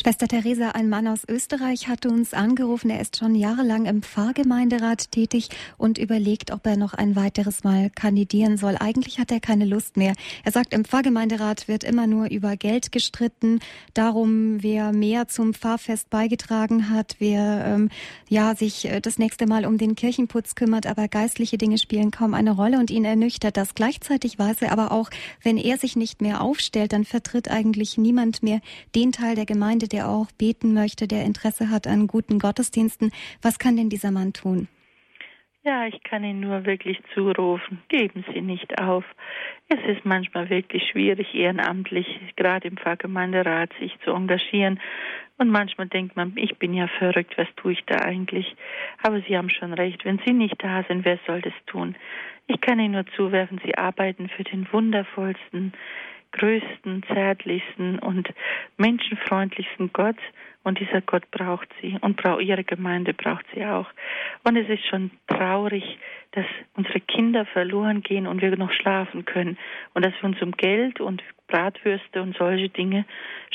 Schwester 0.00 0.28
Theresa, 0.28 0.70
ein 0.70 0.88
Mann 0.88 1.08
aus 1.08 1.24
Österreich 1.28 1.88
hat 1.88 2.06
uns 2.06 2.32
angerufen. 2.32 2.88
Er 2.88 3.00
ist 3.00 3.16
schon 3.16 3.34
jahrelang 3.34 3.84
im 3.86 4.04
Pfarrgemeinderat 4.04 5.10
tätig 5.10 5.48
und 5.76 5.98
überlegt, 5.98 6.52
ob 6.52 6.64
er 6.66 6.76
noch 6.76 6.94
ein 6.94 7.16
weiteres 7.16 7.64
Mal 7.64 7.90
kandidieren 7.90 8.58
soll. 8.58 8.76
Eigentlich 8.78 9.18
hat 9.18 9.32
er 9.32 9.40
keine 9.40 9.64
Lust 9.64 9.96
mehr. 9.96 10.12
Er 10.44 10.52
sagt, 10.52 10.72
im 10.72 10.84
Pfarrgemeinderat 10.84 11.66
wird 11.66 11.82
immer 11.82 12.06
nur 12.06 12.30
über 12.30 12.56
Geld 12.56 12.92
gestritten, 12.92 13.58
darum, 13.92 14.62
wer 14.62 14.92
mehr 14.92 15.26
zum 15.26 15.52
Pfarrfest 15.52 16.10
beigetragen 16.10 16.90
hat, 16.90 17.16
wer 17.18 17.64
ähm, 17.66 17.88
ja 18.28 18.54
sich 18.54 18.84
äh, 18.84 19.00
das 19.00 19.18
nächste 19.18 19.48
Mal 19.48 19.66
um 19.66 19.78
den 19.78 19.96
Kirchenputz 19.96 20.54
kümmert, 20.54 20.86
aber 20.86 21.08
geistliche 21.08 21.58
Dinge 21.58 21.76
spielen 21.76 22.12
kaum 22.12 22.34
eine 22.34 22.52
Rolle 22.52 22.78
und 22.78 22.92
ihn 22.92 23.04
ernüchtert 23.04 23.56
das. 23.56 23.74
Gleichzeitig 23.74 24.38
weiß 24.38 24.62
er 24.62 24.70
aber 24.70 24.92
auch, 24.92 25.10
wenn 25.42 25.56
er 25.56 25.76
sich 25.76 25.96
nicht 25.96 26.22
mehr 26.22 26.40
aufstellt, 26.40 26.92
dann 26.92 27.04
vertritt 27.04 27.50
eigentlich 27.50 27.98
niemand 27.98 28.44
mehr 28.44 28.60
den 28.94 29.10
Teil 29.10 29.34
der 29.34 29.46
Gemeinde, 29.46 29.87
der 29.88 30.08
auch 30.08 30.30
beten 30.32 30.74
möchte, 30.74 31.08
der 31.08 31.24
Interesse 31.24 31.70
hat 31.70 31.86
an 31.86 32.06
guten 32.06 32.38
Gottesdiensten. 32.38 33.10
Was 33.42 33.58
kann 33.58 33.76
denn 33.76 33.88
dieser 33.88 34.10
Mann 34.10 34.32
tun? 34.32 34.68
Ja, 35.64 35.86
ich 35.86 36.02
kann 36.02 36.24
Ihnen 36.24 36.40
nur 36.40 36.64
wirklich 36.64 36.98
zurufen, 37.12 37.82
geben 37.88 38.24
Sie 38.32 38.40
nicht 38.40 38.80
auf. 38.80 39.04
Es 39.68 39.78
ist 39.86 40.04
manchmal 40.04 40.48
wirklich 40.48 40.88
schwierig, 40.90 41.34
ehrenamtlich, 41.34 42.06
gerade 42.36 42.68
im 42.68 42.78
Pfarrgemeinderat, 42.78 43.70
sich 43.78 43.92
zu 44.04 44.12
engagieren. 44.12 44.80
Und 45.36 45.50
manchmal 45.50 45.88
denkt 45.88 46.16
man, 46.16 46.32
ich 46.36 46.56
bin 46.58 46.72
ja 46.72 46.88
verrückt, 46.98 47.36
was 47.36 47.48
tue 47.56 47.72
ich 47.72 47.84
da 47.84 47.96
eigentlich? 47.96 48.56
Aber 49.02 49.20
Sie 49.20 49.36
haben 49.36 49.50
schon 49.50 49.74
recht, 49.74 50.04
wenn 50.06 50.20
Sie 50.24 50.32
nicht 50.32 50.56
da 50.62 50.84
sind, 50.84 51.04
wer 51.04 51.18
soll 51.26 51.42
das 51.42 51.52
tun? 51.66 51.96
Ich 52.46 52.60
kann 52.62 52.80
Ihnen 52.80 52.92
nur 52.92 53.06
zuwerfen, 53.14 53.60
Sie 53.62 53.76
arbeiten 53.76 54.30
für 54.30 54.44
den 54.44 54.66
wundervollsten, 54.72 55.74
größten, 56.32 57.02
zärtlichsten 57.12 57.98
und 57.98 58.28
menschenfreundlichsten 58.76 59.92
Gott. 59.92 60.18
Und 60.64 60.80
dieser 60.80 61.00
Gott 61.00 61.30
braucht 61.30 61.68
sie 61.80 61.96
und 62.00 62.20
ihre 62.40 62.64
Gemeinde 62.64 63.14
braucht 63.14 63.46
sie 63.54 63.64
auch. 63.64 63.86
Und 64.44 64.56
es 64.56 64.68
ist 64.68 64.86
schon 64.86 65.10
traurig, 65.26 65.98
dass 66.32 66.44
unsere 66.76 67.00
Kinder 67.00 67.46
verloren 67.46 68.02
gehen 68.02 68.26
und 68.26 68.42
wir 68.42 68.54
noch 68.56 68.72
schlafen 68.72 69.24
können. 69.24 69.56
Und 69.94 70.04
dass 70.04 70.12
wir 70.20 70.24
uns 70.24 70.42
um 70.42 70.52
Geld 70.52 71.00
und 71.00 71.22
Bratwürste 71.46 72.22
und 72.22 72.36
solche 72.36 72.68
Dinge 72.68 73.06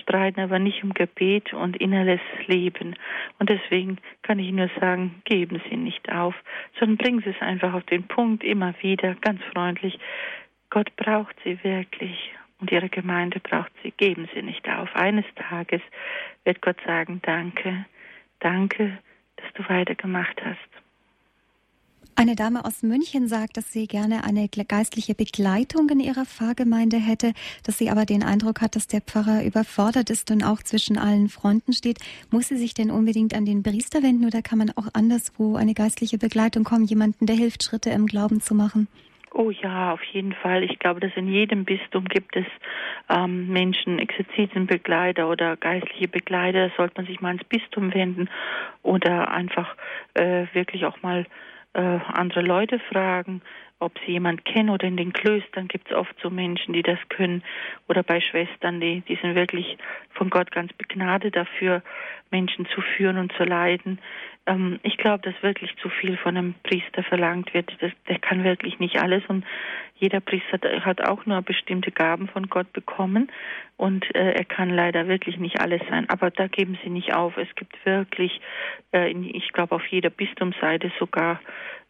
streiten, 0.02 0.40
aber 0.40 0.58
nicht 0.60 0.84
um 0.84 0.94
Gebet 0.94 1.54
und 1.54 1.78
inneres 1.78 2.22
Leben. 2.48 2.96
Und 3.38 3.50
deswegen 3.50 4.00
kann 4.24 4.40
ich 4.40 4.52
nur 4.52 4.70
sagen, 4.80 5.22
geben 5.26 5.62
Sie 5.70 5.78
nicht 5.78 6.12
auf, 6.12 6.34
sondern 6.80 6.98
bringen 6.98 7.22
Sie 7.24 7.30
es 7.30 7.42
einfach 7.42 7.74
auf 7.74 7.84
den 7.84 8.08
Punkt 8.08 8.44
immer 8.44 8.74
wieder, 8.82 9.16
ganz 9.22 9.42
freundlich. 9.54 10.00
Gott 10.72 10.96
braucht 10.96 11.36
Sie 11.44 11.64
wirklich 11.64 12.34
und 12.64 12.72
ihre 12.72 12.88
Gemeinde 12.88 13.42
braucht 13.42 13.74
sie. 13.84 13.92
Geben 13.92 14.30
Sie 14.34 14.42
nicht 14.42 14.66
auf. 14.70 14.96
Eines 14.96 15.26
Tages 15.36 15.82
wird 16.46 16.62
Gott 16.62 16.78
sagen, 16.86 17.20
danke, 17.22 17.86
danke, 18.40 18.98
dass 19.36 19.52
du 19.56 19.68
weitergemacht 19.68 20.42
hast. 20.42 20.60
Eine 22.16 22.38
Dame 22.38 22.64
aus 22.64 22.82
München 22.84 23.28
sagt, 23.28 23.58
dass 23.58 23.74
sie 23.74 23.86
gerne 23.86 24.24
eine 24.24 24.48
geistliche 24.48 25.14
Begleitung 25.14 25.90
in 25.90 26.00
ihrer 26.00 26.24
Pfarrgemeinde 26.24 26.96
hätte, 26.96 27.34
dass 27.64 27.78
sie 27.80 27.90
aber 27.90 28.06
den 28.06 28.24
Eindruck 28.24 28.62
hat, 28.62 28.78
dass 28.78 28.88
der 28.88 29.02
Pfarrer 29.02 29.44
überfordert 29.44 30.10
ist 30.10 30.32
und 30.32 30.42
auch 30.42 30.64
zwischen 30.64 30.98
allen 30.98 31.28
Fronten 31.28 31.74
steht. 31.74 32.00
Muss 32.32 32.48
sie 32.48 32.58
sich 32.58 32.74
denn 32.74 32.92
unbedingt 32.92 33.36
an 33.36 33.44
den 33.44 33.62
Priester 33.62 34.04
wenden 34.04 34.26
oder 34.26 34.42
kann 34.42 34.60
man 34.60 34.72
auch 34.78 34.88
anderswo 34.94 35.58
eine 35.58 35.74
geistliche 35.74 36.18
Begleitung 36.18 36.64
kommen, 36.64 36.86
jemanden, 36.86 37.26
der 37.26 37.36
hilft, 37.36 37.64
Schritte 37.64 37.90
im 37.90 38.06
Glauben 38.06 38.40
zu 38.40 38.56
machen? 38.56 38.88
Oh 39.36 39.50
ja, 39.50 39.92
auf 39.94 40.04
jeden 40.04 40.34
Fall. 40.34 40.64
Ich 40.64 40.78
glaube, 40.78 41.00
dass 41.00 41.12
in 41.16 41.28
jedem 41.28 41.66
Bistum 41.66 42.06
gibt 42.06 42.36
es 42.36 42.46
ähm, 43.10 43.48
Menschen, 43.48 43.98
Exerzitienbegleiter 43.98 45.28
oder 45.28 45.58
geistliche 45.58 46.08
Begleiter. 46.08 46.70
Sollte 46.78 46.94
man 46.98 47.08
sich 47.08 47.20
mal 47.20 47.34
ins 47.34 47.44
Bistum 47.46 47.92
wenden 47.96 48.30
oder 48.84 49.32
einfach 49.32 49.76
äh, 50.14 50.46
wirklich 50.54 50.86
auch 50.86 51.02
mal 51.02 51.26
äh, 51.74 52.00
andere 52.14 52.42
Leute 52.42 52.78
fragen, 52.78 53.42
ob 53.80 53.98
sie 54.06 54.12
jemand 54.12 54.46
kennen 54.46 54.70
oder 54.70 54.88
in 54.88 54.98
den 54.98 55.14
Klöstern 55.14 55.68
gibt 55.68 55.90
es 55.90 55.98
oft 55.98 56.16
so 56.22 56.30
Menschen, 56.30 56.74
die 56.74 56.84
das 56.84 57.00
können 57.10 57.44
oder 57.90 58.04
bei 58.04 58.22
Schwestern, 58.22 58.80
die, 58.80 59.02
die 59.02 59.16
sind 59.16 59.34
wirklich 59.34 59.78
von 60.12 60.30
Gott 60.30 60.52
ganz 60.52 60.72
begnadet 60.74 61.36
dafür, 61.36 61.82
Menschen 62.30 62.68
zu 62.68 62.82
führen 62.82 63.18
und 63.18 63.34
zu 63.34 63.44
leiden. 63.44 64.00
Ähm, 64.46 64.80
ich 64.84 64.98
glaube, 64.98 65.24
dass 65.24 65.42
wirklich 65.42 65.76
zu 65.78 65.90
viel 65.90 66.18
von 66.18 66.38
einem 66.38 66.56
Priester 66.64 67.04
verlangt 67.04 67.54
wird. 67.54 67.72
Das, 67.80 67.92
der 68.08 68.20
kann 68.20 68.44
wirklich 68.44 68.80
nicht 68.80 69.00
alles 69.00 69.24
und 69.28 69.46
jeder 69.96 70.20
Priester 70.20 70.60
hat 70.84 71.08
auch 71.08 71.26
nur 71.26 71.42
bestimmte 71.42 71.92
Gaben 71.92 72.28
von 72.28 72.50
Gott 72.50 72.72
bekommen 72.74 73.32
und 73.78 74.04
äh, 74.16 74.34
er 74.34 74.44
kann 74.44 74.70
leider 74.70 75.08
wirklich 75.08 75.38
nicht 75.38 75.62
alles 75.62 75.82
sein. 75.90 76.10
Aber 76.10 76.30
da 76.30 76.48
geben 76.48 76.78
Sie 76.84 76.90
nicht 76.90 77.14
auf. 77.14 77.38
Es 77.38 77.54
gibt 77.56 77.86
wirklich, 77.86 78.42
äh, 78.92 79.12
ich 79.12 79.54
glaube, 79.54 79.76
auf 79.76 79.86
jeder 79.88 80.10
Bistumsseite 80.10 80.92
sogar 81.00 81.40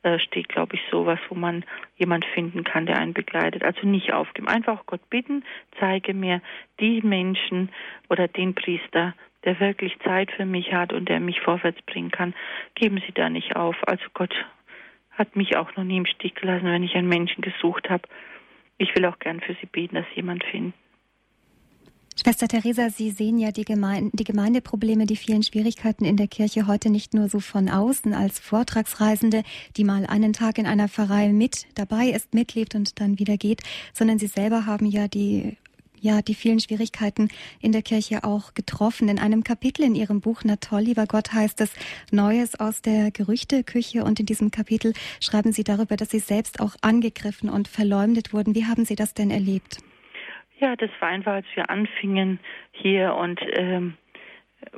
äh, 0.04 0.20
steht, 0.20 0.50
glaube 0.50 0.76
ich, 0.76 0.82
sowas, 0.92 1.20
wo 1.30 1.36
man 1.36 1.66
jemand 1.96 2.26
finden 2.26 2.64
kann, 2.64 2.86
der 2.86 2.98
einen 2.98 3.14
begleitet. 3.14 3.64
Also 3.64 3.88
nicht 3.88 4.14
aufgeben. 4.14 4.48
Einfach 4.48 4.86
Gott 4.86 5.10
bitten, 5.10 5.44
zeige 5.80 6.14
mir 6.14 6.42
die 6.80 7.02
Menschen 7.02 7.70
oder 8.10 8.28
den 8.28 8.54
Priester, 8.54 9.16
der 9.46 9.60
wirklich 9.60 9.98
Zeit 10.04 10.32
für 10.32 10.46
mich 10.46 10.74
hat 10.74 10.94
und 10.94 11.10
der 11.10 11.20
mich 11.20 11.42
vorwärts 11.42 11.82
bringen 11.84 12.12
kann. 12.12 12.34
Geben 12.76 13.02
Sie 13.06 13.14
da 13.14 13.30
nicht 13.30 13.56
auf. 13.56 13.76
Also 13.88 14.04
Gott 14.14 14.34
hat 15.12 15.36
mich 15.36 15.56
auch 15.58 15.76
noch 15.76 15.84
nie 15.84 15.98
im 15.98 16.06
Stich 16.06 16.36
gelassen, 16.36 16.66
wenn 16.66 16.84
ich 16.84 16.96
einen 16.96 17.10
Menschen 17.10 17.42
gesucht 17.42 17.90
habe. 17.90 18.08
Ich 18.78 18.96
will 18.96 19.06
auch 19.06 19.20
gern 19.20 19.42
für 19.42 19.56
Sie 19.62 19.68
beten, 19.68 19.96
dass 19.96 20.06
jemand 20.16 20.44
findet. 20.44 20.74
Schwester 22.16 22.48
Theresa, 22.48 22.92
Sie 22.92 23.10
sehen 23.10 23.40
ja 23.40 23.52
die, 23.52 23.66
Gemeinde, 23.66 24.12
die 24.14 24.24
Gemeindeprobleme, 24.24 25.08
die 25.08 25.16
vielen 25.16 25.42
Schwierigkeiten 25.42 26.06
in 26.06 26.16
der 26.16 26.28
Kirche 26.28 26.68
heute 26.68 26.92
nicht 26.92 27.16
nur 27.16 27.28
so 27.28 27.40
von 27.40 27.70
außen 27.70 28.14
als 28.14 28.40
Vortragsreisende, 28.40 29.42
die 29.78 29.84
mal 29.84 30.06
einen 30.06 30.32
Tag 30.32 30.60
in 30.60 30.68
einer 30.68 30.88
Pfarrei 30.88 31.30
mit 31.30 31.66
dabei 31.74 32.06
ist, 32.10 32.36
mitlebt 32.36 32.76
und 32.76 33.02
dann 33.02 33.18
wieder 33.18 33.38
geht, 33.38 33.64
sondern 33.94 34.20
Sie 34.20 34.28
selber 34.28 34.68
haben 34.68 34.86
ja 34.86 35.08
die 35.08 35.58
ja 36.04 36.22
die 36.22 36.36
vielen 36.36 36.60
Schwierigkeiten 36.60 37.30
in 37.62 37.72
der 37.72 37.82
Kirche 37.82 38.24
auch 38.24 38.54
getroffen. 38.54 39.10
In 39.10 39.20
einem 39.20 39.44
Kapitel 39.44 39.84
in 39.84 39.96
Ihrem 39.96 40.22
Buch 40.22 40.42
Na 40.44 40.58
toll, 40.58 40.82
lieber 40.82 41.06
Gott 41.08 41.34
heißt 41.34 41.62
es 41.62 41.76
Neues 42.12 42.60
aus 42.60 42.82
der 42.82 43.10
Gerüchteküche 43.12 44.04
und 44.04 44.20
in 44.20 44.26
diesem 44.26 44.52
Kapitel 44.52 44.94
schreiben 45.22 45.54
Sie 45.54 45.64
darüber, 45.64 45.96
dass 45.96 46.10
Sie 46.10 46.20
selbst 46.20 46.60
auch 46.60 46.76
angegriffen 46.82 47.50
und 47.50 47.68
verleumdet 47.68 48.34
wurden. 48.34 48.54
Wie 48.54 48.66
haben 48.66 48.86
Sie 48.86 48.96
das 48.96 49.14
denn 49.14 49.32
erlebt? 49.32 49.78
Ja, 50.60 50.76
das 50.76 50.92
war 51.00 51.10
einfach, 51.10 51.34
als 51.34 51.48
wir 51.56 51.70
anfingen 51.70 52.40
hier 52.72 53.16
und 53.16 53.40
ähm, 53.54 53.96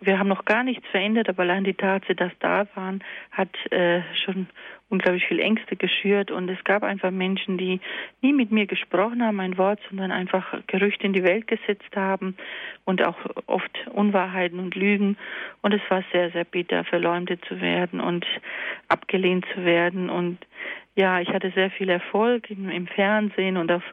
wir 0.01 0.19
haben 0.19 0.30
noch 0.30 0.45
gar 0.45 0.63
nichts 0.63 0.86
verändert, 0.88 1.30
aber 1.30 1.43
allein 1.43 1.63
die 1.63 1.73
Tatsache, 1.73 2.15
dass 2.15 2.32
da 2.39 2.67
waren, 2.76 3.03
hat 3.32 3.49
äh, 3.71 4.01
schon 4.23 4.47
unglaublich 4.89 5.25
viel 5.25 5.39
Ängste 5.39 5.75
geschürt. 5.75 6.31
Und 6.31 6.49
es 6.49 6.63
gab 6.63 6.83
einfach 6.83 7.11
Menschen, 7.11 7.57
die 7.57 7.79
nie 8.21 8.33
mit 8.33 8.51
mir 8.51 8.65
gesprochen 8.65 9.23
haben, 9.23 9.39
ein 9.39 9.57
Wort, 9.57 9.79
sondern 9.89 10.11
einfach 10.11 10.55
Gerüchte 10.67 11.05
in 11.05 11.13
die 11.13 11.23
Welt 11.23 11.47
gesetzt 11.47 11.95
haben 11.95 12.36
und 12.86 13.03
auch 13.03 13.17
oft 13.47 13.88
Unwahrheiten 13.91 14.59
und 14.59 14.75
Lügen. 14.75 15.17
Und 15.61 15.73
es 15.73 15.81
war 15.89 16.03
sehr, 16.11 16.31
sehr 16.31 16.45
bitter, 16.45 16.83
verleumdet 16.83 17.43
zu 17.45 17.61
werden 17.61 17.99
und 17.99 18.25
abgelehnt 18.88 19.45
zu 19.53 19.65
werden. 19.65 20.09
Und 20.09 20.38
ja, 20.95 21.19
ich 21.19 21.29
hatte 21.29 21.51
sehr 21.51 21.71
viel 21.71 21.89
Erfolg 21.89 22.49
im, 22.49 22.69
im 22.69 22.88
Fernsehen 22.88 23.57
und 23.57 23.71
auf 23.71 23.83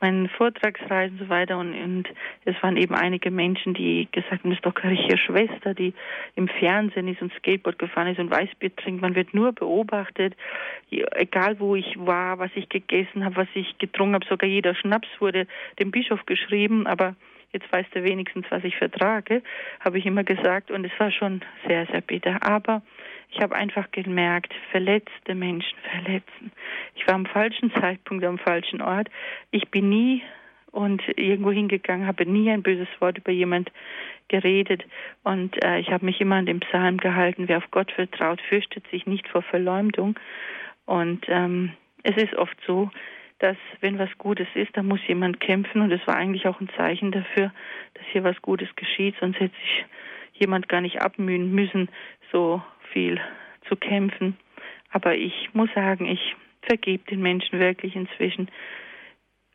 meinen 0.00 0.28
Vortragsreisen 0.28 1.18
und 1.18 1.24
so 1.24 1.28
weiter. 1.28 1.58
Und, 1.58 1.74
und 1.74 2.08
es 2.44 2.54
waren 2.62 2.76
eben 2.76 2.94
einige 2.94 3.30
Menschen, 3.30 3.74
die 3.74 4.08
gesagt 4.12 4.42
haben, 4.42 4.50
das 4.50 4.58
ist 4.58 4.66
doch 4.66 4.74
ihre 4.82 5.18
Schwester, 5.18 5.74
die 5.74 5.94
im 6.36 6.48
Fernsehen 6.48 7.08
ist 7.08 7.22
und 7.22 7.32
Skateboard 7.34 7.78
gefahren 7.78 8.08
ist 8.08 8.18
und 8.18 8.30
Weißbier 8.30 8.74
trinkt. 8.76 9.02
Man 9.02 9.14
wird 9.14 9.34
nur 9.34 9.52
beobachtet, 9.52 10.34
egal 10.90 11.60
wo 11.60 11.76
ich 11.76 11.94
war, 11.98 12.38
was 12.38 12.50
ich 12.54 12.68
gegessen 12.68 13.24
habe, 13.24 13.36
was 13.36 13.48
ich 13.54 13.78
getrunken 13.78 14.14
habe, 14.14 14.26
sogar 14.26 14.48
jeder 14.48 14.74
Schnaps 14.74 15.08
wurde 15.18 15.46
dem 15.78 15.90
Bischof 15.90 16.24
geschrieben, 16.26 16.86
aber 16.86 17.14
jetzt 17.52 17.70
weiß 17.72 17.86
er 17.94 18.04
wenigstens, 18.04 18.46
was 18.50 18.64
ich 18.64 18.76
vertrage, 18.76 19.42
habe 19.80 19.98
ich 19.98 20.06
immer 20.06 20.24
gesagt 20.24 20.70
und 20.70 20.84
es 20.84 20.92
war 20.98 21.10
schon 21.10 21.42
sehr, 21.66 21.86
sehr 21.86 22.00
bitter. 22.00 22.42
Aber 22.42 22.82
ich 23.30 23.40
habe 23.40 23.54
einfach 23.54 23.90
gemerkt, 23.90 24.52
verletzte 24.70 25.34
Menschen 25.34 25.78
verletzen. 25.90 26.52
Ich 26.94 27.06
war 27.06 27.14
am 27.14 27.26
falschen 27.26 27.72
Zeitpunkt 27.72 28.24
am 28.24 28.38
falschen 28.38 28.80
Ort. 28.80 29.08
Ich 29.50 29.68
bin 29.70 29.88
nie 29.88 30.22
und 30.72 31.02
irgendwo 31.16 31.50
hingegangen, 31.50 32.06
habe 32.06 32.26
nie 32.26 32.50
ein 32.50 32.62
böses 32.62 32.88
Wort 33.00 33.18
über 33.18 33.32
jemand 33.32 33.70
geredet 34.28 34.84
und 35.24 35.62
äh, 35.64 35.80
ich 35.80 35.90
habe 35.90 36.04
mich 36.04 36.20
immer 36.20 36.36
an 36.36 36.46
dem 36.46 36.60
Psalm 36.60 36.98
gehalten, 36.98 37.48
wer 37.48 37.58
auf 37.58 37.70
Gott 37.72 37.90
vertraut, 37.90 38.40
fürchtet 38.48 38.86
sich 38.88 39.06
nicht 39.06 39.26
vor 39.26 39.42
Verleumdung 39.42 40.18
und 40.86 41.26
ähm, 41.28 41.72
es 42.04 42.16
ist 42.16 42.34
oft 42.36 42.56
so, 42.66 42.90
dass 43.40 43.56
wenn 43.80 43.98
was 43.98 44.10
Gutes 44.18 44.46
ist, 44.54 44.76
dann 44.76 44.86
muss 44.86 45.00
jemand 45.06 45.40
kämpfen 45.40 45.80
und 45.80 45.90
es 45.90 46.06
war 46.06 46.16
eigentlich 46.16 46.46
auch 46.46 46.60
ein 46.60 46.68
Zeichen 46.76 47.10
dafür, 47.10 47.52
dass 47.94 48.04
hier 48.12 48.22
was 48.22 48.40
Gutes 48.42 48.68
geschieht, 48.76 49.16
sonst 49.18 49.40
hätte 49.40 49.56
sich 49.56 49.84
jemand 50.34 50.68
gar 50.68 50.80
nicht 50.80 51.00
abmühen 51.00 51.52
müssen, 51.52 51.88
so 52.30 52.62
viel 52.92 53.20
zu 53.68 53.76
kämpfen. 53.76 54.36
Aber 54.90 55.16
ich 55.16 55.50
muss 55.52 55.70
sagen, 55.74 56.06
ich 56.06 56.36
vergebe 56.62 57.04
den 57.10 57.22
Menschen 57.22 57.58
wirklich 57.58 57.96
inzwischen. 57.96 58.48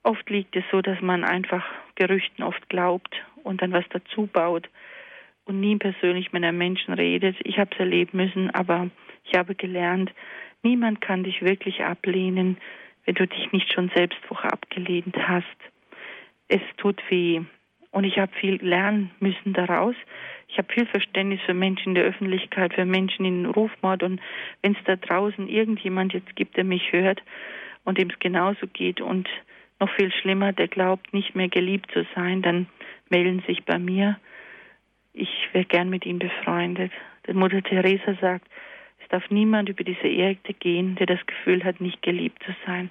Oft 0.03 0.29
liegt 0.29 0.55
es 0.55 0.63
so, 0.71 0.81
dass 0.81 1.01
man 1.01 1.23
einfach 1.23 1.65
Gerüchten 1.95 2.43
oft 2.43 2.67
glaubt 2.69 3.15
und 3.43 3.61
dann 3.61 3.71
was 3.71 3.85
dazu 3.89 4.27
baut 4.27 4.69
und 5.45 5.59
nie 5.59 5.75
persönlich 5.77 6.33
mit 6.33 6.43
einem 6.43 6.57
Menschen 6.57 6.93
redet. 6.93 7.35
Ich 7.43 7.59
habe 7.59 7.69
es 7.73 7.79
erleben 7.79 8.17
müssen, 8.17 8.49
aber 8.51 8.89
ich 9.23 9.37
habe 9.37 9.55
gelernt, 9.55 10.11
niemand 10.63 11.01
kann 11.01 11.23
dich 11.23 11.41
wirklich 11.41 11.83
ablehnen, 11.83 12.57
wenn 13.05 13.15
du 13.15 13.27
dich 13.27 13.51
nicht 13.51 13.71
schon 13.71 13.89
selbst 13.95 14.19
vorher 14.27 14.53
abgelehnt 14.53 15.15
hast. 15.17 15.45
Es 16.47 16.61
tut 16.77 17.01
weh. 17.09 17.41
Und 17.91 18.03
ich 18.03 18.17
habe 18.17 18.31
viel 18.33 18.55
lernen 18.61 19.11
müssen 19.19 19.53
daraus. 19.53 19.95
Ich 20.49 20.57
habe 20.57 20.71
viel 20.73 20.85
Verständnis 20.85 21.39
für 21.45 21.53
Menschen 21.53 21.89
in 21.89 21.95
der 21.95 22.03
Öffentlichkeit, 22.03 22.73
für 22.73 22.85
Menschen 22.85 23.25
in 23.25 23.45
Rufmord. 23.45 24.03
Und 24.03 24.19
wenn 24.61 24.73
es 24.73 24.83
da 24.85 24.95
draußen 24.95 25.47
irgendjemand 25.47 26.13
jetzt 26.13 26.35
gibt, 26.35 26.57
der 26.57 26.65
mich 26.65 26.91
hört 26.91 27.23
und 27.85 27.97
dem 27.97 28.09
es 28.09 28.19
genauso 28.19 28.67
geht 28.67 28.99
und 28.99 29.29
noch 29.79 29.89
viel 29.95 30.11
schlimmer, 30.11 30.51
der 30.51 30.67
glaubt, 30.67 31.13
nicht 31.13 31.35
mehr 31.35 31.47
geliebt 31.47 31.91
zu 31.91 32.05
sein, 32.15 32.41
dann 32.41 32.67
melden 33.09 33.43
sich 33.47 33.63
bei 33.63 33.79
mir. 33.79 34.19
Ich 35.13 35.29
wäre 35.53 35.65
gern 35.65 35.89
mit 35.89 36.05
ihm 36.05 36.19
befreundet. 36.19 36.91
Mutter 37.31 37.61
Teresa 37.61 38.15
sagt, 38.19 38.47
es 39.05 39.09
darf 39.09 39.29
niemand 39.29 39.69
über 39.69 39.83
diese 39.83 40.07
Erde 40.07 40.53
gehen, 40.59 40.95
der 40.95 41.05
das 41.05 41.23
Gefühl 41.27 41.63
hat, 41.63 41.79
nicht 41.79 42.01
geliebt 42.01 42.41
zu 42.43 42.55
sein. 42.65 42.89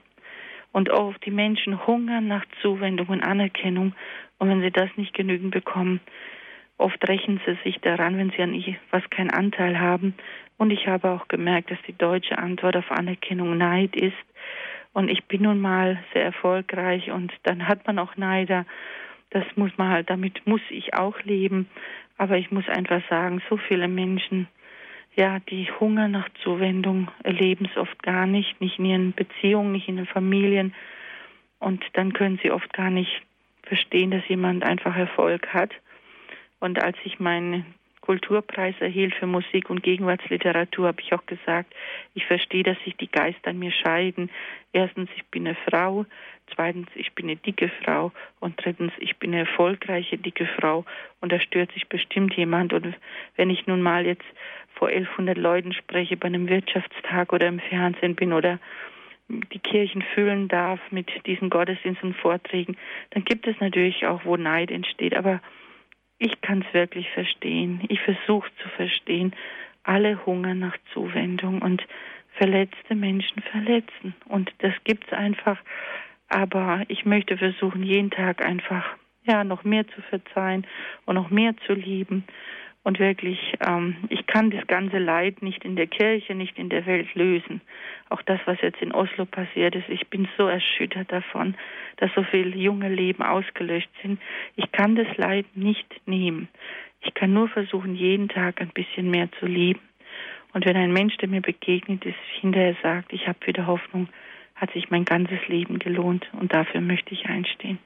Und 0.71 0.91
oft 0.91 1.25
die 1.27 1.33
Menschen 1.33 1.87
hungern 1.87 2.29
nach 2.29 2.45
Zuwendung 2.63 3.09
und 3.09 3.23
Anerkennung 3.23 3.95
und 4.39 4.49
wenn 4.49 4.61
sie 4.61 4.71
das 4.71 4.91
nicht 4.97 5.13
genügend 5.13 5.53
bekommen, 5.53 6.01
oft 6.79 7.09
rächen 7.09 7.41
sie 7.45 7.57
sich 7.65 7.81
daran, 7.81 8.17
wenn 8.17 8.31
sie 8.31 8.43
an 8.43 8.77
was 8.91 9.09
keinen 9.11 9.31
Anteil 9.31 9.81
haben. 9.81 10.15
Und 10.57 10.71
ich 10.71 10.87
habe 10.87 11.11
auch 11.11 11.27
gemerkt, 11.29 11.71
dass 11.71 11.79
die 11.87 11.97
deutsche 11.97 12.39
Antwort 12.39 12.77
auf 12.77 12.91
Anerkennung 12.91 13.57
Neid 13.59 13.97
ist. 13.97 14.17
Und 14.93 15.09
ich 15.09 15.25
bin 15.25 15.43
nun 15.43 15.61
mal 15.61 15.99
sehr 16.13 16.25
erfolgreich 16.25 17.11
und 17.11 17.33
dann 17.43 17.67
hat 17.67 17.87
man 17.87 17.99
auch 17.99 18.17
Neider. 18.17 18.67
Das 19.31 19.45
muss 19.57 19.73
man 19.77 19.89
halt, 19.89 20.11
damit 20.11 20.47
muss 20.47 20.61
ich 20.71 20.95
auch 20.95 21.21
leben. 21.23 21.69
Aber 22.19 22.37
ich 22.37 22.53
muss 22.53 22.69
einfach 22.69 23.03
sagen, 23.09 23.43
so 23.51 23.57
viele 23.57 23.89
Menschen, 23.89 24.47
ja, 25.17 25.39
die 25.39 25.71
Hunger 25.81 26.09
nach 26.09 26.29
Zuwendung 26.43 27.11
erleben 27.23 27.69
es 27.71 27.77
oft 27.77 28.03
gar 28.03 28.27
nicht, 28.27 28.61
nicht 28.61 28.79
in 28.79 28.85
ihren 28.87 29.13
Beziehungen, 29.13 29.73
nicht 29.73 29.89
in 29.89 29.97
den 29.97 30.07
Familien. 30.07 30.75
Und 31.61 31.85
dann 31.93 32.13
können 32.13 32.39
sie 32.43 32.51
oft 32.51 32.73
gar 32.73 32.91
nicht 32.91 33.23
verstehen, 33.63 34.11
dass 34.11 34.27
jemand 34.29 34.65
einfach 34.65 34.97
Erfolg 34.97 35.55
hat. 35.55 35.71
Und 36.61 36.83
als 36.83 36.97
ich 37.05 37.21
meinen 37.21 37.65
Kulturpreis 38.05 38.75
erhielt 38.81 39.15
für 39.15 39.27
Musik 39.27 39.71
und 39.71 39.83
Gegenwartsliteratur, 39.83 40.89
habe 40.89 41.01
ich 41.01 41.15
auch 41.15 41.25
gesagt, 41.25 41.75
ich 42.13 42.27
verstehe, 42.27 42.63
dass 42.63 42.77
sich 42.85 42.95
die 42.99 43.11
Geister 43.11 43.49
an 43.49 43.59
mir 43.59 43.73
scheiden. 43.73 44.29
Erstens, 44.75 45.09
ich 45.17 45.25
bin 45.29 45.47
eine 45.47 45.57
Frau. 45.67 46.05
Zweitens, 46.55 46.87
ich 46.97 47.15
bin 47.15 47.31
eine 47.31 47.37
dicke 47.37 47.71
Frau. 47.83 48.13
Und 48.41 48.63
drittens, 48.63 48.93
ich 48.99 49.17
bin 49.17 49.31
eine 49.31 49.49
erfolgreiche 49.49 50.19
dicke 50.19 50.45
Frau. 50.45 50.85
Und 51.23 51.33
da 51.33 51.41
stört 51.41 51.73
sich 51.73 51.89
bestimmt 51.89 52.35
jemand. 52.35 52.75
Und 52.75 52.95
wenn 53.37 53.49
ich 53.49 53.67
nun 53.67 53.81
mal 53.81 54.05
jetzt 54.05 54.27
vor 54.75 54.89
1100 54.89 55.39
Leuten 55.39 55.73
spreche 55.73 56.19
bei 56.19 56.27
einem 56.27 56.47
Wirtschaftstag 56.47 57.33
oder 57.33 57.47
im 57.47 57.59
Fernsehen 57.59 58.17
bin 58.17 58.35
oder 58.35 58.59
die 59.29 59.61
Kirchen 59.61 60.03
füllen 60.03 60.49
darf 60.49 60.79
mit 60.91 61.09
diesen 61.27 61.49
Gottesdiensten 61.49 62.11
und 62.11 62.17
Vorträgen, 62.19 62.77
dann 63.13 63.25
gibt 63.25 63.47
es 63.47 63.59
natürlich 63.61 64.07
auch, 64.07 64.27
wo 64.27 64.37
Neid 64.37 64.71
entsteht. 64.71 65.17
Aber 65.17 65.41
ich 66.25 66.41
kann 66.41 66.65
es 66.67 66.73
wirklich 66.73 67.11
verstehen. 67.11 67.83
Ich 67.89 68.01
versuche 68.01 68.49
zu 68.63 68.69
verstehen. 68.71 69.35
Alle 69.83 70.25
Hunger 70.25 70.55
nach 70.55 70.75
Zuwendung 70.95 71.61
und 71.61 71.87
verletzte 72.39 72.95
Menschen 72.95 73.43
verletzen. 73.43 74.15
Und 74.25 74.51
das 74.59 74.73
gibt 74.85 75.07
es 75.07 75.13
einfach. 75.13 75.59
Aber 76.31 76.83
ich 76.89 77.05
möchte 77.05 77.37
versuchen, 77.37 77.83
jeden 77.83 78.11
Tag 78.11 78.43
einfach 78.43 78.87
ja 79.25 79.45
noch 79.45 79.65
mehr 79.65 79.87
zu 79.89 80.01
verzeihen 80.01 80.67
und 81.05 81.17
noch 81.17 81.29
mehr 81.29 81.55
zu 81.67 81.75
lieben 81.75 82.25
und 82.85 82.99
wirklich, 82.99 83.39
ähm, 83.67 83.97
ich 84.11 84.27
kann 84.27 84.51
das 84.51 84.67
ganze 84.67 84.99
Leid 84.99 85.43
nicht 85.43 85.65
in 85.65 85.75
der 85.75 85.87
Kirche, 85.87 86.35
nicht 86.35 86.59
in 86.59 86.69
der 86.69 86.85
Welt 86.87 87.13
lösen. 87.15 87.63
Auch 88.11 88.21
das, 88.23 88.39
was 88.45 88.61
jetzt 88.61 88.81
in 88.81 88.93
Oslo 88.93 89.25
passiert 89.25 89.75
ist, 89.75 89.89
ich 89.89 90.07
bin 90.09 90.29
so 90.37 90.47
erschüttert 90.47 91.11
davon, 91.11 91.55
dass 91.97 92.11
so 92.15 92.23
viele 92.23 92.55
junge 92.57 92.91
Leben 92.91 93.23
ausgelöscht 93.23 93.91
sind. 94.03 94.21
Ich 94.57 94.71
kann 94.71 94.97
das 94.97 95.09
Leid 95.17 95.47
nicht 95.55 95.87
nehmen. 96.07 96.49
Ich 97.01 97.15
kann 97.15 97.33
nur 97.33 97.49
versuchen, 97.49 97.95
jeden 97.95 98.29
Tag 98.29 98.61
ein 98.61 98.71
bisschen 98.71 99.11
mehr 99.11 99.31
zu 99.41 99.47
lieben. 99.47 99.81
Und 100.53 100.67
wenn 100.67 100.77
ein 100.77 100.93
Mensch, 100.93 101.17
der 101.17 101.29
mir 101.29 101.41
begegnet 101.41 102.05
ist, 102.05 102.19
hinterher 102.41 102.77
sagt, 102.83 103.13
ich 103.13 103.27
habe 103.27 103.47
wieder 103.47 103.67
Hoffnung, 103.67 104.09
hat 104.55 104.71
sich 104.73 104.91
mein 104.91 105.05
ganzes 105.07 105.49
Leben 105.49 105.79
gelohnt 105.79 106.29
und 106.39 106.53
dafür 106.53 106.81
möchte 106.81 107.15
ich 107.15 107.27
einstehen. 107.27 107.79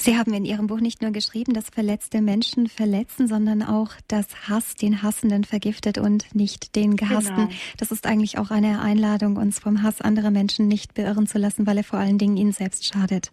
Sie 0.00 0.16
haben 0.16 0.32
in 0.32 0.46
Ihrem 0.46 0.66
Buch 0.66 0.80
nicht 0.80 1.02
nur 1.02 1.10
geschrieben, 1.10 1.52
dass 1.52 1.68
verletzte 1.68 2.22
Menschen 2.22 2.68
verletzen, 2.68 3.26
sondern 3.26 3.62
auch, 3.62 3.90
dass 4.08 4.48
Hass 4.48 4.74
den 4.74 5.02
Hassenden 5.02 5.44
vergiftet 5.44 5.98
und 5.98 6.34
nicht 6.34 6.74
den 6.74 6.96
Gehassten. 6.96 7.48
Genau. 7.48 7.60
Das 7.78 7.92
ist 7.92 8.06
eigentlich 8.06 8.38
auch 8.38 8.50
eine 8.50 8.80
Einladung, 8.80 9.36
uns 9.36 9.60
vom 9.60 9.82
Hass 9.82 10.00
anderer 10.00 10.30
Menschen 10.30 10.68
nicht 10.68 10.94
beirren 10.94 11.26
zu 11.26 11.36
lassen, 11.36 11.66
weil 11.66 11.76
er 11.76 11.84
vor 11.84 11.98
allen 11.98 12.16
Dingen 12.16 12.38
ihnen 12.38 12.52
selbst 12.52 12.90
schadet. 12.90 13.30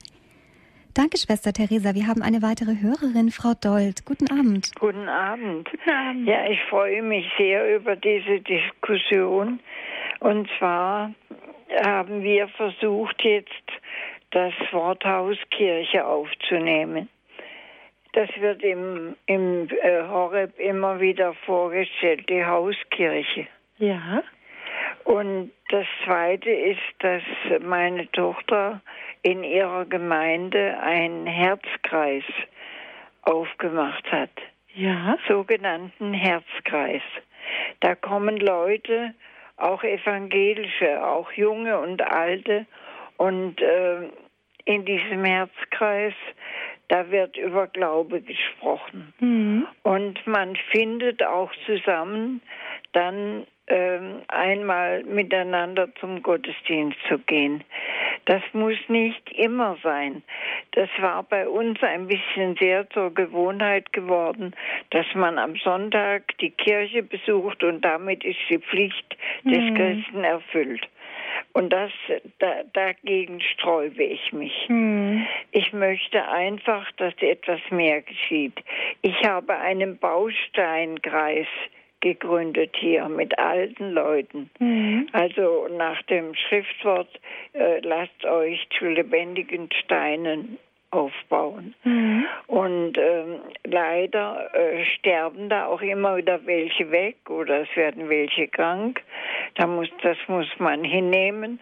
Danke, 0.94 1.18
Schwester 1.18 1.54
Theresa. 1.54 1.96
Wir 1.96 2.06
haben 2.06 2.22
eine 2.22 2.42
weitere 2.42 2.82
Hörerin, 2.82 3.32
Frau 3.32 3.54
Dold. 3.54 4.04
Guten 4.04 4.30
Abend. 4.30 4.70
Guten 4.78 5.08
Abend. 5.08 5.72
Guten 5.72 5.90
Abend. 5.90 6.28
Ja, 6.28 6.50
ich 6.50 6.60
freue 6.70 7.02
mich 7.02 7.26
sehr 7.38 7.78
über 7.78 7.96
diese 7.96 8.42
Diskussion. 8.42 9.62
Und 10.20 10.50
zwar 10.60 11.14
haben 11.86 12.24
wir 12.24 12.50
versucht, 12.50 13.24
jetzt 13.24 13.54
das 14.32 14.54
Wort 14.72 15.04
Hauskirche 15.06 16.06
aufzunehmen. 16.06 17.10
Das 18.14 18.30
wird 18.40 18.64
im, 18.64 19.16
im 19.26 19.70
äh, 19.70 20.02
Horeb 20.08 20.58
immer 20.60 21.00
wieder 21.00 21.34
vorgestellt, 21.46 22.28
die 22.30 22.44
Hauskirche. 22.44 23.48
Ja. 23.78 24.24
Und 25.04 25.52
das 25.70 25.86
Zweite 26.04 26.50
ist, 26.50 26.82
dass 27.00 27.22
meine 27.62 28.10
Tochter 28.12 28.82
in 29.22 29.44
ihrer 29.44 29.86
Gemeinde 29.86 30.80
einen 30.82 31.28
Herzkreis 31.28 32.24
aufgemacht 33.22 34.12
hat. 34.12 34.32
Ja. 34.74 35.18
Sogenannten 35.28 36.14
Herzkreis. 36.14 37.02
Da 37.80 37.96
kommen 37.96 38.38
Leute, 38.38 39.14
auch 39.58 39.84
evangelische, 39.84 41.06
auch 41.06 41.32
junge 41.32 41.80
und 41.80 42.02
alte, 42.02 42.66
und 43.18 43.62
äh, 43.62 44.10
in 44.66 44.86
diesem 44.86 45.24
Herzkreis, 45.24 46.14
da 46.90 47.10
wird 47.12 47.38
über 47.38 47.68
Glaube 47.68 48.22
gesprochen. 48.22 49.14
Mhm. 49.20 49.68
Und 49.84 50.26
man 50.28 50.56
findet 50.72 51.24
auch 51.24 51.52
zusammen 51.66 52.42
dann 52.94 53.46
ähm, 53.68 54.22
einmal 54.30 55.04
miteinander 55.04 55.90
zum 56.00 56.24
Gottesdienst 56.24 56.98
zu 57.10 57.20
gehen. 57.20 57.64
Das 58.26 58.42
muss 58.54 58.78
nicht 58.88 59.32
immer 59.32 59.78
sein. 59.84 60.24
Das 60.72 60.90
war 61.00 61.24
bei 61.24 61.48
uns 61.48 61.82
ein 61.84 62.08
bisschen 62.08 62.56
sehr 62.60 62.90
zur 62.90 63.14
Gewohnheit 63.14 63.92
geworden, 63.94 64.54
dass 64.92 65.06
man 65.16 65.38
am 65.38 65.56
Sonntag 65.58 66.38
die 66.40 66.52
Kirche 66.52 67.04
besucht 67.04 67.64
und 67.64 67.82
damit 67.82 68.24
ist 68.24 68.40
die 68.50 68.60
Pflicht 68.60 69.18
des 69.44 69.60
mhm. 69.60 69.76
Christen 69.76 70.24
erfüllt. 70.24 70.88
Und 71.54 71.72
das, 71.72 71.92
da, 72.40 72.64
dagegen 72.74 73.42
sträube 73.42 74.04
ich 74.04 74.32
mich. 74.34 74.54
Mhm. 74.70 75.26
Ich 75.52 75.74
möchte 75.74 76.28
einfach, 76.28 76.92
dass 76.94 77.14
etwas 77.20 77.60
mehr 77.72 78.02
geschieht. 78.02 78.60
Ich 79.02 79.24
habe 79.24 79.56
einen 79.56 79.98
Bausteinkreis 79.98 81.48
gegründet 82.00 82.76
hier 82.78 83.10
mit 83.10 83.38
alten 83.40 83.92
Leuten. 83.92 84.50
Mhm. 84.60 85.08
Also 85.14 85.68
nach 85.76 86.02
dem 86.04 86.36
Schriftwort, 86.36 87.10
äh, 87.54 87.80
lasst 87.80 88.24
euch 88.26 88.68
zu 88.78 88.86
lebendigen 88.86 89.70
Steinen 89.84 90.60
aufbauen. 90.92 91.76
Mhm. 91.84 92.26
Und 92.48 92.98
ähm, 92.98 93.40
leider 93.66 94.50
äh, 94.54 94.86
sterben 94.86 95.50
da 95.50 95.66
auch 95.68 95.82
immer 95.82 96.18
wieder 96.18 96.46
welche 96.46 96.92
weg 96.92 97.30
oder 97.30 97.62
es 97.62 97.76
werden 97.76 98.10
welche 98.10 98.48
krank. 98.48 99.04
Da 99.56 99.68
muss, 99.68 99.90
das 100.02 100.18
muss 100.28 100.48
man 100.60 100.84
hinnehmen. 100.84 101.60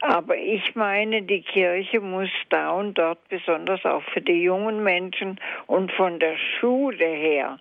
Aber 0.00 0.36
ich 0.36 0.74
meine, 0.74 1.22
die 1.22 1.42
Kirche 1.42 2.00
muss 2.00 2.30
da 2.50 2.72
und 2.72 2.94
dort 2.98 3.28
besonders 3.28 3.84
auch 3.84 4.02
für 4.12 4.20
die 4.20 4.42
jungen 4.42 4.82
Menschen 4.82 5.40
und 5.66 5.92
von 5.92 6.18
der 6.18 6.36
Schule 6.36 7.06
her 7.06 7.58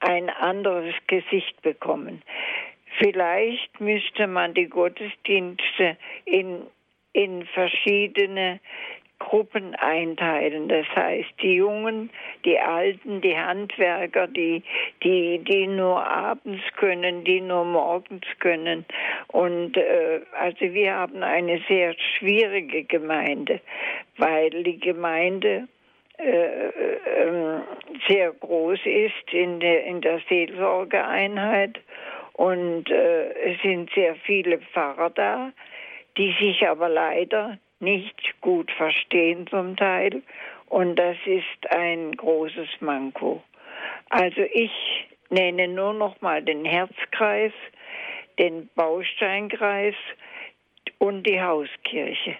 ein 0.00 0.30
anderes 0.30 0.94
Gesicht 1.06 1.60
bekommen. 1.62 2.22
Vielleicht 2.98 3.80
müsste 3.80 4.26
man 4.26 4.54
die 4.54 4.66
Gottesdienste 4.68 5.96
in, 6.24 6.62
in 7.12 7.46
verschiedene 7.46 8.60
Gruppen 9.18 9.74
einteilen. 9.74 10.68
Das 10.68 10.86
heißt, 10.94 11.30
die 11.42 11.54
Jungen, 11.54 12.10
die 12.44 12.58
Alten, 12.58 13.20
die 13.20 13.36
Handwerker, 13.36 14.26
die, 14.26 14.62
die, 15.02 15.38
die 15.38 15.66
nur 15.66 16.04
abends 16.06 16.62
können, 16.76 17.24
die 17.24 17.40
nur 17.40 17.64
morgens 17.64 18.26
können. 18.38 18.84
Und 19.28 19.76
äh, 19.76 20.20
also 20.38 20.60
wir 20.60 20.94
haben 20.94 21.22
eine 21.22 21.60
sehr 21.68 21.94
schwierige 22.18 22.84
Gemeinde, 22.84 23.60
weil 24.16 24.50
die 24.62 24.78
Gemeinde 24.78 25.68
äh, 26.18 26.68
äh, 26.68 27.60
sehr 28.08 28.32
groß 28.32 28.80
ist 28.84 29.32
in 29.32 29.60
der, 29.60 29.84
in 29.84 30.00
der 30.00 30.20
Seelsorgeeinheit 30.28 31.78
und 32.32 32.90
äh, 32.90 33.52
es 33.52 33.62
sind 33.62 33.90
sehr 33.94 34.16
viele 34.16 34.58
Pfarrer 34.58 35.10
da, 35.10 35.52
die 36.16 36.34
sich 36.40 36.66
aber 36.66 36.88
leider 36.88 37.58
nicht 37.80 38.40
gut 38.40 38.70
verstehen 38.72 39.46
zum 39.46 39.76
Teil 39.76 40.22
und 40.66 40.96
das 40.96 41.16
ist 41.24 41.70
ein 41.70 42.12
großes 42.12 42.68
Manko. 42.80 43.42
Also 44.10 44.42
ich 44.52 44.72
nenne 45.30 45.68
nur 45.68 45.92
noch 45.92 46.20
mal 46.20 46.42
den 46.42 46.64
Herzkreis, 46.64 47.52
den 48.38 48.68
Bausteinkreis 48.74 49.94
und 50.98 51.24
die 51.24 51.40
Hauskirche. 51.40 52.36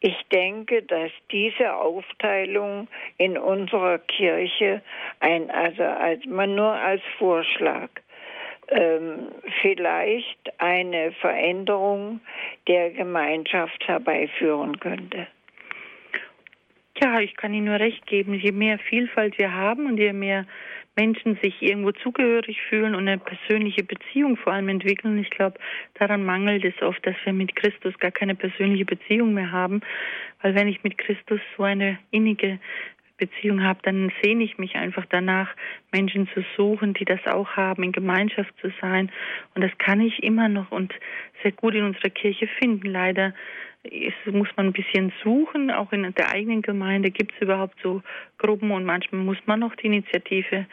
Ich 0.00 0.16
denke, 0.30 0.82
dass 0.82 1.10
diese 1.30 1.74
Aufteilung 1.74 2.88
in 3.18 3.36
unserer 3.36 3.98
Kirche 3.98 4.82
ein, 5.20 5.50
also 5.50 5.82
als 5.82 6.24
man 6.26 6.54
nur 6.54 6.72
als 6.72 7.02
Vorschlag 7.18 7.88
ähm, 8.68 9.28
vielleicht 9.62 10.38
eine 10.58 11.12
Veränderung 11.12 12.20
der 12.68 12.90
Gemeinschaft 12.90 13.86
herbeiführen 13.86 14.78
könnte. 14.80 15.26
Ja, 17.02 17.20
ich 17.20 17.36
kann 17.36 17.52
Ihnen 17.52 17.66
nur 17.66 17.80
recht 17.80 18.06
geben. 18.06 18.34
Je 18.34 18.52
mehr 18.52 18.78
Vielfalt 18.78 19.36
wir 19.38 19.52
haben 19.52 19.86
und 19.86 19.98
je 19.98 20.12
mehr 20.12 20.46
Menschen 20.96 21.36
sich 21.42 21.60
irgendwo 21.60 21.90
zugehörig 21.90 22.60
fühlen 22.68 22.94
und 22.94 23.08
eine 23.08 23.18
persönliche 23.18 23.82
Beziehung 23.82 24.36
vor 24.36 24.52
allem 24.52 24.68
entwickeln. 24.68 25.18
Ich 25.18 25.30
glaube, 25.30 25.58
daran 25.94 26.24
mangelt 26.24 26.64
es 26.64 26.80
oft, 26.82 27.04
dass 27.04 27.16
wir 27.24 27.32
mit 27.32 27.56
Christus 27.56 27.98
gar 27.98 28.12
keine 28.12 28.36
persönliche 28.36 28.84
Beziehung 28.84 29.34
mehr 29.34 29.50
haben, 29.50 29.80
weil 30.42 30.54
wenn 30.54 30.68
ich 30.68 30.84
mit 30.84 30.96
Christus 30.98 31.40
so 31.56 31.64
eine 31.64 31.98
innige 32.12 32.60
Beziehung 33.16 33.62
habe, 33.62 33.80
dann 33.82 34.12
sehne 34.22 34.44
ich 34.44 34.58
mich 34.58 34.74
einfach 34.74 35.06
danach, 35.08 35.48
Menschen 35.92 36.28
zu 36.34 36.44
suchen, 36.56 36.94
die 36.94 37.04
das 37.04 37.24
auch 37.26 37.50
haben, 37.50 37.82
in 37.82 37.92
Gemeinschaft 37.92 38.52
zu 38.60 38.72
sein. 38.80 39.10
Und 39.54 39.62
das 39.62 39.70
kann 39.78 40.00
ich 40.00 40.22
immer 40.22 40.48
noch 40.48 40.70
und 40.72 40.92
sehr 41.42 41.52
gut 41.52 41.74
in 41.74 41.84
unserer 41.84 42.10
Kirche 42.10 42.48
finden. 42.58 42.88
Leider 42.88 43.34
ist, 43.84 44.16
muss 44.26 44.48
man 44.56 44.66
ein 44.66 44.72
bisschen 44.72 45.12
suchen. 45.22 45.70
Auch 45.70 45.92
in 45.92 46.12
der 46.14 46.30
eigenen 46.30 46.62
Gemeinde 46.62 47.10
gibt 47.10 47.32
es 47.34 47.42
überhaupt 47.42 47.76
so 47.82 48.02
Gruppen 48.38 48.70
und 48.70 48.84
manchmal 48.84 49.20
muss 49.20 49.38
man 49.46 49.60
noch 49.60 49.74
die 49.76 49.86
Initiative 49.86 50.66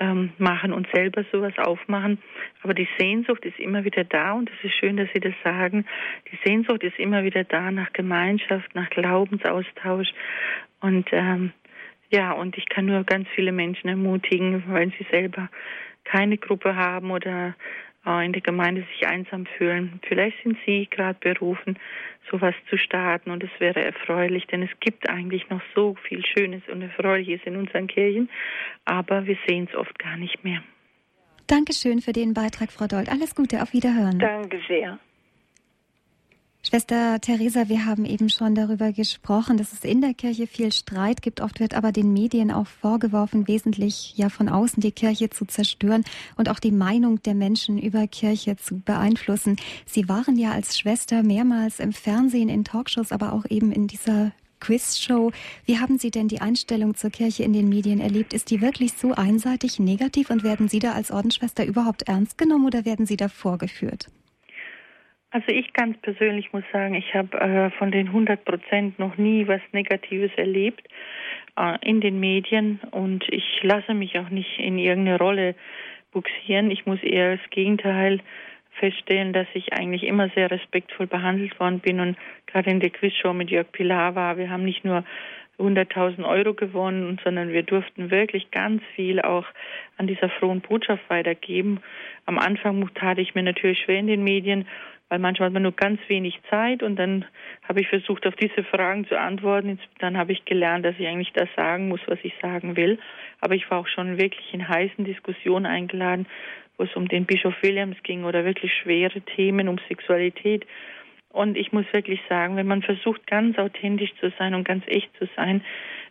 ähm, 0.00 0.32
machen 0.38 0.72
und 0.72 0.88
selber 0.92 1.24
sowas 1.30 1.56
aufmachen. 1.58 2.18
Aber 2.62 2.74
die 2.74 2.88
Sehnsucht 2.98 3.44
ist 3.44 3.58
immer 3.58 3.84
wieder 3.84 4.04
da 4.04 4.32
und 4.32 4.50
es 4.50 4.64
ist 4.64 4.74
schön, 4.76 4.96
dass 4.96 5.08
Sie 5.12 5.20
das 5.20 5.34
sagen. 5.42 5.84
Die 6.32 6.38
Sehnsucht 6.48 6.82
ist 6.82 6.98
immer 6.98 7.24
wieder 7.24 7.44
da 7.44 7.70
nach 7.70 7.92
Gemeinschaft, 7.92 8.74
nach 8.74 8.90
Glaubensaustausch 8.90 10.12
und 10.80 11.08
ähm, 11.12 11.52
ja, 12.14 12.32
und 12.32 12.56
ich 12.56 12.68
kann 12.68 12.86
nur 12.86 13.02
ganz 13.04 13.26
viele 13.34 13.50
Menschen 13.50 13.88
ermutigen, 13.88 14.62
weil 14.68 14.92
sie 14.98 15.06
selber 15.10 15.48
keine 16.04 16.38
Gruppe 16.38 16.76
haben 16.76 17.10
oder 17.10 17.54
äh, 18.06 18.24
in 18.24 18.32
der 18.32 18.42
Gemeinde 18.42 18.86
sich 18.92 19.08
einsam 19.08 19.46
fühlen. 19.46 20.00
Vielleicht 20.06 20.40
sind 20.42 20.56
Sie 20.64 20.86
gerade 20.90 21.18
berufen, 21.18 21.76
sowas 22.30 22.54
zu 22.70 22.78
starten 22.78 23.30
und 23.30 23.42
es 23.42 23.50
wäre 23.58 23.84
erfreulich, 23.84 24.46
denn 24.46 24.62
es 24.62 24.70
gibt 24.80 25.08
eigentlich 25.08 25.48
noch 25.50 25.60
so 25.74 25.96
viel 26.06 26.24
Schönes 26.24 26.62
und 26.70 26.82
Erfreuliches 26.82 27.40
in 27.44 27.56
unseren 27.56 27.88
Kirchen, 27.88 28.30
aber 28.84 29.26
wir 29.26 29.36
sehen 29.48 29.68
es 29.70 29.76
oft 29.76 29.98
gar 29.98 30.16
nicht 30.16 30.44
mehr. 30.44 30.62
Dankeschön 31.48 32.00
für 32.00 32.12
den 32.12 32.32
Beitrag, 32.32 32.70
Frau 32.70 32.86
Dold. 32.86 33.10
Alles 33.10 33.34
Gute, 33.34 33.60
auf 33.60 33.72
Wiederhören. 33.72 34.18
Danke 34.18 34.60
sehr. 34.68 34.98
Schwester 36.74 37.20
Theresa, 37.20 37.68
wir 37.68 37.86
haben 37.86 38.04
eben 38.04 38.28
schon 38.28 38.56
darüber 38.56 38.90
gesprochen, 38.90 39.56
dass 39.56 39.72
es 39.72 39.84
in 39.84 40.00
der 40.00 40.12
Kirche 40.12 40.48
viel 40.48 40.72
Streit 40.72 41.22
gibt. 41.22 41.40
Oft 41.40 41.60
wird 41.60 41.72
aber 41.72 41.92
den 41.92 42.12
Medien 42.12 42.50
auch 42.50 42.66
vorgeworfen, 42.66 43.46
wesentlich 43.46 44.14
ja 44.16 44.28
von 44.28 44.48
außen 44.48 44.80
die 44.80 44.90
Kirche 44.90 45.30
zu 45.30 45.44
zerstören 45.44 46.02
und 46.36 46.48
auch 46.48 46.58
die 46.58 46.72
Meinung 46.72 47.22
der 47.22 47.36
Menschen 47.36 47.78
über 47.78 48.08
Kirche 48.08 48.56
zu 48.56 48.80
beeinflussen. 48.80 49.54
Sie 49.86 50.08
waren 50.08 50.36
ja 50.36 50.50
als 50.50 50.76
Schwester 50.76 51.22
mehrmals 51.22 51.78
im 51.78 51.92
Fernsehen, 51.92 52.48
in 52.48 52.64
Talkshows, 52.64 53.12
aber 53.12 53.34
auch 53.34 53.44
eben 53.48 53.70
in 53.70 53.86
dieser 53.86 54.32
Quizshow. 54.58 55.30
Wie 55.66 55.78
haben 55.78 55.98
Sie 56.00 56.10
denn 56.10 56.26
die 56.26 56.40
Einstellung 56.40 56.96
zur 56.96 57.10
Kirche 57.10 57.44
in 57.44 57.52
den 57.52 57.68
Medien 57.68 58.00
erlebt? 58.00 58.34
Ist 58.34 58.50
die 58.50 58.60
wirklich 58.60 58.94
so 58.94 59.12
einseitig 59.12 59.78
negativ 59.78 60.28
und 60.28 60.42
werden 60.42 60.66
Sie 60.66 60.80
da 60.80 60.90
als 60.90 61.12
Ordensschwester 61.12 61.64
überhaupt 61.64 62.08
ernst 62.08 62.36
genommen 62.36 62.66
oder 62.66 62.84
werden 62.84 63.06
Sie 63.06 63.16
da 63.16 63.28
vorgeführt? 63.28 64.08
Also 65.34 65.48
ich 65.48 65.72
ganz 65.72 65.98
persönlich 65.98 66.52
muss 66.52 66.62
sagen, 66.72 66.94
ich 66.94 67.12
habe 67.12 67.36
äh, 67.40 67.70
von 67.72 67.90
den 67.90 68.06
100 68.06 68.44
Prozent 68.44 69.00
noch 69.00 69.16
nie 69.16 69.48
was 69.48 69.60
Negatives 69.72 70.30
erlebt 70.36 70.86
äh, 71.58 71.76
in 71.82 72.00
den 72.00 72.20
Medien 72.20 72.78
und 72.92 73.24
ich 73.28 73.60
lasse 73.62 73.94
mich 73.94 74.16
auch 74.16 74.28
nicht 74.28 74.60
in 74.60 74.78
irgendeine 74.78 75.18
Rolle 75.18 75.56
buxieren. 76.12 76.70
Ich 76.70 76.86
muss 76.86 77.02
eher 77.02 77.36
das 77.36 77.50
Gegenteil 77.50 78.20
feststellen, 78.78 79.32
dass 79.32 79.48
ich 79.54 79.72
eigentlich 79.72 80.04
immer 80.04 80.28
sehr 80.36 80.52
respektvoll 80.52 81.08
behandelt 81.08 81.58
worden 81.58 81.80
bin 81.80 81.98
und 81.98 82.16
gerade 82.46 82.70
in 82.70 82.78
der 82.78 82.90
Quizshow 82.90 83.32
mit 83.32 83.50
Jörg 83.50 83.72
Pilar 83.72 84.14
war. 84.14 84.38
Wir 84.38 84.50
haben 84.50 84.64
nicht 84.64 84.84
nur 84.84 85.02
100.000 85.58 86.24
Euro 86.24 86.54
gewonnen, 86.54 87.18
sondern 87.24 87.52
wir 87.52 87.64
durften 87.64 88.12
wirklich 88.12 88.52
ganz 88.52 88.82
viel 88.94 89.20
auch 89.20 89.46
an 89.96 90.06
dieser 90.06 90.28
frohen 90.28 90.60
Botschaft 90.60 91.02
weitergeben. 91.10 91.80
Am 92.26 92.38
Anfang 92.38 92.88
tat 92.94 93.18
ich 93.18 93.34
mir 93.34 93.42
natürlich 93.42 93.80
schwer 93.80 93.98
in 93.98 94.06
den 94.06 94.22
Medien 94.22 94.66
weil 95.14 95.20
manchmal 95.20 95.46
hat 95.46 95.52
man 95.52 95.62
nur 95.62 95.76
ganz 95.76 96.00
wenig 96.08 96.40
Zeit 96.50 96.82
und 96.82 96.96
dann 96.96 97.24
habe 97.68 97.80
ich 97.80 97.86
versucht, 97.86 98.26
auf 98.26 98.34
diese 98.34 98.64
Fragen 98.64 99.06
zu 99.06 99.16
antworten. 99.16 99.78
Dann 100.00 100.18
habe 100.18 100.32
ich 100.32 100.44
gelernt, 100.44 100.84
dass 100.84 100.96
ich 100.98 101.06
eigentlich 101.06 101.32
das 101.32 101.48
sagen 101.54 101.86
muss, 101.86 102.00
was 102.08 102.18
ich 102.24 102.34
sagen 102.42 102.76
will. 102.76 102.98
Aber 103.40 103.54
ich 103.54 103.70
war 103.70 103.78
auch 103.78 103.86
schon 103.86 104.18
wirklich 104.18 104.52
in 104.52 104.68
heißen 104.68 105.04
Diskussionen 105.04 105.66
eingeladen, 105.66 106.26
wo 106.76 106.82
es 106.82 106.96
um 106.96 107.06
den 107.06 107.26
Bischof 107.26 107.54
Williams 107.62 107.96
ging 108.02 108.24
oder 108.24 108.44
wirklich 108.44 108.72
schwere 108.74 109.20
Themen 109.20 109.68
um 109.68 109.78
Sexualität. 109.86 110.66
Und 111.28 111.56
ich 111.56 111.70
muss 111.70 111.86
wirklich 111.92 112.20
sagen, 112.28 112.56
wenn 112.56 112.66
man 112.66 112.82
versucht, 112.82 113.24
ganz 113.28 113.56
authentisch 113.56 114.12
zu 114.18 114.32
sein 114.36 114.52
und 114.52 114.64
ganz 114.64 114.82
echt 114.88 115.16
zu 115.16 115.28
sein, 115.36 115.62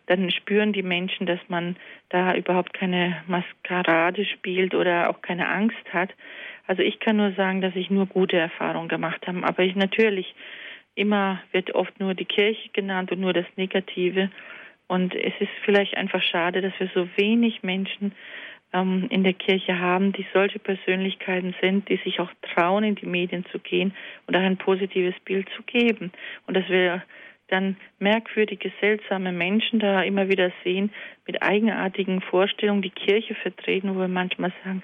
dann 0.06 0.30
spüren 0.30 0.72
die 0.72 0.82
Menschen, 0.82 1.26
dass 1.26 1.40
man 1.48 1.76
da 2.08 2.34
überhaupt 2.34 2.72
keine 2.72 3.22
Maskerade 3.26 4.24
spielt 4.24 4.74
oder 4.74 5.10
auch 5.10 5.20
keine 5.20 5.46
Angst 5.46 5.92
hat. 5.92 6.08
Also 6.66 6.82
ich 6.82 7.00
kann 7.00 7.16
nur 7.16 7.32
sagen, 7.32 7.60
dass 7.60 7.76
ich 7.76 7.90
nur 7.90 8.06
gute 8.06 8.36
Erfahrungen 8.36 8.88
gemacht 8.88 9.26
habe. 9.26 9.44
Aber 9.44 9.62
ich 9.62 9.74
natürlich, 9.74 10.34
immer 10.94 11.40
wird 11.52 11.74
oft 11.74 11.98
nur 12.00 12.14
die 12.14 12.24
Kirche 12.24 12.70
genannt 12.72 13.12
und 13.12 13.20
nur 13.20 13.32
das 13.32 13.46
Negative. 13.56 14.30
Und 14.86 15.14
es 15.14 15.32
ist 15.40 15.50
vielleicht 15.64 15.96
einfach 15.96 16.22
schade, 16.22 16.60
dass 16.60 16.72
wir 16.78 16.90
so 16.94 17.08
wenig 17.16 17.62
Menschen 17.62 18.12
ähm, 18.72 19.06
in 19.10 19.24
der 19.24 19.32
Kirche 19.32 19.78
haben, 19.78 20.12
die 20.12 20.26
solche 20.32 20.58
Persönlichkeiten 20.58 21.54
sind, 21.60 21.88
die 21.88 21.96
sich 22.04 22.20
auch 22.20 22.30
trauen, 22.54 22.84
in 22.84 22.94
die 22.94 23.06
Medien 23.06 23.44
zu 23.46 23.58
gehen 23.58 23.94
und 24.26 24.36
auch 24.36 24.40
ein 24.40 24.56
positives 24.56 25.18
Bild 25.24 25.48
zu 25.56 25.62
geben. 25.62 26.12
Und 26.46 26.56
dass 26.56 26.68
wir 26.68 27.02
dann 27.48 27.76
merkwürdige, 27.98 28.72
seltsame 28.80 29.32
Menschen 29.32 29.78
da 29.78 30.02
immer 30.02 30.28
wieder 30.28 30.50
sehen, 30.62 30.90
mit 31.26 31.42
eigenartigen 31.42 32.20
Vorstellungen 32.20 32.82
die 32.82 32.90
Kirche 32.90 33.34
vertreten, 33.34 33.94
wo 33.94 34.00
wir 34.00 34.08
manchmal 34.08 34.52
sagen, 34.64 34.82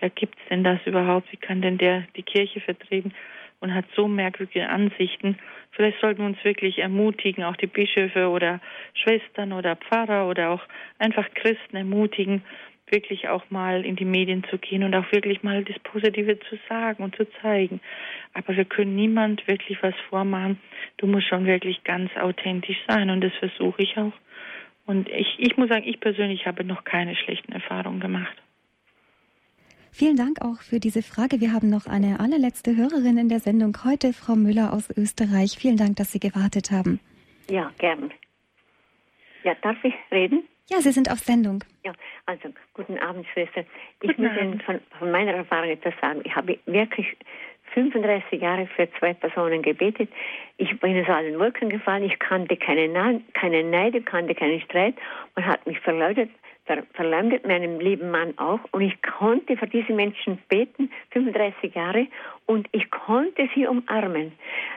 ja, 0.00 0.08
gibt's 0.08 0.40
denn 0.48 0.64
das 0.64 0.78
überhaupt? 0.86 1.30
Wie 1.32 1.36
kann 1.36 1.62
denn 1.62 1.78
der 1.78 2.04
die 2.16 2.22
Kirche 2.22 2.60
vertreten? 2.60 3.12
und 3.60 3.74
hat 3.74 3.84
so 3.94 4.08
merkwürdige 4.08 4.68
Ansichten. 4.68 5.38
Vielleicht 5.72 6.00
sollten 6.00 6.20
wir 6.20 6.26
uns 6.26 6.44
wirklich 6.44 6.78
ermutigen, 6.78 7.44
auch 7.44 7.56
die 7.56 7.66
Bischöfe 7.66 8.28
oder 8.28 8.60
Schwestern 8.94 9.52
oder 9.52 9.76
Pfarrer 9.76 10.28
oder 10.28 10.50
auch 10.50 10.62
einfach 10.98 11.28
Christen 11.34 11.76
ermutigen, 11.76 12.42
wirklich 12.90 13.28
auch 13.28 13.48
mal 13.50 13.84
in 13.84 13.94
die 13.94 14.04
Medien 14.04 14.44
zu 14.50 14.58
gehen 14.58 14.82
und 14.82 14.94
auch 14.94 15.12
wirklich 15.12 15.42
mal 15.44 15.62
das 15.62 15.78
Positive 15.80 16.40
zu 16.40 16.58
sagen 16.68 17.04
und 17.04 17.14
zu 17.14 17.24
zeigen. 17.40 17.80
Aber 18.34 18.56
wir 18.56 18.64
können 18.64 18.96
niemand 18.96 19.46
wirklich 19.46 19.80
was 19.82 19.94
vormachen. 20.08 20.58
Du 20.96 21.06
musst 21.06 21.28
schon 21.28 21.46
wirklich 21.46 21.84
ganz 21.84 22.10
authentisch 22.16 22.78
sein 22.88 23.10
und 23.10 23.20
das 23.20 23.32
versuche 23.34 23.82
ich 23.82 23.96
auch. 23.96 24.12
Und 24.86 25.08
ich, 25.08 25.36
ich 25.38 25.56
muss 25.56 25.68
sagen, 25.68 25.86
ich 25.86 26.00
persönlich 26.00 26.46
habe 26.46 26.64
noch 26.64 26.82
keine 26.82 27.14
schlechten 27.14 27.52
Erfahrungen 27.52 28.00
gemacht. 28.00 28.36
Vielen 29.92 30.16
Dank 30.16 30.40
auch 30.40 30.60
für 30.62 30.78
diese 30.80 31.02
Frage. 31.02 31.40
Wir 31.40 31.52
haben 31.52 31.68
noch 31.68 31.86
eine 31.86 32.20
allerletzte 32.20 32.76
Hörerin 32.76 33.18
in 33.18 33.28
der 33.28 33.40
Sendung 33.40 33.76
heute, 33.84 34.12
Frau 34.12 34.36
Müller 34.36 34.72
aus 34.72 34.88
Österreich. 34.96 35.56
Vielen 35.58 35.76
Dank, 35.76 35.96
dass 35.96 36.12
Sie 36.12 36.20
gewartet 36.20 36.70
haben. 36.70 37.00
Ja, 37.50 37.72
gern. 37.78 38.12
Ja, 39.42 39.54
darf 39.62 39.76
ich 39.82 39.94
reden? 40.10 40.44
Ja, 40.70 40.80
Sie 40.80 40.92
sind 40.92 41.10
auf 41.10 41.18
Sendung. 41.18 41.64
Ja, 41.84 41.92
also 42.26 42.50
guten 42.74 42.98
Abend, 42.98 43.26
Schwester. 43.32 43.64
Ich 44.02 44.16
muss 44.16 44.30
Ihnen 44.40 44.60
von, 44.60 44.80
von, 44.98 45.10
meiner 45.10 45.32
Erfahrung 45.32 45.70
etwas 45.70 45.94
sagen. 46.00 46.20
Ich 46.24 46.34
habe 46.36 46.58
wirklich 46.66 47.06
35 47.74 48.40
Jahre 48.40 48.68
für 48.68 48.88
zwei 48.98 49.14
Personen 49.14 49.62
gebetet. 49.62 50.08
Ich 50.58 50.78
bin 50.78 51.00
aus 51.02 51.08
allen 51.08 51.38
Wolken 51.38 51.70
gefallen. 51.70 52.04
Ich 52.04 52.18
kannte 52.20 52.56
keine, 52.56 52.88
Na 52.88 53.18
keine 53.32 53.64
Neide, 53.64 54.00
kannte 54.02 54.34
keinen 54.34 54.60
Streit. 54.60 54.94
Man 55.34 55.46
hat 55.46 55.66
mich 55.66 55.80
verleugnet, 55.80 56.30
ver 56.70 56.84
verleumdet 56.94 57.46
meinem 57.46 57.80
lieben 57.80 58.10
Mann 58.10 58.38
auch. 58.38 58.60
Und 58.70 58.82
ich 58.82 59.02
konnte 59.02 59.56
für 59.56 59.66
diese 59.66 59.92
Menschen 59.92 60.38
beten, 60.48 60.90
35 61.10 61.74
Jahre, 61.74 62.06
und 62.46 62.68
ich 62.70 62.90
konnte 62.90 63.48
sie 63.54 63.66
umarmen. 63.66 64.32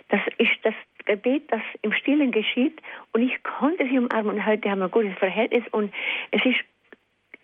Das 0.10 0.22
ist 0.40 0.58
das 0.64 0.74
Gebet, 1.06 1.44
das 1.52 1.62
im 1.82 1.94
Stillen 1.94 2.32
geschieht 2.32 2.82
und 3.12 3.22
ich 3.22 3.44
konnte 3.44 3.86
sie 3.88 4.00
umarmen 4.00 4.38
und 4.38 4.46
heute 4.46 4.70
haben 4.70 4.80
wir 4.80 4.86
ein 4.86 4.92
gutes 4.92 5.18
Verhältnis 5.20 5.64
und 5.72 5.94
es 6.32 6.44
ist 6.46 6.60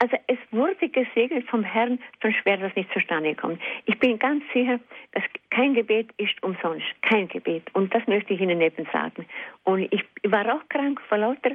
also 0.02 0.16
es 0.28 0.38
wurde 0.52 0.88
gesegnet 0.88 1.46
vom 1.50 1.62
Herrn, 1.62 2.00
sonst 2.22 2.46
wäre 2.46 2.62
das 2.62 2.76
nicht 2.78 2.90
zustande 2.94 3.32
gekommen. 3.32 3.60
Ich 3.86 4.00
bin 4.00 4.18
ganz 4.18 4.46
sicher, 4.54 4.80
dass 5.12 5.24
kein 5.50 5.74
Gebet 5.74 6.12
ist 6.16 6.42
umsonst. 6.42 6.86
Kein 7.02 7.28
Gebet. 7.28 7.64
Und 7.74 7.94
das 7.94 8.08
möchte 8.08 8.34
ich 8.34 8.40
Ihnen 8.40 8.62
eben 8.62 8.88
sagen. 8.94 9.26
Und 9.66 9.92
ich 9.92 10.06
war 10.24 10.56
auch 10.56 10.62
krank 10.70 11.02
vor 11.10 11.18
lauter 11.18 11.52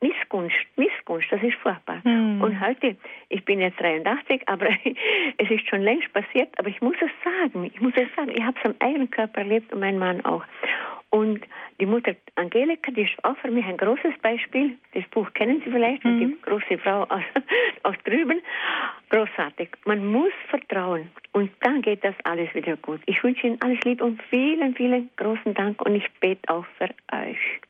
Missgunst, 0.00 0.54
Missgunst, 0.76 1.26
das 1.30 1.42
ist 1.42 1.56
furchtbar. 1.56 2.00
Mhm. 2.04 2.40
Und 2.40 2.60
heute, 2.60 2.96
ich 3.28 3.44
bin 3.44 3.60
jetzt 3.60 3.80
83, 3.80 4.42
aber 4.46 4.68
es 5.38 5.50
ist 5.50 5.68
schon 5.68 5.82
längst 5.82 6.12
passiert, 6.12 6.50
aber 6.58 6.68
ich 6.68 6.80
muss 6.80 6.96
es 7.00 7.10
sagen, 7.24 7.64
ich 7.64 7.80
muss 7.80 7.94
es 7.96 8.08
sagen, 8.14 8.30
ich 8.30 8.42
habe 8.42 8.56
es 8.62 8.70
am 8.70 8.76
eigenen 8.78 9.10
Körper 9.10 9.40
erlebt 9.40 9.72
und 9.72 9.80
mein 9.80 9.98
Mann 9.98 10.24
auch. 10.24 10.44
Und 11.10 11.40
die 11.80 11.86
Mutter 11.86 12.14
Angelika, 12.34 12.90
die 12.90 13.02
ist 13.02 13.24
auch 13.24 13.36
für 13.38 13.50
mich 13.50 13.64
ein 13.64 13.78
großes 13.78 14.18
Beispiel. 14.20 14.76
Das 14.92 15.04
Buch 15.08 15.32
kennen 15.32 15.62
Sie 15.64 15.70
vielleicht, 15.70 16.04
mhm. 16.04 16.18
die 16.18 16.42
große 16.42 16.78
Frau 16.78 17.04
aus, 17.04 17.22
aus 17.82 17.94
drüben. 18.04 18.42
Großartig. 19.08 19.70
Man 19.86 20.06
muss 20.06 20.32
vertrauen 20.48 21.10
und 21.32 21.50
dann 21.60 21.80
geht 21.80 22.04
das 22.04 22.14
alles 22.24 22.54
wieder 22.54 22.76
gut. 22.76 23.00
Ich 23.06 23.24
wünsche 23.24 23.46
Ihnen 23.46 23.60
alles 23.62 23.80
Liebe 23.84 24.04
und 24.04 24.22
vielen, 24.24 24.74
vielen 24.74 25.08
großen 25.16 25.54
Dank 25.54 25.80
und 25.80 25.94
ich 25.94 26.06
bete 26.20 26.46
auch 26.52 26.66
für 26.76 26.90
euch. 27.12 27.60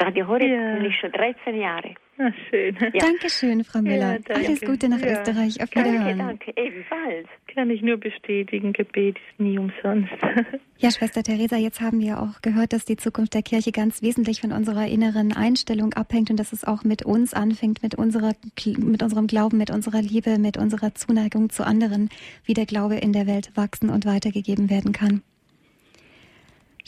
Radio 0.00 0.26
Horeb 0.26 0.50
ja. 0.50 0.74
bin 0.74 0.84
ich 0.86 0.96
schon 1.00 1.12
13 1.12 1.56
Jahre. 1.56 1.94
Ach, 2.20 2.32
schön. 2.50 2.76
Ja. 2.80 2.90
Dankeschön, 2.98 3.62
Frau 3.62 3.80
Müller. 3.80 4.18
Ja, 4.28 4.34
Alles 4.34 4.60
Gute 4.60 4.88
nach 4.88 5.00
ja. 5.00 5.20
Österreich. 5.20 5.62
Auf 5.62 5.70
Wiederhören. 5.70 6.18
Danke, 6.18 6.46
danke, 6.46 6.60
ebenfalls. 6.60 7.28
Kann 7.54 7.70
ich 7.70 7.80
nur 7.82 7.96
bestätigen, 7.96 8.72
Gebet 8.72 9.16
ist 9.16 9.40
nie 9.40 9.58
umsonst. 9.58 10.12
Ja, 10.80 10.92
Schwester 10.92 11.24
Theresa, 11.24 11.56
jetzt 11.56 11.80
haben 11.80 11.98
wir 11.98 12.22
auch 12.22 12.40
gehört, 12.40 12.72
dass 12.72 12.84
die 12.84 12.96
Zukunft 12.96 13.34
der 13.34 13.42
Kirche 13.42 13.72
ganz 13.72 14.00
wesentlich 14.00 14.40
von 14.40 14.52
unserer 14.52 14.86
inneren 14.86 15.32
Einstellung 15.32 15.92
abhängt 15.94 16.30
und 16.30 16.38
dass 16.38 16.52
es 16.52 16.64
auch 16.64 16.84
mit 16.84 17.04
uns 17.04 17.34
anfängt, 17.34 17.82
mit, 17.82 17.96
unserer, 17.96 18.34
mit 18.76 19.02
unserem 19.02 19.26
Glauben, 19.26 19.58
mit 19.58 19.70
unserer 19.72 20.00
Liebe, 20.02 20.38
mit 20.38 20.56
unserer 20.56 20.94
Zuneigung 20.94 21.50
zu 21.50 21.66
anderen, 21.66 22.10
wie 22.44 22.54
der 22.54 22.64
Glaube 22.64 22.94
in 22.94 23.12
der 23.12 23.26
Welt 23.26 23.50
wachsen 23.56 23.90
und 23.90 24.06
weitergegeben 24.06 24.70
werden 24.70 24.92
kann. 24.92 25.22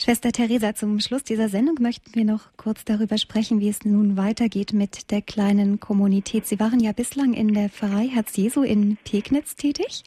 Schwester 0.03 0.31
Theresa, 0.31 0.73
zum 0.73 0.99
Schluss 0.99 1.23
dieser 1.23 1.47
Sendung 1.47 1.75
möchten 1.79 2.15
wir 2.15 2.25
noch 2.25 2.57
kurz 2.57 2.83
darüber 2.83 3.19
sprechen, 3.19 3.59
wie 3.59 3.69
es 3.69 3.85
nun 3.85 4.17
weitergeht 4.17 4.73
mit 4.73 5.11
der 5.11 5.21
kleinen 5.21 5.79
Kommunität. 5.79 6.47
Sie 6.47 6.59
waren 6.59 6.79
ja 6.79 6.91
bislang 6.91 7.35
in 7.35 7.53
der 7.53 7.69
Pfarrei 7.69 8.07
Herz 8.07 8.35
Jesu 8.35 8.63
in 8.63 8.97
Pegnitz 9.05 9.55
tätig, 9.55 10.01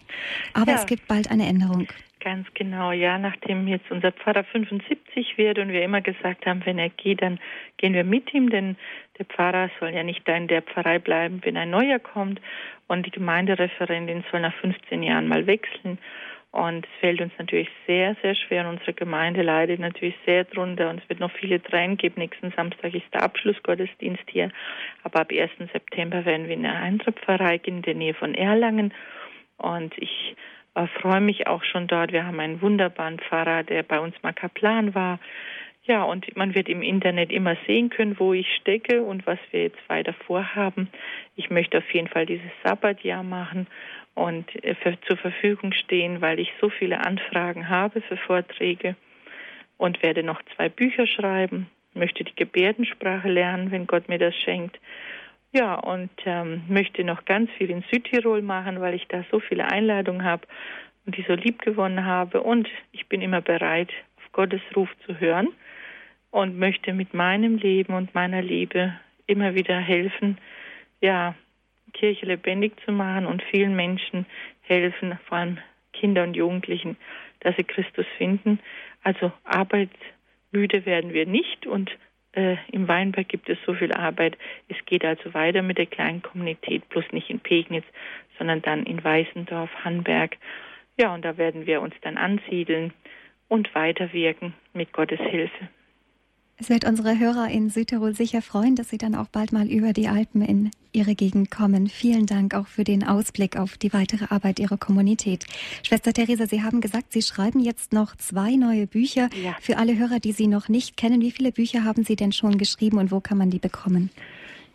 aber 0.53 0.73
ja. 0.73 0.79
es 0.79 0.87
gibt 0.87 1.07
bald 1.07 1.31
eine 1.31 1.47
Änderung. 1.47 1.87
Ganz 2.19 2.49
genau, 2.55 2.91
ja. 2.91 3.19
Nachdem 3.19 3.69
jetzt 3.69 3.89
unser 3.89 4.11
Pfarrer 4.11 4.43
75 4.43 5.39
wird 5.39 5.61
und 5.61 5.69
wir 5.69 5.83
immer 5.83 6.01
gesagt 6.01 6.45
haben, 6.45 6.67
wenn 6.67 6.81
er 6.81 6.89
geht, 6.89 7.23
dann 7.23 7.39
gehen 7.77 7.95
wir 7.95 8.03
mit 8.03 8.35
ihm, 8.35 8.51
denn 8.51 8.77
der 9.19 9.27
Pfarrer 9.27 9.71
soll 9.79 9.91
ja 9.91 10.03
nicht 10.03 10.27
da 10.27 10.35
in 10.35 10.49
der 10.49 10.63
Pfarrei 10.63 10.99
bleiben, 10.99 11.41
wenn 11.45 11.57
ein 11.57 11.71
neuer 11.71 12.01
kommt. 12.01 12.41
Und 12.89 13.07
die 13.07 13.13
Gemeindereferentin 13.13 14.25
soll 14.33 14.41
nach 14.41 14.55
15 14.55 15.05
Jahren 15.05 15.29
mal 15.29 15.47
wechseln. 15.47 15.99
Und 16.55 16.87
es 16.87 17.01
fällt 17.01 17.21
uns 17.21 17.33
natürlich 17.37 17.69
sehr, 17.85 18.15
sehr 18.23 18.37
schwer. 18.37 18.63
Und 18.63 18.77
unsere 18.77 18.93
Gemeinde 18.93 19.43
leidet 19.43 19.81
natürlich 19.81 20.15
sehr 20.25 20.45
drunter. 20.45 20.89
Und 20.89 21.03
es 21.03 21.09
wird 21.09 21.19
noch 21.19 21.33
viele 21.33 21.61
Tränen 21.61 21.97
geben. 21.97 22.21
Nächsten 22.21 22.53
Samstag 22.53 22.95
ist 22.95 23.13
der 23.13 23.25
Abschlussgottesdienst 23.25 24.23
hier. 24.29 24.53
Aber 25.03 25.23
ab 25.23 25.33
1. 25.33 25.51
September 25.73 26.25
werden 26.25 26.47
wir 26.47 26.55
in 26.55 26.65
eine 26.65 26.79
andere 26.79 27.11
Pfarrei 27.11 27.59
gehen, 27.59 27.79
in 27.79 27.83
der 27.83 27.97
Nähe 27.97 28.15
von 28.15 28.37
Erlangen. 28.37 28.95
Und 29.57 29.99
ich 29.99 30.37
äh, 30.77 30.87
freue 31.01 31.21
mich 31.21 31.49
auch 31.49 31.65
schon 31.65 31.89
dort. 31.89 32.13
Wir 32.13 32.25
haben 32.25 32.39
einen 32.39 32.63
wunderbaren 32.63 33.19
Pfarrer, 33.19 33.65
der 33.65 33.83
bei 33.83 33.99
uns 33.99 34.15
mal 34.23 34.33
Kaplan 34.33 34.95
war. 34.95 35.19
Ja, 35.87 36.05
und 36.05 36.37
man 36.37 36.55
wird 36.55 36.69
im 36.69 36.83
Internet 36.83 37.33
immer 37.33 37.57
sehen 37.67 37.91
können, 37.91 38.19
wo 38.21 38.33
ich 38.33 38.47
stecke 38.61 39.03
und 39.03 39.27
was 39.27 39.41
wir 39.51 39.65
jetzt 39.65 39.89
weiter 39.89 40.13
vorhaben. 40.13 40.89
Ich 41.35 41.51
möchte 41.51 41.79
auf 41.79 41.93
jeden 41.93 42.09
Fall 42.09 42.27
dieses 42.27 42.51
Sabbatjahr 42.63 43.25
machen 43.25 43.67
und 44.15 44.65
äh, 44.65 44.75
für, 44.75 44.99
zur 45.03 45.17
Verfügung 45.17 45.73
stehen, 45.73 46.21
weil 46.21 46.39
ich 46.39 46.53
so 46.61 46.71
viele 46.71 47.05
Anfragen 47.05 47.69
habe 47.69 48.01
für 48.01 48.17
Vorträge 48.17 48.97
und 49.77 50.03
werde 50.03 50.23
noch 50.23 50.41
zwei 50.55 50.69
Bücher 50.69 51.07
schreiben, 51.07 51.69
möchte 51.95 52.25
die 52.25 52.35
Gebärdensprache 52.35 53.29
lernen, 53.29 53.71
wenn 53.71 53.87
Gott 53.87 54.09
mir 54.09 54.19
das 54.19 54.35
schenkt. 54.35 54.79
Ja, 55.53 55.75
und 55.75 56.11
ähm, 56.25 56.63
möchte 56.69 57.05
noch 57.05 57.25
ganz 57.25 57.49
viel 57.53 57.71
in 57.71 57.85
Südtirol 57.93 58.43
machen, 58.43 58.81
weil 58.81 58.95
ich 58.95 59.07
da 59.07 59.25
so 59.31 59.39
viele 59.39 59.71
Einladungen 59.71 60.25
habe 60.25 60.47
und 61.07 61.17
die 61.17 61.25
so 61.29 61.35
lieb 61.35 61.63
gewonnen 61.63 62.05
habe. 62.05 62.43
Und 62.43 62.69
ich 62.91 63.07
bin 63.07 63.23
immer 63.23 63.41
bereit, 63.41 63.91
auf 64.17 64.33
Gottes 64.33 64.63
Ruf 64.75 64.89
zu 65.07 65.21
hören 65.21 65.49
und 66.33 66.59
möchte 66.59 66.93
mit 66.93 67.15
meinem 67.15 67.57
Leben 67.59 67.95
und 67.95 68.15
meiner 68.17 68.43
Liebe 68.43 68.95
immer 69.27 69.55
wieder 69.55 69.79
helfen, 69.79 70.39
ja, 71.01 71.37
Kirche 71.95 72.27
lebendig 72.27 72.75
zu 72.85 72.93
machen 72.93 73.25
und 73.25 73.43
vielen 73.43 73.75
Menschen 73.75 74.27
helfen, 74.61 75.19
vor 75.27 75.39
allem 75.39 75.59
Kinder 75.93 76.25
und 76.25 76.35
Jugendlichen, 76.35 76.97
dass 77.41 77.57
sie 77.57 77.65
Christus 77.65 78.07
finden. 78.19 78.59
Also 79.03 79.33
arbeitsmüde 79.45 80.85
werden 80.85 81.15
wir 81.15 81.27
nicht 81.27 81.67
und 81.67 81.91
äh, 82.33 82.57
im 82.73 82.89
Weinberg 82.89 83.29
gibt 83.29 83.49
es 83.49 83.59
so 83.65 83.75
viel 83.75 83.93
Arbeit. 83.93 84.37
Es 84.69 84.77
geht 84.87 85.05
also 85.05 85.33
weiter 85.35 85.63
mit 85.63 85.79
der 85.79 85.87
kleinen 85.87 86.23
Kommunität, 86.23 86.89
bloß 86.89 87.05
nicht 87.13 87.31
in 87.31 87.41
Pegnitz, 87.41 87.87
sondern 88.39 88.61
dann 88.63 88.85
in 88.85 89.03
Weißendorf, 89.03 89.71
Hanberg. 89.85 90.37
Ja, 90.99 91.15
und 91.15 91.25
da 91.25 91.37
werden 91.37 91.67
wir 91.67 91.81
uns 91.81 91.95
dann 92.03 92.17
ansiedeln 92.17 92.93
und 93.49 93.75
weiterwirken 93.75 94.55
mit 94.73 94.93
Gottes 94.93 95.21
Hilfe. 95.21 95.69
Es 96.57 96.71
wird 96.71 96.85
unsere 96.85 97.19
Hörer 97.19 97.49
in 97.51 97.69
Südtirol 97.69 98.15
sicher 98.15 98.41
freuen, 98.41 98.77
dass 98.77 98.89
Sie 98.89 98.99
dann 98.99 99.17
auch 99.17 99.27
bald 99.27 99.53
mal 99.53 99.67
über 99.67 99.93
die 99.93 100.07
Alpen 100.07 100.41
in 100.41 100.71
Ihre 100.93 101.17
Gegend 101.17 101.51
kommen. 101.51 101.89
Vielen 101.89 102.27
Dank 102.27 102.55
auch 102.55 102.69
für 102.69 102.85
den 102.85 103.03
Ausblick 103.03 103.57
auf 103.57 103.77
die 103.77 103.93
weitere 103.93 104.27
Arbeit 104.33 104.61
Ihrer 104.61 104.77
Kommunität. 104.77 105.47
Schwester 105.83 106.13
Theresa, 106.13 106.47
Sie 106.47 106.63
haben 106.63 106.81
gesagt, 106.81 107.13
Sie 107.13 107.23
schreiben 107.23 107.59
jetzt 107.59 107.93
noch 107.93 108.15
zwei 108.17 108.55
neue 108.55 108.87
Bücher. 108.87 109.31
Ja. 109.43 109.57
Für 109.61 109.79
alle 109.79 109.99
Hörer, 109.99 110.21
die 110.21 110.31
Sie 110.31 110.47
noch 110.47 110.69
nicht 110.69 110.97
kennen, 110.97 111.21
wie 111.23 111.33
viele 111.33 111.51
Bücher 111.51 111.83
haben 111.83 112.05
Sie 112.05 112.15
denn 112.15 112.31
schon 112.31 112.57
geschrieben 112.57 112.99
und 112.99 113.11
wo 113.11 113.19
kann 113.19 113.37
man 113.37 113.51
die 113.51 113.59
bekommen? 113.59 114.11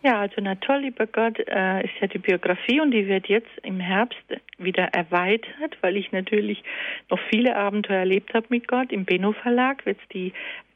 Ja, 0.02 0.20
also 0.20 0.36
na 0.40 0.54
toll, 0.54 0.80
lieber 0.80 1.06
Gott, 1.06 1.38
äh, 1.38 1.84
ist 1.84 1.92
ja 2.00 2.06
die 2.06 2.18
Biografie 2.18 2.80
und 2.80 2.90
die 2.90 3.06
wird 3.06 3.26
jetzt 3.26 3.50
im 3.62 3.80
Herbst 3.80 4.18
wieder 4.56 4.84
erweitert, 4.84 5.76
weil 5.82 5.96
ich 5.96 6.10
natürlich 6.10 6.62
noch 7.10 7.18
viele 7.30 7.54
Abenteuer 7.54 8.00
erlebt 8.00 8.32
habe 8.32 8.46
mit 8.48 8.66
Gott. 8.66 8.92
Im 8.92 9.04
Benno 9.04 9.32
Verlag 9.32 9.84
wird 9.84 9.98
es 10.00 10.08
die, 10.08 10.32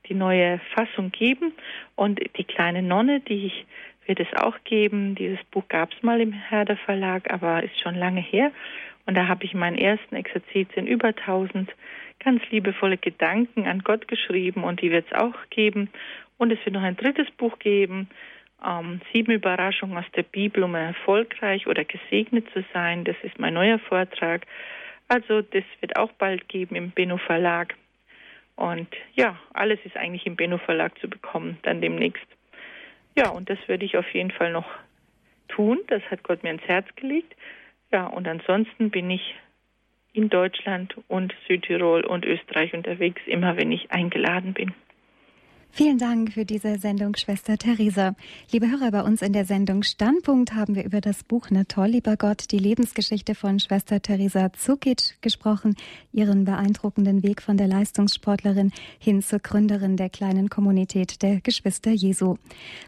die 0.08 0.14
neue 0.14 0.60
Fassung 0.74 1.10
geben 1.10 1.52
und 1.96 2.20
die 2.36 2.44
kleine 2.44 2.82
Nonne, 2.82 3.20
die 3.20 3.46
ich 3.46 3.66
wird 4.06 4.20
es 4.20 4.28
auch 4.36 4.56
geben. 4.64 5.14
Dieses 5.14 5.42
Buch 5.50 5.64
gab 5.68 5.92
es 5.92 6.02
mal 6.02 6.20
im 6.20 6.32
Herder 6.32 6.76
Verlag, 6.76 7.32
aber 7.32 7.62
ist 7.62 7.80
schon 7.80 7.94
lange 7.94 8.20
her. 8.20 8.52
Und 9.06 9.16
da 9.16 9.28
habe 9.28 9.44
ich 9.44 9.54
meinen 9.54 9.78
ersten 9.78 10.16
Exerzit 10.16 10.68
in 10.74 10.86
über 10.86 11.08
1000 11.08 11.70
ganz 12.20 12.42
liebevolle 12.50 12.96
Gedanken 12.96 13.66
an 13.66 13.80
Gott 13.80 14.08
geschrieben 14.08 14.64
und 14.64 14.80
die 14.80 14.90
wird 14.90 15.06
es 15.10 15.18
auch 15.18 15.34
geben. 15.50 15.90
Und 16.38 16.52
es 16.52 16.58
wird 16.64 16.74
noch 16.74 16.82
ein 16.82 16.96
drittes 16.96 17.30
Buch 17.32 17.58
geben, 17.58 18.08
ähm, 18.64 19.00
sieben 19.12 19.32
Überraschungen 19.32 19.96
aus 19.98 20.10
der 20.16 20.22
Bibel, 20.22 20.62
um 20.62 20.74
erfolgreich 20.74 21.66
oder 21.66 21.84
gesegnet 21.84 22.46
zu 22.52 22.64
sein. 22.72 23.04
Das 23.04 23.16
ist 23.22 23.38
mein 23.38 23.54
neuer 23.54 23.78
Vortrag. 23.78 24.46
Also 25.08 25.42
das 25.42 25.64
wird 25.80 25.96
auch 25.96 26.12
bald 26.12 26.48
geben 26.48 26.76
im 26.76 26.90
Benno 26.90 27.18
Verlag. 27.18 27.74
Und 28.56 28.88
ja, 29.14 29.38
alles 29.52 29.80
ist 29.84 29.96
eigentlich 29.96 30.26
im 30.26 30.36
Benno 30.36 30.58
Verlag 30.58 30.98
zu 31.00 31.08
bekommen, 31.08 31.58
dann 31.62 31.80
demnächst. 31.80 32.26
Ja, 33.16 33.30
und 33.30 33.50
das 33.50 33.58
würde 33.66 33.84
ich 33.84 33.96
auf 33.96 34.08
jeden 34.14 34.30
Fall 34.30 34.52
noch 34.52 34.68
tun. 35.48 35.80
Das 35.88 36.02
hat 36.10 36.22
Gott 36.22 36.42
mir 36.42 36.50
ins 36.50 36.62
Herz 36.62 36.86
gelegt. 36.96 37.34
Ja, 37.92 38.06
und 38.06 38.26
ansonsten 38.26 38.90
bin 38.90 39.10
ich 39.10 39.34
in 40.12 40.28
Deutschland 40.28 40.94
und 41.08 41.34
Südtirol 41.48 42.04
und 42.04 42.24
Österreich 42.24 42.72
unterwegs, 42.74 43.20
immer 43.26 43.56
wenn 43.56 43.72
ich 43.72 43.90
eingeladen 43.90 44.54
bin. 44.54 44.72
Vielen 45.76 45.98
Dank 45.98 46.34
für 46.34 46.44
diese 46.44 46.78
Sendung, 46.78 47.16
Schwester 47.16 47.58
Theresa. 47.58 48.14
Liebe 48.52 48.70
Hörer, 48.70 48.92
bei 48.92 49.02
uns 49.02 49.22
in 49.22 49.32
der 49.32 49.44
Sendung 49.44 49.82
Standpunkt 49.82 50.54
haben 50.54 50.76
wir 50.76 50.84
über 50.84 51.00
das 51.00 51.24
Buch 51.24 51.48
Na 51.50 51.64
toll, 51.64 51.88
lieber 51.88 52.16
Gott, 52.16 52.52
die 52.52 52.58
Lebensgeschichte 52.58 53.34
von 53.34 53.58
Schwester 53.58 54.00
Theresa 54.00 54.52
Zukic 54.52 55.20
gesprochen, 55.20 55.74
ihren 56.12 56.44
beeindruckenden 56.44 57.24
Weg 57.24 57.42
von 57.42 57.56
der 57.56 57.66
Leistungssportlerin 57.66 58.70
hin 59.00 59.20
zur 59.20 59.40
Gründerin 59.40 59.96
der 59.96 60.10
kleinen 60.10 60.48
Kommunität 60.48 61.22
der 61.22 61.40
Geschwister 61.40 61.90
Jesu. 61.90 62.36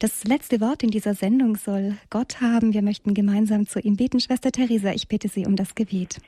Das 0.00 0.24
letzte 0.24 0.60
Wort 0.60 0.82
in 0.82 0.90
dieser 0.90 1.14
Sendung 1.14 1.56
soll 1.56 1.96
Gott 2.10 2.40
haben. 2.40 2.74
Wir 2.74 2.82
möchten 2.82 3.14
gemeinsam 3.14 3.66
zu 3.66 3.78
ihm 3.78 3.96
beten. 3.96 4.20
Schwester 4.20 4.50
Theresa, 4.50 4.92
ich 4.92 5.08
bitte 5.08 5.28
Sie 5.28 5.46
um 5.46 5.56
das 5.56 5.74
Gebet. 5.74 6.18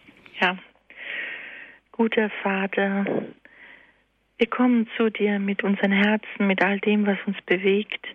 Ja, 0.40 0.56
guter 1.98 2.30
Vater, 2.44 3.04
wir 4.38 4.46
kommen 4.46 4.88
zu 4.96 5.10
dir 5.10 5.40
mit 5.40 5.64
unseren 5.64 5.90
Herzen, 5.90 6.46
mit 6.46 6.62
all 6.62 6.78
dem, 6.78 7.04
was 7.08 7.18
uns 7.26 7.36
bewegt. 7.44 8.06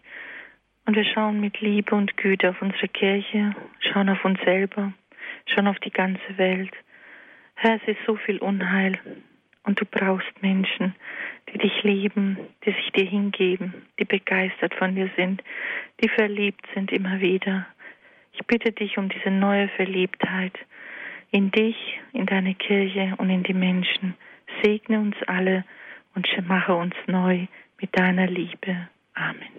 Und 0.85 0.95
wir 0.95 1.03
schauen 1.03 1.41
mit 1.41 1.59
Liebe 1.59 1.93
und 1.93 2.15
Güte 2.15 2.51
auf 2.51 2.61
unsere 2.61 2.87
Kirche, 2.87 3.53
schauen 3.81 4.07
auf 4.07 4.23
uns 4.23 4.39
selber, 4.45 4.93
schauen 5.47 5.67
auf 5.67 5.77
die 5.79 5.91
ganze 5.91 6.37
Welt. 6.37 6.71
Herr, 7.55 7.75
es 7.75 7.85
ist 7.85 7.99
so 8.07 8.15
viel 8.15 8.37
Unheil. 8.37 8.97
Und 9.65 9.81
du 9.81 9.85
brauchst 9.85 10.41
Menschen, 10.41 10.95
die 11.51 11.57
dich 11.57 11.83
lieben, 11.83 12.37
die 12.65 12.71
sich 12.71 12.89
dir 12.93 13.05
hingeben, 13.05 13.73
die 13.99 14.05
begeistert 14.05 14.73
von 14.75 14.95
dir 14.95 15.09
sind, 15.17 15.43
die 16.01 16.07
verliebt 16.07 16.65
sind 16.73 16.89
immer 16.93 17.19
wieder. 17.19 17.67
Ich 18.31 18.47
bitte 18.47 18.71
dich 18.71 18.97
um 18.97 19.09
diese 19.09 19.29
neue 19.29 19.67
Verliebtheit 19.67 20.57
in 21.33 21.51
dich, 21.51 21.75
in 22.13 22.25
deine 22.27 22.53
Kirche 22.53 23.15
und 23.17 23.29
in 23.29 23.43
die 23.43 23.53
Menschen. 23.53 24.13
Segne 24.63 24.99
uns 24.99 25.15
alle 25.27 25.65
und 26.15 26.27
mache 26.47 26.75
uns 26.75 26.93
neu 27.07 27.47
mit 27.81 27.97
deiner 27.97 28.27
Liebe. 28.27 28.87
Amen. 29.15 29.49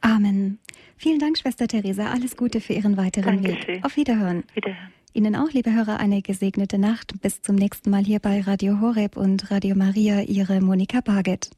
Amen. 0.00 0.58
Vielen 0.96 1.18
Dank, 1.18 1.38
Schwester 1.38 1.68
Theresa. 1.68 2.10
Alles 2.10 2.36
Gute 2.36 2.60
für 2.60 2.72
Ihren 2.72 2.96
weiteren 2.96 3.42
Dankeschön. 3.42 3.76
Weg. 3.76 3.84
Auf 3.84 3.96
Wiederhören. 3.96 4.44
Wiederhören. 4.54 4.92
Ihnen 5.12 5.36
auch, 5.36 5.50
liebe 5.52 5.72
Hörer, 5.72 6.00
eine 6.00 6.22
gesegnete 6.22 6.78
Nacht. 6.78 7.20
Bis 7.20 7.42
zum 7.42 7.56
nächsten 7.56 7.90
Mal 7.90 8.02
hier 8.02 8.18
bei 8.18 8.40
Radio 8.40 8.80
Horeb 8.80 9.18
und 9.18 9.50
Radio 9.50 9.76
Maria, 9.76 10.22
Ihre 10.22 10.62
Monika 10.62 11.02
Barget. 11.02 11.50